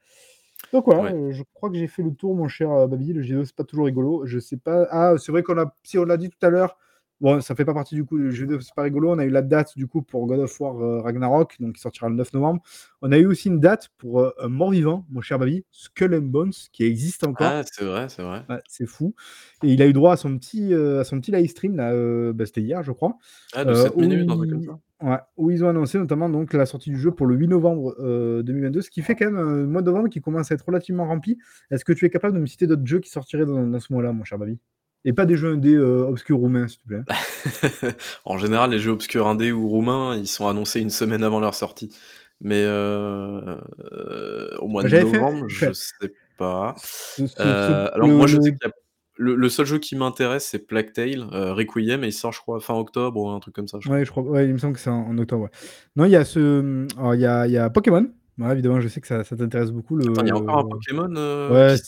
Donc 0.73 0.87
voilà, 0.87 1.03
Ouais. 1.03 1.13
euh, 1.13 1.33
je 1.33 1.43
crois 1.55 1.71
que 1.71 1.77
j'ai 1.77 1.87
fait 1.87 2.03
le 2.03 2.15
tour, 2.15 2.35
mon 2.35 2.49
cher 2.49 2.71
euh, 2.71 2.87
Babi. 2.87 3.13
Le 3.13 3.23
G2, 3.23 3.45
c'est 3.45 3.55
pas 3.57 3.65
toujours 3.65 3.87
rigolo. 3.87 4.25
Je 4.27 4.39
sais 4.39 4.57
pas. 4.57 4.87
Ah, 4.91 5.15
c'est 5.19 5.33
vrai 5.33 5.43
qu'on 5.43 5.59
a, 5.59 5.75
si 5.83 5.99
on 5.99 6.05
l'a 6.05 6.17
dit 6.17 6.31
tout 6.31 6.45
à 6.47 6.51
l'heure, 6.51 6.79
bon, 7.23 7.41
ça 7.41 7.55
fait 7.55 7.65
pas 7.65 7.73
partie 7.73 7.95
du 7.95 8.05
coup 8.05 8.19
du 8.19 8.29
G2, 8.31 8.61
c'est 8.61 8.75
pas 8.75 8.83
rigolo. 8.83 9.11
On 9.13 9.19
a 9.19 9.25
eu 9.25 9.31
la 9.31 9.41
date 9.41 9.73
du 9.77 9.87
coup 9.87 10.03
pour 10.03 10.27
God 10.27 10.41
of 10.41 10.61
War 10.61 10.77
euh, 10.83 11.01
Ragnarok, 11.01 11.57
donc 11.61 11.77
qui 11.77 11.81
sortira 11.81 12.09
le 12.11 12.17
9 12.17 12.35
novembre. 12.35 12.61
On 13.01 13.11
a 13.13 13.19
eu 13.19 13.27
aussi 13.27 13.49
une 13.49 13.61
date 13.61 13.89
pour 13.97 14.21
euh, 14.21 14.31
un 14.41 14.49
mort-vivant, 14.49 15.07
mon 15.11 15.23
cher 15.23 15.39
Babi, 15.39 15.65
Skull 15.71 16.15
and 16.15 16.23
Bones, 16.27 16.53
qui 16.73 16.85
existe 16.85 17.25
encore. 17.25 17.47
Ah, 17.47 17.63
c'est 17.65 17.85
vrai, 17.85 18.09
c'est 18.11 18.23
vrai. 18.23 18.45
Ouais, 18.51 18.61
c'est 18.69 18.87
fou. 18.87 19.15
Et 19.63 19.73
il 19.73 19.81
a 19.81 19.87
eu 19.87 19.93
droit 19.93 20.13
à 20.13 20.17
son 20.17 20.37
petit, 20.37 20.75
euh, 20.75 21.01
à 21.01 21.05
son 21.05 21.19
petit 21.21 21.31
live 21.31 21.49
stream, 21.49 21.77
là, 21.77 21.93
euh, 21.93 22.33
bah, 22.33 22.45
c'était 22.45 22.61
hier, 22.61 22.83
je 22.83 22.93
crois. 22.93 23.17
Ah, 23.55 23.65
de 23.65 23.71
Euh, 23.71 23.75
7 23.85 23.93
où 23.97 24.01
minutes, 24.01 24.31
un 24.31 24.37
comme 24.37 24.63
ça. 24.63 24.79
Ouais, 25.03 25.19
où 25.37 25.51
ils 25.51 25.65
ont 25.65 25.69
annoncé 25.69 25.99
notamment 25.99 26.29
donc 26.29 26.53
la 26.53 26.65
sortie 26.65 26.91
du 26.91 26.97
jeu 26.97 27.11
pour 27.11 27.27
le 27.27 27.35
8 27.35 27.49
novembre 27.49 27.97
euh, 27.99 28.45
2022, 28.45 28.83
ce 28.83 28.91
qui 28.91 29.03
fait 29.03 29.17
quand 29.17 29.25
même 29.25 29.37
un 29.37 29.67
mois 29.67 29.83
de 29.83 29.87
novembre 29.87 30.09
qui 30.09 30.21
commence 30.21 30.53
à 30.53 30.55
être 30.55 30.65
relativement 30.65 31.07
rempli. 31.07 31.39
Est-ce 31.73 31.85
que 31.85 31.93
tu 31.93 32.05
es 32.05 32.11
capable 32.11 32.35
de 32.37 32.41
me 32.41 32.47
citer 32.47 32.69
d'autres 32.69 32.87
jeux 32.87 33.01
qui 33.01 33.11
sortiraient 33.11 33.47
dans, 33.47 33.67
dans 33.67 33.81
ce 33.81 33.93
mois-là, 33.93 34.13
mon 34.13 34.23
cher 34.23 34.39
Babi? 34.39 34.59
Et 35.05 35.13
pas 35.13 35.27
des 35.27 35.37
jeux 35.37 35.53
indés 35.55 35.75
euh, 35.75 36.07
obscurs 36.07 36.39
roumains, 36.39 36.69
s'il 36.69 36.81
te 36.81 36.87
plaît. 36.89 37.03
en 38.25 38.39
général, 38.39 38.71
les 38.71 38.79
jeux 38.79 38.93
obscurs 38.93 39.27
indés 39.27 39.51
ou 39.53 39.69
roumains, 39.69 40.17
ils 40.17 40.29
sont 40.29 40.47
annoncés 40.47 40.81
une 40.81 40.91
semaine 40.91 41.25
avant 41.25 41.41
leur 41.41 41.55
sortie. 41.55 41.95
Mais 42.41 42.63
euh, 42.65 43.57
euh, 43.93 44.57
au 44.59 44.69
mois 44.69 44.83
de 44.83 44.89
J'avais 44.89 45.05
fait- 45.11 45.19
novembre, 45.19 45.49
je 45.49 45.73
sais 45.73 46.13
pas. 46.39 46.75
Ce- 46.79 47.27
ce- 47.27 47.41
Euh, 47.41 47.87
ce- 47.89 47.95
alors 47.95 48.09
le- 48.09 48.15
moi, 48.17 48.27
je 48.27 48.37
sais 48.41 48.51
qu'il 48.53 48.59
y 48.65 48.69
a 48.69 48.71
le, 49.17 49.35
le 49.35 49.49
seul 49.49 49.67
jeu 49.67 49.79
qui 49.79 49.95
m'intéresse, 49.95 50.47
c'est 50.51 50.59
Plague 50.59 50.93
Tale, 50.93 51.23
Requiem, 51.33 52.03
et 52.03 52.09
il 52.09 52.13
sort, 52.13 52.33
je 52.33 52.41
crois, 52.41 52.61
fin 52.61 52.75
octobre 52.75 53.21
ou 53.21 53.29
un 53.29 53.39
truc 53.41 53.55
comme 53.55 53.69
ça. 53.69 53.79
je. 53.81 53.89
Ouais, 53.89 54.05
je 54.05 54.11
crois. 54.11 54.23
Ouais, 54.25 54.47
il 54.47 54.53
me 54.53 54.59
semble 54.59 54.75
que 54.75 54.81
c'est 54.81 54.91
en, 54.91 55.07
en 55.09 55.19
octobre. 55.19 55.45
ouais. 55.45 55.51
Non, 55.97 56.05
il 56.07 56.11
y 56.13 56.17
a 56.17 56.25
ce. 56.25 56.87
Il 57.15 57.21
y 57.21 57.27
a, 57.27 57.47
y 57.47 57.59
a 57.59 57.71
Pokémon. 57.71 58.09
Ouais, 58.39 58.53
évidemment, 58.53 58.81
je 58.81 58.89
sais 58.89 59.01
que 59.01 59.07
ça, 59.07 59.23
ça 59.25 59.37
t'intéresse 59.37 59.71
beaucoup. 59.71 59.97
Le... 59.97 60.05
Il 60.23 60.27
y 60.27 60.31
a 60.31 60.37
encore 60.37 60.59
un 60.61 60.69
Pokémon 60.69 61.09
Ouais, 61.53 61.77
pas 61.77 61.83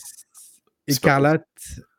Écarlate 0.87 1.47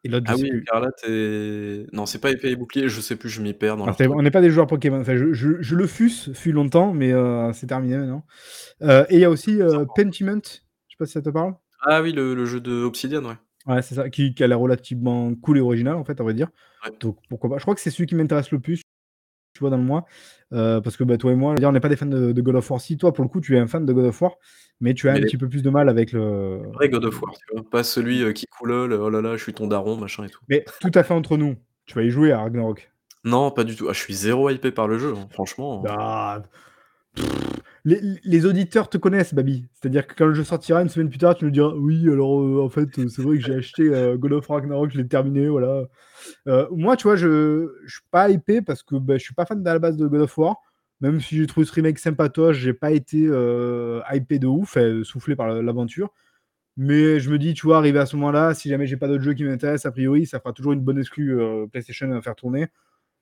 et 0.07 0.09
l'autre, 0.09 0.27
je 0.29 0.33
Ah 0.33 0.37
oui. 0.41 0.51
Écarlate 0.63 1.05
et... 1.09 1.87
Non, 1.93 2.07
c'est 2.07 2.19
pas 2.21 2.31
épée 2.31 2.51
et 2.51 2.57
bouclier, 2.57 2.89
je 2.89 3.01
sais 3.01 3.17
plus, 3.17 3.29
je 3.29 3.41
m'y 3.43 3.53
perds 3.53 3.77
dans 3.77 3.85
Alors, 3.85 3.87
leur 3.89 3.97
c'est- 3.97 4.05
truc. 4.05 4.17
on 4.17 4.23
n'est 4.23 4.31
pas 4.31 4.41
des 4.41 4.51
joueurs 4.51 4.67
Pokémon. 4.67 5.01
Enfin, 5.01 5.17
je, 5.17 5.33
je- 5.33 5.61
je 5.61 5.75
le 5.77 5.87
fus, 5.87 6.33
fut 6.35 6.53
longtemps, 6.53 6.93
mais 6.93 7.13
euh, 7.13 7.53
c'est 7.53 7.67
terminé 7.67 7.97
maintenant. 7.99 8.25
Euh, 8.83 9.05
et 9.11 9.15
il 9.17 9.21
y 9.21 9.25
a 9.25 9.31
aussi 9.31 9.61
euh, 9.61 9.85
Pentiment. 9.95 10.41
Je 10.45 10.51
sais 10.51 10.97
pas 10.99 11.07
si 11.07 11.13
ça 11.13 11.23
te 11.23 11.31
parle. 11.31 11.55
Ah 11.83 12.01
oui, 12.03 12.13
le, 12.13 12.35
le 12.35 12.45
jeu 12.47 12.61
de 12.61 12.83
Obsidian, 12.85 13.25
ouais. 13.25 13.35
Ouais, 13.67 13.83
c'est 13.83 13.97
ça, 13.97 14.09
qui, 14.09 14.33
qui 14.35 14.45
a 14.45 14.47
l'air 14.47 14.61
relativement 14.61 15.35
cool 15.35 15.59
et 15.59 15.61
original, 15.61 15.97
en 15.97 16.05
fait, 16.05 16.21
à 16.21 16.23
vrai 16.23 16.35
dire. 16.35 16.49
Ouais. 16.85 16.93
Donc, 17.01 17.19
pourquoi 17.29 17.51
pas. 17.51 17.59
Je 17.59 17.63
crois 17.63 17.75
que 17.75 17.81
c'est 17.81 17.91
celui 17.91 18.07
qui 18.07 18.15
m'intéresse 18.15 18.51
le 18.53 18.61
plus, 18.61 18.83
tu 19.57 19.61
vois, 19.61 19.71
dans 19.71 19.77
le 19.79 19.83
mois. 19.83 20.05
Euh, 20.53 20.81
parce 20.81 20.97
que 20.97 21.03
bah, 21.05 21.17
toi 21.17 21.33
et 21.33 21.35
moi, 21.35 21.55
on 21.61 21.73
n'est 21.73 21.81
pas 21.81 21.89
des 21.89 21.97
fans 21.97 22.07
de, 22.07 22.33
de 22.33 22.41
God 22.43 22.57
of 22.57 22.71
War. 22.71 22.81
Si 22.81 22.97
toi, 22.97 23.13
pour 23.13 23.25
le 23.25 23.29
coup, 23.31 23.41
tu 23.41 23.57
es 23.57 23.59
un 23.59 23.67
fan 23.67 23.85
de 23.85 23.93
God 23.93 24.05
of 24.07 24.23
War, 24.23 24.37
mais 24.81 24.95
tu 24.95 25.09
as 25.09 25.13
Mais 25.13 25.19
un 25.19 25.21
les- 25.23 25.27
petit 25.27 25.39
peu 25.39 25.49
plus 25.49 25.63
de 25.63 25.71
mal 25.71 25.89
avec 25.89 26.13
le. 26.13 26.61
Le 26.63 26.73
vrai 26.73 26.89
God 26.89 27.05
of 27.07 27.21
War, 27.23 27.33
tu 27.33 27.45
vois. 27.55 27.69
Pas 27.69 27.83
celui 27.83 28.23
euh, 28.23 28.33
qui 28.33 28.47
coulole, 28.47 28.93
oh 28.93 29.11
là 29.11 29.21
là, 29.21 29.37
je 29.37 29.43
suis 29.43 29.55
ton 29.55 29.67
daron, 29.67 29.97
machin 29.97 30.25
et 30.25 30.29
tout. 30.29 30.41
Mais 30.49 30.65
tout 30.81 30.91
à 30.95 31.03
fait 31.03 31.15
entre 31.15 31.37
nous. 31.37 31.57
Tu 31.87 31.95
vas 31.95 32.03
y 32.03 32.11
jouer 32.11 32.33
à 32.33 32.41
Ragnarok. 32.41 32.93
Non, 33.25 33.51
pas 33.51 33.65
du 33.65 33.75
tout. 33.75 33.87
Ah, 33.89 33.93
je 33.93 33.99
suis 33.99 34.15
zéro 34.15 34.51
hypé 34.51 34.71
par 34.71 34.87
le 34.87 34.99
jeu, 34.99 35.15
hein, 35.17 35.27
franchement. 35.31 35.83
Ah, 35.89 36.43
pff, 37.15 37.27
les, 37.87 38.47
auditeurs 38.47 38.89
te 38.89 38.99
connaissent, 38.99 39.33
Babi. 39.33 39.65
C'est-à-dire 39.73 40.07
que 40.07 40.15
quand 40.15 40.27
le 40.27 40.35
jeu 40.35 40.43
sortira 40.43 40.83
une 40.83 40.89
semaine 40.89 41.09
plus 41.09 41.19
tard, 41.19 41.37
tu 41.37 41.45
nous 41.45 41.53
diras 41.53 41.73
Oui, 41.75 42.09
alors 42.11 42.41
euh, 42.41 42.65
en 42.65 42.69
fait, 42.69 42.89
c'est 43.09 43.23
vrai 43.23 43.39
que 43.39 43.45
j'ai 43.45 43.55
acheté 43.55 43.85
euh, 43.85 44.17
God 44.17 44.33
of 44.33 44.49
War 44.51 44.61
Ragnarok, 44.61 44.91
je 44.91 44.99
l'ai 44.99 45.07
terminé, 45.07 45.49
voilà. 45.49 45.85
Euh, 46.49 46.67
moi, 46.73 46.97
tu 46.97 47.05
vois, 47.05 47.15
je, 47.15 47.69
je 47.85 47.93
suis 47.93 48.05
pas 48.11 48.29
hypé 48.29 48.61
parce 48.61 48.83
que 48.83 48.97
bah, 48.97 49.19
je 49.19 49.23
suis 49.23 49.35
pas 49.35 49.47
fan 49.47 49.63
de 49.63 49.65
la 49.65 49.79
base 49.79 49.97
de 49.97 50.07
God 50.09 50.23
of 50.23 50.37
War. 50.37 50.57
Même 51.01 51.21
si 51.21 51.37
j'ai 51.37 51.47
trouvé 51.47 51.65
ce 51.65 51.73
remake 51.73 51.99
sympatoche, 51.99 52.57
j'ai 52.57 52.73
pas 52.73 52.91
été 52.91 53.19
hypé 54.13 54.39
de 54.39 54.47
ouf, 54.47 54.79
soufflé 55.05 55.37
par 55.37 55.49
l'aventure. 55.49 56.13
Mais 56.79 57.21
je 57.21 57.31
me 57.31 57.39
dis, 57.39 57.55
tu 57.55 57.67
vois, 57.67 57.79
arrivé 57.79 57.99
à 57.99 58.07
ce 58.07 58.17
moment-là, 58.17 58.55
si 58.55 58.69
jamais 58.69 58.87
j'ai 58.87 58.97
pas 58.97 59.07
d'autres 59.07 59.23
jeux 59.23 59.35
qui 59.35 59.45
m'intéressent, 59.45 59.87
a 59.87 59.93
priori, 59.93 60.27
ça 60.27 60.41
fera 60.41 60.53
toujours 60.53 60.73
une 60.73 60.81
bonne 60.81 60.99
exclue 60.99 61.39
PlayStation 61.71 62.11
à 62.13 62.23
faire 62.23 62.35
tourner. 62.35 62.69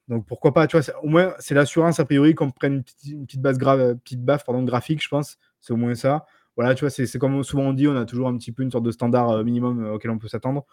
Donc 0.09 0.27
pourquoi 0.27 0.53
pas, 0.53 0.67
tu 0.67 0.79
vois, 0.79 0.87
au 1.03 1.09
moins 1.09 1.35
c'est 1.39 1.55
l'assurance 1.55 1.99
a 1.99 2.05
priori 2.05 2.35
qu'on 2.35 2.51
prenne 2.51 2.75
une 2.75 2.83
petite, 2.83 3.05
une 3.07 3.27
petite 3.27 3.41
base 3.41 3.59
grave, 3.59 3.97
baffe 4.19 4.45
pardon, 4.45 4.63
graphique, 4.63 5.03
je 5.03 5.09
pense. 5.09 5.39
C'est 5.61 5.73
au 5.73 5.77
moins 5.77 5.95
ça. 5.95 6.27
Voilà, 6.57 6.75
tu 6.75 6.81
vois, 6.81 6.91
c'est 6.91 7.19
comme 7.19 7.43
souvent 7.43 7.65
on 7.65 7.73
dit, 7.73 7.89
on 7.89 7.97
a 7.97 8.05
toujours 8.05 8.29
un 8.29 8.37
petit 8.37 8.53
peu 8.53 8.63
une 8.63 8.71
sorte 8.71 8.85
de 8.85 8.91
standard 8.91 9.31
euh, 9.31 9.45
minimum 9.45 9.85
euh, 9.85 9.95
auquel 9.95 10.11
on 10.11 10.19
peut 10.19 10.29
s'attendre. 10.29 10.67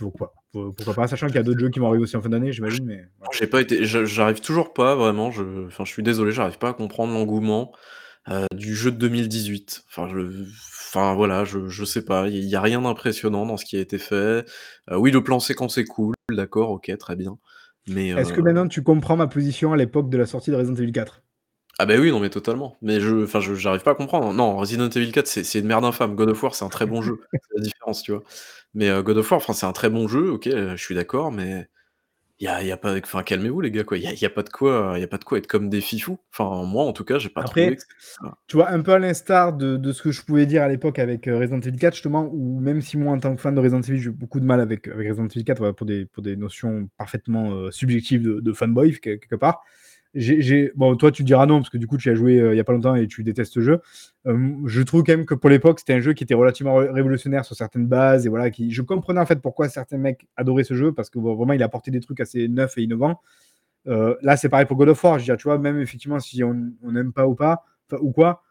Donc 0.00 0.14
voilà, 0.18 0.32
Pour- 0.52 0.74
pourquoi 0.74 0.94
pas, 0.94 1.08
sachant 1.08 1.26
qu'il 1.26 1.36
y 1.36 1.38
a 1.38 1.42
d'autres 1.42 1.60
jeux 1.60 1.70
qui 1.70 1.78
vont 1.78 1.88
arriver 1.88 2.02
aussi 2.02 2.16
en 2.16 2.22
fin 2.22 2.28
d'année, 2.28 2.52
j'imagine, 2.52 2.84
mais. 2.84 3.04
J'ai 3.32 3.46
pas 3.46 3.60
été, 3.60 3.84
j'arrive 3.84 4.40
toujours 4.40 4.72
pas 4.72 4.94
vraiment. 4.94 5.30
Je, 5.30 5.66
enfin, 5.66 5.84
je 5.84 5.92
suis 5.92 6.02
désolé, 6.02 6.32
j'arrive 6.32 6.58
pas 6.58 6.70
à 6.70 6.72
comprendre 6.74 7.12
l'engouement 7.14 7.72
euh, 8.28 8.46
du 8.52 8.74
jeu 8.74 8.90
de 8.90 8.96
2018. 8.96 9.84
Enfin, 9.88 11.14
voilà, 11.14 11.44
je, 11.44 11.84
sais 11.84 12.04
pas. 12.04 12.28
Il 12.28 12.44
y 12.44 12.56
a 12.56 12.60
rien 12.60 12.82
d'impressionnant 12.82 13.46
dans 13.46 13.56
ce 13.56 13.64
qui 13.64 13.76
a 13.76 13.80
été 13.80 13.98
fait. 13.98 14.44
Oui, 14.90 15.12
le 15.12 15.22
plan 15.22 15.40
séquence 15.40 15.78
est 15.78 15.84
cool, 15.84 16.14
d'accord, 16.30 16.70
ok, 16.70 16.90
très 16.98 17.16
bien. 17.16 17.38
Mais 17.88 18.08
Est-ce 18.08 18.32
que 18.32 18.40
euh, 18.40 18.44
maintenant 18.44 18.68
tu 18.68 18.82
comprends 18.82 19.16
ma 19.16 19.26
position 19.26 19.72
à 19.72 19.76
l'époque 19.76 20.10
de 20.10 20.18
la 20.18 20.26
sortie 20.26 20.50
de 20.50 20.56
Resident 20.56 20.76
Evil 20.76 20.92
4 20.92 21.22
ah 21.78 21.84
bah 21.84 21.96
oui, 21.98 22.10
non 22.10 22.20
mais 22.20 22.30
totalement. 22.30 22.78
Mais 22.80 23.00
je, 23.00 23.24
enfin, 23.24 23.40
je, 23.40 23.54
j'arrive 23.54 23.82
pas 23.82 23.90
à 23.90 23.94
comprendre. 23.94 24.32
Non, 24.32 24.56
Resident 24.56 24.88
Evil 24.88 25.12
4, 25.12 25.26
c'est, 25.26 25.44
c'est 25.44 25.58
une 25.58 25.66
merde 25.66 25.84
infâme. 25.84 26.14
God 26.14 26.30
of 26.30 26.42
War, 26.42 26.54
c'est 26.54 26.64
un 26.64 26.70
très 26.70 26.86
bon 26.86 27.02
jeu. 27.02 27.20
C'est 27.32 27.54
la 27.54 27.62
différence, 27.62 28.02
tu 28.02 28.12
vois. 28.12 28.22
Mais 28.72 28.88
euh, 28.88 29.02
God 29.02 29.18
of 29.18 29.30
War, 29.30 29.38
enfin, 29.38 29.52
c'est 29.52 29.66
un 29.66 29.72
très 29.72 29.90
bon 29.90 30.08
jeu. 30.08 30.30
Ok, 30.30 30.46
euh, 30.46 30.74
je 30.74 30.82
suis 30.82 30.94
d'accord, 30.94 31.32
mais 31.32 31.68
il 32.38 32.44
y 32.44 32.48
a, 32.48 32.62
y 32.62 32.70
a 32.72 32.76
pas, 32.76 32.96
enfin, 32.98 33.22
calmez-vous 33.22 33.60
les 33.60 33.70
gars, 33.70 33.84
quoi. 33.84 33.96
Il 33.98 34.04
y 34.04 34.06
a, 34.06 34.12
y 34.14 34.24
a 34.24 34.30
pas 34.30 34.42
de 34.42 34.50
quoi, 34.50 34.92
il 34.96 35.00
y 35.00 35.04
a 35.04 35.08
pas 35.08 35.18
de 35.18 35.24
quoi 35.24 35.38
être 35.38 35.46
comme 35.46 35.68
des 35.70 35.80
fifous. 35.80 36.18
Enfin, 36.32 36.64
moi, 36.64 36.84
en 36.84 36.92
tout 36.92 37.04
cas, 37.04 37.18
j'ai 37.18 37.30
pas 37.30 37.42
Après, 37.42 37.62
trouvé. 37.62 37.76
Que 37.76 37.82
Tu 38.46 38.56
vois, 38.56 38.70
un 38.70 38.82
peu 38.82 38.92
à 38.92 38.98
l'instar 38.98 39.52
de, 39.54 39.76
de 39.76 39.92
ce 39.92 40.02
que 40.02 40.10
je 40.12 40.22
pouvais 40.22 40.46
dire 40.46 40.62
à 40.62 40.68
l'époque 40.68 40.98
avec 40.98 41.28
euh, 41.28 41.38
Resident 41.38 41.60
Evil 41.60 41.78
4, 41.78 41.94
justement, 41.94 42.28
où 42.32 42.60
même 42.60 42.80
si 42.82 42.96
moi, 42.98 43.14
en 43.14 43.20
tant 43.20 43.34
que 43.34 43.40
fan 43.40 43.54
de 43.54 43.60
Resident 43.60 43.80
Evil, 43.82 43.98
j'ai 43.98 44.08
eu 44.10 44.12
beaucoup 44.12 44.40
de 44.40 44.44
mal 44.46 44.60
avec, 44.60 44.88
avec 44.88 45.08
Resident 45.08 45.28
Evil 45.28 45.44
4 45.44 45.58
voilà, 45.58 45.74
pour, 45.74 45.86
des, 45.86 46.06
pour 46.06 46.22
des 46.22 46.36
notions 46.36 46.88
parfaitement 46.98 47.52
euh, 47.54 47.70
subjectives 47.70 48.22
de, 48.22 48.40
de 48.40 48.52
fanboy, 48.52 48.92
que- 49.00 49.16
quelque 49.16 49.36
part. 49.36 49.62
Bon, 50.74 50.96
toi, 50.96 51.12
tu 51.12 51.22
diras 51.24 51.46
non, 51.46 51.58
parce 51.58 51.70
que 51.70 51.78
du 51.78 51.86
coup, 51.86 51.96
tu 51.98 52.10
as 52.10 52.14
joué 52.14 52.40
euh, 52.40 52.54
il 52.54 52.56
y 52.56 52.60
a 52.60 52.64
pas 52.64 52.72
longtemps 52.72 52.94
et 52.94 53.06
tu 53.06 53.22
détestes 53.22 53.52
ce 53.52 53.60
jeu. 53.60 53.80
Euh, 54.26 54.52
je 54.64 54.82
trouve 54.82 55.02
quand 55.02 55.12
même 55.12 55.26
que 55.26 55.34
pour 55.34 55.50
l'époque, 55.50 55.78
c'était 55.78 55.92
un 55.92 56.00
jeu 56.00 56.12
qui 56.12 56.24
était 56.24 56.34
relativement 56.34 56.76
ré- 56.76 56.90
révolutionnaire 56.90 57.44
sur 57.44 57.54
certaines 57.54 57.86
bases. 57.86 58.26
Et 58.26 58.28
voilà, 58.28 58.50
je 58.50 58.82
comprenais 58.82 59.20
en 59.20 59.26
fait 59.26 59.40
pourquoi 59.40 59.68
certains 59.68 59.98
mecs 59.98 60.26
adoraient 60.36 60.64
ce 60.64 60.74
jeu, 60.74 60.92
parce 60.92 61.10
que 61.10 61.18
bon, 61.18 61.34
vraiment, 61.34 61.52
il 61.52 61.62
a 61.62 61.66
apporté 61.66 61.90
des 61.90 62.00
trucs 62.00 62.20
assez 62.20 62.48
neufs 62.48 62.78
et 62.78 62.82
innovants. 62.82 63.20
Euh, 63.86 64.16
là, 64.22 64.36
c'est 64.36 64.48
pareil 64.48 64.66
pour 64.66 64.76
God 64.76 64.88
of 64.88 65.04
War. 65.04 65.18
Je 65.18 65.22
veux 65.22 65.24
dire, 65.26 65.36
tu 65.36 65.44
vois, 65.44 65.58
même 65.58 65.80
effectivement, 65.80 66.18
si 66.18 66.42
on 66.42 66.72
n'aime 66.82 67.12
pas 67.12 67.26
ou 67.26 67.34
pas, 67.34 67.64
ou 68.00 68.10
quoi, 68.12 68.42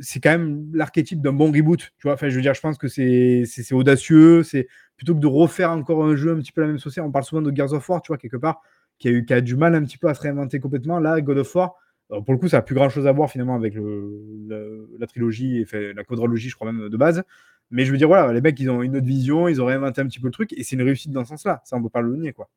c'est 0.00 0.20
quand 0.20 0.30
même 0.30 0.70
l'archétype 0.72 1.20
d'un 1.20 1.32
bon 1.32 1.52
reboot. 1.52 1.78
Tu 1.80 2.02
vois, 2.04 2.14
enfin, 2.14 2.28
je 2.28 2.36
veux 2.36 2.42
dire, 2.42 2.54
je 2.54 2.60
pense 2.60 2.78
que 2.78 2.88
c'est 2.88 3.44
audacieux. 3.72 4.42
C'est 4.42 4.68
plutôt 4.96 5.14
que 5.14 5.20
de 5.20 5.26
refaire 5.26 5.70
encore 5.70 6.04
un 6.04 6.16
jeu 6.16 6.32
un 6.32 6.36
petit 6.36 6.52
peu 6.52 6.62
la 6.62 6.68
même 6.68 6.78
sauce. 6.78 6.98
On 6.98 7.10
parle 7.10 7.24
souvent 7.24 7.42
de 7.42 7.54
Gears 7.54 7.72
of 7.72 7.88
War, 7.88 8.02
tu 8.02 8.08
vois, 8.08 8.18
quelque 8.18 8.36
part, 8.36 8.62
qui 8.98 9.08
a, 9.08 9.10
eu, 9.12 9.24
qui 9.24 9.32
a 9.34 9.40
du 9.40 9.56
mal 9.56 9.74
un 9.74 9.82
petit 9.84 9.98
peu 9.98 10.08
à 10.08 10.14
se 10.14 10.20
réinventer 10.20 10.60
complètement. 10.60 10.98
Là, 11.00 11.20
God 11.20 11.38
of 11.38 11.54
War, 11.54 11.76
euh, 12.12 12.20
pour 12.20 12.34
le 12.34 12.38
coup, 12.38 12.48
ça 12.48 12.58
a 12.58 12.62
plus 12.62 12.74
grand 12.74 12.88
chose 12.88 13.06
à 13.06 13.12
voir 13.12 13.30
finalement 13.30 13.54
avec 13.56 13.74
le, 13.74 14.22
le- 14.48 14.88
la 14.98 15.06
trilogie, 15.06 15.58
et 15.60 15.64
fait, 15.66 15.92
la 15.92 16.04
quadrologie, 16.04 16.48
je 16.48 16.54
crois 16.54 16.70
même, 16.72 16.88
de 16.88 16.96
base. 16.96 17.22
Mais 17.70 17.84
je 17.84 17.90
veux 17.92 17.98
dire, 17.98 18.08
voilà, 18.08 18.32
les 18.32 18.40
mecs, 18.40 18.58
ils 18.60 18.70
ont 18.70 18.82
une 18.82 18.96
autre 18.96 19.06
vision, 19.06 19.48
ils 19.48 19.60
ont 19.60 19.66
réinventé 19.66 20.00
un 20.00 20.06
petit 20.06 20.20
peu 20.20 20.26
le 20.28 20.32
truc, 20.32 20.52
et 20.52 20.62
c'est 20.62 20.76
une 20.76 20.82
réussite 20.82 21.10
dans 21.12 21.24
ce 21.24 21.30
sens-là. 21.30 21.62
Ça, 21.64 21.76
on 21.76 21.82
peut 21.82 21.88
pas 21.88 22.00
le 22.00 22.14
nier, 22.16 22.32
quoi. 22.32 22.48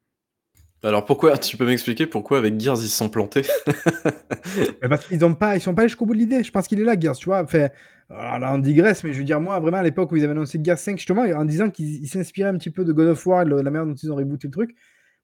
Alors 0.81 1.03
pourquoi, 1.03 1.37
tu 1.37 1.57
peux 1.57 1.65
m'expliquer 1.65 2.05
pourquoi 2.07 2.37
avec 2.37 2.57
Gears 2.57 2.77
ils 2.77 2.87
se 2.87 2.95
sont 2.95 3.09
plantés? 3.09 3.41
Parce 4.89 5.05
qu'ils 5.07 5.25
ont 5.25 5.33
pas, 5.35 5.57
ils 5.57 5.61
sont 5.61 5.73
pas 5.75 5.81
allés 5.81 5.89
jusqu'au 5.89 6.05
bout 6.05 6.13
de 6.13 6.19
l'idée. 6.19 6.43
Je 6.43 6.51
pense 6.51 6.67
qu'il 6.67 6.79
est 6.79 6.83
là, 6.85 6.97
Gears, 6.97 7.17
tu 7.17 7.25
vois. 7.25 7.43
Enfin, 7.43 7.67
Alors 8.09 8.39
là, 8.39 8.53
on 8.53 8.59
digresse, 8.59 9.03
mais 9.03 9.11
je 9.13 9.19
veux 9.19 9.25
dire, 9.25 9.41
moi, 9.41 9.59
vraiment, 9.59 9.77
à 9.77 9.83
l'époque 9.83 10.11
où 10.11 10.15
ils 10.15 10.23
avaient 10.23 10.31
annoncé 10.31 10.59
Gears 10.63 10.77
5, 10.77 10.97
justement, 10.97 11.23
en 11.23 11.43
disant 11.45 11.69
qu'ils 11.69 12.07
s'inspiraient 12.07 12.49
un 12.49 12.57
petit 12.57 12.69
peu 12.69 12.85
de 12.85 12.93
God 12.93 13.09
of 13.09 13.25
War, 13.25 13.43
la 13.45 13.63
manière 13.63 13.85
dont 13.85 13.93
ils 13.95 14.11
ont 14.11 14.15
rebooté 14.15 14.47
le 14.47 14.51
truc, 14.51 14.75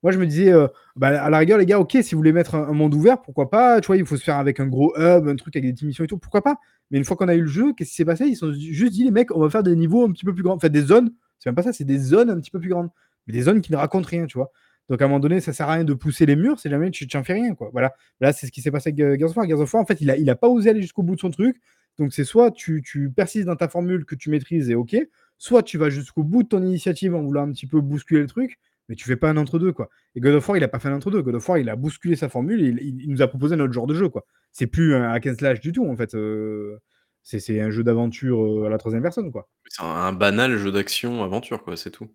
moi, 0.05 0.11
je 0.11 0.19
me 0.19 0.27
disais, 0.27 0.53
euh, 0.53 0.67
bah, 0.95 1.19
à 1.19 1.31
la 1.31 1.39
rigueur, 1.39 1.57
les 1.57 1.65
gars, 1.65 1.79
ok, 1.79 1.97
si 2.03 2.13
vous 2.13 2.19
voulez 2.19 2.31
mettre 2.31 2.53
un, 2.53 2.71
monde 2.73 2.93
ouvert, 2.93 3.23
pourquoi 3.23 3.49
pas 3.49 3.81
Tu 3.81 3.87
vois, 3.87 3.97
il 3.97 4.05
faut 4.05 4.17
se 4.17 4.23
faire 4.23 4.35
avec 4.35 4.59
un 4.59 4.67
gros 4.67 4.93
hub, 4.95 5.27
un 5.27 5.35
truc 5.35 5.55
avec 5.55 5.73
des 5.73 5.83
missions 5.83 6.03
et 6.03 6.07
tout, 6.07 6.19
pourquoi 6.19 6.43
pas 6.43 6.57
Mais 6.91 6.99
une 6.99 7.03
fois 7.03 7.17
qu'on 7.17 7.27
a 7.27 7.33
eu 7.33 7.41
le 7.41 7.47
jeu, 7.47 7.73
qu'est-ce 7.73 7.89
qui 7.89 7.95
s'est 7.95 8.05
passé? 8.05 8.27
Ils 8.27 8.35
sont 8.35 8.53
juste 8.53 8.93
dit, 8.93 9.03
les 9.03 9.09
mecs, 9.09 9.35
on 9.35 9.39
va 9.39 9.49
faire 9.49 9.63
des 9.63 9.75
niveaux 9.75 10.05
un 10.05 10.11
petit 10.11 10.23
peu 10.23 10.31
plus 10.31 10.43
grands, 10.43 10.53
enfin 10.53 10.69
des 10.69 10.83
zones, 10.83 11.11
c'est 11.39 11.49
même 11.49 11.55
pas 11.55 11.63
ça, 11.63 11.73
c'est 11.73 11.85
des 11.85 11.97
zones 11.97 12.29
un 12.29 12.39
petit 12.39 12.51
peu 12.51 12.59
plus 12.59 12.69
grandes, 12.69 12.89
mais 13.25 13.33
des 13.33 13.41
zones 13.41 13.61
qui 13.61 13.71
ne 13.71 13.77
racontent 13.77 14.07
rien, 14.07 14.27
tu 14.27 14.37
vois. 14.37 14.51
Donc 14.89 15.01
à 15.01 15.05
un 15.05 15.07
moment 15.07 15.19
donné, 15.19 15.41
ça 15.41 15.53
sert 15.53 15.67
à 15.67 15.73
rien 15.73 15.83
de 15.83 15.93
pousser 15.95 16.27
les 16.27 16.35
murs, 16.35 16.59
c'est 16.59 16.69
jamais 16.69 16.91
tu 16.91 17.07
n'en 17.11 17.23
fais 17.23 17.33
rien, 17.33 17.55
quoi. 17.55 17.71
Voilà. 17.73 17.91
Là, 18.21 18.31
c'est 18.31 18.45
ce 18.45 18.51
qui 18.51 18.61
s'est 18.61 18.69
passé 18.69 18.89
avec 18.89 19.01
euh, 19.01 19.17
Gears 19.17 19.59
of 19.59 19.73
en 19.73 19.85
fait, 19.85 20.01
il 20.01 20.11
a, 20.11 20.17
il 20.17 20.29
a 20.29 20.35
pas 20.35 20.49
osé 20.49 20.69
aller 20.69 20.83
jusqu'au 20.83 21.01
bout 21.01 21.15
de 21.15 21.19
son 21.19 21.31
truc. 21.31 21.59
Donc 21.97 22.13
c'est 22.13 22.25
soit 22.25 22.51
tu, 22.51 22.83
tu 22.85 23.09
persistes 23.09 23.47
dans 23.47 23.55
ta 23.55 23.69
formule 23.69 24.05
que 24.05 24.13
tu 24.13 24.29
maîtrises 24.29 24.69
et 24.69 24.75
ok, 24.75 24.95
soit 25.39 25.63
tu 25.63 25.79
vas 25.79 25.89
jusqu'au 25.89 26.21
bout 26.21 26.43
de 26.43 26.49
ton 26.49 26.61
initiative 26.61 27.15
en 27.15 27.23
voulant 27.23 27.41
un 27.41 27.51
petit 27.51 27.65
peu 27.65 27.81
bousculer 27.81 28.21
le 28.21 28.27
truc, 28.27 28.59
mais 28.87 28.95
tu 28.95 29.05
fais 29.05 29.15
pas 29.15 29.29
un 29.29 29.37
entre-deux, 29.37 29.73
quoi. 29.73 29.89
Et 30.15 30.19
God 30.19 30.35
of 30.35 30.47
War, 30.47 30.57
il 30.57 30.63
a 30.63 30.67
pas 30.67 30.79
fait 30.79 30.89
un 30.89 30.93
entre-deux. 30.93 31.21
God 31.21 31.35
of 31.35 31.47
War, 31.49 31.57
il 31.57 31.69
a 31.69 31.75
bousculé 31.75 32.15
sa 32.15 32.29
formule 32.29 32.61
et 32.61 32.83
il, 32.83 33.09
nous 33.09 33.21
a 33.21 33.27
proposé 33.27 33.55
notre 33.55 33.73
genre 33.73 33.87
de 33.87 33.95
jeu, 33.95 34.09
quoi. 34.09 34.25
C'est 34.51 34.67
plus 34.67 34.95
un 34.95 35.11
hack 35.11 35.27
and 35.27 35.35
slash 35.37 35.59
du 35.59 35.71
tout, 35.71 35.87
en 35.87 35.95
fait. 35.95 36.13
Euh, 36.15 36.79
c'est 37.23 37.59
un 37.59 37.71
jeu 37.71 37.83
d'aventure 37.83 38.43
euh, 38.43 38.65
à 38.65 38.69
la 38.69 38.77
troisième 38.77 39.01
personne, 39.01 39.31
quoi. 39.31 39.49
C'est 39.67 39.83
un, 39.83 40.13
banal 40.13 40.57
jeu 40.57 40.71
d'action-aventure, 40.71 41.63
quoi, 41.63 41.75
c'est 41.75 41.91
tout. 41.91 42.09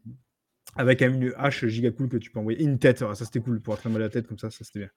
Avec 0.77 1.03
une 1.03 1.33
hache 1.37 1.67
giga 1.67 1.91
cool 1.91 2.09
que 2.09 2.17
tu 2.17 2.31
peux 2.31 2.39
envoyer. 2.39 2.63
Une 2.63 2.79
tête, 2.79 2.99
ça 2.99 3.15
c'était 3.15 3.41
cool 3.41 3.61
pour 3.61 3.75
attraper 3.75 3.99
la 3.99 4.09
tête 4.09 4.29
comme 4.29 4.39
ça, 4.39 4.51
ça 4.51 4.65
c'était 4.65 4.79
bien. 4.81 4.91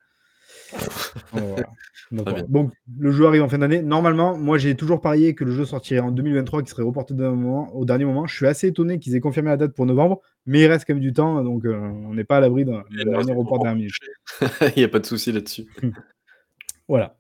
Donc, 2.12 2.72
le 3.00 3.12
jeu 3.12 3.26
arrive 3.26 3.42
en 3.42 3.50
fin 3.50 3.58
d'année. 3.58 3.82
Normalement, 3.82 4.38
moi 4.38 4.58
j'ai 4.58 4.76
toujours 4.76 5.02
parié 5.02 5.34
que 5.34 5.44
le 5.44 5.52
jeu 5.52 5.66
sortirait 5.66 6.00
en 6.00 6.12
2023, 6.12 6.62
qui 6.62 6.70
serait 6.70 6.84
reporté 6.84 7.14
moment, 7.14 7.76
au 7.76 7.86
dernier 7.86 8.06
moment. 8.06 8.28
Je 8.28 8.36
suis 8.36 8.46
assez 8.46 8.68
étonné 8.68 9.00
qu'ils 9.00 9.16
aient 9.16 9.20
confirmé 9.20 9.50
la 9.50 9.58
date 9.58 9.74
pour 9.74 9.86
novembre, 9.86 10.22
mais 10.46 10.62
il 10.62 10.68
reste 10.68 10.86
quand 10.86 10.94
même 10.94 11.02
du 11.02 11.14
temps, 11.14 11.44
donc 11.44 11.66
euh, 11.66 11.76
on 11.76 12.14
n'est 12.14 12.24
pas 12.24 12.38
à 12.38 12.40
l'abri 12.40 12.66
d'un 12.66 12.84
dernier 12.92 13.34
report 13.34 13.64
dernier. 13.64 13.88
il 14.76 14.78
n'y 14.78 14.84
a 14.84 14.90
pas 14.90 15.00
de 15.00 15.06
souci 15.06 15.32
là-dessus. 15.32 15.66
voilà. 16.88 17.16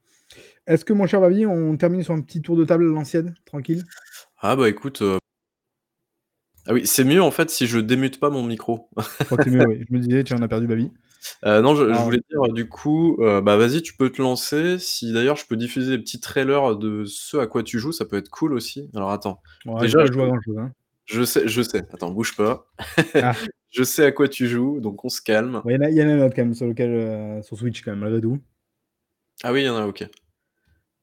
Est-ce 0.67 0.85
que 0.85 0.93
mon 0.93 1.07
cher 1.07 1.19
Babi, 1.19 1.45
on 1.45 1.75
termine 1.75 2.03
sur 2.03 2.13
un 2.13 2.21
petit 2.21 2.41
tour 2.41 2.55
de 2.55 2.63
table 2.63 2.85
à 2.85 2.93
l'ancienne, 2.93 3.33
tranquille? 3.45 3.83
Ah 4.39 4.55
bah 4.55 4.69
écoute. 4.69 5.01
Euh, 5.01 5.17
ah 6.67 6.73
oui, 6.73 6.85
c'est 6.85 7.03
mieux 7.03 7.21
en 7.21 7.31
fait 7.31 7.49
si 7.49 7.67
je 7.67 7.79
démute 7.79 8.19
pas 8.19 8.29
mon 8.29 8.43
micro. 8.43 8.89
Je, 8.97 9.49
mieux, 9.49 9.67
oui. 9.67 9.85
je 9.89 9.93
me 9.93 9.99
disais, 9.99 10.23
tu 10.23 10.33
en 10.33 10.41
as 10.41 10.47
perdu 10.47 10.67
Babi. 10.67 10.91
Euh, 11.45 11.61
non, 11.61 11.75
je, 11.75 11.83
voulais 11.83 12.21
dire 12.29 12.53
du 12.53 12.67
coup, 12.67 13.17
euh, 13.21 13.41
bah 13.41 13.57
vas-y, 13.57 13.81
tu 13.81 13.95
peux 13.95 14.09
te 14.09 14.21
lancer. 14.21 14.79
Si 14.79 15.11
d'ailleurs 15.13 15.35
je 15.35 15.45
peux 15.45 15.55
diffuser 15.55 15.97
des 15.97 16.03
petits 16.03 16.19
trailers 16.19 16.75
de 16.75 17.05
ce 17.05 17.37
à 17.37 17.47
quoi 17.47 17.63
tu 17.63 17.79
joues, 17.79 17.91
ça 17.91 18.05
peut 18.05 18.17
être 18.17 18.29
cool 18.29 18.53
aussi. 18.53 18.89
Alors 18.95 19.11
attends. 19.11 19.41
Déjà, 19.79 20.05
je, 20.05 20.19
hein. 20.57 20.71
je 21.05 21.23
sais, 21.23 21.47
je 21.47 21.61
sais. 21.61 21.85
Attends, 21.93 22.11
bouge 22.11 22.35
pas. 22.35 22.67
Ah. 23.15 23.33
je 23.73 23.83
sais 23.83 24.05
à 24.05 24.11
quoi 24.11 24.27
tu 24.27 24.47
joues, 24.47 24.79
donc 24.79 25.03
on 25.03 25.09
se 25.09 25.21
calme. 25.21 25.61
Il 25.65 25.73
y, 25.73 26.03
en 26.03 26.09
a 26.09 26.13
un 26.13 26.25
autre 26.25 26.35
quand 26.35 26.43
même 26.43 26.53
sur 26.53 26.67
lequel, 26.67 26.91
euh, 26.91 27.41
sur 27.41 27.57
Switch 27.57 27.81
quand 27.83 27.91
même, 27.91 27.99
malgré 27.99 28.21
tout. 28.21 28.39
Ah 29.43 29.51
oui, 29.51 29.61
il 29.61 29.65
y 29.65 29.69
en 29.69 29.75
a, 29.75 29.87
ok. 29.87 30.07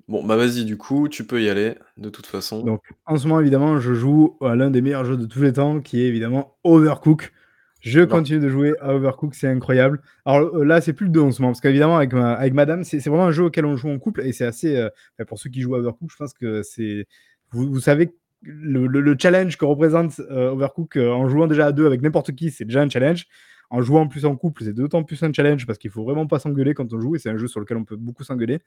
Bon, 0.09 0.25
bah 0.25 0.37
vas-y, 0.37 0.65
du 0.65 0.77
coup, 0.77 1.09
tu 1.09 1.25
peux 1.25 1.43
y 1.43 1.49
aller, 1.49 1.75
de 1.97 2.09
toute 2.11 2.27
façon. 2.27 2.65
Donc, 2.65 2.83
en 3.07 3.17
ce 3.17 3.27
moment, 3.27 3.41
évidemment, 3.41 3.79
je 3.79 3.95
joue 3.95 4.37
à 4.41 4.57
l'un 4.57 4.71
des 4.71 4.81
meilleurs 4.81 5.05
jeux 5.05 5.17
de 5.17 5.27
tous 5.27 5.43
les 5.43 5.53
temps, 5.53 5.81
qui 5.81 6.01
est 6.01 6.07
évidemment 6.07 6.57
Overcook. 6.65 7.33
Je 7.81 8.01
continue 8.03 8.41
de 8.41 8.49
jouer 8.49 8.75
à 8.81 8.95
Overcook, 8.95 9.35
c'est 9.35 9.49
incroyable. 9.49 10.03
Alors 10.27 10.55
euh, 10.55 10.65
là, 10.65 10.81
c'est 10.81 10.93
plus 10.93 11.07
le 11.07 11.13
2 11.13 11.21
en 11.21 11.33
ce 11.33 11.41
moment, 11.41 11.53
parce 11.53 11.63
qu'évidemment, 11.63 11.97
avec, 11.97 12.13
avec 12.13 12.53
madame, 12.53 12.85
c'est 12.85 12.99
vraiment 13.07 13.27
un 13.27 13.31
jeu 13.33 13.45
auquel 13.45 13.65
on 13.65 13.77
joue 13.77 13.89
en 13.89 13.99
couple, 13.99 14.21
et 14.21 14.33
c'est 14.33 14.45
assez. 14.45 14.77
Euh, 14.77 14.91
pour 15.27 15.39
ceux 15.39 15.49
qui 15.49 15.63
jouent 15.63 15.77
à 15.77 15.79
Overcook, 15.79 16.11
je 16.11 16.17
pense 16.17 16.35
que 16.35 16.63
c'est. 16.63 17.07
Vous, 17.53 17.81
savez, 17.81 18.15
le, 18.43 18.87
le, 18.87 19.17
challenge 19.19 19.57
que 19.57 19.65
représente 19.65 20.21
euh, 20.31 20.51
Overcook 20.51 20.97
en 20.97 21.29
jouant 21.29 21.47
déjà 21.47 21.67
à 21.67 21.73
deux 21.73 21.87
avec 21.87 22.01
n'importe 22.01 22.33
qui, 22.33 22.51
c'est 22.51 22.65
déjà 22.65 22.83
un 22.83 22.89
challenge. 22.89 23.27
En 23.71 23.83
jouant 23.83 24.03
en 24.03 24.09
plus 24.09 24.25
en 24.25 24.37
couple, 24.37 24.65
c'est 24.65 24.73
d'autant 24.73 25.05
plus 25.05 25.23
un 25.23 25.33
challenge 25.33 25.65
parce 25.65 25.79
qu'il 25.79 25.91
faut 25.91 26.03
vraiment 26.03 26.27
pas 26.27 26.41
s'engueuler 26.41 26.75
quand 26.75 26.93
on 26.93 27.01
joue, 27.01 27.17
et 27.17 27.19
c'est 27.19 27.31
un 27.31 27.39
jeu 27.39 27.49
sur 27.49 27.61
lequel 27.61 27.77
on 27.77 27.85
peut 27.85 27.97
beaucoup 27.97 28.25
s'engueuler. 28.25 28.59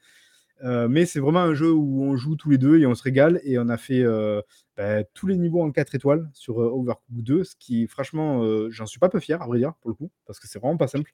Euh, 0.62 0.88
mais 0.88 1.04
c'est 1.04 1.20
vraiment 1.20 1.40
un 1.40 1.54
jeu 1.54 1.72
où 1.72 2.02
on 2.04 2.16
joue 2.16 2.36
tous 2.36 2.48
les 2.50 2.58
deux 2.58 2.78
et 2.78 2.86
on 2.86 2.94
se 2.94 3.02
régale. 3.02 3.40
Et 3.44 3.58
on 3.58 3.68
a 3.68 3.76
fait 3.76 4.02
euh, 4.02 4.40
bah, 4.76 5.04
tous 5.14 5.26
les 5.26 5.36
niveaux 5.36 5.62
en 5.62 5.70
4 5.70 5.94
étoiles 5.94 6.28
sur 6.32 6.60
euh, 6.60 6.70
Overcooked 6.70 7.22
2, 7.22 7.44
ce 7.44 7.54
qui, 7.58 7.86
franchement, 7.86 8.42
j'en 8.70 8.86
suis 8.86 8.98
pas 8.98 9.08
peu 9.08 9.20
fier, 9.20 9.40
à 9.42 9.46
vrai 9.46 9.58
dire, 9.58 9.74
pour 9.80 9.90
le 9.90 9.94
coup, 9.94 10.10
parce 10.26 10.38
que 10.38 10.48
c'est 10.48 10.58
vraiment 10.58 10.76
pas 10.76 10.88
simple 10.88 11.12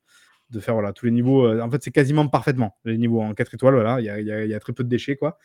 de 0.51 0.59
faire 0.59 0.74
voilà, 0.74 0.93
tous 0.93 1.07
les 1.07 1.12
niveaux. 1.12 1.49
en 1.61 1.70
fait, 1.70 1.82
c'est 1.82 1.93
quasiment 1.93 2.26
parfaitement 2.26 2.76
les 2.84 2.99
niveaux 2.99 3.20
en 3.20 3.34
4 3.34 3.55
étoiles. 3.55 4.01
Il 4.01 4.05
y 4.05 4.55
a, 4.55 4.61
très 4.61 4.72
peu 4.72 4.84
de 4.84 4.88
déchets, 4.88 5.16
quoi. 5.16 5.38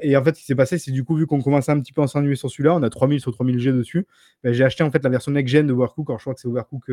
et 0.00 0.16
en 0.16 0.24
fait, 0.24 0.34
ce 0.34 0.40
qui 0.40 0.46
s'est 0.46 0.54
passé, 0.54 0.78
c'est 0.78 0.90
du 0.90 1.04
coup, 1.04 1.16
vu 1.16 1.26
qu'on 1.26 1.42
commençait 1.42 1.72
un 1.72 1.80
petit 1.80 1.92
peu 1.92 2.02
à 2.02 2.06
s'ennuyer 2.06 2.36
sur 2.36 2.50
celui-là, 2.50 2.74
on 2.74 2.82
a 2.82 2.90
3000 2.90 3.20
sur 3.20 3.32
3000 3.32 3.58
G 3.58 3.72
dessus. 3.72 4.06
Bah, 4.42 4.52
j'ai 4.52 4.64
acheté 4.64 4.84
en 4.84 4.90
fait 4.90 5.04
la 5.04 5.10
version 5.10 5.32
next-gen 5.32 5.66
de 5.66 5.72
Overcook. 5.72 6.08
Alors, 6.08 6.18
je 6.18 6.24
crois 6.24 6.34
que 6.34 6.40
c'est 6.40 6.48
Overcook 6.48 6.90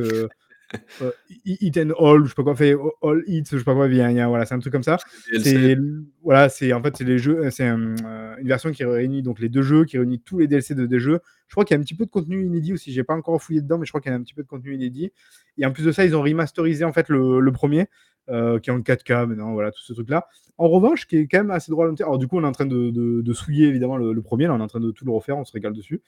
euh, 1.02 1.12
eat 1.46 1.78
and 1.78 1.92
all, 2.00 2.24
je 2.24 2.30
sais 2.30 2.36
pas 2.36 2.44
quoi, 2.44 2.56
fait 2.56 2.76
all 3.02 3.24
eat, 3.28 3.48
je 3.52 3.58
sais 3.58 3.64
pas 3.64 3.74
quoi, 3.74 3.88
bien, 3.88 4.28
voilà, 4.28 4.46
c'est 4.46 4.54
un 4.54 4.60
truc 4.60 4.74
comme 4.74 4.84
ça. 4.84 4.98
C'est 5.42 5.78
voilà, 6.24 6.50
c'est 6.50 6.74
en 6.74 6.82
fait 6.82 6.98
c'est 6.98 7.04
les 7.04 7.18
jeux, 7.18 7.46
euh, 7.46 7.50
c'est 7.50 7.68
euh, 7.68 8.36
une 8.38 8.48
version 8.48 8.72
qui 8.72 8.84
réunit 8.84 9.24
donc 9.24 9.40
les 9.40 9.50
deux 9.50 9.62
jeux, 9.62 9.86
qui 9.86 9.98
réunit 9.98 10.20
tous 10.20 10.40
les 10.40 10.48
DLC 10.48 10.76
de 10.76 10.86
des 10.86 11.00
jeux. 11.00 11.20
Je 11.48 11.56
crois 11.56 11.66
qu'il 11.66 11.76
y 11.76 11.78
a 11.78 11.80
un 11.80 11.84
petit 11.84 11.96
peu 11.96 12.06
de 12.06 12.12
contenu 12.12 12.46
inédit 12.46 12.74
aussi. 12.74 12.92
J'ai 12.92 13.04
pas 13.04 13.16
encore 13.16 13.42
fouillé 13.42 13.62
dedans, 13.62 13.78
mais 13.78 13.86
je 13.86 13.92
crois 13.92 14.02
qu'il 14.02 14.12
y 14.12 14.14
a 14.14 14.18
un 14.18 14.22
petit 14.22 14.36
peu 14.36 14.44
de 14.44 14.48
contenu 14.48 14.76
inédit. 14.76 15.12
Et 15.58 15.66
en 15.66 15.72
plus 15.72 15.84
de 15.84 15.92
ça, 15.92 16.06
ils 16.06 16.16
ont 16.16 16.22
remasterisé 16.22 16.86
en 16.86 16.94
fait 16.94 17.10
le, 17.10 17.52
premier. 17.52 17.88
qui 18.28 18.34
est 18.34 18.70
en 18.70 18.80
4K 18.80 19.28
maintenant, 19.28 19.54
voilà, 19.54 19.72
tout 19.72 19.82
ce 19.82 19.94
truc-là. 19.94 20.28
En 20.60 20.68
revanche, 20.68 21.08
qui 21.08 21.18
est 21.18 21.28
quand 21.28 21.40
même 21.40 21.52
assez 21.52 21.72
droit 21.72 21.88
à 21.88 22.04
Alors, 22.04 22.20
du 22.20 22.28
coup, 22.28 22.38
on 22.38 22.44
est 22.44 22.48
en 22.48 22.52
train 22.52 22.68
de, 22.68 22.92
de, 22.92 23.34
souiller 23.34 23.68
évidemment 23.68 23.98
le, 23.98 24.22
premier, 24.22 24.46
là, 24.46 24.54
on 24.54 24.60
est 24.60 24.64
en 24.64 24.68
train 24.68 24.80
de 24.80 24.92
tout 24.92 25.06
le 25.06 25.12
refaire, 25.12 25.38
on 25.38 25.46
se 25.46 25.54
régale 25.54 25.74
dessus. 25.74 26.02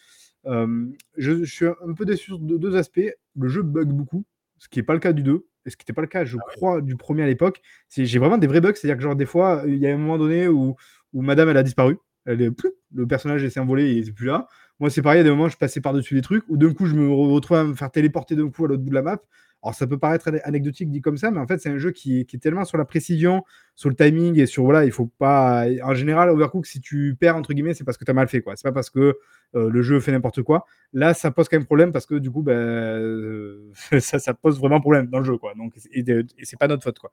je, 0.46 0.92
je, 1.18 1.44
suis 1.46 1.66
un 1.66 1.94
peu 1.98 2.06
déçu 2.06 2.34
de 2.38 2.58
deux 2.58 2.76
aspects. 2.76 3.12
Le 3.36 3.48
jeu 3.48 3.64
bug 3.64 3.88
beaucoup, 3.88 4.26
ce 4.62 4.70
qui 4.70 4.78
n'est 4.78 4.84
pas 4.84 4.94
le 4.94 5.00
cas 5.00 5.12
du 5.12 5.24
2, 5.24 5.48
et 5.66 5.70
ce 5.72 5.76
qui 5.76 5.82
n'était 5.82 5.94
pas 5.94 6.02
le 6.02 6.08
cas, 6.08 6.24
je 6.24 6.38
ah 6.40 6.44
crois, 6.56 6.82
du 6.82 6.96
premier 6.96 7.24
à 7.24 7.26
l'époque. 7.26 7.62
J'ai 7.90 8.20
vraiment 8.20 8.38
des 8.38 8.46
vrais 8.46 8.62
bugs, 8.62 8.74
c'est-à-dire 8.76 8.96
que 8.96 9.02
genre 9.02 9.16
des 9.16 9.26
fois, 9.26 9.64
il 9.66 9.78
y 9.78 9.88
a 9.88 9.94
un 9.94 9.98
moment 9.98 10.20
donné 10.20 10.48
où, 10.48 10.76
où 11.14 11.22
Madame, 11.24 11.50
elle 11.50 11.58
a 11.58 11.64
disparu. 11.64 11.98
Elle 12.26 12.44
est, 12.44 12.52
le 12.94 13.08
personnage 13.08 13.48
s'est 13.48 13.60
envolé 13.60 13.86
et 13.86 13.94
il 13.94 14.06
n'est 14.06 14.12
plus 14.12 14.28
là. 14.28 14.48
Moi, 14.80 14.92
c'est 14.92 15.02
pareil, 15.02 15.22
à 15.22 15.24
des 15.24 15.32
moments, 15.32 15.50
je 15.50 15.58
passais 15.58 15.82
par-dessus 15.82 16.14
des 16.14 16.22
trucs, 16.22 16.44
ou 16.48 16.58
d'un 16.58 16.74
coup, 16.74 16.86
je 16.86 16.94
me 16.94 17.10
retrouve 17.10 17.58
à 17.58 17.64
me 17.64 17.74
faire 17.74 17.90
téléporter 17.90 18.36
d'un 18.36 18.52
coup 18.52 18.66
à 18.66 18.68
l'autre 18.68 18.84
bout 18.84 18.92
de 18.92 18.96
la 18.96 19.02
map. 19.02 19.20
Alors, 19.64 19.74
ça 19.74 19.88
peut 19.88 19.98
paraître 19.98 20.32
anecdotique 20.44 20.92
dit 20.92 21.02
comme 21.02 21.18
ça, 21.18 21.32
mais 21.32 21.40
en 21.40 21.48
fait, 21.48 21.58
c'est 21.60 21.70
un 21.70 21.80
jeu 21.80 21.92
qui, 21.92 22.20
est 22.20 22.42
tellement 22.42 22.66
sur 22.66 22.78
la 22.78 22.86
précision, 22.86 23.44
sur 23.76 23.90
le 23.90 23.96
timing 23.96 24.40
et 24.40 24.46
sur 24.46 24.64
voilà, 24.64 24.86
il 24.86 24.92
faut 24.92 25.08
pas. 25.18 25.66
En 25.84 25.96
général, 25.96 26.30
Overcook, 26.30 26.68
si 26.68 26.82
tu 26.82 27.16
perds 27.20 27.36
entre 27.36 27.54
guillemets, 27.54 27.74
c'est 27.74 27.84
parce 27.84 27.98
que 27.98 28.06
tu 28.06 28.12
as 28.12 28.14
mal 28.14 28.28
fait, 28.28 28.42
quoi. 28.42 28.56
C'est 28.56 28.68
pas 28.68 28.72
parce 28.72 28.92
que 28.92 29.18
euh, 29.56 29.70
le 29.70 29.82
jeu 29.82 30.00
fait 30.00 30.12
n'importe 30.12 30.42
quoi. 30.44 30.66
Là, 30.94 31.14
ça 31.14 31.32
pose 31.32 31.50
quand 31.50 31.58
même 31.58 31.66
problème 31.66 31.92
parce 31.92 32.06
que 32.06 32.16
du 32.16 32.32
coup, 32.32 32.42
ben, 32.42 32.54
euh, 32.54 33.72
ça, 34.00 34.34
pose 34.34 34.60
vraiment 34.60 34.80
problème 34.80 35.08
dans 35.08 35.20
le 35.20 35.26
jeu, 35.26 35.38
quoi. 35.38 35.54
Donc, 35.56 35.74
et, 35.92 36.04
et 36.10 36.46
c'est 36.46 36.58
pas 36.58 36.68
notre 36.68 36.84
faute, 36.84 37.00
quoi. 37.00 37.12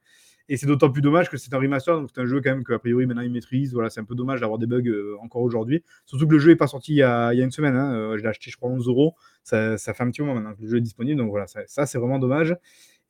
Et 0.50 0.56
c'est 0.56 0.66
d'autant 0.66 0.90
plus 0.90 1.02
dommage 1.02 1.28
que 1.28 1.36
c'est 1.36 1.52
un 1.52 1.58
remaster, 1.58 2.00
donc 2.00 2.08
c'est 2.14 2.20
un 2.20 2.24
jeu 2.24 2.40
quand 2.40 2.50
même 2.50 2.64
qu'a 2.64 2.78
priori 2.78 3.06
maintenant 3.06 3.22
il 3.22 3.30
maîtrise. 3.30 3.74
Voilà, 3.74 3.90
c'est 3.90 4.00
un 4.00 4.04
peu 4.04 4.14
dommage 4.14 4.40
d'avoir 4.40 4.58
des 4.58 4.66
bugs 4.66 4.82
euh, 4.86 5.16
encore 5.20 5.42
aujourd'hui. 5.42 5.84
Surtout 6.06 6.26
que 6.26 6.32
le 6.32 6.38
jeu 6.38 6.50
n'est 6.50 6.56
pas 6.56 6.66
sorti 6.66 6.92
il 6.92 6.96
y, 6.96 7.02
a, 7.02 7.32
une 7.34 7.50
semaine. 7.50 7.76
Hein. 7.76 8.16
Je 8.16 8.22
l'ai 8.22 8.28
acheté, 8.28 8.50
je 8.50 8.56
crois, 8.56 8.70
11 8.70 8.88
euros. 8.88 9.14
Ça, 9.42 9.76
ça, 9.76 9.92
fait 9.92 10.02
un 10.04 10.10
petit 10.10 10.22
moment 10.22 10.34
maintenant 10.34 10.54
que 10.54 10.62
le 10.62 10.68
jeu 10.68 10.78
est 10.78 10.82
disponible. 10.82 11.18
Donc 11.18 11.30
voilà, 11.30 11.46
ça, 11.46 11.60
ça 11.66 11.84
c'est 11.84 11.98
vraiment 11.98 12.18
dommage. 12.18 12.56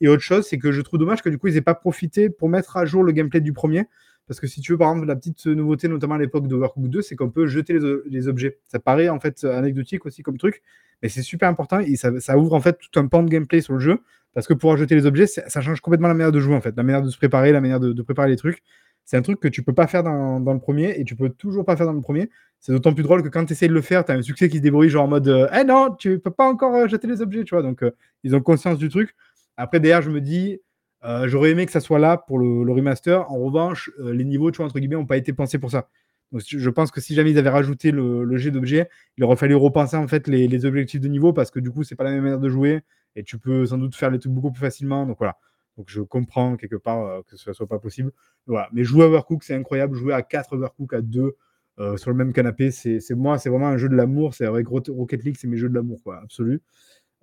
Et 0.01 0.09
autre 0.09 0.23
chose, 0.23 0.47
c'est 0.47 0.59
que 0.59 0.73
je 0.73 0.81
trouve 0.81 0.99
dommage 0.99 1.23
que 1.23 1.29
du 1.29 1.39
coup, 1.39 1.49
ils 1.49 1.55
n'aient 1.55 1.61
pas 1.61 1.75
profité 1.75 2.31
pour 2.31 2.49
mettre 2.49 2.77
à 2.77 2.85
jour 2.87 3.03
le 3.03 3.13
gameplay 3.13 3.41
du 3.41 3.53
premier. 3.53 3.85
Parce 4.29 4.41
que 4.41 4.47
si 4.47 4.61
tu 4.61 4.73
veux, 4.73 4.79
par 4.79 4.91
exemple, 4.91 5.09
la 5.09 5.17
petite 5.17 5.47
nouveauté, 5.47 5.89
notamment 5.89 6.15
à 6.15 6.19
l'époque 6.19 6.47
d'Overcooked 6.47 6.91
2, 6.91 7.03
c'est 7.03 7.17
qu'on 7.17 7.31
peut 7.31 7.47
jeter 7.47 7.79
les, 8.07 8.29
objets. 8.29 8.59
Ça 8.69 8.79
paraît 8.79 9.09
en 9.09 9.19
fait 9.19 9.43
anecdotique 9.45 10.05
aussi 10.05 10.23
comme 10.23 10.37
truc, 10.37 10.63
mais 11.03 11.09
c'est 11.09 11.23
super 11.23 11.49
important 11.49 11.81
et 11.81 11.97
ça, 11.97 12.39
ouvre 12.39 12.53
en 12.53 12.61
fait 12.61 12.79
tout 12.79 13.01
un 13.01 13.07
pan 13.07 13.23
de 13.23 13.31
gameplay 13.31 13.63
sur 13.63 13.73
le 13.73 13.81
jeu. 13.81 14.01
Parce 14.35 14.47
que 14.47 14.55
pour 14.55 14.73
ajouter 14.73 14.95
les 14.95 15.07
objets, 15.07 15.27
ça 15.27 15.61
change 15.61 15.81
complètement 15.81 16.09
la 16.09 16.15
manière 16.15 16.31
de 16.31 16.39
jouer 16.39 16.55
en 16.55 16.61
fait, 16.61 16.77
la 16.77 16.83
manière 16.83 17.03
de 17.03 17.09
se 17.09 17.17
préparer, 17.17 17.51
la 17.51 17.61
manière 17.61 17.81
de, 17.81 18.03
préparer 18.03 18.29
les 18.29 18.37
trucs. 18.37 18.63
C'est 19.05 19.17
un 19.17 19.23
truc 19.23 19.41
que 19.41 19.49
tu 19.49 19.63
peux 19.63 19.73
pas 19.73 19.87
faire 19.87 20.03
dans, 20.03 20.39
le 20.39 20.61
premier 20.61 21.01
et 21.01 21.05
tu 21.05 21.17
peux 21.17 21.31
toujours 21.31 21.65
pas 21.65 21.77
faire 21.77 21.87
dans 21.87 21.95
le 21.95 22.03
premier. 22.03 22.29
C'est 22.61 22.73
d'autant 22.73 22.93
plus 22.93 23.03
drôle 23.03 23.23
que 23.23 23.29
quand 23.29 23.47
tu 23.47 23.55
essaies 23.55 23.69
de 23.69 23.73
le 23.73 23.81
faire, 23.81 24.05
tu 24.05 24.13
as 24.13 24.17
un 24.17 24.23
succès 24.23 24.51
qui 24.51 24.59
se 24.59 24.63
débrouille, 24.63 24.91
genre 24.91 25.05
en 25.05 25.09
mode 25.09 25.29
euh, 25.29 25.49
Eh 25.59 25.65
non, 25.65 25.95
tu 25.99 26.19
peux 26.19 26.31
pas 26.31 26.47
encore 26.47 26.75
euh, 26.75 26.89
jeter 26.89 27.07
les 27.07 27.23
objets, 27.23 27.43
tu 27.45 27.55
vois. 27.55 27.63
Donc, 27.63 27.83
euh, 27.83 27.91
ils 28.23 28.37
ont 28.37 28.43
conscience 28.43 28.77
du 28.77 28.91
truc. 28.91 29.17
Après, 29.57 29.81
derrière, 29.81 30.03
je 30.03 30.11
me 30.11 30.21
dis 30.21 30.61
J'aurais 31.03 31.51
aimé 31.51 31.65
que 31.65 31.73
ça 31.73 31.81
soit 31.81 31.99
là 31.99 32.17
pour 32.17 32.39
le, 32.39 32.73
remaster. 32.73 33.31
En 33.31 33.39
revanche, 33.39 33.91
les 33.99 34.25
niveaux, 34.25 34.51
tu 34.51 34.59
vois, 34.59 34.67
entre 34.67 34.79
guillemets, 34.79 34.97
n'ont 34.97 35.07
pas 35.07 35.17
été 35.17 35.33
pensés 35.33 35.59
pour 35.59 35.71
ça. 35.71 35.89
Donc, 36.33 36.43
je 36.47 36.71
pense 36.71 36.91
que 36.91 37.01
si 37.01 37.15
jamais 37.15 37.31
ils 37.31 37.39
avaient 37.39 37.49
rajouté 37.51 37.91
le, 37.91 38.37
jet 38.37 38.51
d'objets, 38.51 38.89
il 39.17 39.25
aurait 39.25 39.37
fallu 39.37 39.55
repenser 39.55 39.97
en 39.97 40.09
fait 40.09 40.29
les, 40.29 40.65
objectifs 40.67 41.01
de 41.01 41.09
niveau 41.09 41.33
parce 41.33 41.51
que 41.51 41.61
du 41.61 41.71
coup, 41.71 41.85
c'est 41.85 41.97
pas 41.97 42.05
la 42.05 42.11
même 42.11 42.23
manière 42.23 42.41
de 42.41 42.49
jouer 42.49 42.83
et 43.17 43.23
tu 43.25 43.39
peux 43.39 43.67
sans 43.67 43.79
doute 43.79 43.95
faire 43.95 44.11
les 44.11 44.19
trucs 44.19 44.33
beaucoup 44.33 44.53
plus 44.53 44.61
facilement. 44.61 45.07
Donc 45.07 45.19
voilà. 45.19 45.37
Donc 45.77 45.87
je 45.89 46.03
comprends 46.03 46.57
quelque 46.57 46.77
part 46.77 47.05
euh, 47.07 47.23
que 47.27 47.37
ce 47.37 47.53
soit 47.53 47.67
pas 47.67 47.79
possible. 47.79 48.13
Voilà. 48.47 48.69
Mais 48.73 48.85
jouer 48.85 49.05
à 49.05 49.07
Overcook, 49.07 49.43
c'est 49.43 49.55
incroyable. 49.55 49.97
Jouer 49.97 50.13
à 50.13 50.23
4 50.23 50.55
Overcook, 50.55 50.93
à 50.93 51.01
2 51.01 51.37
euh, 51.79 51.97
sur 51.97 52.11
le 52.11 52.17
même 52.17 52.33
canapé, 52.33 52.73
c'est 52.73 53.01
moi, 53.13 53.39
c'est 53.39 53.49
vraiment 53.49 53.69
un 53.69 53.77
jeu 53.77 53.89
de 53.89 53.95
l'amour. 53.95 54.35
C'est 54.35 54.47
avec 54.47 54.67
Rocket 54.67 55.25
League, 55.25 55.37
c'est 55.39 55.47
mes 55.47 55.57
jeux 55.57 55.69
de 55.69 55.75
l'amour, 55.75 56.03
quoi, 56.03 56.21
absolu. 56.21 56.61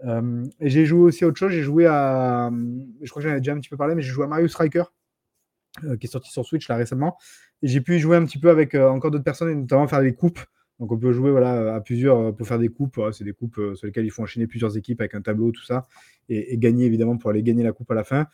Euh, 0.04 0.44
j'ai 0.60 0.86
joué 0.86 1.02
aussi 1.02 1.24
à 1.24 1.28
autre 1.28 1.38
chose. 1.38 1.52
J'ai 1.52 1.64
joué 1.64 1.86
à. 1.88 2.52
Je 3.02 3.10
crois 3.10 3.22
que 3.22 3.30
j'en 3.30 3.36
ai 3.36 3.40
déjà 3.40 3.54
un 3.54 3.60
petit 3.60 3.70
peu 3.70 3.78
parlé, 3.78 3.96
mais 3.96 4.02
j'ai 4.02 4.12
joué 4.12 4.26
à 4.26 4.28
Mario 4.28 4.48
Striker, 4.48 4.84
qui 6.00 6.08
est 6.08 6.10
sorti 6.10 6.32
sur 6.32 6.46
Switch 6.46 6.68
là 6.68 6.76
récemment. 6.76 7.18
J'ai 7.62 7.82
pu 7.82 8.00
jouer 8.00 8.18
un 8.18 8.26
petit 8.26 8.40
peu 8.40 8.50
avec 8.50 8.76
encore 8.76 9.12
d'autres 9.12 9.24
personnes, 9.24 9.50
et 9.50 9.56
notamment 9.56 9.88
faire 9.88 10.02
des 10.02 10.14
coupes 10.14 10.40
Donc 10.80 10.92
on 10.92 10.98
peut 10.98 11.14
jouer 11.14 11.32
voilà, 11.32 11.76
à 11.76 11.82
plusieurs 11.82 12.36
pour 12.36 12.48
faire 12.48 12.60
des 12.60 12.70
coupes. 12.70 13.00
c'est 13.14 13.24
des 13.24 13.34
coupes 13.34 13.60
sur 13.76 13.88
lesquelles 13.88 14.06
il 14.06 14.12
faut 14.12 14.22
enchaîner 14.22 14.48
plusieurs 14.48 14.78
équipes 14.78 15.00
avec 15.00 15.16
un 15.16 15.22
tableau, 15.22 15.52
tout 15.52 15.64
ça, 15.64 15.88
et 16.30 16.58
gagner 16.58 16.86
évidemment 16.86 17.18
pour 17.18 17.30
aller 17.30 17.44
gagner 17.44 17.64
la 17.64 17.72
coupe 17.72 17.90
à 17.92 17.96
la 17.96 18.04
fin. 18.04 18.28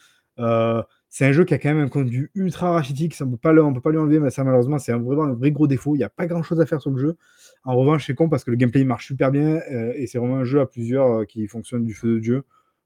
C'est 1.13 1.25
un 1.25 1.33
jeu 1.33 1.43
qui 1.43 1.53
a 1.53 1.59
quand 1.59 1.67
même 1.69 1.83
un 1.83 1.89
contenu 1.89 2.31
ultra 2.35 2.71
rachitique, 2.71 3.13
ça, 3.13 3.25
on 3.25 3.27
ne 3.27 3.35
peut 3.35 3.81
pas 3.81 3.91
lui 3.91 3.97
enlever, 3.97 4.19
mais 4.19 4.29
ça 4.29 4.45
malheureusement 4.45 4.79
c'est 4.79 4.93
vraiment 4.93 5.25
un 5.25 5.33
vrai 5.33 5.51
gros 5.51 5.67
défaut. 5.67 5.93
Il 5.95 5.97
n'y 5.97 6.05
a 6.05 6.09
pas 6.09 6.25
grand 6.25 6.41
chose 6.41 6.61
à 6.61 6.65
faire 6.65 6.81
sur 6.81 6.89
le 6.89 6.97
jeu. 6.97 7.17
En 7.65 7.75
revanche, 7.75 8.07
c'est 8.07 8.15
con 8.15 8.29
parce 8.29 8.45
que 8.45 8.51
le 8.51 8.55
gameplay 8.55 8.85
marche 8.85 9.07
super 9.07 9.29
bien 9.29 9.59
et 9.95 10.07
c'est 10.07 10.17
vraiment 10.19 10.37
un 10.37 10.45
jeu 10.45 10.61
à 10.61 10.65
plusieurs 10.65 11.27
qui 11.27 11.47
fonctionne 11.47 11.83
du 11.83 11.93
feu 11.93 12.15
de 12.15 12.19
Dieu. 12.19 12.43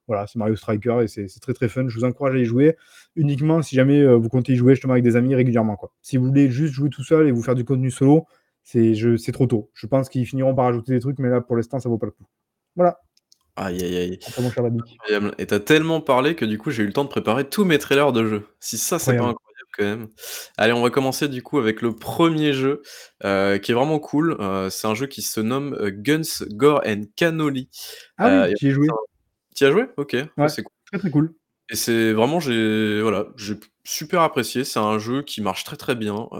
Voilà, 0.08 0.26
c'est 0.26 0.38
Mario 0.38 0.56
Striker 0.56 0.98
et 1.02 1.08
c'est 1.08 1.28
très 1.40 1.54
très 1.54 1.68
fun. 1.68 1.88
Je 1.88 1.96
vous 1.98 2.04
encourage 2.04 2.34
à 2.34 2.38
y 2.38 2.44
jouer 2.44 2.76
uniquement 3.14 3.62
si 3.62 3.76
jamais 3.76 4.00
euh, 4.00 4.16
vous 4.16 4.28
comptez 4.28 4.52
y 4.52 4.56
jouer 4.56 4.74
justement 4.74 4.92
avec 4.94 5.04
des 5.04 5.14
amis 5.16 5.34
régulièrement. 5.34 5.78
Si 6.02 6.16
vous 6.16 6.26
voulez 6.26 6.50
juste 6.50 6.74
jouer 6.74 6.90
tout 6.90 7.04
seul 7.04 7.28
et 7.28 7.32
vous 7.32 7.42
faire 7.42 7.54
du 7.54 7.64
contenu 7.64 7.90
solo, 7.92 8.26
c'est 8.62 9.32
trop 9.32 9.46
tôt. 9.46 9.70
Je 9.74 9.86
pense 9.86 10.08
qu'ils 10.08 10.26
finiront 10.26 10.54
par 10.54 10.66
ajouter 10.66 10.92
des 10.92 11.00
trucs, 11.00 11.20
mais 11.20 11.28
là 11.28 11.40
pour 11.40 11.56
l'instant 11.56 11.78
ça 11.78 11.88
vaut 11.88 11.98
pas 11.98 12.06
le 12.06 12.12
coup. 12.12 12.26
Voilà. 12.74 12.98
Aïe 13.56 13.82
aïe 13.82 13.96
aïe. 13.96 14.18
Incroyable. 14.38 15.34
Et 15.38 15.46
t'as 15.46 15.60
tellement 15.60 16.00
parlé 16.00 16.36
que 16.36 16.44
du 16.44 16.58
coup 16.58 16.70
j'ai 16.70 16.82
eu 16.82 16.86
le 16.86 16.92
temps 16.92 17.04
de 17.04 17.08
préparer 17.08 17.48
tous 17.48 17.64
mes 17.64 17.78
trailers 17.78 18.12
de 18.12 18.26
jeux. 18.26 18.46
Si 18.60 18.76
ça 18.76 18.98
c'est 18.98 19.16
pas 19.16 19.24
incroyable 19.24 19.68
quand 19.76 19.84
même. 19.84 20.08
Allez, 20.56 20.72
on 20.72 20.82
va 20.82 20.90
commencer 20.90 21.28
du 21.28 21.42
coup 21.42 21.58
avec 21.58 21.82
le 21.82 21.94
premier 21.94 22.52
jeu 22.52 22.82
euh, 23.24 23.58
qui 23.58 23.72
est 23.72 23.74
vraiment 23.74 23.98
cool. 23.98 24.36
Euh, 24.40 24.70
c'est 24.70 24.86
un 24.86 24.94
jeu 24.94 25.06
qui 25.06 25.22
se 25.22 25.40
nomme 25.40 25.76
Guns, 25.90 26.44
Gore 26.50 26.82
and 26.86 27.02
Cannoli. 27.16 27.70
Ah 28.18 28.46
oui, 28.46 28.54
j'y 28.58 28.68
ai 28.68 28.70
joué. 28.70 28.88
Tu 29.54 29.64
as 29.64 29.70
joué? 29.70 29.86
OK, 29.96 30.16
c'est 30.48 30.62
cool. 30.62 30.72
Très, 30.86 30.98
très 30.98 31.10
cool. 31.10 31.34
Et 31.70 31.74
c'est 31.76 32.12
vraiment 32.12 32.38
j'ai 32.38 33.00
voilà, 33.02 33.26
j'ai 33.36 33.54
super 33.86 34.20
apprécié. 34.20 34.64
C'est 34.64 34.78
un 34.78 34.98
jeu 34.98 35.22
qui 35.22 35.40
marche 35.40 35.64
très, 35.64 35.76
très 35.76 35.94
bien, 35.94 36.28
euh, 36.32 36.36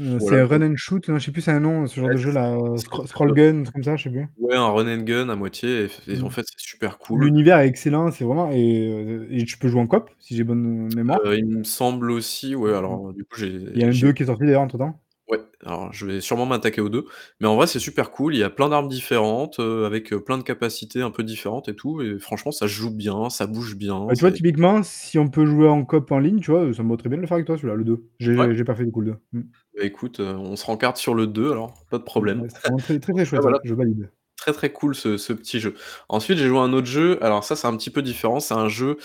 euh 0.00 0.18
c'est 0.20 0.42
run 0.42 0.62
and 0.62 0.76
shoot, 0.76 1.08
non, 1.08 1.18
je 1.18 1.24
sais 1.24 1.32
plus 1.32 1.42
c'est 1.42 1.50
un 1.50 1.60
nom, 1.60 1.86
ce 1.86 1.98
genre 2.00 2.10
de 2.10 2.16
jeu 2.16 2.30
là, 2.30 2.56
scroll 2.76 3.32
gun, 3.32 3.64
comme 3.64 3.82
ça, 3.82 3.96
je 3.96 4.04
sais 4.04 4.10
plus. 4.10 4.26
Ouais, 4.38 4.54
un 4.54 4.68
run 4.68 4.86
and 4.86 5.02
gun 5.02 5.28
à 5.28 5.36
moitié 5.36 5.88
et 6.06 6.20
en 6.20 6.26
mmh. 6.26 6.30
fait, 6.30 6.42
c'est 6.46 6.58
super 6.58 6.98
cool. 6.98 7.24
L'univers 7.24 7.58
est 7.58 7.68
excellent, 7.68 8.10
c'est 8.10 8.24
vraiment 8.24 8.50
et 8.52 9.44
tu 9.46 9.58
peux 9.58 9.68
jouer 9.68 9.80
en 9.80 9.86
coop, 9.86 10.10
si 10.18 10.36
j'ai 10.36 10.44
bonne 10.44 10.94
mémoire? 10.94 11.20
Euh, 11.24 11.36
il 11.36 11.46
me 11.46 11.64
semble 11.64 12.10
aussi, 12.10 12.54
ouais, 12.54 12.74
alors 12.74 13.12
du 13.12 13.24
coup, 13.24 13.38
j'ai 13.38 13.48
Il 13.74 13.80
y 13.80 13.84
a 13.84 13.88
un 13.88 13.90
2 13.90 14.12
qui 14.12 14.22
est 14.22 14.26
sorti 14.26 14.44
d'ailleurs 14.44 14.62
entre 14.62 14.78
temps? 14.78 15.00
Ouais, 15.28 15.40
alors 15.64 15.92
je 15.92 16.06
vais 16.06 16.20
sûrement 16.20 16.46
m'attaquer 16.46 16.80
aux 16.80 16.88
2, 16.88 17.04
mais 17.40 17.48
en 17.48 17.56
vrai, 17.56 17.66
c'est 17.66 17.80
super 17.80 18.12
cool. 18.12 18.34
Il 18.34 18.38
y 18.38 18.44
a 18.44 18.50
plein 18.50 18.68
d'armes 18.68 18.88
différentes, 18.88 19.58
heu, 19.58 19.84
avec, 19.84 20.12
heu, 20.12 20.22
plein 20.22 20.38
de 20.38 20.44
capacités 20.44 21.02
un 21.02 21.10
peu 21.10 21.24
différentes 21.24 21.68
et 21.68 21.74
tout 21.74 22.00
et 22.00 22.18
franchement, 22.20 22.52
ça 22.52 22.66
se 22.68 22.72
joue 22.72 22.94
bien, 22.94 23.28
ça 23.28 23.46
bouge 23.48 23.74
bien, 23.76 24.06
Bah, 24.08 24.14
tu 24.14 24.20
vois, 24.20 24.30
typiquement, 24.32 24.82
si 24.82 25.18
on 25.18 25.28
peut 25.28 25.44
jouer 25.46 25.68
en 25.68 25.84
coop 25.84 26.10
en 26.12 26.18
ligne, 26.20 26.40
tu 26.40 26.50
vois, 26.52 26.72
ça 26.72 26.82
me 26.82 26.90
va 26.90 26.96
très 26.96 27.08
bien 27.08 27.16
de 27.18 27.22
le 27.22 27.26
faire 27.26 27.36
avec 27.36 27.46
toi 27.46 27.56
celui-là, 27.56 27.74
le 27.74 27.84
2. 27.84 28.08
Ouais. 28.36 28.54
J'ai 28.54 28.64
pas 28.64 28.74
fait 28.74 28.84
du 28.84 28.92
coup 28.92 29.00
le 29.00 29.12
2. 29.12 29.16
Mmh. 29.32 29.42
Bah, 29.76 29.84
écoute, 29.84 30.20
heu, 30.20 30.36
on 30.36 30.56
se 30.56 30.64
rencarte 30.66 30.96
sur 30.96 31.14
le 31.14 31.26
2 31.26 31.50
alors, 31.52 31.84
pas 31.90 31.98
de 31.98 32.02
problème. 32.04 32.46
c'est 32.48 32.60
vraiment 32.62 32.80
très, 32.80 32.98
très, 32.98 33.12
très 33.12 33.24
chouette, 33.24 33.42
je 33.62 33.74
valide 33.74 34.10
très 34.46 34.52
très 34.52 34.72
cool 34.72 34.94
ce, 34.94 35.32
petit 35.32 35.58
jeu. 35.58 35.74
Ensuite, 36.08 36.38
j'ai 36.38 36.46
joué 36.46 36.58
à 36.58 36.62
un 36.62 36.72
autre 36.72 36.86
jeu. 36.86 37.18
Alors 37.22 37.42
ça, 37.42 37.56
c'est 37.56 37.66
un 37.66 37.76
petit 37.76 37.90
peu 37.90 38.00
différent. 38.02 38.38
C'est 38.38 38.54
un 38.54 38.68
jeu 38.68 38.96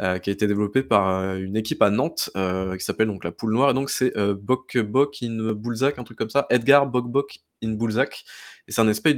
euh, 0.00 0.18
qui 0.18 0.30
a 0.30 0.32
été 0.32 0.48
développé 0.48 0.82
par 0.82 1.08
euh, 1.08 1.36
une 1.36 1.56
équipe 1.56 1.82
à 1.82 1.90
Nantes 1.90 2.30
euh, 2.36 2.76
qui 2.76 2.84
s'appelle 2.84 3.06
donc 3.06 3.22
la 3.22 3.30
Poule 3.30 3.52
Noire. 3.52 3.70
Et 3.70 3.74
donc 3.74 3.90
c'est 3.90 4.12
Bok 4.34 4.76
Bok 4.78 5.18
in 5.22 5.52
Boulzac, 5.52 5.98
un 5.98 6.04
truc 6.04 6.18
comme 6.18 6.30
ça. 6.30 6.46
Edgar 6.50 6.86
Bok 6.86 7.06
Bok 7.06 7.38
in 7.62 7.72
Boulzac. 7.72 8.24
Et 8.68 8.72
c'est 8.72 8.82
un 8.82 8.88
espèce 8.88 9.16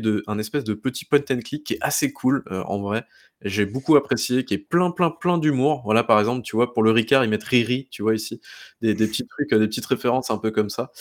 de 0.64 0.74
petit 0.74 1.04
point 1.04 1.20
and 1.30 1.40
click 1.44 1.64
qui 1.64 1.74
est 1.74 1.78
assez 1.80 2.12
cool 2.12 2.44
en 2.50 2.80
vrai. 2.80 3.04
J'ai 3.42 3.66
beaucoup 3.66 3.96
apprécié, 3.96 4.44
qui 4.44 4.54
est 4.54 4.58
plein 4.58 4.90
plein 4.90 5.10
plein 5.10 5.38
d'humour. 5.38 5.82
Voilà, 5.84 6.04
par 6.04 6.20
exemple, 6.20 6.42
tu 6.42 6.56
vois, 6.56 6.72
pour 6.72 6.82
le 6.82 6.92
Ricard, 6.92 7.24
ils 7.24 7.30
mettent 7.30 7.44
Riri, 7.44 7.88
tu 7.90 8.02
vois 8.02 8.14
ici, 8.14 8.40
des, 8.80 8.94
petits 8.94 9.26
trucs, 9.26 9.50
des 9.52 9.66
petites 9.66 9.86
références 9.86 10.30
un 10.30 10.38
peu 10.38 10.50
comme 10.50 10.70
ça. 10.70 10.92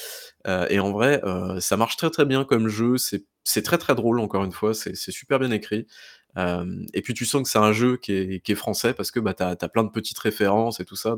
et 0.70 0.80
en 0.80 0.92
vrai, 0.92 1.22
ça 1.60 1.78
marche 1.78 1.98
très 1.98 2.10
très 2.10 2.26
bien 2.26 2.44
comme 2.44 2.68
jeu. 2.68 2.96
C'est 2.98 3.64
très 3.64 3.78
très 3.78 3.96
drôle, 3.96 4.20
encore 4.20 4.44
une 4.44 4.52
fois, 4.52 4.74
c'est 4.74 4.96
super 4.96 5.40
bien 5.40 5.52
écrit. 5.52 5.86
et 6.38 7.02
puis 7.04 7.14
tu 7.14 7.26
sens 7.26 7.44
que 7.44 7.50
c'est 7.50 7.60
un 7.60 7.74
jeu 7.74 7.98
qui 7.98 8.14
est, 8.14 8.56
français 8.56 8.94
parce 8.94 9.12
que 9.12 9.20
bah, 9.20 9.34
tu 9.34 9.44
as, 9.44 9.70
plein 9.70 9.84
de 9.84 9.92
petites 9.92 10.20
références 10.20 10.80
et 10.80 10.86
tout 10.86 10.96
ça, 10.96 11.16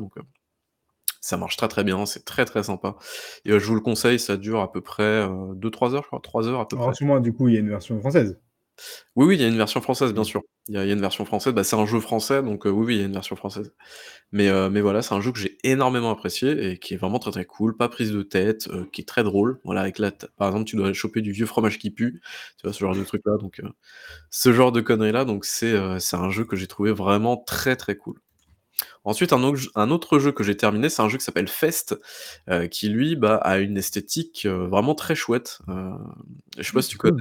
ça 1.22 1.36
marche 1.36 1.56
très 1.56 1.68
très 1.68 1.84
bien, 1.84 2.04
c'est 2.04 2.24
très 2.24 2.44
très 2.44 2.64
sympa. 2.64 2.96
Et 3.44 3.58
je 3.58 3.64
vous 3.64 3.76
le 3.76 3.80
conseille, 3.80 4.18
ça 4.18 4.36
dure 4.36 4.60
à 4.60 4.70
peu 4.70 4.80
près 4.80 5.26
2-3 5.54 5.94
heures, 5.94 6.02
je 6.02 6.08
crois, 6.08 6.20
3 6.20 6.48
heures 6.48 6.60
à 6.60 6.68
peu 6.68 6.76
Alors, 6.76 6.90
près. 6.90 7.04
moi, 7.04 7.20
du 7.20 7.32
coup, 7.32 7.48
il 7.48 7.54
y 7.54 7.56
a 7.56 7.60
une 7.60 7.70
version 7.70 7.98
française. 8.00 8.38
Oui, 9.14 9.26
oui, 9.26 9.36
il 9.36 9.40
y 9.40 9.44
a 9.44 9.48
une 9.48 9.56
version 9.56 9.80
française, 9.80 10.12
bien 10.12 10.24
sûr. 10.24 10.42
Il 10.68 10.74
y 10.74 10.78
a, 10.78 10.84
une 10.84 11.00
version 11.00 11.24
française, 11.24 11.52
bah, 11.52 11.62
c'est 11.62 11.76
un 11.76 11.86
jeu 11.86 12.00
français, 12.00 12.42
donc 12.42 12.64
oui, 12.64 12.72
oui, 12.72 12.94
il 12.96 12.98
y 13.00 13.02
a 13.02 13.06
une 13.06 13.12
version 13.12 13.36
française. 13.36 13.72
Mais, 14.32 14.50
mais 14.70 14.80
voilà, 14.80 15.02
c'est 15.02 15.14
un 15.14 15.20
jeu 15.20 15.30
que 15.30 15.38
j'ai 15.38 15.58
énormément 15.62 16.10
apprécié 16.10 16.72
et 16.72 16.78
qui 16.78 16.94
est 16.94 16.96
vraiment 16.96 17.20
très 17.20 17.30
très 17.30 17.44
cool, 17.44 17.76
pas 17.76 17.88
prise 17.88 18.10
de 18.10 18.22
tête, 18.22 18.68
qui 18.90 19.02
est 19.02 19.04
très 19.04 19.22
drôle. 19.22 19.60
Voilà, 19.64 19.82
avec 19.82 19.98
la 19.98 20.10
par 20.10 20.48
exemple, 20.48 20.64
tu 20.64 20.76
dois 20.76 20.92
choper 20.92 21.20
du 21.20 21.30
vieux 21.32 21.46
fromage 21.46 21.78
qui 21.78 21.90
pue, 21.90 22.20
tu 22.56 22.62
vois, 22.64 22.72
ce 22.72 22.80
genre 22.80 22.96
de 22.96 23.04
truc-là, 23.04 23.36
donc 23.38 23.60
ce 24.30 24.52
genre 24.52 24.72
de 24.72 24.80
conneries-là, 24.80 25.24
donc 25.24 25.44
c'est 25.44 25.74
c'est 26.00 26.16
un 26.16 26.30
jeu 26.30 26.44
que 26.44 26.56
j'ai 26.56 26.66
trouvé 26.66 26.90
vraiment 26.92 27.36
très 27.36 27.76
très 27.76 27.96
cool. 27.96 28.18
Ensuite, 29.04 29.32
un 29.32 29.42
autre, 29.42 29.60
un 29.74 29.90
autre 29.90 30.18
jeu 30.18 30.32
que 30.32 30.44
j'ai 30.44 30.56
terminé, 30.56 30.88
c'est 30.88 31.02
un 31.02 31.08
jeu 31.08 31.18
qui 31.18 31.24
s'appelle 31.24 31.48
Fest, 31.48 31.98
qui 32.70 32.88
lui, 32.88 33.16
bah, 33.16 33.36
a 33.36 33.58
une 33.58 33.76
esthétique 33.76 34.46
vraiment 34.46 34.94
très 34.94 35.14
chouette. 35.14 35.60
je 35.68 36.62
sais 36.62 36.72
pas 36.72 36.82
si 36.82 36.90
tu 36.90 36.98
connais. 36.98 37.20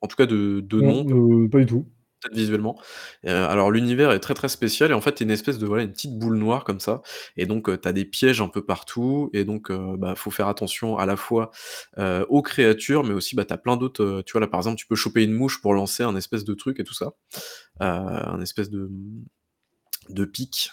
En 0.00 0.06
tout 0.06 0.16
cas 0.16 0.26
de 0.26 0.60
de 0.60 0.80
nom. 0.80 1.04
Euh, 1.08 1.48
pas 1.48 1.58
du 1.58 1.66
tout. 1.66 1.86
Peut-être 2.20 2.36
visuellement. 2.36 2.76
alors 3.24 3.70
l'univers 3.70 4.10
est 4.10 4.18
très, 4.18 4.34
très 4.34 4.48
spécial 4.48 4.90
et 4.90 4.94
en 4.94 5.00
fait, 5.00 5.14
tu 5.14 5.22
une 5.22 5.30
espèce 5.30 5.56
de 5.56 5.66
voilà, 5.66 5.84
une 5.84 5.92
petite 5.92 6.18
boule 6.18 6.36
noire 6.36 6.64
comme 6.64 6.80
ça 6.80 7.00
et 7.36 7.46
donc 7.46 7.70
tu 7.80 7.88
as 7.88 7.92
des 7.92 8.04
pièges 8.04 8.40
un 8.40 8.48
peu 8.48 8.60
partout 8.64 9.30
et 9.32 9.44
donc 9.44 9.70
bah, 9.70 10.16
faut 10.16 10.32
faire 10.32 10.48
attention 10.48 10.98
à 10.98 11.06
la 11.06 11.14
fois, 11.14 11.52
aux 11.96 12.42
créatures 12.42 13.04
mais 13.04 13.14
aussi, 13.14 13.36
bah, 13.36 13.44
tu 13.44 13.52
as 13.54 13.56
plein 13.56 13.76
d'autres, 13.76 14.22
tu 14.26 14.32
vois, 14.32 14.40
là, 14.40 14.48
par 14.48 14.58
exemple, 14.58 14.78
tu 14.78 14.88
peux 14.88 14.96
choper 14.96 15.22
une 15.22 15.32
mouche 15.32 15.62
pour 15.62 15.74
lancer 15.74 16.02
un 16.02 16.16
espèce 16.16 16.42
de 16.42 16.54
truc 16.54 16.80
et 16.80 16.84
tout 16.84 16.92
ça. 16.92 17.12
un 17.78 18.40
espèce 18.40 18.68
de, 18.68 18.90
de 20.10 20.24
pic, 20.24 20.70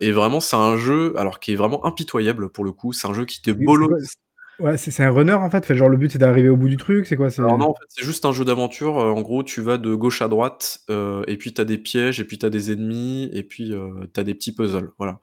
et 0.00 0.12
vraiment 0.12 0.40
c'est 0.40 0.56
un 0.56 0.76
jeu 0.76 1.14
alors 1.18 1.40
qui 1.40 1.52
est 1.52 1.56
vraiment 1.56 1.84
impitoyable 1.86 2.50
pour 2.50 2.64
le 2.64 2.72
coup. 2.72 2.92
C'est 2.92 3.08
un 3.08 3.14
jeu 3.14 3.24
qui 3.24 3.42
te 3.42 3.50
bolosse 3.50 4.16
Ouais, 4.58 4.78
c'est 4.78 5.02
un 5.02 5.10
runner 5.10 5.34
en 5.34 5.50
fait? 5.50 5.74
genre 5.74 5.90
le 5.90 5.98
but 5.98 6.10
c'est 6.10 6.18
d'arriver 6.18 6.48
au 6.48 6.56
bout 6.56 6.68
du 6.68 6.78
truc, 6.78 7.06
c'est 7.06 7.16
quoi? 7.16 7.28
Alors 7.38 7.58
non, 7.58 7.70
en 7.70 7.74
fait, 7.74 7.84
c'est 7.88 8.04
juste 8.04 8.24
un 8.24 8.32
jeu 8.32 8.44
d'aventure, 8.44 8.96
en 8.96 9.20
gros, 9.20 9.42
tu 9.42 9.60
vas 9.60 9.76
de 9.76 9.94
gauche 9.94 10.22
à 10.22 10.28
droite, 10.28 10.80
euh, 10.88 11.22
et 11.26 11.36
puis 11.36 11.52
tu 11.52 11.60
as 11.60 11.66
des 11.66 11.76
pièges, 11.76 12.20
et 12.20 12.24
puis 12.24 12.38
tu 12.38 12.46
as 12.46 12.50
des 12.50 12.72
ennemis, 12.72 13.28
et 13.34 13.42
puis, 13.42 13.72
heu, 13.72 14.08
tu 14.14 14.18
as 14.18 14.24
des 14.24 14.34
petits 14.34 14.52
puzzles, 14.52 14.92
voilà. 14.96 15.20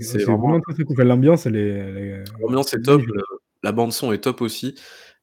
c'est 0.00 0.24
vraiment 0.24 0.60
très, 0.60 0.74
très 0.74 0.84
cool. 0.84 1.00
l'ambiance 1.02 1.46
elle 1.46 1.56
est 1.56 2.24
l'ambiance 2.40 2.74
est 2.74 2.82
top, 2.82 3.02
la 3.62 3.70
bande 3.70 3.92
son 3.92 4.12
est 4.12 4.18
top 4.18 4.40
aussi. 4.40 4.74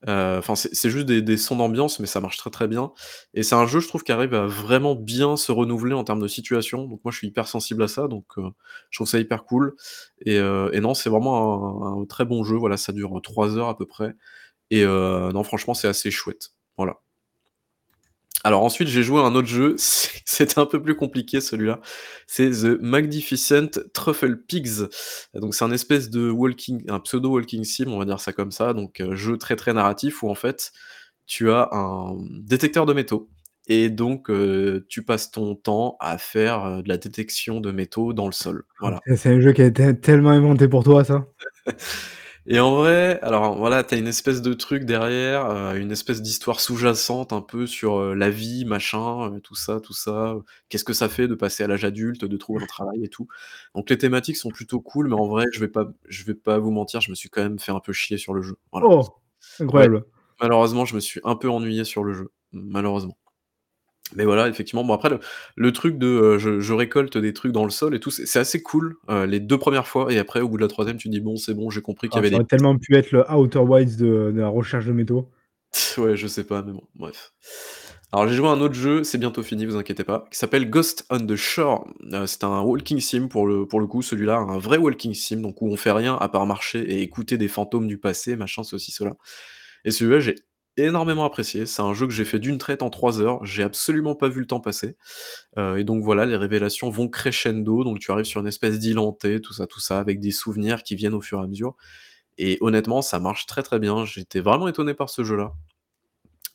Enfin, 0.07 0.55
c'est 0.55 0.89
juste 0.89 1.05
des, 1.07 1.37
sons 1.37 1.57
d'ambiance, 1.57 1.99
mais 1.99 2.07
ça 2.07 2.21
marche 2.21 2.37
très 2.37 2.49
très 2.49 2.67
bien. 2.67 2.91
Et 3.33 3.43
c'est 3.43 3.55
un 3.55 3.67
jeu, 3.67 3.79
je 3.79 3.87
trouve, 3.87 4.03
qui 4.03 4.11
arrive 4.11 4.33
à 4.33 4.45
vraiment 4.45 4.95
bien 4.95 5.37
se 5.37 5.51
renouveler 5.51 5.93
en 5.93 6.03
termes 6.03 6.21
de 6.21 6.27
situation. 6.27 6.85
Donc 6.85 7.01
moi, 7.03 7.11
je 7.11 7.17
suis 7.17 7.27
hyper 7.27 7.47
sensible 7.47 7.83
à 7.83 7.87
ça, 7.87 8.07
donc 8.07 8.25
je 8.37 8.97
trouve 8.97 9.07
ça 9.07 9.19
hyper 9.19 9.43
cool. 9.45 9.75
Et, 10.25 10.39
non, 10.39 10.93
c'est 10.93 11.09
vraiment 11.09 12.01
un, 12.01 12.05
très 12.05 12.25
bon 12.25 12.43
jeu. 12.43 12.55
Voilà, 12.55 12.77
ça 12.77 12.93
dure 12.93 13.19
3 13.21 13.57
heures 13.57 13.69
à 13.69 13.77
peu 13.77 13.85
près. 13.85 14.13
Et 14.71 14.85
non, 14.85 15.43
franchement, 15.43 15.73
c'est 15.73 15.87
assez 15.87 16.11
chouette. 16.11 16.49
Voilà. 16.77 16.99
Alors 18.43 18.63
ensuite, 18.63 18.87
j'ai 18.87 19.03
joué 19.03 19.19
à 19.19 19.23
un 19.23 19.35
autre 19.35 19.47
jeu, 19.47 19.75
c'était 19.77 20.59
un 20.59 20.65
peu 20.65 20.81
plus 20.81 20.95
compliqué 20.95 21.41
celui-là. 21.41 21.81
C'est 22.27 22.49
The 22.49 22.81
Magnificent 22.81 23.79
Truffle 23.93 24.37
Pigs. 24.37 24.87
Donc 25.33 25.55
c'est 25.55 25.65
un 25.65 25.71
espèce 25.71 26.09
de 26.09 26.29
walking, 26.29 26.89
un 26.89 26.99
pseudo 26.99 27.31
walking 27.31 27.63
sim, 27.63 27.87
on 27.87 27.99
va 27.99 28.05
dire 28.05 28.19
ça 28.19 28.31
comme 28.31 28.51
ça. 28.51 28.73
Donc 28.73 29.01
euh, 29.01 29.15
jeu 29.15 29.37
très 29.37 29.55
très 29.55 29.73
narratif 29.73 30.23
où 30.23 30.29
en 30.29 30.35
fait 30.35 30.71
tu 31.25 31.51
as 31.51 31.69
un 31.71 32.15
détecteur 32.41 32.85
de 32.85 32.93
métaux 32.93 33.29
et 33.67 33.89
donc 33.89 34.29
euh, 34.29 34.85
tu 34.89 35.03
passes 35.03 35.31
ton 35.31 35.55
temps 35.55 35.95
à 35.99 36.17
faire 36.17 36.65
euh, 36.65 36.81
de 36.81 36.89
la 36.89 36.97
détection 36.97 37.61
de 37.61 37.71
métaux 37.71 38.13
dans 38.13 38.25
le 38.25 38.31
sol. 38.31 38.63
Voilà. 38.79 38.99
C'est 39.15 39.29
un 39.29 39.41
jeu 39.41 39.53
qui 39.53 39.61
a 39.61 39.65
été 39.65 39.99
tellement 39.99 40.31
inventé 40.31 40.67
pour 40.67 40.83
toi, 40.83 41.03
ça. 41.03 41.27
Et 42.51 42.59
en 42.59 42.75
vrai, 42.75 43.19
alors 43.21 43.55
voilà, 43.55 43.83
t'as 43.83 43.95
une 43.95 44.07
espèce 44.07 44.41
de 44.41 44.55
truc 44.55 44.83
derrière, 44.83 45.45
euh, 45.51 45.75
une 45.75 45.91
espèce 45.91 46.19
d'histoire 46.19 46.59
sous-jacente 46.59 47.31
un 47.31 47.41
peu 47.41 47.67
sur 47.67 47.99
euh, 47.99 48.15
la 48.15 48.31
vie, 48.31 48.65
machin, 48.65 49.31
euh, 49.31 49.39
tout 49.39 49.53
ça, 49.53 49.79
tout 49.79 49.93
ça. 49.93 50.35
Qu'est-ce 50.67 50.83
que 50.83 50.93
ça 50.93 51.09
fait 51.09 51.27
de 51.27 51.35
passer 51.35 51.63
à 51.63 51.67
l'âge 51.67 51.85
adulte, 51.85 52.25
de 52.25 52.37
trouver 52.37 52.63
un 52.63 52.65
travail 52.65 53.03
et 53.03 53.07
tout. 53.07 53.27
Donc 53.75 53.91
les 53.91 53.99
thématiques 53.99 54.35
sont 54.35 54.49
plutôt 54.49 54.81
cool, 54.81 55.09
mais 55.09 55.13
en 55.13 55.27
vrai, 55.27 55.45
je 55.53 55.59
vais 55.59 55.67
pas, 55.67 55.91
je 56.07 56.23
vais 56.23 56.33
pas 56.33 56.57
vous 56.57 56.71
mentir, 56.71 57.01
je 57.01 57.11
me 57.11 57.15
suis 57.15 57.29
quand 57.29 57.43
même 57.43 57.59
fait 57.59 57.71
un 57.71 57.81
peu 57.81 57.93
chier 57.93 58.17
sur 58.17 58.33
le 58.33 58.41
jeu. 58.41 58.55
Oh, 58.71 59.05
incroyable. 59.59 60.05
malheureusement, 60.41 60.85
je 60.85 60.95
me 60.95 61.01
suis 61.01 61.21
un 61.23 61.35
peu 61.35 61.51
ennuyé 61.51 61.83
sur 61.83 62.03
le 62.03 62.13
jeu, 62.13 62.31
malheureusement. 62.51 63.15
Mais 64.15 64.25
voilà, 64.25 64.47
effectivement, 64.47 64.83
bon 64.83 64.93
après 64.93 65.09
le 65.55 65.71
truc 65.71 65.97
de, 65.97 66.07
euh, 66.07 66.37
je 66.39 66.73
récolte 66.73 67.17
des 67.17 67.33
trucs 67.33 67.51
dans 67.51 67.63
le 67.63 67.69
sol 67.69 67.95
et 67.95 67.99
tout, 67.99 68.11
c'est 68.11 68.39
assez 68.39 68.61
cool, 68.61 68.95
euh, 69.09 69.25
les 69.25 69.39
deux 69.39 69.57
premières 69.57 69.87
fois 69.87 70.11
et 70.11 70.17
après 70.17 70.41
au 70.41 70.49
bout 70.49 70.57
de 70.57 70.61
la 70.61 70.67
troisième 70.67 70.97
tu 70.97 71.09
dis: 71.09 71.19
«Bon, 71.19 71.35
c'est 71.35 71.53
bon, 71.53 71.69
j'ai 71.69 71.81
compris 71.81 72.09
qu'il 72.09 72.15
y 72.15 72.19
ah, 72.19 72.19
avait 72.19 72.29
ça 72.29 72.35
aurait 72.35 72.45
tellement 72.45 72.77
pu 72.77 72.95
être 72.95 73.11
le 73.11 73.29
Outer 73.31 73.59
Wilds 73.59 73.97
de 73.97 74.33
la 74.35 74.47
recherche 74.47 74.85
de 74.85 74.93
métaux. 74.93 75.29
Ouais, 75.97 76.15
je 76.15 76.27
sais 76.27 76.43
pas, 76.43 76.63
mais 76.63 76.71
bon, 76.71 76.83
bref. 76.95 77.31
Alors 78.11 78.27
j'ai 78.27 78.35
joué 78.35 78.47
à 78.47 78.51
un 78.51 78.61
autre 78.61 78.73
jeu, 78.73 79.03
c'est 79.03 79.19
bientôt 79.19 79.43
fini, 79.43 79.67
vous 79.67 79.75
inquiétez 79.75 80.03
pas, 80.03 80.25
qui 80.31 80.37
s'appelle 80.39 80.67
Ghost 80.67 81.05
on 81.11 81.19
the 81.19 81.35
Shore. 81.35 81.87
Euh, 82.11 82.25
c'est 82.25 82.43
un 82.43 82.61
walking 82.61 82.99
sim 82.99 83.27
pour 83.27 83.45
le 83.45 83.67
pour 83.67 83.79
le 83.79 83.85
coup, 83.85 84.01
celui-là, 84.01 84.37
un 84.37 84.57
vrai 84.57 84.77
walking 84.77 85.13
sim, 85.13 85.37
donc 85.41 85.61
où 85.61 85.67
on 85.67 85.77
fait 85.77 85.91
rien 85.91 86.15
à 86.15 86.27
part 86.27 86.47
marcher 86.47 86.79
et 86.79 87.03
écouter 87.03 87.37
des 87.37 87.47
fantômes 87.47 87.87
du 87.87 87.99
passé, 87.99 88.35
machin, 88.35 88.63
ceci, 88.63 88.91
cela 88.91 89.13
et 89.85 89.91
celui-là, 89.91 90.19
j'ai 90.19 90.35
énormément 90.77 91.25
apprécié. 91.25 91.65
C'est 91.65 91.81
un 91.81 91.93
jeu 91.93 92.07
que 92.07 92.13
j'ai 92.13 92.25
fait 92.25 92.39
d'une 92.39 92.57
traite 92.57 92.81
en 92.83 92.89
3 92.89 93.21
heures. 93.21 93.45
J'ai 93.45 93.63
absolument 93.63 94.15
pas 94.15 94.29
vu 94.29 94.39
le 94.41 94.47
temps 94.47 94.59
passer. 94.61 94.97
Heu 95.57 95.79
et 95.79 95.83
donc 95.83 96.03
voilà, 96.03 96.25
les 96.25 96.37
révélations 96.37 96.89
vont 96.89 97.09
crescendo, 97.09 97.83
donc 97.83 97.99
tu 97.99 98.11
arrives 98.11 98.25
sur 98.25 98.41
une 98.41 98.47
espèce 98.47 98.79
d'île 98.79 98.99
tout 99.43 99.53
ça, 99.53 99.67
tout 99.67 99.79
ça, 99.81 99.99
avec 99.99 100.19
des 100.19 100.31
souvenirs 100.31 100.83
qui 100.83 100.95
viennent 100.95 101.13
au 101.13 101.21
fur 101.21 101.39
et 101.39 101.43
à 101.43 101.47
mesure 101.47 101.75
et 102.39 102.57
honnêtement, 102.61 103.01
ça 103.03 103.19
marche 103.19 103.45
très, 103.45 103.63
très 103.63 103.79
bien. 103.79 104.05
J'étais 104.05 104.39
vraiment 104.41 104.67
étonné 104.67 104.93
par 104.95 105.09
ce 105.09 105.23
jeu-là. 105.23 105.53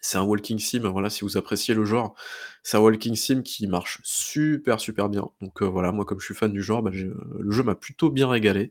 C'est 0.06 0.18
un 0.18 0.22
walking 0.22 0.58
sim, 0.58 0.80
voilà, 0.90 1.08
si 1.08 1.22
vous 1.22 1.38
appréciez 1.38 1.72
le 1.74 1.86
genre, 1.86 2.14
c'est 2.62 2.76
un 2.76 2.80
walking 2.80 3.14
sim 3.16 3.40
qui 3.42 3.66
marche 3.66 4.00
super, 4.04 4.78
super 4.78 5.08
bien. 5.08 5.30
Donc 5.40 5.62
heu, 5.62 5.64
voilà, 5.66 5.92
moi 5.92 6.04
comme 6.04 6.20
je 6.20 6.26
suis 6.26 6.34
fan 6.34 6.52
du 6.52 6.62
genre, 6.62 6.82
bah, 6.82 6.90
je 6.92 7.06
le 7.06 7.50
jeu 7.50 7.62
m'a 7.62 7.74
plutôt 7.74 8.10
bien 8.10 8.28
régalé. 8.28 8.70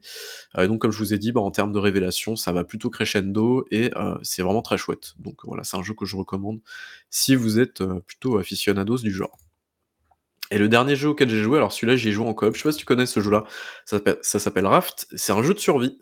Heu, 0.57 0.67
donc 0.67 0.81
comme 0.81 0.91
je 0.91 0.99
vous 0.99 1.13
ai 1.13 1.19
dit, 1.19 1.31
bah, 1.31 1.41
en 1.41 1.51
termes 1.51 1.71
de 1.73 1.79
révélations, 1.79 2.35
ça 2.35 2.51
va 2.51 2.63
plutôt 2.65 2.89
crescendo 2.91 3.65
et 3.71 3.91
heu, 3.95 4.17
c'est 4.23 4.43
vraiment 4.43 4.61
très 4.63 4.77
chouette. 4.77 5.13
Donc 5.19 5.37
voilà, 5.45 5.63
c'est 5.63 5.77
un 5.77 5.83
jeu 5.83 5.93
que 5.95 6.05
je 6.05 6.17
recommande 6.17 6.61
si 7.11 7.35
vous 7.35 7.59
êtes, 7.59 7.83
plutôt 8.07 8.37
aficionados 8.39 8.99
du 8.99 9.11
genre. 9.11 9.37
Et 10.51 10.57
le 10.57 10.67
dernier 10.69 10.95
jeu 10.95 11.09
auquel 11.09 11.29
j'ai 11.29 11.41
joué, 11.41 11.57
alors 11.57 11.71
celui-là, 11.71 11.95
j'y 11.95 12.11
joué 12.11 12.27
en 12.27 12.33
coop, 12.33 12.53
je 12.55 12.59
sais 12.61 12.63
pas 12.69 12.71
si 12.73 12.77
tu 12.79 12.85
connais 12.85 13.05
ce 13.05 13.19
jeu-là? 13.21 13.43
Ça 13.85 13.99
s'appelle 14.39 14.65
Raft, 14.67 15.07
c'est 15.15 15.31
un 15.31 15.41
jeu 15.41 15.53
de 15.53 15.59
survie 15.59 15.97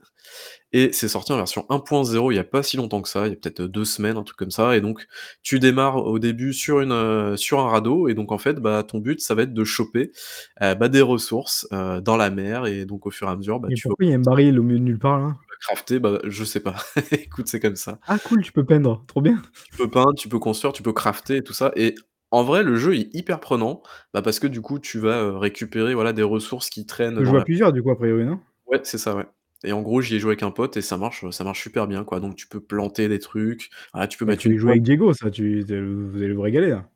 et 0.74 0.92
c'est 0.94 1.08
sorti 1.08 1.32
en 1.34 1.38
version 1.38 1.66
1.0 1.70 2.32
il 2.32 2.36
y 2.36 2.40
a 2.40 2.44
pas 2.44 2.64
si 2.64 2.78
longtemps 2.78 3.02
que 3.02 3.10
ça, 3.10 3.28
il 3.28 3.32
y 3.32 3.34
a 3.34 3.36
peut-être, 3.36 3.62
heu, 3.62 3.68
2 3.68 3.86
semaines, 3.86 4.18
un 4.18 4.24
truc 4.24 4.38
comme 4.38 4.52
ça 4.52 4.76
et 4.78 4.82
donc 4.82 5.06
tu 5.44 5.60
démarres 5.60 5.98
au 6.06 6.20
début 6.20 6.54
sur 6.54 6.82
une, 6.82 6.92
heu, 6.92 7.38
sur 7.38 7.60
un 7.60 7.70
radeau 7.70 8.08
et 8.10 8.14
donc 8.14 8.32
en 8.32 8.38
fait, 8.38 8.56
bah, 8.60 8.84
ton 8.84 9.00
but, 9.00 9.20
ça 9.22 9.36
va 9.36 9.44
être 9.44 9.54
de 9.54 9.64
choper, 9.64 10.12
heu, 10.62 10.76
bah, 10.76 10.90
des 10.90 11.02
ressources, 11.02 11.68
heu, 11.74 12.02
dans 12.02 12.18
la 12.18 12.30
mer 12.30 12.66
et 12.68 12.86
donc 12.86 13.06
au 13.06 13.12
fur 13.12 13.28
et 13.28 13.32
à 13.32 13.36
mesure, 13.36 13.60
bah, 13.60 13.70
Et 13.70 13.74
tu 13.74 13.88
vas 13.90 13.96
pourquoi 13.96 14.06
il 14.06 14.10
y 14.10 14.14
a 14.14 14.18
un 14.18 14.20
baril 14.20 14.60
au 14.60 14.64
milieu 14.64 14.78
de 14.78 14.84
nulle 14.84 15.00
part 15.00 15.20
là? 15.20 15.36
crafter, 15.62 16.00
bah, 16.00 16.20
je 16.24 16.44
sais 16.44 16.60
pas. 16.60 16.76
Écoute, 17.12 17.48
c'est 17.48 17.60
comme 17.60 17.76
ça. 17.76 18.00
Ah 18.08 18.20
cool, 18.20 18.42
tu 18.44 18.52
peux 18.52 18.66
peindre, 18.66 19.04
trop 19.08 19.22
bien. 19.22 19.42
Tu 19.64 19.76
peux 19.78 19.90
peindre, 19.90 20.14
tu 20.16 20.30
peux 20.30 20.40
construire, 20.40 20.74
tu 20.74 20.84
peux 20.84 20.94
crafter 20.94 21.38
et 21.38 21.44
tout 21.44 21.54
ça 21.54 21.72
et 21.76 21.96
en 22.34 22.44
vrai, 22.44 22.64
le 22.64 22.78
jeu 22.78 22.96
est 22.96 23.14
hyper 23.14 23.42
prenant, 23.42 23.84
bah, 24.14 24.22
parce 24.22 24.40
que 24.40 24.48
du 24.48 24.62
coup, 24.62 24.80
tu 24.80 25.00
vas, 25.00 25.38
récupérer, 25.38 25.94
voilà, 25.94 26.14
des 26.14 26.24
ressources 26.24 26.70
qui 26.70 26.86
traînent 26.86 27.18
à 27.18 27.34
la 27.34 27.42
plusieurs 27.44 27.72
du 27.72 27.82
coup 27.82 27.90
a 27.92 27.96
priori, 27.96 28.26
non? 28.26 28.42
ouais, 28.68 28.80
c'est 28.84 28.98
ça, 28.98 29.16
ouais 29.16 29.26
et 29.64 29.72
en 29.74 29.82
gros, 29.82 30.02
j'y 30.02 30.16
ai 30.16 30.20
joué 30.20 30.32
avec 30.32 30.44
un 30.44 30.52
pote 30.52 30.78
et 30.78 30.82
ça 30.82 30.98
marche, 30.98 31.30
ça 31.32 31.44
marche 31.44 31.62
super 31.62 31.88
bien, 31.88 32.04
quoi. 32.04 32.20
Donc 32.20 32.36
tu 32.36 32.48
peux 32.48 32.62
planter 32.62 33.08
des 33.10 33.20
trucs, 33.20 33.70
voilà, 33.94 34.08
tu 34.08 34.18
peux 34.18 34.26
Bah, 34.26 34.36
mettre 34.36 34.46
une 34.48 34.58
jouer 34.58 34.72
tente 34.76 34.80
avec 34.80 34.84
Diego 34.84 35.14
ça, 35.14 35.30
tu 35.32 35.64
tu 35.68 35.80
vous 35.82 36.18
allez 36.18 36.34
vous 36.34 36.42
régaler 36.42 36.70
là. 36.70 36.90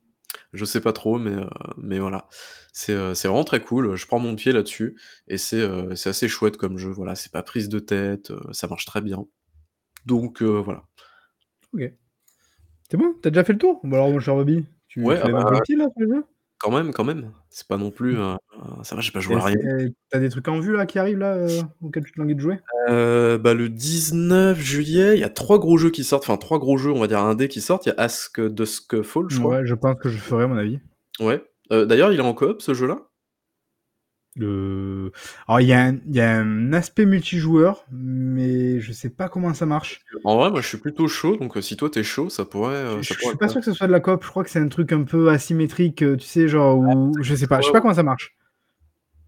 je 0.54 0.66
sais 0.66 0.82
pas 0.82 0.94
trop, 0.94 1.18
mais 1.20 1.32
heu, 1.32 1.48
mais 1.78 2.00
voilà. 2.00 2.28
C'est, 2.74 2.94
heu, 2.94 3.14
c'est 3.16 3.28
vraiment 3.28 3.44
très 3.44 3.62
cool, 3.62 3.96
je 3.96 4.06
prends 4.08 4.20
mon 4.20 4.36
pied 4.36 4.52
là-dessus 4.52 4.98
et 5.28 5.38
c'est, 5.38 5.66
c'est 5.96 6.10
assez 6.10 6.28
chouette 6.28 6.58
comme 6.58 6.78
jeu, 6.78 6.92
voilà, 6.92 7.16
c'est 7.16 7.32
pas 7.32 7.44
prise 7.44 7.70
de 7.70 7.80
tête, 7.80 8.32
ça 8.52 8.68
marche 8.68 8.86
très 8.86 9.02
bien. 9.02 9.26
Donc 10.06 10.42
voilà. 10.44 10.86
OK. 11.74 11.94
C'est 12.90 12.98
bon? 12.98 13.14
Tu 13.22 13.28
as 13.28 13.32
déjà 13.32 13.44
fait 13.44 13.54
le 13.54 13.60
tour? 13.60 13.80
Bon 13.84 13.96
alors 13.98 14.12
mon 14.12 14.20
cher 14.20 14.36
Bobby, 14.36 14.66
tu 14.88 15.02
Ouais, 15.06 15.16
tu 15.16 15.22
ah 15.24 15.28
bah, 15.30 15.44
là? 15.50 16.24
Quand 16.66 16.72
même, 16.76 16.92
quand 16.94 17.04
même. 17.04 17.32
C'est 17.50 17.68
pas 17.68 17.78
non 17.78 17.92
plus, 17.92 18.14
Mmh. 18.16 18.38
ça 18.84 18.96
va, 18.96 19.02
j'ai 19.02 19.12
pas 19.12 19.20
joué 19.20 19.36
à 19.36 19.44
rien 19.46 19.56
c'est 19.62 19.86
et 19.86 19.90
tu 19.90 20.18
as 20.18 20.20
des 20.20 20.30
trucs 20.30 20.48
en 20.48 20.60
vue 20.60 20.76
là 20.76 20.86
qui 20.86 20.98
arrivent 21.00 21.20
là, 21.20 21.38
heu, 21.38 21.62
auxquels 21.82 22.04
tu 22.04 22.12
te 22.12 22.20
languis 22.20 22.36
de 22.36 22.40
jouer? 22.40 22.60
Heu, 22.90 23.38
bah, 23.38 23.54
le 23.54 23.70
19 23.70 24.60
juillet, 24.60 25.16
il 25.16 25.20
y 25.20 25.24
a 25.24 25.30
3 25.30 25.60
gros 25.60 25.78
jeux 25.78 25.92
qui 25.92 26.04
sortent, 26.04 26.24
enfin 26.24 26.38
3 26.38 26.58
gros 26.60 26.78
jeux, 26.78 26.92
on 26.92 27.00
va 27.00 27.08
dire 27.08 27.20
indés 27.20 27.48
qui 27.48 27.62
sortent. 27.62 27.86
Il 27.86 27.90
y 27.90 27.92
a 27.92 27.96
Ask 28.02 28.42
Dusk 28.42 29.02
Fall, 29.04 29.26
je 29.30 29.40
crois. 29.40 29.58
Ouais, 29.58 29.66
je 29.66 29.76
pense 29.76 29.96
que 30.00 30.10
je 30.10 30.18
ferai 30.18 30.46
à 30.46 30.48
mon 30.48 30.58
avis. 30.58 30.80
Ouais, 31.20 31.44
heu, 31.72 31.86
d'ailleurs, 31.86 32.12
il 32.12 32.20
est 32.20 32.24
en 32.24 32.34
coop 32.34 32.62
ce 32.62 32.74
jeu-là? 32.74 33.00
Le 34.38 35.12
alors 35.48 35.62
il 35.62 35.68
y 35.68 35.74
a 35.74 35.82
un 35.86 35.96
il 36.08 36.16
y 36.16 36.20
a 36.22 36.38
un 36.40 36.74
aspect 36.74 37.06
multijoueur, 37.06 37.86
mais 37.92 38.80
je 38.82 38.92
sais 38.92 39.10
pas 39.10 39.30
comment 39.30 39.54
ça 39.54 39.66
marche. 39.66 40.02
En 40.26 40.36
vrai, 40.38 40.52
moi, 40.52 40.62
je 40.62 40.68
suis 40.68 40.78
plutôt 40.78 41.08
chaud, 41.08 41.38
donc 41.38 41.56
heu, 41.58 41.62
si 41.62 41.78
toi 41.78 41.90
tu 41.90 42.00
es 42.00 42.04
chaud, 42.04 42.30
ça 42.30 42.44
pourrait, 42.46 42.76
Je 42.94 43.00
heu, 43.00 43.02
je 43.02 43.08
ça 43.08 43.16
je 43.20 43.20
pourrait 43.20 43.36
suis 43.36 43.38
pas 43.38 43.48
sûr 43.48 43.60
que 43.62 43.66
ce 43.66 43.74
soit 43.74 43.88
de 43.88 43.92
la 43.92 44.00
coop, 44.00 44.24
je 44.24 44.30
crois 44.30 44.44
que 44.44 44.50
c'est 44.50 44.60
un 44.60 44.68
truc 44.70 44.92
un 44.92 45.04
peu 45.04 45.30
asymétrique, 45.30 46.02
heu, 46.04 46.18
tu 46.18 46.26
sais 46.26 46.48
genre 46.48 46.78
où 46.78 47.22
je 47.22 47.36
sais 47.36 47.48
pas, 47.48 47.62
je 47.62 47.68
sais 47.68 47.72
pas 47.72 47.82
comment 47.82 47.94
ça 47.94 48.04
marche. 48.04 48.36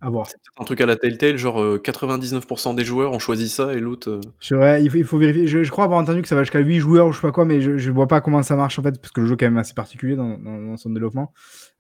À 0.02 0.10
voir. 0.10 0.28
C'est 0.28 0.38
peut-être 0.38 0.62
un 0.62 0.66
truc 0.66 0.82
à 0.82 0.86
la 0.86 0.96
Telltale, 0.96 1.38
genre, 1.38 1.62
heu, 1.62 1.80
99 1.80 2.46
des 2.76 2.86
joueurs 2.86 3.12
ont 3.14 3.20
choisi 3.20 3.50
ça 3.50 3.74
et 3.74 3.80
l'autre, 3.80 4.10
heu 4.10 4.22
Je 4.40 4.56
ouais, 4.56 4.84
il 4.84 4.90
faut 4.92 4.98
il 4.98 5.04
faut 5.04 5.18
vérifier. 5.18 5.48
Je 5.48 5.64
je 5.64 5.72
crois 5.72 5.86
avoir 5.86 6.00
entendu 6.00 6.22
que 6.22 6.28
ça 6.28 6.36
va 6.36 6.44
jusqu'à 6.44 6.60
8 6.60 6.80
joueurs 6.80 7.08
ou 7.08 7.12
je 7.12 7.18
sais 7.18 7.22
pas 7.22 7.32
quoi, 7.32 7.46
mais 7.46 7.60
je 7.62 7.78
je 7.78 7.92
vois 7.92 8.08
pas 8.08 8.22
comment 8.22 8.44
ça 8.44 8.56
marche 8.56 8.78
en 8.78 8.84
fait, 8.84 9.00
parce 9.02 9.12
que 9.12 9.22
le 9.22 9.28
jeu 9.28 9.34
est 9.34 9.38
quand 9.38 9.46
même 9.48 9.58
assez 9.58 9.74
particulier 9.74 10.16
dans 10.16 10.38
dans 10.38 10.60
dans 10.62 10.78
son 10.78 10.92
développement. 10.92 11.34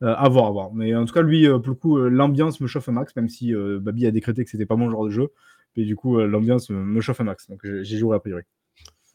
Heu, 0.04 0.08
à 0.10 0.28
voir, 0.30 0.48
à 0.48 0.52
voir. 0.52 0.74
Mais 0.74 0.96
en 0.96 1.06
tout 1.06 1.14
cas, 1.14 1.22
lui, 1.22 1.46
heu, 1.48 1.60
pour 1.62 1.70
le 1.70 1.76
coup, 1.76 1.98
heu, 2.00 2.10
l'ambiance 2.10 2.60
me 2.62 2.68
chauffe 2.68 2.90
un 2.90 2.94
max, 2.94 3.16
même 3.16 3.30
si, 3.30 3.54
heu, 3.54 3.80
Babi 3.80 4.08
a 4.08 4.12
décrété 4.12 4.44
que 4.44 4.50
c'était 4.50 4.66
pas 4.66 4.76
mon 4.76 4.90
genre 4.90 5.06
de 5.06 5.12
jeu. 5.12 5.30
Mais 5.76 5.84
du 5.86 5.96
coup, 5.96 6.18
l'ambiance 6.20 6.70
me 6.72 6.78
me 6.84 7.02
chauffe 7.02 7.22
un 7.22 7.26
max, 7.26 7.48
donc 7.50 7.60
je 7.64 7.84
j'y 7.84 7.98
jouerai 8.00 8.18
a 8.18 8.20
priori. 8.20 8.44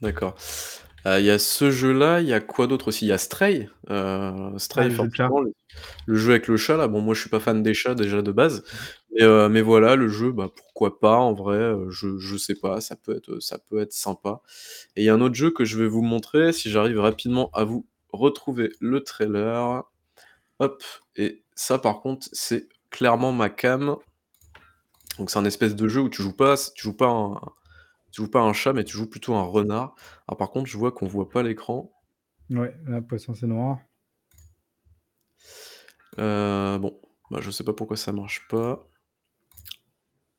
d'accord. 0.01 0.35
Heu, 1.07 1.19
il 1.21 1.25
y 1.27 1.31
a 1.31 1.39
ce 1.39 1.71
jeu-là, 1.71 2.21
il 2.21 2.29
y 2.29 2.33
a 2.33 2.41
quoi 2.41 2.67
d'autre 2.67 2.89
aussi? 2.89 3.07
Il 3.07 3.09
y 3.09 3.13
a 3.13 3.19
Stray, 3.19 3.69
heu, 3.91 4.53
Ah, 4.77 4.85
Stray 4.85 4.89
le 4.89 4.95
jeu 4.95 5.09
de 5.09 5.15
chat. 5.15 5.33
forcément, 5.33 5.41
le 5.41 5.53
le 6.07 6.17
jeu 6.17 6.31
avec 6.33 6.49
le 6.49 6.57
chat 6.59 6.77
là, 6.77 6.89
bon 6.89 7.01
moi 7.03 7.15
je 7.15 7.21
suis 7.23 7.31
pas 7.31 7.41
fan 7.41 7.63
des 7.63 7.75
chats 7.75 7.95
déjà 7.97 8.23
de 8.23 8.33
base, 8.33 8.65
Mmh 9.21 9.49
mais 9.51 9.63
voilà, 9.63 9.97
le 9.97 10.09
jeu, 10.09 10.33
bah, 10.33 10.51
pourquoi 10.55 11.01
pas 11.01 11.17
en 11.19 11.35
vrai, 11.35 11.75
je 11.91 12.19
je 12.19 12.37
sais 12.37 12.55
pas, 12.57 12.81
ça 12.81 12.97
peut 12.97 13.17
être, 13.17 13.41
ça 13.41 13.59
peut 13.59 13.81
être 13.81 13.93
sympa 13.93 14.43
et 14.97 15.03
il 15.03 15.07
y 15.07 15.11
a 15.11 15.15
un 15.15 15.21
autre 15.23 15.35
jeu 15.37 15.51
que 15.53 15.65
je 15.67 15.79
vais 15.79 15.89
vous 15.89 16.03
montrer 16.03 16.53
si 16.55 16.71
j'arrive 16.71 17.01
rapidement 17.01 17.51
à 17.55 17.65
vous 17.65 17.87
retrouver 18.13 18.71
le 18.81 19.03
trailer. 19.05 19.85
Hop 20.61 20.83
et 21.17 21.45
ça 21.57 21.79
par 21.79 22.01
contre, 22.03 22.29
c'est 22.33 22.69
clairement 22.91 23.33
ma 23.33 23.51
came. 23.51 23.97
Donc 25.19 25.31
c'est 25.31 25.39
un 25.39 25.45
espèce 25.45 25.75
de 25.77 25.89
jeu 25.89 26.01
où 26.01 26.09
tu 26.09 26.23
joues 26.23 26.37
pas 26.37 26.55
tu 26.75 26.83
joues 26.85 26.97
pas 26.97 27.09
un 27.09 27.41
tu 28.13 28.23
joues 28.23 28.31
pas 28.31 28.41
un 28.43 28.53
chat, 28.53 28.73
mais 28.73 28.85
tu 28.85 28.97
joues 28.97 29.09
plutôt 29.11 29.35
un 29.35 29.43
renard. 29.45 29.95
Alors 30.29 30.39
par 30.39 30.51
contre, 30.51 30.67
je 30.69 30.79
vois 30.79 30.93
qu'on 30.93 31.07
voit 31.09 31.31
pas 31.31 31.43
l'écran. 31.43 31.93
Ouais, 32.51 32.73
là, 32.87 33.01
poisson 33.03 33.35
c'est 33.35 33.49
noir. 33.49 33.81
Heu, 36.19 36.79
bon, 36.79 36.99
bah, 37.31 37.41
je 37.43 37.51
sais 37.51 37.65
pas 37.65 37.73
pourquoi 37.75 37.97
ça 37.97 38.13
marche 38.13 38.47
pas. 38.49 38.89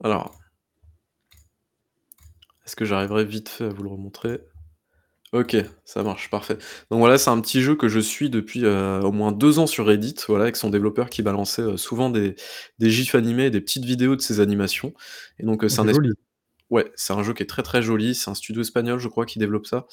Alors 0.03 0.39
est-ce 2.65 2.75
que 2.75 2.85
j'arriverai 2.85 3.25
vite 3.25 3.49
fait 3.49 3.65
à 3.65 3.69
vous 3.69 3.83
le 3.83 3.89
remontrer? 3.89 4.41
OK, 5.33 5.55
ça 5.85 6.03
marche, 6.03 6.29
parfait. 6.29 6.55
Donc 6.91 6.99
voilà, 6.99 7.17
c'est 7.17 7.31
un 7.31 7.41
petit 7.41 7.61
jeu 7.61 7.75
que 7.75 7.89
je 7.89 7.99
suis 7.99 8.29
depuis, 8.29 8.65
heu, 8.65 8.99
au 9.03 9.11
moins 9.11 9.31
2 9.31 9.59
ans 9.59 9.67
sur 9.67 9.87
Reddit, 9.87 10.15
voilà, 10.27 10.43
avec 10.45 10.55
son 10.55 10.69
développeur 10.69 11.09
qui 11.09 11.23
balançait, 11.23 11.63
heu, 11.63 11.77
souvent 11.77 12.09
des 12.11 12.35
des 12.79 12.91
gifs 12.91 13.15
animés 13.15 13.45
et 13.47 13.49
des 13.51 13.61
petites 13.61 13.85
vidéos 13.85 14.15
de 14.15 14.21
ses 14.21 14.39
animations 14.41 14.93
et 15.39 15.43
donc 15.45 15.63
heu, 15.63 15.69
Oh, 15.69 15.69
c'est 15.69 15.81
un 15.81 15.87
c'est 15.87 15.89
espèce. 15.89 16.13
Ouais, 16.73 16.91
c'est 16.95 17.13
un 17.13 17.23
jeu 17.23 17.33
qui 17.33 17.43
est 17.43 17.47
très, 17.47 17.63
très 17.63 17.81
joli, 17.83 18.15
c'est 18.15 18.29
un 18.31 18.35
studio 18.35 18.61
espagnol, 18.61 18.99
je 18.99 19.07
crois, 19.09 19.25
qui 19.25 19.39
développe 19.39 19.67
ça, 19.67 19.87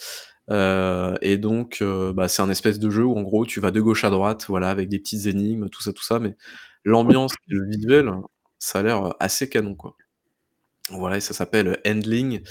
heu 0.50 1.14
et 1.22 1.38
donc 1.38 1.78
heu, 1.82 2.12
bah, 2.14 2.28
c'est 2.28 2.42
un 2.42 2.50
espèce 2.50 2.78
de 2.80 2.90
jeu 2.90 3.04
où 3.04 3.16
en 3.18 3.22
gros, 3.22 3.46
tu 3.46 3.60
vas 3.60 3.70
de 3.72 3.80
gauche 3.82 4.04
à 4.04 4.10
droite, 4.10 4.46
voilà, 4.48 4.70
avec 4.70 4.88
des 4.90 4.98
petites 5.00 5.26
énigmes, 5.26 5.68
tout 5.70 5.82
ça, 5.82 5.92
tout 5.94 6.04
ça, 6.04 6.18
mais 6.20 6.36
l'ambiance 6.84 7.34
le 7.48 7.66
visuel, 7.70 8.10
ça 8.60 8.80
a 8.80 8.82
l'air, 8.84 9.14
assez 9.20 9.48
canon, 9.50 9.74
quoi. 9.76 9.96
Voilà 10.90 11.18
et 11.18 11.20
ça 11.20 11.34
s'appelle, 11.34 11.68
heu, 11.68 11.76
Endling, 11.86 12.42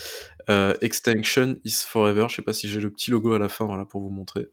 heu, 0.49 0.75
Extinction 0.81 1.57
is 1.65 1.83
Forever. 1.87 2.27
Je 2.29 2.35
sais 2.37 2.41
pas 2.43 2.53
si 2.53 2.69
j'ai 2.69 2.81
le 2.81 2.91
petit 2.91 3.11
logo 3.11 3.33
à 3.33 3.39
la 3.39 3.49
fin, 3.49 3.65
voilà, 3.65 3.85
pour 3.85 4.01
vous 4.01 4.09
montrer 4.11 4.47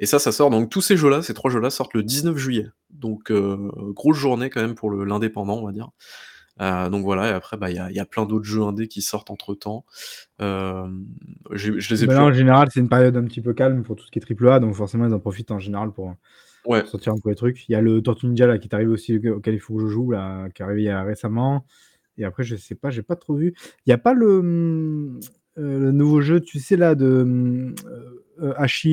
et 0.00 0.06
ça, 0.06 0.18
ça 0.20 0.32
sort 0.32 0.50
donc 0.50 0.70
tous 0.70 0.82
ces 0.82 0.96
jeux-là, 0.98 1.22
ces 1.22 1.34
3 1.34 1.50
jeux-là 1.52 1.70
sortent 1.70 1.94
le 1.94 2.02
19 2.04 2.36
juillet. 2.38 2.68
Donc 2.90 3.32
grosse 3.94 4.18
journée 4.18 4.50
quand 4.50 4.62
même 4.62 4.74
pour 4.76 4.92
l'indépendant, 4.92 5.58
on 5.60 5.66
va 5.66 5.72
dire. 5.72 5.90
Heu, 6.60 6.90
donc 6.90 7.02
voilà 7.04 7.28
et 7.30 7.32
après, 7.32 7.56
bah, 7.56 7.70
il 7.70 7.76
y 7.76 7.78
a 7.80 7.90
y 7.90 7.98
a 7.98 8.04
plein 8.06 8.26
d'autres 8.26 8.44
jeux 8.44 8.62
indés 8.62 8.86
qui 8.88 9.02
sortent 9.02 9.30
entre-temps. 9.30 9.84
Hem, 10.40 11.06
j'ai 11.52 11.80
je 11.80 11.94
les 11.94 12.04
ai 12.04 12.06
Bah, 12.06 12.14
là, 12.14 12.24
en 12.24 12.32
général, 12.32 12.68
c'est 12.72 12.80
une 12.80 12.88
période 12.88 13.16
un 13.16 13.24
petit 13.24 13.40
peu 13.40 13.54
calme 13.54 13.82
pour 13.84 13.96
tout 13.96 14.04
ce 14.06 14.10
qui 14.12 14.18
est 14.18 14.22
triple 14.22 14.48
A, 14.48 14.60
donc 14.60 14.74
forcément, 14.74 15.06
ils 15.06 15.14
en 15.14 15.20
profitent 15.20 15.50
en 15.52 15.58
général 15.60 15.92
pour, 15.92 16.10
heu, 16.10 16.14
ouais, 16.66 16.80
pour 16.82 16.90
sortir 16.90 17.12
un 17.14 17.18
peu 17.22 17.30
les 17.30 17.36
trucs. 17.36 17.68
Il 17.68 17.72
y 17.72 17.74
a 17.76 17.80
le 17.82 18.02
Tortue 18.02 18.26
Ninja 18.28 18.46
là 18.46 18.58
qui 18.58 18.68
est 18.68 18.74
arrivé 18.74 18.90
aussi, 18.92 19.18
auquel 19.30 19.54
il 19.54 19.60
faut 19.60 19.76
que 19.76 19.82
je 19.82 19.88
joue 19.88 20.10
là, 20.12 20.48
qui 20.50 20.62
est 20.62 20.64
arrivé 20.66 20.90
a 20.90 21.02
récemment 21.04 21.66
et 22.18 22.24
après 22.24 22.44
je 22.44 22.56
sais 22.56 22.74
pas, 22.76 22.90
j'ai 22.90 23.02
pas 23.02 23.16
trop 23.16 23.34
vu. 23.36 23.54
Il 23.86 23.90
y 23.90 23.92
a 23.94 23.98
pas 23.98 24.14
le, 24.14 24.26
heu, 24.38 25.20
le 25.58 25.92
nouveau 25.92 26.20
jeu, 26.22 26.40
tu 26.40 26.60
sais 26.60 26.76
là 26.76 26.94
de, 26.94 27.74
heu, 28.40 28.54
Ashes, 28.60 28.86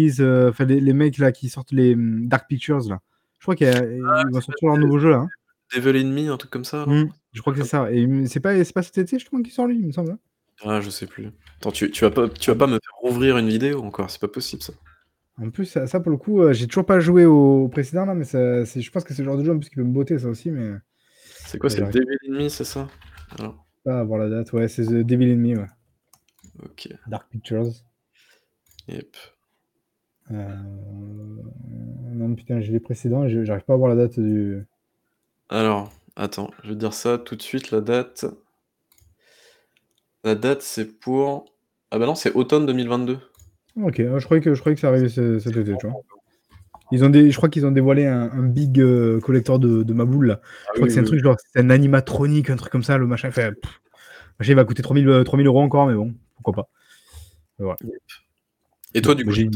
enfin 0.49 0.65
les 0.65 0.79
les 0.81 0.93
mecs 0.93 1.17
là 1.19 1.31
qui 1.31 1.49
sortent 1.49 1.71
les, 1.73 1.95
mmh, 1.95 2.27
Dark 2.29 2.47
Pictures 2.49 2.79
là. 2.89 2.99
Je 3.39 3.45
crois 3.45 3.55
qu'il 3.55 3.67
y 3.67 3.69
a 3.71 3.79
ah, 3.79 4.23
vont 4.31 4.41
sortir 4.41 4.69
leur 4.69 4.77
nouveau 4.77 4.99
jeu 4.99 5.11
là, 5.11 5.17
hein. 5.19 5.29
Devil 5.73 5.97
in 5.97 6.11
Me, 6.11 6.31
un 6.31 6.37
truc 6.37 6.51
comme 6.51 6.65
ça? 6.65 6.85
Mmh, 6.85 7.05
je 7.33 7.41
crois 7.41 7.53
que 7.53 7.59
c'est 7.63 7.65
ça 7.69 7.91
et 7.91 8.25
c'est 8.27 8.39
pas 8.39 8.63
c'est 8.63 8.73
pas 8.73 8.83
cet 8.83 8.97
été 8.99 9.17
justement 9.19 9.41
qu'il 9.41 9.51
sort 9.53 9.67
lui, 9.67 9.77
il 9.79 9.85
me 9.87 9.91
semble, 9.91 10.11
hein? 10.11 10.19
Ah, 10.63 10.81
je 10.81 10.89
sais 10.89 11.05
plus. 11.07 11.29
Attends, 11.59 11.71
tu 11.71 11.91
tu 11.91 12.03
vas 12.03 12.09
pas 12.11 12.27
tu 12.29 12.49
vas 12.49 12.55
Ah 12.55 12.57
pas 12.57 12.65
me 12.67 12.73
faire 12.73 12.95
rouvrir 13.01 13.37
une 13.37 13.47
vidéo 13.49 13.81
encore? 13.83 14.09
C'est 14.09 14.21
pas 14.21 14.27
possible 14.27 14.63
ça. 14.63 14.73
En 15.37 15.49
plus, 15.49 15.65
ça 15.65 15.87
ça 15.87 15.99
pour 15.99 16.11
le 16.11 16.17
coup, 16.17 16.41
heu, 16.41 16.53
j'ai 16.53 16.67
toujours 16.67 16.85
pas 16.85 16.99
joué 16.99 17.25
au 17.25 17.67
précédent 17.69 18.05
là, 18.05 18.13
mais 18.13 18.25
ça 18.25 18.65
c'est 18.65 18.81
je 18.81 18.91
pense 18.91 19.03
que 19.03 19.13
c'est 19.13 19.23
le 19.23 19.29
genre 19.29 19.37
de 19.37 19.43
jeu 19.43 19.51
en 19.53 19.57
plus 19.59 19.69
qui 19.69 19.75
peut 19.75 19.83
me 19.83 19.93
botter 19.93 20.19
ça 20.19 20.27
aussi, 20.27 20.51
mais 20.51 20.71
C'est 21.45 21.57
quoi? 21.59 21.69
ouais, 21.69 21.69
C'est 21.69 21.89
Devil 21.91 22.17
in 22.29 22.33
Me, 22.33 22.49
c'est 22.49 22.63
ça? 22.63 22.87
Alors, 23.37 23.65
pas 23.83 23.99
à 23.99 24.03
voir 24.03 24.19
la 24.19 24.29
date. 24.29 24.53
Ouais, 24.53 24.67
c'est 24.67 24.85
The 24.85 25.03
Devil 25.05 25.31
in 25.33 25.35
Me, 25.35 25.57
ouais. 25.59 25.67
OK, 26.63 26.87
Dark 27.05 27.29
Pictures. 27.29 27.83
yep. 28.87 29.15
Heu, 30.29 30.35
non 32.13 32.35
putain, 32.35 32.59
j'ai 32.61 32.71
les 32.71 32.79
précédents 32.79 33.23
et 33.25 33.29
je 33.29 33.43
j'arrive 33.43 33.63
pas 33.65 33.73
à 33.73 33.77
voir 33.77 33.89
la 33.89 33.95
date 34.07 34.19
du 34.19 34.65
Alors, 35.51 35.91
attends, 36.15 36.49
je 36.63 36.69
vais 36.69 36.75
dire 36.75 36.93
ça 36.93 37.17
tout 37.17 37.35
de 37.35 37.41
suite, 37.41 37.71
la 37.71 37.81
date. 37.81 38.25
La 40.23 40.33
date, 40.33 40.61
c'est 40.61 40.97
pour 40.99 41.45
ah 41.91 41.99
bah 41.99 42.05
non, 42.05 42.15
c'est 42.15 42.31
automne 42.33 42.65
2022. 42.65 43.19
OK, 43.81 43.95
je 43.97 44.23
croyais 44.23 44.41
que 44.41 44.53
je 44.55 44.59
croyais 44.61 44.75
que 44.75 44.81
ça 44.81 44.87
arrivait 44.87 45.09
ce 45.09 45.39
cet 45.39 45.57
été, 45.57 45.75
tu 45.77 45.87
vois? 45.87 46.01
Ils 46.93 47.03
ont 47.03 47.09
des 47.09 47.31
je 47.31 47.35
crois 47.37 47.49
qu'ils 47.49 47.65
ont 47.65 47.71
dévoilé 47.71 48.05
un 48.05 48.31
un 48.31 48.43
big, 48.43 48.79
heu, 48.79 49.19
collector 49.21 49.59
de 49.59 49.83
de 49.83 49.93
Maboule 49.93 50.27
là. 50.27 50.39
Ah 50.41 50.45
Je 50.45 50.61
crois 50.61 50.81
oui, 50.83 50.87
que 50.87 50.93
c'est 50.93 50.99
un 50.99 51.03
oui, 51.03 51.07
truc 51.09 51.23
genre, 51.23 51.35
c'est 51.53 51.59
un 51.59 51.69
animatronique, 51.69 52.49
un 52.49 52.55
truc 52.55 52.71
comme 52.71 52.83
ça, 52.83 52.97
le 52.97 53.07
machin, 53.07 53.27
enfin, 53.27 53.49
le 53.49 53.57
machin 54.39 54.53
il 54.53 54.55
va 54.55 54.63
coûter 54.63 54.83
3000, 54.83 55.07
heu, 55.09 55.23
3000 55.25 55.47
€ 55.47 55.57
encore, 55.61 55.87
mais 55.87 55.95
bon, 55.95 56.13
pourquoi 56.35 56.53
pas. 56.53 56.69
Et 58.93 59.01
toi, 59.01 59.15
du 59.15 59.23
coup, 59.25 59.31
j'ai 59.31 59.49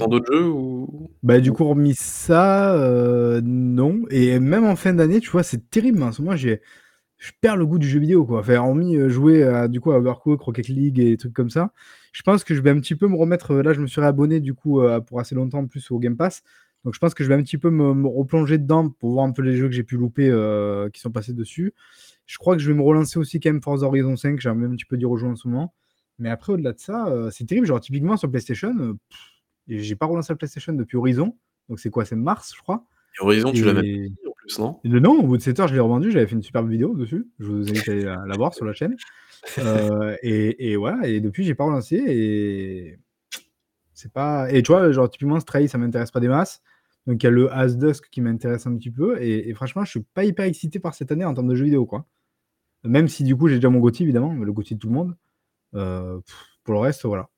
as 0.00 0.06
d'autres 0.06 0.32
jeux 0.32 0.46
ou 0.48 1.10
Bah, 1.22 1.40
du 1.40 1.50
ou 1.50 1.54
coup, 1.54 1.64
hormis 1.64 1.94
ça, 1.96 2.76
heu, 2.76 3.40
non 3.42 4.02
et 4.10 4.38
même 4.38 4.64
en 4.64 4.76
fin 4.76 4.94
d'année, 4.94 5.20
tu 5.20 5.30
vois, 5.30 5.42
c'est 5.42 5.68
terrible, 5.70 5.98
mais 5.98 6.04
en 6.06 6.12
ce 6.12 6.22
moment, 6.22 6.36
j'ai 6.36 6.60
je 7.18 7.32
perds 7.40 7.56
le 7.56 7.66
goût 7.66 7.78
du 7.78 7.88
jeu 7.88 8.00
vidéo, 8.00 8.24
quoi. 8.26 8.40
Enfin, 8.40 8.56
hormis, 8.56 8.96
heu, 8.96 9.08
jouer 9.08 9.42
à, 9.44 9.68
du 9.68 9.80
coup, 9.80 9.92
à 9.92 9.98
Overcooked, 9.98 10.40
Rocket 10.42 10.68
League 10.68 10.98
et 11.00 11.04
des 11.06 11.16
trucs 11.16 11.34
comme 11.34 11.50
ça, 11.50 11.72
je 12.12 12.22
pense 12.22 12.44
que 12.44 12.54
je 12.54 12.62
vais 12.62 12.70
un 12.70 12.80
petit 12.80 12.94
peu 12.96 13.08
me 13.08 13.16
remettre, 13.16 13.52
heu, 13.54 13.62
là, 13.62 13.72
je 13.72 13.80
me 13.80 13.86
suis 13.88 14.00
réabonné, 14.00 14.40
du 14.40 14.54
coup, 14.54 14.80
pour 15.06 15.20
assez 15.20 15.34
longtemps, 15.34 15.58
en 15.60 15.66
plus, 15.66 15.90
au 15.90 15.98
Game 15.98 16.16
Pass. 16.16 16.42
Donc 16.84 16.94
je 16.94 17.00
pense 17.00 17.14
que 17.14 17.24
je 17.24 17.28
vais 17.28 17.34
un 17.34 17.42
petit 17.42 17.58
peu 17.58 17.70
me 17.70 17.92
me 17.94 18.06
replonger 18.08 18.56
dedans 18.58 18.88
pour 18.90 19.12
voir 19.12 19.26
un 19.26 19.32
peu 19.32 19.42
les 19.42 19.56
jeux 19.56 19.66
que 19.68 19.74
j'ai 19.74 19.82
pu 19.84 19.96
louper, 19.96 20.26
qui 20.92 21.00
sont 21.00 21.10
passés 21.10 21.32
dessus. 21.34 21.74
Je 22.26 22.38
crois 22.38 22.56
que 22.56 22.62
je 22.62 22.68
vais 22.70 22.76
me 22.78 22.82
relancer 22.82 23.18
aussi 23.18 23.40
quand 23.40 23.50
même 23.52 23.62
Forza 23.62 23.86
Horizon 23.86 24.16
5, 24.16 24.40
j'ai 24.40 24.48
un 24.50 24.56
petit 24.70 24.84
peu 24.84 24.96
d'y 24.96 25.04
rejouer 25.06 25.28
en 25.30 25.36
ce 25.36 25.48
moment. 25.48 25.74
Mais 26.18 26.30
après, 26.30 26.52
au-delà 26.52 26.72
de 26.72 26.80
ça, 26.80 27.08
heu, 27.10 27.30
c'est 27.30 27.44
terrible. 27.44 27.66
Genre, 27.66 27.80
typiquement 27.80 28.16
sur 28.16 28.30
PlayStation, 28.30 28.74
heu, 28.78 28.96
j'ai 29.68 29.96
pas 29.96 30.06
relancé 30.06 30.32
la 30.32 30.36
PlayStation 30.36 30.72
depuis 30.72 30.96
Horizon. 30.96 31.36
Donc 31.68 31.80
c'est 31.80 31.90
quoi? 31.90 32.04
C'est 32.04 32.16
mars, 32.16 32.54
je 32.56 32.62
crois 32.62 32.84
Et 33.18 33.22
Horizon, 33.22 33.52
tu 33.52 33.64
l'as 33.64 33.74
même 33.74 33.84
en 34.26 34.32
plus, 34.32 34.58
non? 34.58 34.80
et 34.84 34.88
non, 34.88 35.18
au 35.20 35.26
bout 35.26 35.36
de 35.36 35.42
7 35.42 35.60
heures, 35.60 35.68
je 35.68 35.74
l'ai 35.74 35.80
revendu, 35.80 36.10
j'avais 36.10 36.26
fait 36.26 36.34
une 36.34 36.42
superbe 36.42 36.68
vidéo 36.68 36.94
dessus. 36.94 37.28
Je 37.38 37.46
vous 37.46 37.68
invite 37.68 37.88
à 37.88 37.92
aller 37.92 38.04
la 38.04 38.24
la 38.26 38.36
voir 38.36 38.54
sur 38.54 38.64
la 38.64 38.72
chaîne. 38.72 38.96
Heu 39.58 40.16
et 40.22 40.72
et 40.72 40.76
voilà 40.76 41.06
et 41.06 41.20
depuis, 41.20 41.44
j'ai 41.44 41.54
pas 41.54 41.64
relancé 41.64 41.96
et 41.96 42.98
c'est 43.94 44.12
pas 44.12 44.50
et 44.52 44.62
tu 44.62 44.72
vois, 44.72 44.90
genre, 44.92 45.10
typiquement, 45.10 45.40
Stray, 45.40 45.68
ça 45.68 45.78
m'intéresse 45.78 46.10
pas 46.10 46.20
des 46.20 46.28
masses. 46.28 46.62
Donc 47.06 47.22
il 47.22 47.26
y 47.26 47.28
a 47.28 47.30
le 47.30 47.52
As 47.52 47.76
Dusk 47.76 48.08
qui 48.10 48.20
m'intéresse 48.20 48.66
un 48.66 48.76
petit 48.76 48.90
peu 48.90 49.20
et 49.22 49.52
franchement, 49.54 49.84
je 49.84 49.90
suis 49.90 50.00
pas 50.14 50.24
hyper 50.24 50.44
excité 50.46 50.78
par 50.78 50.94
cette 50.94 51.12
année 51.12 51.24
en 51.24 51.34
termes 51.34 51.48
de 51.48 51.54
jeux 51.54 51.64
vidéo, 51.64 51.86
quoi. 51.86 52.06
Même 52.84 53.08
si, 53.08 53.24
du 53.24 53.36
coup, 53.36 53.48
j'ai 53.48 53.56
déjà 53.56 53.70
mon 53.70 53.80
GOTY 53.80 54.04
évidemment, 54.04 54.32
le 54.34 54.52
GOTY 54.52 54.74
de 54.74 54.80
tout 54.80 54.88
le 54.88 54.94
monde. 54.94 55.16
Heu, 55.74 56.20
pour 56.64 56.74
le 56.74 56.80
reste, 56.80 57.04
voilà. 57.04 57.28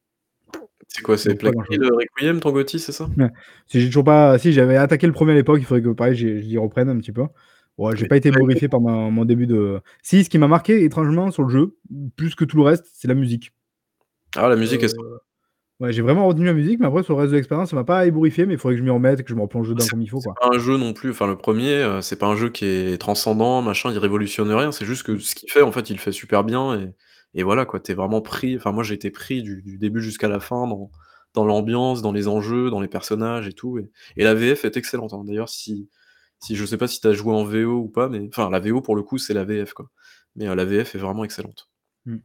C'est 0.89 1.03
quoi? 1.03 1.17
C'est 1.19 1.35
Plague 1.37 1.55
heu, 1.73 1.91
Requiem 1.95 2.41
ton 2.41 2.53
GOTY, 2.53 2.79
c'est 2.79 2.93
ça? 2.93 3.09
Ouais. 3.17 3.29
Si 3.67 3.81
j'ai 3.81 3.87
toujours 3.87 4.05
pas 4.05 4.39
si 4.39 4.53
j'avais 4.53 4.77
attaqué 4.77 5.07
le 5.07 5.13
1er 5.13 5.33
à 5.33 5.35
l'époque, 5.37 5.59
il 5.61 5.65
faudrait 5.65 5.83
que 5.83 5.91
pareil, 5.91 6.17
j'y 6.17 6.43
j'y 6.43 6.59
reprenne 6.59 6.89
un 6.89 6.99
petit 6.99 7.13
peu. 7.13 7.25
Ouais, 7.79 7.97
j'ai 7.97 8.07
pas 8.07 8.17
été 8.17 8.29
ébouriffé 8.29 8.69
par 8.69 8.81
ma 8.81 9.11
mon 9.11 9.25
début 9.25 9.47
de 9.47 9.81
si, 10.03 10.25
ce 10.25 10.31
qui 10.31 10.39
m'a 10.39 10.49
marqué 10.49 10.85
étrangement 10.85 11.31
sur 11.31 11.45
le 11.45 11.49
jeu, 11.51 11.77
plus 12.17 12.35
que 12.35 12.45
tout 12.45 12.57
le 12.59 12.63
reste, 12.65 12.87
c'est 12.95 13.09
la 13.09 13.15
musique. 13.15 13.53
Ah, 14.37 14.49
la 14.49 14.57
musique 14.57 14.83
est 14.83 14.89
sympa. 14.89 15.03
Heu, 15.03 15.19
ouais, 15.81 15.93
j'ai 15.93 16.03
vraiment 16.03 16.27
retenu 16.27 16.47
la 16.47 16.55
musique, 16.55 16.81
mais 16.81 16.87
après 16.87 17.03
sur 17.05 17.15
le 17.15 17.21
reste 17.21 17.33
de 17.33 17.37
l'expérience, 17.37 17.71
ça 17.71 17.77
m'a 17.77 17.85
pas 17.85 18.07
ébouriffé, 18.07 18.47
mais 18.47 18.55
il 18.55 18.59
faudrait 18.61 18.75
que 18.77 18.81
je 18.81 18.85
m'y 18.85 18.91
remette 18.91 19.21
et 19.21 19.25
que 19.25 19.31
je 19.31 19.35
me 19.37 19.43
replonge 19.43 19.69
dedans 19.71 19.87
comme 19.91 20.03
il 20.03 20.09
faut, 20.11 20.21
c'est 20.21 20.31
pas 20.41 20.49
un 20.55 20.59
jeu 20.59 20.77
non 20.79 20.93
plus, 20.95 21.11
enfin 21.11 21.27
le 21.29 21.37
1er, 21.37 21.83
heu, 21.85 22.03
c'est 22.03 22.19
pas 22.19 22.27
un 22.29 22.37
jeu 22.37 22.51
qui 22.51 22.67
est 22.67 22.99
transcendant, 22.99 23.63
machin, 23.63 23.93
il 23.93 23.99
révolutionne 23.99 24.53
rien, 24.53 24.73
c'est 24.73 24.87
juste 24.87 25.05
que 25.05 25.19
ce 25.19 25.35
qu'il 25.35 25.51
fait, 25.51 25.63
en 25.63 25.73
fait, 25.73 25.91
il 25.91 25.95
le 25.95 26.01
fait 26.01 26.13
super 26.13 26.45
bien 26.45 26.81
et 26.81 26.89
et 27.35 27.43
voilà, 27.43 27.65
quoi. 27.67 27.81
Tu 27.81 27.93
es 27.93 27.95
vraiment 27.95 28.21
pris, 28.23 28.57
enfin 28.57 28.73
moi, 28.73 28.83
j'ai 28.85 28.95
été 28.95 29.11
pris 29.11 29.43
du 29.43 29.63
du 29.63 29.79
début 29.79 30.03
jusqu'à 30.03 30.29
la 30.29 30.41
fin 30.41 30.67
dans 30.67 30.91
dans 31.35 31.45
l'ambiance, 31.45 32.03
dans 32.03 32.13
les 32.13 32.27
enjeux, 32.29 32.71
dans 32.71 32.81
les 32.81 32.89
personnages 32.89 33.47
et 33.49 33.53
tout 33.53 33.79
et 33.79 33.91
et 34.17 34.25
la 34.25 34.35
VF 34.35 34.65
est 34.65 34.77
excellente, 34.77 35.13
hein. 35.15 35.25
D'ailleurs, 35.25 35.49
si 35.49 35.89
si 36.41 36.57
je 36.57 36.65
sais 36.67 36.79
pas 36.79 36.89
si 36.89 37.01
tu 37.01 37.07
as 37.09 37.13
joué 37.13 37.33
en 37.35 37.45
VO 37.45 37.79
ou 37.85 37.89
pas, 37.89 38.09
mais 38.09 38.27
enfin, 38.29 38.51
la 38.51 38.61
VO 38.61 38.81
pour 38.83 38.97
le 38.97 39.03
coup, 39.03 39.19
c'est 39.19 39.35
la 39.35 39.45
VF, 39.45 39.73
quoi. 39.75 39.91
Mais 40.37 40.47
heu, 40.49 40.55
la 40.55 40.65
VF 40.65 40.95
est 40.97 40.99
vraiment 40.99 41.25
excellente. 41.25 41.71
Mmh. 42.07 42.17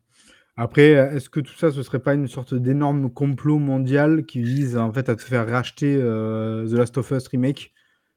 Après, 0.58 0.96
heu, 0.96 1.16
est-ce 1.18 1.30
que 1.30 1.40
tout 1.42 1.56
ça, 1.56 1.72
ce 1.72 1.84
serait 1.84 2.00
pas 2.02 2.14
une 2.16 2.28
sorte 2.28 2.54
d'énorme 2.56 3.12
complot 3.12 3.60
mondial 3.60 4.26
qui 4.26 4.42
vise, 4.42 4.78
en 4.78 4.94
fait, 4.94 5.10
à 5.10 5.16
te 5.16 5.24
faire 5.24 5.48
racheter, 5.50 5.96
heu, 5.98 6.66
The 6.70 6.74
Last 6.74 6.98
of 6.98 7.12
Us 7.12 7.28
Remake? 7.30 7.74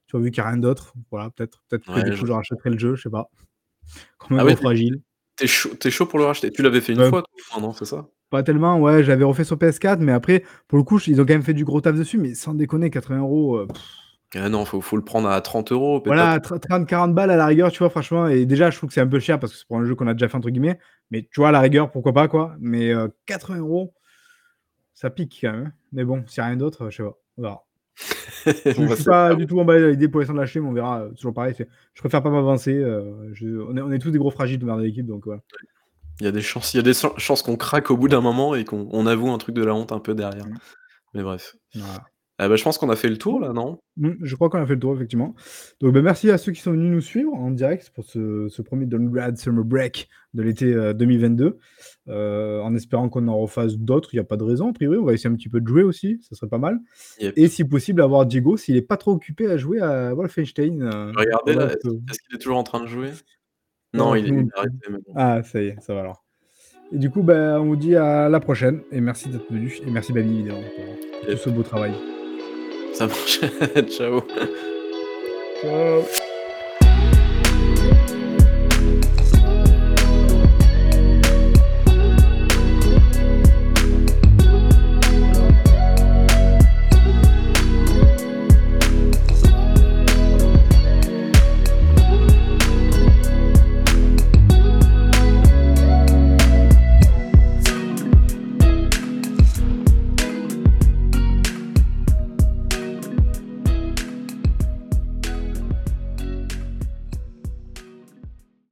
Tu 0.06 0.12
vois, 0.16 0.22
vu 0.24 0.30
qu'il 0.32 0.38
y 0.44 0.46
a 0.46 0.50
rien 0.50 0.58
d'autre, 0.58 0.94
voilà, 1.10 1.30
peut-être 1.30 1.64
peut-être 1.68 1.90
que 1.90 2.00
du 2.00 2.12
Ouais, 2.12 2.16
je 2.16 2.22
coup, 2.22 2.26
je 2.26 2.32
rachèterai 2.32 2.70
le 2.70 2.78
jeu, 2.78 2.96
je 2.96 3.02
sais 3.04 3.10
pas. 3.10 3.30
Un 4.30 4.36
ah 4.36 4.44
gros 4.44 4.54
ouais, 4.54 4.56
tu 4.56 4.64
es 4.64 4.66
fragile. 4.66 5.02
Tu 5.38 5.44
es 5.44 5.46
chaud 5.48 5.70
chaud 5.90 6.06
pour 6.06 6.18
le 6.18 6.24
racheter? 6.26 6.50
Tu 6.52 6.62
l'avais 6.62 6.80
fait 6.80 6.92
une 6.92 6.98
Bah 6.98 7.04
fois 7.04 7.22
toi 7.22 7.60
non, 7.60 7.72
c'est 7.72 7.84
ça? 7.86 8.08
Pas 8.30 8.42
tellement, 8.42 8.78
ouais, 8.80 9.02
je 9.02 9.08
l'avais 9.08 9.24
refait 9.24 9.44
sur 9.44 9.56
PS4, 9.58 10.00
mais 10.00 10.12
après, 10.12 10.44
pour 10.66 10.76
le 10.78 10.84
coup, 10.84 10.98
ils 11.06 11.18
ont 11.20 11.24
quand 11.24 11.32
même 11.32 11.42
fait 11.42 11.54
du 11.54 11.64
gros 11.64 11.80
taf 11.80 11.96
dessus, 11.96 12.18
mais 12.18 12.34
sans 12.34 12.52
déconner, 12.54 12.90
80 12.90 13.56
€, 13.56 13.56
heu, 13.58 13.66
Ah 14.34 14.48
non, 14.48 14.64
faut 14.64 14.80
faut 14.80 14.96
le 14.96 15.04
prendre 15.04 15.28
à 15.28 15.38
30 15.42 15.70
€, 15.72 16.00
peut-être 16.00 16.16
pas 16.16 16.28
voilà, 16.28 16.40
plus. 16.40 16.40
tren 16.40 16.58
30-40 16.60 17.14
balles 17.14 17.30
à 17.30 17.36
la 17.36 17.46
rigueur, 17.46 17.70
tu 17.72 17.78
vois? 17.78 17.90
Franchement 17.90 18.28
et 18.28 18.46
déjà, 18.46 18.70
je 18.70 18.76
trouve 18.76 18.88
que 18.88 18.94
c'est 18.94 19.00
un 19.00 19.06
peu 19.06 19.20
cher 19.20 19.38
parce 19.40 19.52
que 19.52 19.58
c'est 19.58 19.66
pour 19.66 19.78
un 19.78 19.84
jeu 19.84 19.94
qu'on 19.94 20.06
a 20.06 20.14
déjà 20.14 20.28
fait, 20.28 20.36
entre 20.36 20.50
guillemets, 20.50 20.78
mais 21.10 21.22
tu 21.30 21.40
vois, 21.40 21.48
à 21.50 21.52
la 21.52 21.60
rigueur, 21.60 21.90
pourquoi 21.90 22.12
pas, 22.12 22.28
quoi? 22.28 22.56
Mais 22.60 22.90
heu, 22.92 23.12
80 23.26 23.90
€, 23.90 23.94
ça 24.94 25.10
pique 25.10 25.38
quand 25.42 25.52
même, 25.52 25.66
hein. 25.68 25.72
Mais 25.92 26.04
bon, 26.04 26.24
s'il 26.28 26.38
y 26.38 26.44
a 26.44 26.48
rien 26.48 26.56
d'autre, 26.58 26.90
je 26.90 26.98
sais 26.98 27.04
pas, 27.04 27.18
on 27.38 27.42
verra. 27.42 27.67
Je 28.46 28.82
va 28.86 28.94
suis 28.94 29.04
pas 29.04 29.34
du 29.34 29.46
tout 29.46 29.58
emballé 29.58 29.84
à 29.84 29.90
l'idée 29.90 30.08
pour 30.08 30.20
l'instant 30.20 30.34
de 30.34 30.38
l'acheter, 30.38 30.60
mais 30.60 30.68
on 30.68 30.72
verra, 30.72 31.04
heu, 31.04 31.14
toujours 31.14 31.34
pareil, 31.34 31.54
je 31.58 32.00
préfère 32.00 32.22
pas 32.22 32.30
m'avancer, 32.30 32.80
je 33.32 33.46
on 33.68 33.76
est 33.76 33.80
on 33.80 33.90
est 33.90 33.98
tous 33.98 34.10
des 34.10 34.18
gros 34.18 34.30
fragiles 34.30 34.60
dans 34.60 34.76
l'équipe, 34.76 35.06
donc 35.06 35.24
voilà. 35.26 35.40
Il 36.20 36.24
y 36.24 36.28
a 36.28 36.32
des 36.32 36.42
chances 36.42 36.74
il 36.74 36.78
y 36.78 36.80
a 36.80 36.82
des 36.82 36.94
chan 36.94 37.12
chances 37.16 37.42
qu'on 37.42 37.56
craque 37.56 37.90
au 37.90 37.96
bout 37.96 38.08
d'un 38.08 38.20
moment 38.20 38.54
et 38.54 38.64
qu'on 38.64 38.88
on 38.90 39.06
avoue 39.06 39.30
un 39.30 39.38
truc 39.38 39.54
de 39.54 39.64
la 39.64 39.74
honte 39.74 39.92
un 39.92 40.00
peu 40.00 40.14
derrière. 40.14 40.46
Mmh. 40.46 40.58
Mais 41.14 41.22
bref. 41.22 41.56
Voilà. 41.74 42.04
Ah 42.40 42.48
bah, 42.48 42.54
je 42.54 42.62
pense 42.62 42.78
qu'on 42.78 42.88
a 42.88 42.94
fait 42.94 43.08
le 43.08 43.18
tour 43.18 43.40
là, 43.40 43.52
non? 43.52 43.80
Mmh, 43.96 44.10
je 44.22 44.34
crois 44.36 44.48
qu'on 44.48 44.58
a 44.62 44.66
fait 44.66 44.74
le 44.74 44.78
tour 44.80 44.94
effectivement. 44.94 45.34
Donc, 45.80 45.92
bah, 45.92 46.02
merci 46.02 46.30
à 46.30 46.38
ceux 46.38 46.52
qui 46.52 46.60
sont 46.60 46.70
venus 46.70 46.92
nous 46.92 47.00
suivre 47.00 47.34
en 47.34 47.50
direct 47.50 47.90
pour 47.94 48.04
ce 48.04 48.46
ce 48.48 48.62
1er 48.62 48.86
Downgrade 48.86 49.36
Summer 49.38 49.64
Break 49.64 50.08
de 50.34 50.42
l'été, 50.42 50.66
heu, 50.66 50.94
2022. 50.94 51.58
Heu, 52.08 52.60
en 52.62 52.74
espérant 52.76 53.08
qu'on 53.08 53.26
en 53.26 53.36
refasse 53.38 53.76
d'autres, 53.76 54.10
il 54.14 54.18
y 54.18 54.20
a 54.20 54.24
pas 54.24 54.36
de 54.36 54.44
raison 54.44 54.70
a 54.70 54.72
priori, 54.72 54.98
on 54.98 55.04
va 55.04 55.14
essayer 55.14 55.30
un 55.30 55.34
petit 55.34 55.48
peu 55.48 55.60
de 55.60 55.66
jouer 55.66 55.82
aussi, 55.82 56.20
ça 56.22 56.36
serait 56.36 56.48
pas 56.48 56.58
mal 56.58 56.78
Yep. 57.20 57.34
et 57.36 57.48
si 57.48 57.64
possible 57.64 58.00
avoir 58.02 58.24
Diego 58.24 58.56
s'il 58.56 58.76
est 58.76 58.82
pas 58.82 58.96
trop 58.96 59.12
occupé 59.12 59.50
à 59.50 59.56
jouer 59.56 59.80
à 59.80 60.14
Wolfenstein, 60.14 60.82
heu, 60.82 61.12
Regardez 61.16 61.54
là, 61.54 61.72
est-ce 61.72 62.20
qu'il 62.20 62.34
est 62.36 62.38
toujours 62.38 62.58
en 62.58 62.62
train 62.62 62.80
de 62.80 62.86
jouer? 62.86 63.10
Non, 63.94 64.10
Non, 64.10 64.14
il 64.14 64.26
a 64.54 64.58
arrêté 64.58 64.90
maintenant. 64.90 65.14
ah 65.16 65.42
ça 65.42 65.60
y 65.62 65.66
est, 65.68 65.80
ça 65.80 65.92
va 65.94 66.00
alors 66.00 66.24
et 66.92 66.96
du 66.98 67.10
coup, 67.10 67.22
bah, 67.22 67.60
on 67.60 67.66
vous 67.66 67.76
dit 67.76 67.96
à 67.96 68.30
la 68.30 68.40
prochaine 68.40 68.80
et 68.92 69.00
merci 69.02 69.28
d'être 69.28 69.50
venus 69.52 69.82
et 69.86 69.90
merci 69.90 70.12
Babi 70.14 70.38
évidemment 70.38 70.62
pour 70.76 71.28
tout 71.30 71.36
ce 71.36 71.50
beau 71.50 71.62
travail. 71.62 71.92
Ça 72.94 73.06
marche. 73.06 73.40
Ciao. 73.90 74.22
Ciao. 75.62 76.04